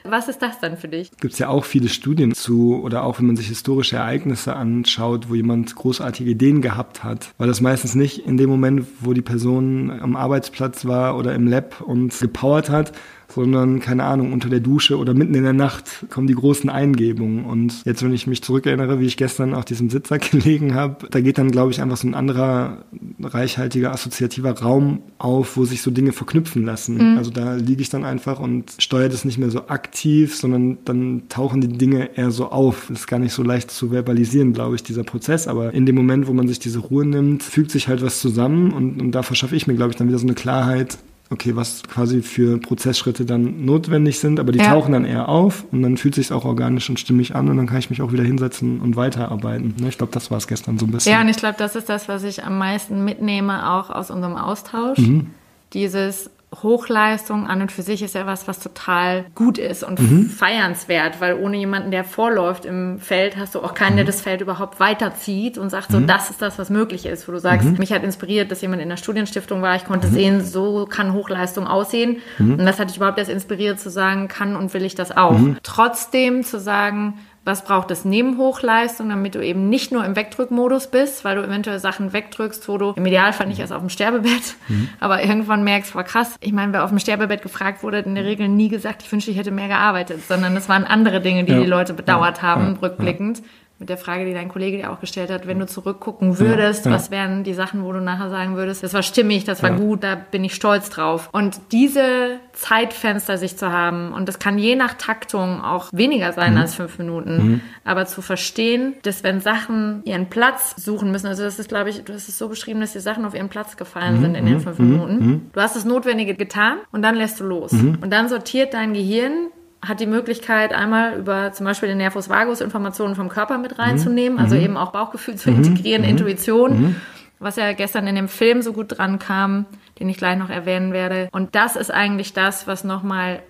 Was 0.07 0.27
ist 0.27 0.41
das 0.43 0.59
dann 0.59 0.77
für 0.77 0.87
dich? 0.87 1.09
Gibt 1.19 1.33
es 1.33 1.39
ja 1.39 1.49
auch 1.49 1.65
viele 1.65 1.89
Studien 1.89 2.35
zu 2.35 2.79
oder 2.79 3.03
auch 3.03 3.17
wenn 3.17 3.25
man 3.25 3.35
sich 3.35 3.47
historische 3.47 3.95
Ereignisse 3.95 4.55
anschaut, 4.55 5.29
wo 5.29 5.35
jemand 5.35 5.75
großartige 5.75 6.29
Ideen 6.29 6.61
gehabt 6.61 7.03
hat, 7.03 7.33
weil 7.39 7.47
das 7.47 7.59
meistens 7.59 7.95
nicht 7.95 8.19
in 8.19 8.37
dem 8.37 8.49
Moment, 8.49 8.85
wo 8.99 9.13
die 9.13 9.23
Person 9.23 9.89
am 9.89 10.15
Arbeitsplatz 10.15 10.85
war 10.85 11.17
oder 11.17 11.33
im 11.33 11.47
Lab 11.47 11.81
und 11.81 12.19
gepowert 12.19 12.69
hat, 12.69 12.91
sondern, 13.35 13.79
keine 13.79 14.03
Ahnung, 14.03 14.33
unter 14.33 14.49
der 14.49 14.59
Dusche 14.59 14.97
oder 14.97 15.13
mitten 15.13 15.35
in 15.35 15.43
der 15.43 15.53
Nacht 15.53 16.05
kommen 16.09 16.27
die 16.27 16.35
großen 16.35 16.69
Eingebungen. 16.69 17.45
Und 17.45 17.85
jetzt, 17.85 18.03
wenn 18.03 18.13
ich 18.13 18.27
mich 18.27 18.41
zurückerinnere, 18.41 18.99
wie 18.99 19.05
ich 19.05 19.17
gestern 19.17 19.53
auf 19.53 19.65
diesem 19.65 19.89
Sitzer 19.89 20.17
gelegen 20.19 20.73
habe, 20.73 21.07
da 21.09 21.21
geht 21.21 21.37
dann, 21.37 21.51
glaube 21.51 21.71
ich, 21.71 21.81
einfach 21.81 21.97
so 21.97 22.07
ein 22.07 22.15
anderer, 22.15 22.85
reichhaltiger, 23.21 23.91
assoziativer 23.91 24.59
Raum 24.59 25.01
auf, 25.17 25.57
wo 25.57 25.65
sich 25.65 25.81
so 25.81 25.91
Dinge 25.91 26.11
verknüpfen 26.11 26.65
lassen. 26.65 27.11
Mhm. 27.13 27.17
Also 27.17 27.31
da 27.31 27.55
liege 27.55 27.81
ich 27.81 27.89
dann 27.89 28.05
einfach 28.05 28.39
und 28.39 28.73
steuere 28.79 29.09
das 29.09 29.25
nicht 29.25 29.37
mehr 29.37 29.49
so 29.49 29.67
aktiv, 29.67 30.35
sondern 30.35 30.77
dann 30.85 31.23
tauchen 31.29 31.61
die 31.61 31.67
Dinge 31.67 32.17
eher 32.17 32.31
so 32.31 32.47
auf. 32.47 32.85
Das 32.89 33.01
ist 33.01 33.07
gar 33.07 33.19
nicht 33.19 33.33
so 33.33 33.43
leicht 33.43 33.71
zu 33.71 33.91
verbalisieren, 33.91 34.53
glaube 34.53 34.75
ich, 34.75 34.83
dieser 34.83 35.03
Prozess. 35.03 35.47
Aber 35.47 35.73
in 35.73 35.85
dem 35.85 35.95
Moment, 35.95 36.27
wo 36.27 36.33
man 36.33 36.47
sich 36.47 36.59
diese 36.59 36.79
Ruhe 36.79 37.05
nimmt, 37.05 37.43
fügt 37.43 37.71
sich 37.71 37.87
halt 37.87 38.01
was 38.01 38.19
zusammen 38.19 38.71
und, 38.71 39.01
und 39.01 39.11
da 39.11 39.23
verschaffe 39.23 39.55
ich 39.55 39.67
mir, 39.67 39.75
glaube 39.75 39.91
ich, 39.91 39.97
dann 39.97 40.07
wieder 40.07 40.19
so 40.19 40.25
eine 40.25 40.35
Klarheit, 40.35 40.97
okay, 41.29 41.55
was 41.55 41.83
quasi 41.83 42.21
für 42.21 42.59
Prozessschritte 42.59 43.25
dann 43.25 43.65
notwendig 43.65 44.19
sind, 44.19 44.39
aber 44.39 44.51
die 44.51 44.59
ja. 44.59 44.65
tauchen 44.65 44.93
dann 44.93 45.05
eher 45.05 45.27
auf 45.27 45.65
und 45.71 45.81
dann 45.81 45.97
fühlt 45.97 46.15
sich 46.15 46.31
auch 46.31 46.45
organisch 46.45 46.89
und 46.89 46.99
stimmig 46.99 47.35
an 47.35 47.49
und 47.49 47.57
dann 47.57 47.67
kann 47.67 47.77
ich 47.77 47.89
mich 47.89 48.01
auch 48.01 48.11
wieder 48.11 48.23
hinsetzen 48.23 48.79
und 48.79 48.95
weiterarbeiten. 48.95 49.75
Ne, 49.79 49.89
ich 49.89 49.97
glaube, 49.97 50.13
das 50.13 50.29
war 50.29 50.37
es 50.37 50.47
gestern 50.47 50.77
so 50.77 50.85
ein 50.85 50.91
bisschen. 50.91 51.11
Ja, 51.11 51.21
und 51.21 51.29
ich 51.29 51.37
glaube, 51.37 51.55
das 51.57 51.75
ist 51.75 51.89
das, 51.89 52.07
was 52.07 52.23
ich 52.23 52.43
am 52.43 52.57
meisten 52.57 53.03
mitnehme, 53.03 53.71
auch 53.71 53.89
aus 53.89 54.11
unserem 54.11 54.35
Austausch. 54.35 54.99
Mhm. 54.99 55.31
Dieses, 55.73 56.29
Hochleistung 56.63 57.47
an 57.47 57.61
und 57.61 57.71
für 57.71 57.81
sich 57.81 58.01
ist 58.01 58.15
ja 58.15 58.25
was, 58.25 58.47
was 58.47 58.59
total 58.59 59.25
gut 59.35 59.57
ist 59.57 59.83
und 59.83 59.99
mhm. 59.99 60.29
feiernswert, 60.29 61.21
weil 61.21 61.35
ohne 61.35 61.57
jemanden, 61.57 61.91
der 61.91 62.03
vorläuft 62.03 62.65
im 62.65 62.99
Feld, 62.99 63.37
hast 63.37 63.55
du 63.55 63.61
auch 63.61 63.73
keinen, 63.73 63.95
der 63.95 64.05
mhm. 64.05 64.07
das 64.07 64.21
Feld 64.21 64.41
überhaupt 64.41 64.79
weiterzieht 64.79 65.57
und 65.57 65.69
sagt 65.69 65.91
so, 65.91 65.99
mhm. 65.99 66.07
das 66.07 66.29
ist 66.29 66.41
das, 66.41 66.59
was 66.59 66.69
möglich 66.69 67.05
ist, 67.05 67.27
wo 67.27 67.31
du 67.31 67.39
sagst, 67.39 67.67
mhm. 67.67 67.77
mich 67.77 67.91
hat 67.91 68.03
inspiriert, 68.03 68.51
dass 68.51 68.61
jemand 68.61 68.81
in 68.81 68.89
der 68.89 68.97
Studienstiftung 68.97 69.61
war, 69.61 69.75
ich 69.75 69.85
konnte 69.85 70.07
mhm. 70.07 70.13
sehen, 70.13 70.45
so 70.45 70.85
kann 70.85 71.13
Hochleistung 71.13 71.67
aussehen 71.67 72.17
und 72.39 72.59
das 72.59 72.79
hat 72.79 72.89
dich 72.89 72.97
überhaupt 72.97 73.17
erst 73.17 73.31
inspiriert 73.31 73.79
zu 73.79 73.89
sagen, 73.89 74.27
kann 74.27 74.55
und 74.55 74.73
will 74.73 74.83
ich 74.83 74.95
das 74.95 75.15
auch. 75.15 75.39
Trotzdem 75.63 76.43
zu 76.43 76.59
sagen, 76.59 77.15
was 77.45 77.63
braucht 77.63 77.91
es 77.91 78.03
neben 78.03 78.37
Hochleistung, 78.37 79.07
damit 79.09 79.35
du 79.35 79.39
eben 79.39 79.69
nicht 79.69 79.91
nur 79.91 80.03
im 80.03 80.15
Wegdrückmodus 80.15 80.87
bist, 80.87 81.23
weil 81.23 81.35
du 81.35 81.43
eventuell 81.43 81.79
Sachen 81.79 82.11
wegdrückst, 82.11 82.67
wo 82.67 82.79
du 82.79 82.93
im 82.95 83.05
Idealfall 83.05 83.47
nicht 83.47 83.59
erst 83.59 83.71
auf 83.71 83.81
dem 83.81 83.89
Sterbebett, 83.89 84.55
mhm. 84.67 84.89
aber 84.99 85.23
irgendwann 85.23 85.63
merkst, 85.63 85.93
war 85.93 86.03
krass. 86.03 86.35
Ich 86.41 86.51
meine, 86.51 86.73
wer 86.73 86.83
auf 86.83 86.89
dem 86.89 86.99
Sterbebett 86.99 87.43
gefragt 87.43 87.83
wurde, 87.83 87.99
hat 87.99 88.07
in 88.07 88.15
der 88.15 88.25
Regel 88.25 88.47
nie 88.47 88.67
gesagt, 88.67 89.03
ich 89.03 89.11
wünschte, 89.11 89.29
ich 89.29 89.37
hätte 89.37 89.51
mehr 89.51 89.67
gearbeitet, 89.67 90.27
sondern 90.27 90.57
es 90.57 90.67
waren 90.67 90.83
andere 90.83 91.21
Dinge, 91.21 91.43
die 91.43 91.53
ja. 91.53 91.59
die 91.59 91.67
Leute 91.67 91.93
bedauert 91.93 92.37
ja. 92.37 92.43
haben, 92.43 92.73
ja. 92.73 92.79
rückblickend 92.81 93.43
mit 93.77 93.89
der 93.89 93.97
Frage, 93.97 94.23
die 94.23 94.33
dein 94.33 94.47
Kollege 94.47 94.77
dir 94.77 94.91
auch 94.91 95.01
gestellt 95.01 95.29
hat, 95.29 95.47
wenn 95.47 95.59
du 95.59 95.65
zurückgucken 95.65 96.39
würdest, 96.39 96.85
ja, 96.85 96.91
ja. 96.91 96.97
was 96.97 97.11
wären 97.11 97.43
die 97.43 97.53
Sachen, 97.53 97.83
wo 97.83 97.91
du 97.91 97.99
nachher 97.99 98.29
sagen 98.29 98.55
würdest, 98.55 98.83
das 98.83 98.93
war 98.93 99.03
stimmig, 99.03 99.43
das 99.43 99.61
war 99.63 99.71
ja. 99.71 99.75
gut, 99.75 100.03
da 100.03 100.15
bin 100.15 100.45
ich 100.45 100.55
stolz 100.55 100.89
drauf. 100.89 101.29
Und 101.33 101.59
diese 101.73 102.39
Zeitfenster 102.53 103.37
sich 103.37 103.57
zu 103.57 103.73
haben, 103.73 104.13
und 104.13 104.29
das 104.29 104.39
kann 104.39 104.57
je 104.57 104.77
nach 104.77 104.93
Taktung 104.93 105.61
auch 105.61 105.89
weniger 105.91 106.31
sein 106.31 106.53
mhm. 106.53 106.59
als 106.59 106.75
fünf 106.75 106.97
Minuten, 106.99 107.37
mhm. 107.37 107.61
aber 107.83 108.05
zu 108.05 108.21
verstehen, 108.21 108.93
dass 109.03 109.25
wenn 109.25 109.41
Sachen 109.41 110.01
ihren 110.05 110.27
Platz 110.29 110.75
suchen 110.77 111.11
müssen, 111.11 111.27
also 111.27 111.43
das 111.43 111.59
ist, 111.59 111.67
glaube 111.67 111.89
ich, 111.89 112.01
du 112.03 112.13
hast 112.13 112.29
es 112.29 112.37
so 112.37 112.47
beschrieben, 112.47 112.79
dass 112.79 112.93
die 112.93 112.99
Sachen 112.99 113.25
auf 113.25 113.35
ihren 113.35 113.49
Platz 113.49 113.75
gefallen 113.75 114.17
mhm. 114.17 114.21
sind 114.21 114.35
in 114.35 114.45
den 114.45 114.55
mhm. 114.55 114.61
fünf 114.61 114.79
Minuten. 114.79 115.15
Mhm. 115.17 115.41
Du 115.51 115.59
hast 115.59 115.75
das 115.75 115.83
Notwendige 115.83 116.35
getan 116.35 116.77
und 116.93 117.01
dann 117.01 117.15
lässt 117.15 117.41
du 117.41 117.43
los. 117.43 117.73
Mhm. 117.73 117.97
Und 118.01 118.11
dann 118.11 118.29
sortiert 118.29 118.73
dein 118.73 118.93
Gehirn 118.93 119.49
hat 119.87 119.99
die 119.99 120.05
Möglichkeit, 120.05 120.73
einmal 120.73 121.17
über 121.17 121.51
zum 121.53 121.65
Beispiel 121.65 121.89
den 121.89 121.97
Nervus 121.97 122.29
vagus 122.29 122.61
Informationen 122.61 123.15
vom 123.15 123.29
Körper 123.29 123.57
mit 123.57 123.79
reinzunehmen, 123.79 124.39
also 124.39 124.55
mhm. 124.55 124.61
also 124.61 124.65
eben 124.65 124.77
auch 124.77 124.91
Bauchgefühl 124.91 125.35
zu 125.35 125.51
mhm. 125.51 125.63
integrieren, 125.63 126.01
mhm. 126.03 126.09
Intuition, 126.09 126.81
mhm. 126.81 126.95
was 127.39 127.55
ja 127.55 127.73
gestern 127.73 128.07
in 128.07 128.15
dem 128.15 128.27
Film 128.27 128.61
so 128.61 128.73
gut 128.73 128.97
dran 128.97 129.19
kam, 129.19 129.65
den 129.99 130.09
ich 130.09 130.17
gleich 130.17 130.37
noch 130.37 130.49
erwähnen 130.49 130.93
werde. 130.93 131.29
Und 131.31 131.55
das 131.55 131.75
ist 131.75 131.91
eigentlich 131.91 132.33
das, 132.33 132.67
was 132.67 132.83
nochmal 132.83 133.41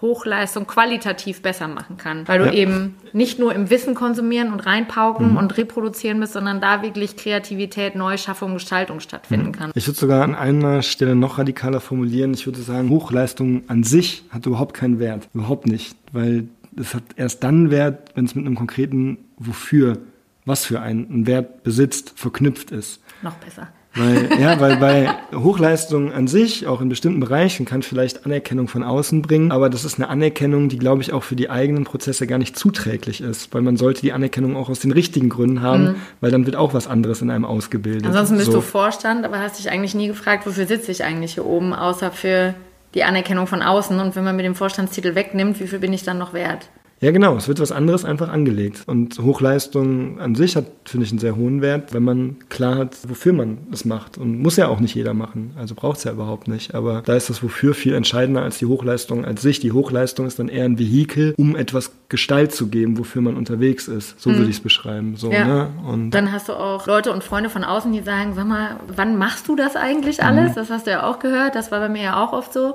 Hochleistung 0.00 0.66
qualitativ 0.66 1.42
besser 1.42 1.68
machen 1.68 1.96
kann. 1.96 2.28
Weil 2.28 2.38
du 2.40 2.46
ja. 2.46 2.52
eben 2.52 2.96
nicht 3.12 3.38
nur 3.38 3.54
im 3.54 3.70
Wissen 3.70 3.94
konsumieren 3.94 4.52
und 4.52 4.60
reinpauken 4.60 5.32
mhm. 5.32 5.36
und 5.36 5.56
reproduzieren 5.56 6.20
bist, 6.20 6.34
sondern 6.34 6.60
da 6.60 6.82
wirklich 6.82 7.16
Kreativität, 7.16 7.94
Neuschaffung, 7.94 8.54
Gestaltung 8.54 9.00
stattfinden 9.00 9.48
mhm. 9.48 9.52
kann. 9.52 9.70
Ich 9.74 9.86
würde 9.86 9.98
sogar 9.98 10.22
an 10.22 10.34
einer 10.34 10.82
Stelle 10.82 11.14
noch 11.14 11.38
radikaler 11.38 11.80
formulieren. 11.80 12.34
Ich 12.34 12.46
würde 12.46 12.60
sagen, 12.60 12.90
Hochleistung 12.90 13.62
an 13.68 13.84
sich 13.84 14.24
hat 14.30 14.46
überhaupt 14.46 14.74
keinen 14.74 14.98
Wert. 14.98 15.28
Überhaupt 15.32 15.66
nicht. 15.66 15.96
Weil 16.12 16.48
es 16.78 16.94
hat 16.94 17.04
erst 17.16 17.42
dann 17.42 17.70
Wert, 17.70 18.10
wenn 18.14 18.26
es 18.26 18.34
mit 18.34 18.46
einem 18.46 18.54
konkreten 18.54 19.18
Wofür, 19.38 19.98
was 20.44 20.64
für 20.64 20.80
einen 20.80 21.26
Wert 21.26 21.62
besitzt, 21.62 22.12
verknüpft 22.16 22.70
ist. 22.70 23.02
Noch 23.22 23.34
besser. 23.34 23.68
Weil, 23.96 24.40
ja, 24.40 24.60
weil 24.60 24.76
bei 24.76 25.08
Hochleistung 25.34 26.12
an 26.12 26.26
sich, 26.26 26.66
auch 26.66 26.80
in 26.80 26.88
bestimmten 26.88 27.20
Bereichen, 27.20 27.64
kann 27.64 27.82
vielleicht 27.82 28.26
Anerkennung 28.26 28.68
von 28.68 28.82
außen 28.82 29.22
bringen, 29.22 29.52
aber 29.52 29.70
das 29.70 29.84
ist 29.84 29.98
eine 29.98 30.08
Anerkennung, 30.08 30.68
die, 30.68 30.78
glaube 30.78 31.02
ich, 31.02 31.12
auch 31.12 31.22
für 31.22 31.36
die 31.36 31.48
eigenen 31.50 31.84
Prozesse 31.84 32.26
gar 32.26 32.38
nicht 32.38 32.58
zuträglich 32.58 33.20
ist, 33.20 33.52
weil 33.54 33.62
man 33.62 33.76
sollte 33.76 34.02
die 34.02 34.12
Anerkennung 34.12 34.56
auch 34.56 34.68
aus 34.68 34.80
den 34.80 34.92
richtigen 34.92 35.28
Gründen 35.28 35.62
haben, 35.62 35.84
mhm. 35.84 35.94
weil 36.20 36.30
dann 36.30 36.46
wird 36.46 36.56
auch 36.56 36.74
was 36.74 36.86
anderes 36.86 37.22
in 37.22 37.30
einem 37.30 37.44
ausgebildet. 37.44 38.06
Ansonsten 38.06 38.36
bist 38.36 38.52
so. 38.52 38.58
du 38.58 38.60
Vorstand, 38.60 39.24
aber 39.24 39.40
hast 39.40 39.58
dich 39.58 39.70
eigentlich 39.70 39.94
nie 39.94 40.08
gefragt, 40.08 40.46
wofür 40.46 40.66
sitze 40.66 40.92
ich 40.92 41.02
eigentlich 41.02 41.34
hier 41.34 41.46
oben, 41.46 41.72
außer 41.72 42.10
für 42.10 42.54
die 42.94 43.04
Anerkennung 43.04 43.46
von 43.46 43.62
außen 43.62 43.98
und 43.98 44.16
wenn 44.16 44.24
man 44.24 44.36
mir 44.36 44.42
den 44.42 44.54
Vorstandstitel 44.54 45.14
wegnimmt, 45.14 45.60
wie 45.60 45.66
viel 45.66 45.78
bin 45.78 45.92
ich 45.92 46.02
dann 46.02 46.18
noch 46.18 46.32
wert? 46.32 46.68
Ja, 47.00 47.10
genau. 47.10 47.36
Es 47.36 47.46
wird 47.46 47.60
was 47.60 47.72
anderes 47.72 48.04
einfach 48.04 48.30
angelegt. 48.30 48.82
Und 48.86 49.18
Hochleistung 49.18 50.18
an 50.18 50.34
sich 50.34 50.56
hat, 50.56 50.66
finde 50.84 51.04
ich, 51.04 51.12
einen 51.12 51.18
sehr 51.18 51.36
hohen 51.36 51.60
Wert, 51.60 51.92
wenn 51.92 52.02
man 52.02 52.36
klar 52.48 52.76
hat, 52.76 52.96
wofür 53.08 53.32
man 53.34 53.58
es 53.70 53.84
macht. 53.84 54.16
Und 54.16 54.40
muss 54.40 54.56
ja 54.56 54.68
auch 54.68 54.80
nicht 54.80 54.94
jeder 54.94 55.12
machen. 55.12 55.52
Also 55.58 55.74
braucht 55.74 55.98
es 55.98 56.04
ja 56.04 56.12
überhaupt 56.12 56.48
nicht. 56.48 56.74
Aber 56.74 57.02
da 57.04 57.14
ist 57.14 57.28
das 57.28 57.42
Wofür 57.42 57.74
viel 57.74 57.94
entscheidender 57.94 58.42
als 58.42 58.58
die 58.58 58.66
Hochleistung 58.66 59.24
als 59.24 59.42
sich. 59.42 59.60
Die 59.60 59.72
Hochleistung 59.72 60.26
ist 60.26 60.38
dann 60.38 60.48
eher 60.48 60.64
ein 60.64 60.78
Vehikel, 60.78 61.34
um 61.36 61.54
etwas 61.54 61.92
Gestalt 62.08 62.52
zu 62.52 62.68
geben, 62.68 62.98
wofür 62.98 63.20
man 63.20 63.36
unterwegs 63.36 63.88
ist. 63.88 64.18
So 64.20 64.30
mhm. 64.30 64.38
würde 64.38 64.50
ich 64.50 64.56
es 64.56 64.62
beschreiben. 64.62 65.16
So, 65.16 65.30
ja. 65.30 65.44
ne? 65.44 65.68
Und 65.86 66.12
dann 66.12 66.32
hast 66.32 66.48
du 66.48 66.54
auch 66.54 66.86
Leute 66.86 67.12
und 67.12 67.22
Freunde 67.22 67.50
von 67.50 67.62
außen, 67.62 67.92
die 67.92 68.02
sagen, 68.02 68.32
sag 68.34 68.46
mal, 68.46 68.80
wann 68.88 69.18
machst 69.18 69.48
du 69.48 69.56
das 69.56 69.76
eigentlich 69.76 70.22
alles? 70.22 70.52
Mhm. 70.52 70.54
Das 70.54 70.70
hast 70.70 70.86
du 70.86 70.92
ja 70.92 71.06
auch 71.06 71.18
gehört. 71.18 71.54
Das 71.54 71.70
war 71.70 71.80
bei 71.80 71.88
mir 71.88 72.02
ja 72.02 72.24
auch 72.24 72.32
oft 72.32 72.52
so 72.52 72.74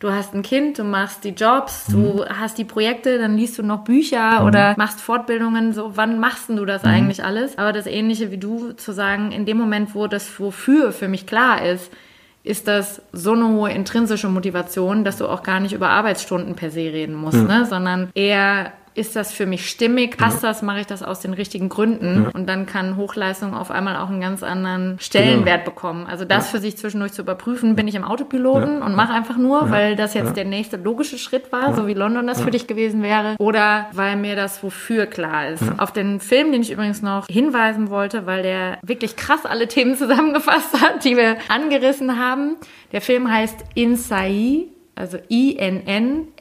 du 0.00 0.10
hast 0.10 0.34
ein 0.34 0.42
Kind, 0.42 0.78
du 0.78 0.84
machst 0.84 1.24
die 1.24 1.30
Jobs, 1.30 1.88
mhm. 1.88 2.02
du 2.02 2.24
hast 2.26 2.58
die 2.58 2.64
Projekte, 2.64 3.18
dann 3.18 3.36
liest 3.36 3.58
du 3.58 3.62
noch 3.62 3.84
Bücher 3.84 4.40
mhm. 4.40 4.46
oder 4.46 4.74
machst 4.76 5.00
Fortbildungen. 5.00 5.72
So, 5.72 5.92
wann 5.94 6.18
machst 6.18 6.48
du 6.48 6.64
das 6.64 6.82
mhm. 6.82 6.90
eigentlich 6.90 7.22
alles? 7.22 7.56
Aber 7.58 7.72
das 7.72 7.86
Ähnliche 7.86 8.30
wie 8.30 8.38
du 8.38 8.72
zu 8.72 8.92
sagen, 8.92 9.30
in 9.30 9.46
dem 9.46 9.58
Moment, 9.58 9.94
wo 9.94 10.08
das 10.08 10.40
Wofür 10.40 10.92
für 10.92 11.06
mich 11.06 11.26
klar 11.26 11.64
ist, 11.64 11.92
ist 12.42 12.66
das 12.66 13.02
so 13.12 13.32
eine 13.32 13.48
hohe 13.48 13.70
intrinsische 13.70 14.28
Motivation, 14.28 15.04
dass 15.04 15.18
du 15.18 15.28
auch 15.28 15.42
gar 15.42 15.60
nicht 15.60 15.74
über 15.74 15.90
Arbeitsstunden 15.90 16.54
per 16.54 16.70
se 16.70 16.80
reden 16.80 17.14
musst, 17.14 17.36
ne? 17.36 17.66
sondern 17.66 18.10
eher 18.14 18.72
ist 18.94 19.14
das 19.16 19.32
für 19.32 19.46
mich 19.46 19.70
stimmig? 19.70 20.16
Passt 20.16 20.42
ja. 20.42 20.48
das? 20.48 20.62
Mache 20.62 20.80
ich 20.80 20.86
das 20.86 21.02
aus 21.02 21.20
den 21.20 21.32
richtigen 21.32 21.68
Gründen? 21.68 22.24
Ja. 22.24 22.30
Und 22.30 22.48
dann 22.48 22.66
kann 22.66 22.96
Hochleistung 22.96 23.54
auf 23.54 23.70
einmal 23.70 23.96
auch 23.96 24.08
einen 24.08 24.20
ganz 24.20 24.42
anderen 24.42 24.98
Stellenwert 25.00 25.64
genau. 25.64 25.74
bekommen. 25.74 26.06
Also 26.06 26.24
das 26.24 26.46
ja. 26.46 26.50
für 26.52 26.58
sich 26.58 26.76
zwischendurch 26.76 27.12
zu 27.12 27.22
überprüfen, 27.22 27.76
bin 27.76 27.86
ich 27.86 27.94
im 27.94 28.04
Autopiloten 28.04 28.82
und 28.82 28.94
mache 28.94 29.12
einfach 29.12 29.36
nur, 29.36 29.70
weil 29.70 29.96
das 29.96 30.14
jetzt 30.14 30.36
der 30.36 30.44
nächste 30.44 30.76
logische 30.76 31.18
Schritt 31.18 31.52
war, 31.52 31.74
so 31.74 31.86
wie 31.86 31.94
London 31.94 32.26
das 32.26 32.42
für 32.42 32.50
dich 32.50 32.66
gewesen 32.66 33.02
wäre, 33.02 33.36
oder 33.38 33.86
weil 33.92 34.16
mir 34.16 34.36
das 34.36 34.62
wofür 34.62 35.06
klar 35.06 35.48
ist. 35.48 35.62
Auf 35.78 35.92
den 35.92 36.20
Film, 36.20 36.52
den 36.52 36.62
ich 36.62 36.70
übrigens 36.70 37.02
noch 37.02 37.26
hinweisen 37.28 37.90
wollte, 37.90 38.26
weil 38.26 38.42
der 38.42 38.78
wirklich 38.82 39.16
krass 39.16 39.46
alle 39.46 39.68
Themen 39.68 39.96
zusammengefasst 39.96 40.80
hat, 40.80 41.04
die 41.04 41.16
wir 41.16 41.36
angerissen 41.48 42.18
haben. 42.18 42.56
Der 42.92 43.00
Film 43.00 43.30
heißt 43.30 43.64
Insai 43.74 44.68
also 44.94 45.18
I-N-N-S-A-E-I, 45.30 46.32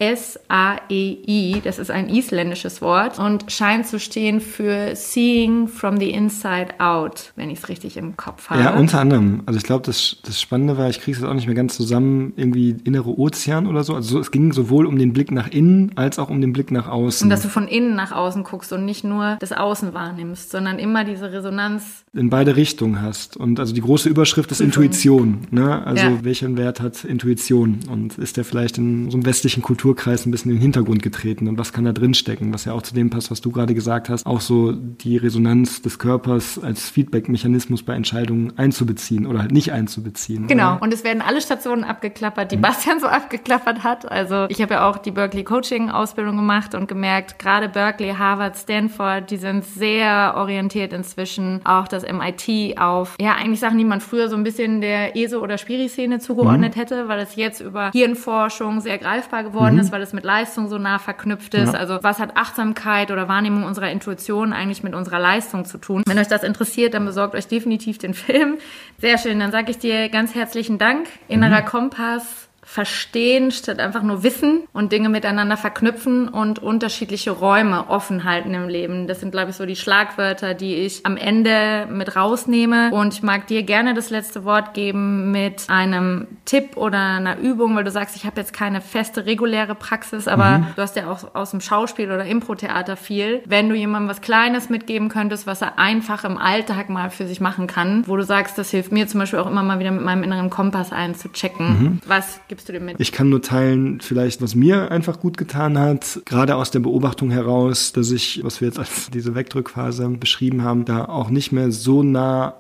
das 1.64 1.80
ist 1.80 1.92
ein 1.92 2.10
isländisches 2.10 2.82
Wort 2.82 3.18
und 3.20 3.52
scheint 3.52 3.88
zu 3.88 4.00
stehen 4.00 4.42
für 4.42 4.96
Seeing 4.96 5.68
from 5.68 5.98
the 5.98 6.10
Inside 6.10 6.80
Out, 6.80 7.32
wenn 7.36 7.50
ich 7.50 7.60
es 7.60 7.70
richtig 7.70 7.96
im 7.98 8.18
Kopf 8.18 8.50
habe. 8.50 8.62
Ja, 8.62 8.76
unter 8.76 9.00
anderem. 9.00 9.44
Also 9.46 9.58
ich 9.58 9.64
glaube, 9.64 9.86
das, 9.86 10.18
das 10.24 10.42
Spannende 10.42 10.78
war, 10.78 10.90
ich 10.90 11.00
kriege 11.00 11.18
es 11.18 11.24
auch 11.24 11.34
nicht 11.34 11.46
mehr 11.46 11.56
ganz 11.56 11.76
zusammen, 11.76 12.34
irgendwie 12.36 12.76
innere 12.84 13.18
Ozean 13.18 13.68
oder 13.68 13.84
so. 13.84 13.96
Also 13.96 14.20
es 14.20 14.32
ging 14.32 14.52
sowohl 14.52 14.86
um 14.88 14.98
den 14.98 15.14
Blick 15.14 15.32
nach 15.32 15.48
innen 15.50 15.94
als 15.96 16.20
auch 16.20 16.30
um 16.30 16.42
den 16.42 16.52
Blick 16.52 16.72
nach 16.72 16.88
außen. 16.88 17.26
Und 17.26 17.30
dass 17.30 17.44
du 17.44 17.50
von 17.50 17.68
innen 17.68 17.96
nach 17.96 18.12
außen 18.12 18.44
guckst 18.44 18.74
und 18.74 18.84
nicht 18.84 19.04
nur 19.04 19.38
das 19.40 19.52
Außen 19.52 19.94
wahrnimmst, 19.94 20.52
sondern 20.52 20.80
immer 20.80 21.06
diese 21.06 21.32
Resonanz. 21.32 22.04
In 22.14 22.30
beide 22.30 22.56
Richtungen 22.56 23.02
hast. 23.02 23.38
Und 23.38 23.60
also 23.60 23.74
die 23.74 23.82
große 23.82 24.10
Überschrift 24.10 24.52
ist 24.52 24.60
Intuition. 24.60 25.48
Ne? 25.52 25.86
Also 25.86 26.04
ja. 26.04 26.24
welchen 26.24 26.58
Wert 26.58 26.82
hat 26.82 27.04
Intuition? 27.06 27.80
Und 27.90 28.18
ist 28.18 28.38
der 28.40 28.46
vielleicht 28.46 28.78
in 28.78 29.12
so 29.12 29.18
einem 29.18 29.26
westlichen 29.26 29.62
Kulturkreis 29.62 30.26
ein 30.26 30.32
bisschen 30.32 30.52
in 30.52 30.58
den 30.58 30.62
Hintergrund 30.62 31.04
getreten 31.04 31.50
und 31.50 31.58
was 31.58 31.74
kann 31.74 31.84
da 31.84 31.92
drin 31.92 32.14
stecken, 32.14 32.54
was 32.54 32.64
ja 32.64 32.72
auch 32.72 32.82
zu 32.82 32.94
dem 32.94 33.10
passt, 33.10 33.32
was 33.32 33.42
du 33.42 33.52
gerade 33.52 33.74
gesagt 33.74 34.08
hast, 34.08 34.26
auch 34.26 34.40
so 34.40 34.72
die 34.72 35.18
Resonanz 35.18 35.82
des 35.82 36.00
Körpers 36.00 36.58
als 36.58 36.90
Feedback-Mechanismus 36.90 37.84
bei 37.84 37.96
Entscheidungen 37.96 38.58
einzubeziehen 38.58 39.28
oder 39.28 39.40
halt 39.40 39.52
nicht 39.52 39.74
einzubeziehen. 39.74 40.48
Genau, 40.48 40.76
oder? 40.76 40.84
und 40.84 40.94
es 40.94 41.04
werden 41.04 41.22
alle 41.22 41.42
Stationen 41.42 41.84
abgeklappert, 41.84 42.54
die 42.54 42.58
mhm. 42.58 42.62
Bastian 42.62 43.02
so 43.02 43.08
abgeklappert 43.20 43.84
hat. 43.84 44.10
Also 44.10 44.46
ich 44.48 44.62
habe 44.62 44.76
ja 44.76 44.90
auch 44.90 44.98
die 44.98 45.12
Berkeley 45.12 45.44
Coaching-Ausbildung 45.44 46.38
gemacht 46.38 46.74
und 46.76 46.88
gemerkt, 46.88 47.40
gerade 47.40 47.68
Berkeley, 47.68 48.14
Harvard, 48.18 48.56
Stanford, 48.56 49.30
die 49.30 49.38
sind 49.38 49.66
sehr 49.66 50.36
orientiert 50.38 50.94
inzwischen, 50.94 51.60
auch 51.66 51.90
das 51.90 52.04
MIT 52.04 52.80
auf, 52.80 53.16
ja, 53.20 53.36
eigentlich 53.36 53.60
Sachen, 53.60 53.78
die 53.78 53.84
man 53.84 54.00
früher 54.00 54.30
so 54.30 54.38
ein 54.38 54.44
bisschen 54.44 54.80
der 54.80 55.18
ESO- 55.18 55.42
oder 55.42 55.58
Spiri-Szene 55.58 56.20
zugeordnet 56.20 56.78
mhm. 56.78 56.80
hätte, 56.80 57.08
weil 57.10 57.20
es 57.20 57.36
jetzt 57.36 57.60
über 57.60 57.92
Hirnforschung 57.92 58.29
Hirnforschung 58.30 58.82
sehr 58.82 58.98
greifbar 58.98 59.44
geworden 59.44 59.76
mhm. 59.76 59.82
ist, 59.82 59.92
weil 59.92 60.02
es 60.02 60.14
mit 60.14 60.24
Leistung 60.24 60.68
so 60.68 60.78
nah 60.78 61.00
verknüpft 61.00 61.54
ist. 61.54 61.74
Ja. 61.74 61.80
Also 61.80 62.00
was 62.02 62.20
hat 62.20 62.38
Achtsamkeit 62.38 63.12
oder 63.12 63.28
Wahrnehmung 63.28 63.64
unserer 63.64 63.92
Intuition 63.92 64.54
eigentlich 64.54 64.84
mit 64.84 64.94
unserer 64.94 65.20
Leistung 65.20 65.66
zu 65.66 65.78
tun? 65.78 66.04
Wenn 66.06 66.20
euch 66.20 66.28
das 66.28 66.44
interessiert, 66.44 66.94
dann 66.94 67.06
besorgt 67.06 67.36
euch 67.36 67.48
definitiv 67.48 67.98
den 67.98 68.14
Film. 68.14 68.58
Sehr 69.00 69.18
schön, 69.18 69.40
dann 69.40 69.52
sage 69.52 69.72
ich 69.72 69.80
dir 69.80 70.10
ganz 70.10 70.36
herzlichen 70.36 70.78
Dank. 70.78 71.08
Innerer 71.28 71.62
mhm. 71.62 71.66
Kompass 71.66 72.49
verstehen 72.70 73.50
statt 73.50 73.80
einfach 73.80 74.04
nur 74.04 74.22
wissen 74.22 74.62
und 74.74 74.92
Dinge 74.92 75.10
miteinander 75.10 75.58
verknüpfen 75.58 76.28
und 76.28 76.60
unterschiedliche 76.60 77.32
Räume 77.32 77.90
offen 77.90 78.26
halten 78.26 78.54
im 78.54 78.70
Leben. 78.70 79.08
Das 79.08 79.22
sind, 79.22 79.32
glaube 79.32 79.50
ich, 79.50 79.56
so 79.56 79.66
die 79.66 79.76
Schlagwörter, 79.76 80.54
die 80.54 80.76
ich 80.76 81.04
am 81.04 81.18
Ende 81.18 81.88
mit 81.92 82.16
rausnehme. 82.16 82.92
Und 82.92 83.16
ich 83.16 83.24
mag 83.24 83.48
dir 83.48 83.64
gerne 83.64 83.96
das 83.96 84.12
letzte 84.12 84.46
Wort 84.46 84.76
geben 84.76 85.32
mit 85.32 85.66
einem 85.68 86.28
Tipp 86.46 86.78
oder 86.78 87.00
einer 87.00 87.40
Übung, 87.40 87.76
weil 87.76 87.86
du 87.86 87.90
sagst, 87.90 88.16
ich 88.16 88.26
habe 88.26 88.40
jetzt 88.40 88.54
keine 88.54 88.82
feste, 88.82 89.26
reguläre 89.26 89.74
Praxis, 89.74 90.28
aber 90.28 90.60
mhm. 90.60 90.68
du 90.76 90.82
hast 90.84 90.96
ja 90.96 91.10
auch 91.10 91.34
aus 91.34 91.50
dem 91.50 91.62
Schauspiel 91.62 92.12
oder 92.12 92.26
Impro-Theater 92.26 92.98
viel. 92.98 93.42
Wenn 93.48 93.70
du 93.70 93.74
jemandem 93.74 94.10
was 94.10 94.22
Kleines 94.22 94.70
mitgeben 94.70 95.10
könntest, 95.10 95.48
was 95.48 95.64
er 95.64 95.80
einfach 95.80 96.24
im 96.24 96.38
Alltag 96.38 96.90
mal 96.90 97.10
für 97.10 97.26
sich 97.26 97.42
machen 97.42 97.66
kann, 97.66 98.04
wo 98.06 98.16
du 98.16 98.24
sagst, 98.24 98.60
das 98.60 98.70
hilft 98.70 98.92
mir 98.92 99.08
zum 99.08 99.22
Beispiel 99.22 99.40
auch 99.40 99.50
immer 99.50 99.64
mal 99.64 99.80
wieder 99.80 99.90
mit 99.90 100.04
meinem 100.04 100.22
inneren 100.22 100.52
Kompass 100.52 100.92
einzuchecken. 100.92 101.68
Mhm. 101.68 102.00
Was 102.06 102.40
gibt 102.48 102.59
gibst 102.60 102.70
du 102.70 102.74
dem 102.74 102.86
mit? 102.86 103.00
Ich 103.00 103.12
kann 103.12 103.30
nur 103.30 103.42
teilen, 103.42 104.02
vielleicht, 104.02 104.42
was 104.42 104.54
mir 104.54 104.92
einfach 104.92 105.20
gut 105.20 105.38
getan 105.38 105.80
hat, 105.80 106.22
gerade 106.26 106.56
aus 106.56 106.72
der 106.72 106.80
Beobachtung 106.80 107.32
heraus, 107.32 107.94
dass 107.94 108.12
ich, 108.12 108.42
was 108.44 108.60
wir 108.60 108.68
jetzt 108.68 108.80
als 108.80 109.10
diese 109.14 109.34
Wegdrückphase 109.34 110.08
beschrieben 110.10 110.64
haben, 110.64 110.86
da 110.86 111.06
auch 111.06 111.30
nicht 111.30 111.52
mehr 111.52 111.72
so 111.72 112.04
nah 112.04 112.56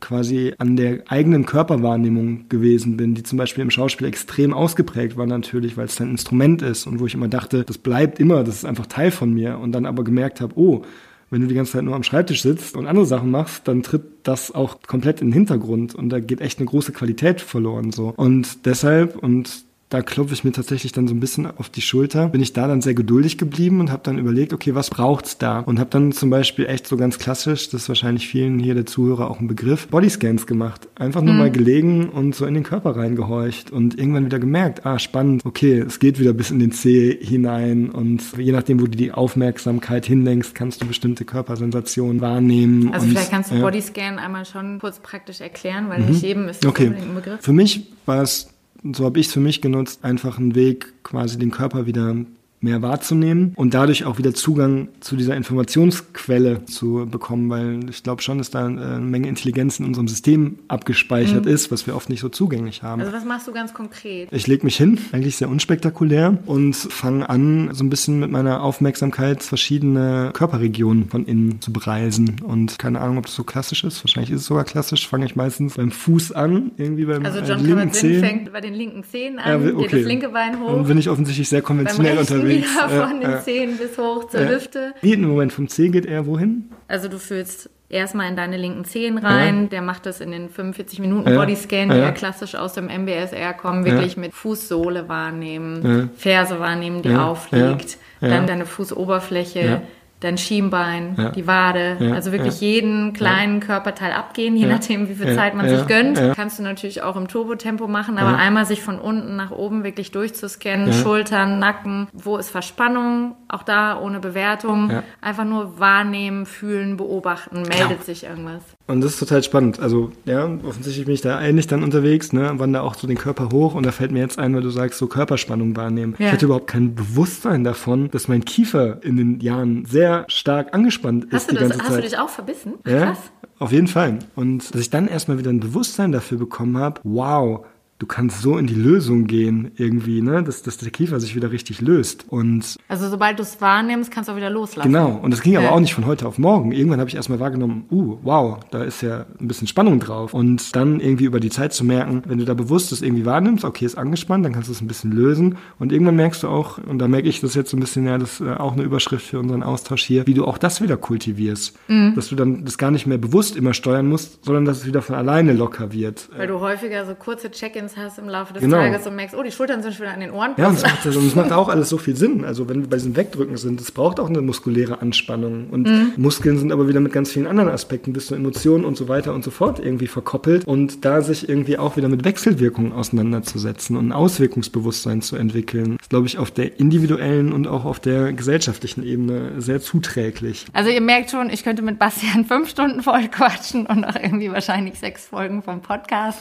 quasi 0.00 0.54
an 0.58 0.76
der 0.76 1.02
eigenen 1.08 1.44
Körperwahrnehmung 1.44 2.48
gewesen 2.48 2.96
bin, 2.96 3.14
die 3.14 3.24
zum 3.24 3.36
Beispiel 3.36 3.62
im 3.62 3.70
Schauspiel 3.70 4.06
extrem 4.06 4.54
ausgeprägt 4.54 5.16
war 5.16 5.26
natürlich, 5.26 5.76
weil 5.76 5.86
es 5.86 6.00
ein 6.00 6.10
Instrument 6.10 6.62
ist 6.62 6.86
und 6.86 7.00
wo 7.00 7.06
ich 7.06 7.14
immer 7.14 7.26
dachte, 7.26 7.64
das 7.64 7.78
bleibt 7.78 8.20
immer, 8.20 8.44
das 8.44 8.56
ist 8.56 8.64
einfach 8.64 8.86
Teil 8.86 9.10
von 9.10 9.32
mir 9.32 9.58
und 9.58 9.72
dann 9.72 9.86
aber 9.86 10.04
gemerkt 10.04 10.40
habe, 10.40 10.52
oh, 10.56 10.82
wenn 11.30 11.42
du 11.42 11.46
die 11.46 11.54
ganze 11.54 11.72
Zeit 11.72 11.84
nur 11.84 11.94
am 11.94 12.02
Schreibtisch 12.02 12.42
sitzt 12.42 12.76
und 12.76 12.86
andere 12.86 13.06
Sachen 13.06 13.30
machst, 13.30 13.68
dann 13.68 13.82
tritt 13.82 14.02
das 14.22 14.54
auch 14.54 14.80
komplett 14.86 15.20
in 15.20 15.28
den 15.28 15.34
Hintergrund 15.34 15.94
und 15.94 16.08
da 16.10 16.20
geht 16.20 16.40
echt 16.40 16.58
eine 16.58 16.66
große 16.66 16.92
Qualität 16.92 17.40
verloren 17.40 17.92
so. 17.92 18.12
Und 18.16 18.66
deshalb 18.66 19.16
und 19.16 19.67
da 19.88 20.02
klopfe 20.02 20.34
ich 20.34 20.44
mir 20.44 20.52
tatsächlich 20.52 20.92
dann 20.92 21.08
so 21.08 21.14
ein 21.14 21.20
bisschen 21.20 21.46
auf 21.46 21.70
die 21.70 21.80
Schulter, 21.80 22.28
bin 22.28 22.42
ich 22.42 22.52
da 22.52 22.68
dann 22.68 22.82
sehr 22.82 22.92
geduldig 22.92 23.38
geblieben 23.38 23.80
und 23.80 23.90
habe 23.90 24.02
dann 24.04 24.18
überlegt, 24.18 24.52
okay, 24.52 24.74
was 24.74 24.90
braucht's 24.90 25.38
da? 25.38 25.60
Und 25.60 25.78
habe 25.78 25.88
dann 25.88 26.12
zum 26.12 26.28
Beispiel 26.28 26.66
echt 26.66 26.86
so 26.86 26.98
ganz 26.98 27.18
klassisch, 27.18 27.70
das 27.70 27.82
ist 27.82 27.88
wahrscheinlich 27.88 28.28
vielen 28.28 28.58
hier 28.58 28.74
der 28.74 28.84
Zuhörer 28.84 29.30
auch 29.30 29.40
ein 29.40 29.48
Begriff, 29.48 29.88
Bodyscans 29.88 30.46
gemacht. 30.46 30.88
Einfach 30.94 31.22
nur 31.22 31.32
mhm. 31.32 31.40
mal 31.40 31.50
gelegen 31.50 32.10
und 32.10 32.34
so 32.34 32.44
in 32.44 32.52
den 32.52 32.64
Körper 32.64 32.96
reingehorcht 32.96 33.70
und 33.70 33.98
irgendwann 33.98 34.26
wieder 34.26 34.38
gemerkt, 34.38 34.84
ah, 34.84 34.98
spannend, 34.98 35.46
okay, 35.46 35.78
es 35.78 35.98
geht 35.98 36.20
wieder 36.20 36.34
bis 36.34 36.50
in 36.50 36.58
den 36.58 36.72
Zeh 36.72 37.16
hinein 37.18 37.88
und 37.88 38.22
je 38.36 38.52
nachdem, 38.52 38.80
wo 38.82 38.84
du 38.84 38.96
die 38.96 39.12
Aufmerksamkeit 39.12 40.04
hinlenkst, 40.04 40.54
kannst 40.54 40.82
du 40.82 40.86
bestimmte 40.86 41.24
Körpersensationen 41.24 42.20
wahrnehmen. 42.20 42.92
Also 42.92 43.06
und, 43.06 43.12
vielleicht 43.12 43.30
kannst 43.30 43.50
du 43.50 43.54
ja. 43.54 43.62
Bodyscan 43.62 44.18
einmal 44.18 44.44
schon 44.44 44.80
kurz 44.80 44.98
praktisch 44.98 45.40
erklären, 45.40 45.88
weil 45.88 46.00
mhm. 46.00 46.08
nicht 46.08 46.22
jedem 46.22 46.48
ist 46.48 46.62
das 46.62 46.70
okay. 46.70 46.88
ein 46.94 47.14
Begriff. 47.14 47.40
Für 47.40 47.54
mich 47.54 47.86
war 48.04 48.22
es 48.22 48.48
so 48.82 49.04
habe 49.04 49.20
ich 49.20 49.26
es 49.26 49.32
für 49.32 49.40
mich 49.40 49.60
genutzt, 49.60 50.04
einfach 50.04 50.38
einen 50.38 50.54
Weg, 50.54 50.92
quasi 51.02 51.38
den 51.38 51.50
Körper 51.50 51.86
wieder 51.86 52.16
mehr 52.60 52.82
wahrzunehmen 52.82 53.52
und 53.54 53.74
dadurch 53.74 54.04
auch 54.04 54.18
wieder 54.18 54.34
Zugang 54.34 54.88
zu 55.00 55.16
dieser 55.16 55.36
Informationsquelle 55.36 56.64
zu 56.64 57.06
bekommen, 57.10 57.50
weil 57.50 57.88
ich 57.88 58.02
glaube 58.02 58.22
schon, 58.22 58.38
dass 58.38 58.50
da 58.50 58.66
eine 58.66 58.98
Menge 59.00 59.28
Intelligenz 59.28 59.78
in 59.78 59.86
unserem 59.86 60.08
System 60.08 60.58
abgespeichert 60.68 61.44
mhm. 61.44 61.52
ist, 61.52 61.70
was 61.70 61.86
wir 61.86 61.94
oft 61.94 62.08
nicht 62.08 62.20
so 62.20 62.28
zugänglich 62.28 62.82
haben. 62.82 63.00
Also 63.00 63.12
was 63.12 63.24
machst 63.24 63.46
du 63.46 63.52
ganz 63.52 63.74
konkret? 63.74 64.28
Ich 64.32 64.46
lege 64.46 64.64
mich 64.64 64.76
hin, 64.76 64.98
eigentlich 65.12 65.36
sehr 65.36 65.48
unspektakulär 65.48 66.38
und 66.46 66.74
fange 66.74 67.28
an, 67.28 67.70
so 67.72 67.84
ein 67.84 67.90
bisschen 67.90 68.18
mit 68.18 68.30
meiner 68.30 68.62
Aufmerksamkeit 68.62 69.42
verschiedene 69.42 70.30
Körperregionen 70.34 71.08
von 71.08 71.26
innen 71.26 71.60
zu 71.60 71.72
bereisen 71.72 72.36
und 72.44 72.78
keine 72.78 73.00
Ahnung, 73.00 73.18
ob 73.18 73.26
das 73.26 73.34
so 73.34 73.44
klassisch 73.44 73.84
ist, 73.84 74.02
wahrscheinlich 74.02 74.32
ist 74.32 74.42
es 74.42 74.46
sogar 74.46 74.64
klassisch, 74.64 75.06
fange 75.06 75.26
ich 75.26 75.36
meistens 75.36 75.74
beim 75.74 75.92
Fuß 75.92 76.32
an, 76.32 76.72
irgendwie 76.76 77.04
beim 77.04 77.24
Also 77.24 77.40
John 77.40 77.60
äh, 77.60 77.68
linken 77.68 77.92
Zehen. 77.92 78.20
fängt 78.20 78.52
bei 78.52 78.60
den 78.60 78.74
linken 78.74 79.04
Zehen 79.04 79.38
an, 79.38 79.62
ja, 79.62 79.72
okay. 79.72 79.82
geht 79.82 79.92
das 79.92 80.08
linke 80.08 80.28
Bein 80.30 80.60
hoch. 80.60 80.72
Dann 80.72 80.86
bin 80.86 80.98
ich 80.98 81.08
offensichtlich 81.08 81.48
sehr 81.48 81.62
konventionell 81.62 82.18
unterwegs 82.18 82.47
unterwegs. 82.56 82.74
Wieder 82.74 83.08
von 83.08 83.20
den 83.20 83.40
Zehen 83.40 83.76
bis 83.76 83.98
hoch 83.98 84.28
zur 84.28 84.48
Hüfte. 84.48 84.94
Wie 85.00 85.12
im 85.12 85.22
Moment 85.22 85.52
vom 85.52 85.68
Zeh 85.68 85.88
geht 85.88 86.06
er 86.06 86.26
wohin? 86.26 86.70
Also 86.88 87.08
du 87.08 87.18
fühlst 87.18 87.70
erstmal 87.88 88.28
in 88.28 88.36
deine 88.36 88.56
linken 88.56 88.84
Zehen 88.84 89.18
rein. 89.18 89.62
Ja. 89.62 89.68
Der 89.68 89.82
macht 89.82 90.06
das 90.06 90.20
in 90.20 90.30
den 90.30 90.48
45 90.48 90.98
Minuten 91.00 91.30
ja. 91.30 91.38
Bodyscan, 91.38 91.90
die 91.90 91.96
ja. 91.96 92.12
klassisch 92.12 92.54
aus 92.54 92.74
dem 92.74 92.86
MBSR 92.86 93.54
kommen, 93.54 93.84
wirklich 93.84 94.16
mit 94.16 94.34
Fußsohle 94.34 95.08
wahrnehmen, 95.08 96.10
Ferse 96.16 96.60
wahrnehmen, 96.60 97.02
die 97.02 97.14
aufliegt, 97.14 97.98
dann 98.20 98.46
deine 98.46 98.66
Fußoberfläche 98.66 99.82
dein 100.20 100.36
Schienbein, 100.36 101.14
ja. 101.16 101.30
die 101.30 101.46
Wade, 101.46 101.96
ja. 102.00 102.12
also 102.12 102.32
wirklich 102.32 102.60
ja. 102.60 102.68
jeden 102.68 103.12
kleinen 103.12 103.60
Körperteil 103.60 104.12
abgehen, 104.12 104.56
je 104.56 104.66
nachdem, 104.66 105.08
wie 105.08 105.14
viel 105.14 105.34
Zeit 105.34 105.54
man 105.54 105.68
sich 105.68 105.86
gönnt. 105.86 106.20
Kannst 106.34 106.58
du 106.58 106.62
natürlich 106.62 107.02
auch 107.02 107.16
im 107.16 107.28
Turbotempo 107.28 107.86
machen, 107.86 108.18
aber 108.18 108.36
einmal 108.36 108.66
sich 108.66 108.82
von 108.82 108.98
unten 108.98 109.36
nach 109.36 109.50
oben 109.50 109.84
wirklich 109.84 110.10
durchzuscannen, 110.10 110.92
Schultern, 110.92 111.58
Nacken, 111.58 112.08
wo 112.12 112.36
ist 112.36 112.50
Verspannung, 112.50 113.36
auch 113.48 113.62
da 113.62 114.00
ohne 114.00 114.20
Bewertung, 114.20 114.90
einfach 115.20 115.44
nur 115.44 115.78
wahrnehmen, 115.78 116.46
fühlen, 116.46 116.96
beobachten, 116.96 117.62
meldet 117.62 118.04
sich 118.04 118.24
irgendwas. 118.24 118.62
Und 118.88 119.02
das 119.02 119.12
ist 119.12 119.18
total 119.18 119.42
spannend. 119.42 119.80
Also, 119.80 120.10
ja, 120.24 120.50
offensichtlich 120.66 121.04
bin 121.04 121.14
ich 121.14 121.20
da 121.20 121.40
ähnlich 121.42 121.66
dann 121.66 121.82
unterwegs, 121.82 122.32
ne, 122.32 122.52
wandere 122.56 122.82
auch 122.82 122.94
so 122.94 123.06
den 123.06 123.18
Körper 123.18 123.50
hoch 123.52 123.74
und 123.74 123.84
da 123.84 123.92
fällt 123.92 124.12
mir 124.12 124.20
jetzt 124.20 124.38
ein, 124.38 124.54
weil 124.54 124.62
du 124.62 124.70
sagst, 124.70 124.98
so 124.98 125.06
Körperspannung 125.06 125.76
wahrnehmen. 125.76 126.14
Ich 126.18 126.32
hatte 126.32 126.46
überhaupt 126.46 126.68
kein 126.68 126.94
Bewusstsein 126.94 127.64
davon, 127.64 128.10
dass 128.10 128.28
mein 128.28 128.46
Kiefer 128.46 129.02
in 129.04 129.18
den 129.18 129.40
Jahren 129.40 129.84
sehr 129.84 130.24
stark 130.28 130.74
angespannt 130.74 131.26
hast 131.30 131.42
ist 131.42 131.50
die 131.50 131.54
das, 131.56 131.68
ganze 131.68 131.78
Zeit. 131.78 131.88
Hast 131.88 131.96
du 131.98 132.02
dich 132.02 132.18
auch 132.18 132.30
verbissen? 132.30 132.74
Ja, 132.86 133.06
Krass. 133.06 133.18
auf 133.58 133.72
jeden 133.72 133.88
Fall. 133.88 134.20
Und 134.34 134.74
dass 134.74 134.80
ich 134.80 134.88
dann 134.88 135.06
erstmal 135.06 135.38
wieder 135.38 135.50
ein 135.50 135.60
Bewusstsein 135.60 136.10
dafür 136.10 136.38
bekommen 136.38 136.78
habe, 136.78 136.98
wow, 137.04 137.66
du 137.98 138.06
kannst 138.06 138.42
so 138.42 138.56
in 138.58 138.66
die 138.66 138.74
Lösung 138.74 139.26
gehen 139.26 139.72
irgendwie, 139.76 140.22
ne, 140.22 140.42
dass, 140.42 140.62
dass 140.62 140.78
der 140.78 140.90
Kiefer 140.90 141.18
sich 141.18 141.34
wieder 141.34 141.50
richtig 141.50 141.80
löst. 141.80 142.26
Und 142.28 142.76
also 142.88 143.08
sobald 143.08 143.38
du 143.38 143.42
es 143.42 143.60
wahrnimmst, 143.60 144.10
kannst 144.10 144.28
du 144.28 144.32
auch 144.32 144.36
wieder 144.36 144.50
loslassen. 144.50 144.92
Genau. 144.92 145.18
Und 145.20 145.32
das 145.32 145.42
ging 145.42 145.54
ja. 145.54 145.60
aber 145.60 145.72
auch 145.72 145.80
nicht 145.80 145.94
von 145.94 146.06
heute 146.06 146.26
auf 146.26 146.38
morgen. 146.38 146.72
Irgendwann 146.72 147.00
habe 147.00 147.10
ich 147.10 147.16
erstmal 147.16 147.40
wahrgenommen, 147.40 147.86
uh, 147.90 148.18
wow, 148.22 148.60
da 148.70 148.84
ist 148.84 149.02
ja 149.02 149.26
ein 149.40 149.48
bisschen 149.48 149.66
Spannung 149.66 149.98
drauf. 149.98 150.32
Und 150.32 150.76
dann 150.76 151.00
irgendwie 151.00 151.24
über 151.24 151.40
die 151.40 151.50
Zeit 151.50 151.72
zu 151.72 151.84
merken, 151.84 152.22
wenn 152.26 152.38
du 152.38 152.44
da 152.44 152.54
bewusst 152.54 152.92
das 152.92 153.02
irgendwie 153.02 153.26
wahrnimmst, 153.26 153.64
okay, 153.64 153.84
ist 153.84 153.98
angespannt, 153.98 154.44
dann 154.44 154.52
kannst 154.52 154.68
du 154.68 154.72
es 154.72 154.80
ein 154.80 154.86
bisschen 154.86 155.10
lösen. 155.10 155.58
Und 155.78 155.92
irgendwann 155.92 156.16
merkst 156.16 156.44
du 156.44 156.48
auch, 156.48 156.78
und 156.78 156.98
da 156.98 157.08
merke 157.08 157.28
ich 157.28 157.40
das 157.40 157.54
jetzt 157.54 157.70
so 157.70 157.76
ein 157.76 157.80
bisschen, 157.80 158.06
ja, 158.06 158.16
das 158.16 158.40
ist 158.40 158.46
äh, 158.46 158.52
auch 158.52 158.74
eine 158.74 158.82
Überschrift 158.82 159.26
für 159.26 159.40
unseren 159.40 159.64
Austausch 159.64 160.04
hier, 160.04 160.26
wie 160.26 160.34
du 160.34 160.44
auch 160.44 160.58
das 160.58 160.80
wieder 160.80 160.96
kultivierst. 160.96 161.76
Mhm. 161.88 162.14
Dass 162.14 162.28
du 162.28 162.36
dann 162.36 162.64
das 162.64 162.78
gar 162.78 162.92
nicht 162.92 163.06
mehr 163.06 163.18
bewusst 163.18 163.56
immer 163.56 163.74
steuern 163.74 164.06
musst, 164.06 164.44
sondern 164.44 164.64
dass 164.64 164.78
es 164.78 164.86
wieder 164.86 165.02
von 165.02 165.16
alleine 165.16 165.52
locker 165.52 165.92
wird. 165.92 166.28
Weil 166.36 166.46
du 166.46 166.60
häufiger 166.60 167.04
so 167.04 167.14
kurze 167.16 167.50
Check-ins 167.50 167.87
Events 167.88 167.96
hast 167.96 168.18
im 168.18 168.28
Laufe 168.28 168.52
des 168.54 168.62
genau. 168.62 168.78
Tages 168.78 169.06
und 169.06 169.16
merkst, 169.16 169.34
oh, 169.36 169.42
die 169.42 169.50
Schultern 169.50 169.82
sind 169.82 169.94
schon 169.94 170.02
wieder 170.02 170.14
an 170.14 170.20
den 170.20 170.30
Ohren. 170.30 170.52
Ja, 170.56 170.68
und 170.68 170.74
das, 170.74 170.82
macht, 171.04 171.06
und 171.06 171.26
das 171.26 171.34
macht 171.34 171.52
auch 171.52 171.68
alles 171.68 171.88
so 171.88 171.98
viel 171.98 172.16
Sinn. 172.16 172.44
Also 172.44 172.68
wenn 172.68 172.82
wir 172.82 172.88
bei 172.88 172.96
diesem 172.96 173.16
Wegdrücken 173.16 173.56
sind, 173.56 173.80
es 173.80 173.92
braucht 173.92 174.20
auch 174.20 174.28
eine 174.28 174.40
muskuläre 174.40 175.00
Anspannung. 175.00 175.68
Und 175.70 175.88
mhm. 175.88 176.12
Muskeln 176.16 176.58
sind 176.58 176.72
aber 176.72 176.88
wieder 176.88 177.00
mit 177.00 177.12
ganz 177.12 177.30
vielen 177.30 177.46
anderen 177.46 177.70
Aspekten, 177.70 178.12
bis 178.12 178.26
zu 178.26 178.34
Emotionen 178.34 178.84
und 178.84 178.96
so 178.96 179.08
weiter 179.08 179.34
und 179.34 179.44
so 179.44 179.50
fort 179.50 179.78
irgendwie 179.78 180.06
verkoppelt. 180.06 180.66
Und 180.66 181.04
da 181.04 181.22
sich 181.22 181.48
irgendwie 181.48 181.78
auch 181.78 181.96
wieder 181.96 182.08
mit 182.08 182.24
Wechselwirkungen 182.24 182.92
auseinanderzusetzen 182.92 183.96
und 183.96 184.08
ein 184.08 184.12
Auswirkungsbewusstsein 184.12 185.22
zu 185.22 185.36
entwickeln, 185.36 185.96
ist, 186.00 186.10
glaube 186.10 186.26
ich, 186.26 186.38
auf 186.38 186.50
der 186.50 186.78
individuellen 186.78 187.52
und 187.52 187.66
auch 187.66 187.84
auf 187.84 188.00
der 188.00 188.32
gesellschaftlichen 188.32 189.04
Ebene 189.04 189.60
sehr 189.60 189.80
zuträglich. 189.80 190.66
Also 190.72 190.90
ihr 190.90 191.00
merkt 191.00 191.30
schon, 191.30 191.50
ich 191.50 191.64
könnte 191.64 191.82
mit 191.82 191.98
Bastian 191.98 192.44
fünf 192.44 192.70
Stunden 192.70 193.02
voll 193.02 193.28
quatschen 193.28 193.86
und 193.86 194.04
auch 194.04 194.16
irgendwie 194.16 194.50
wahrscheinlich 194.50 194.98
sechs 194.98 195.26
Folgen 195.26 195.62
vom 195.62 195.80
Podcast. 195.80 196.38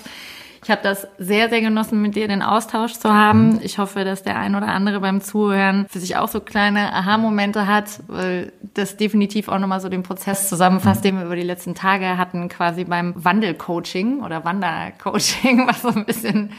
Ich 0.67 0.71
habe 0.71 0.83
das 0.83 1.07
sehr, 1.17 1.47
sehr 1.47 1.61
genossen, 1.61 2.01
mit 2.01 2.17
dir 2.17 2.27
den 2.27 2.41
Austausch 2.41 2.95
zu 2.95 3.13
haben. 3.13 3.53
Mhm. 3.53 3.59
Ich 3.63 3.77
hoffe, 3.77 4.03
dass 4.03 4.23
der 4.23 4.37
ein 4.37 4.53
oder 4.53 4.67
andere 4.67 4.99
beim 4.99 5.21
Zuhören 5.21 5.85
für 5.87 6.01
sich 6.01 6.17
auch 6.17 6.27
so 6.27 6.41
kleine 6.41 6.91
Aha-Momente 6.91 7.67
hat, 7.67 8.01
weil 8.07 8.51
das 8.73 8.97
definitiv 8.97 9.47
auch 9.47 9.59
nochmal 9.59 9.79
so 9.79 9.87
den 9.87 10.03
Prozess 10.03 10.49
zusammenfasst, 10.49 11.05
den 11.05 11.15
wir 11.19 11.23
über 11.23 11.37
die 11.37 11.41
letzten 11.41 11.73
Tage 11.73 12.17
hatten, 12.17 12.49
quasi 12.49 12.83
beim 12.83 13.13
Wandelcoaching 13.15 14.19
oder 14.21 14.43
Wandercoaching, 14.43 15.65
was 15.69 15.83
so 15.83 15.87
ein 15.87 16.03
bisschen 16.03 16.51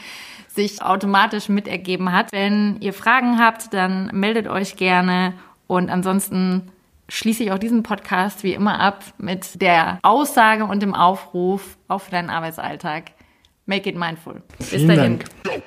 sich 0.47 0.81
automatisch 0.81 1.47
mitergeben 1.47 2.11
hat. 2.11 2.31
Wenn 2.31 2.77
ihr 2.79 2.93
Fragen 2.93 3.37
habt, 3.37 3.75
dann 3.75 4.09
meldet 4.11 4.47
euch 4.47 4.75
gerne 4.75 5.33
und 5.67 5.91
ansonsten 5.91 6.71
schließe 7.09 7.43
ich 7.43 7.51
auch 7.51 7.59
diesen 7.59 7.83
Podcast 7.83 8.41
wie 8.41 8.55
immer 8.55 8.79
ab 8.79 9.03
mit 9.19 9.61
der 9.61 9.99
Aussage 10.01 10.65
und 10.65 10.81
dem 10.81 10.95
Aufruf 10.95 11.77
auf 11.87 12.09
deinen 12.09 12.31
Arbeitsalltag. 12.31 13.11
Make 13.69 13.87
it 13.87 13.95
mindful. 13.95 14.41
Bis 14.57 14.69
Vielen 14.69 14.87
dahin. 14.87 15.19
Dank. 15.43 15.63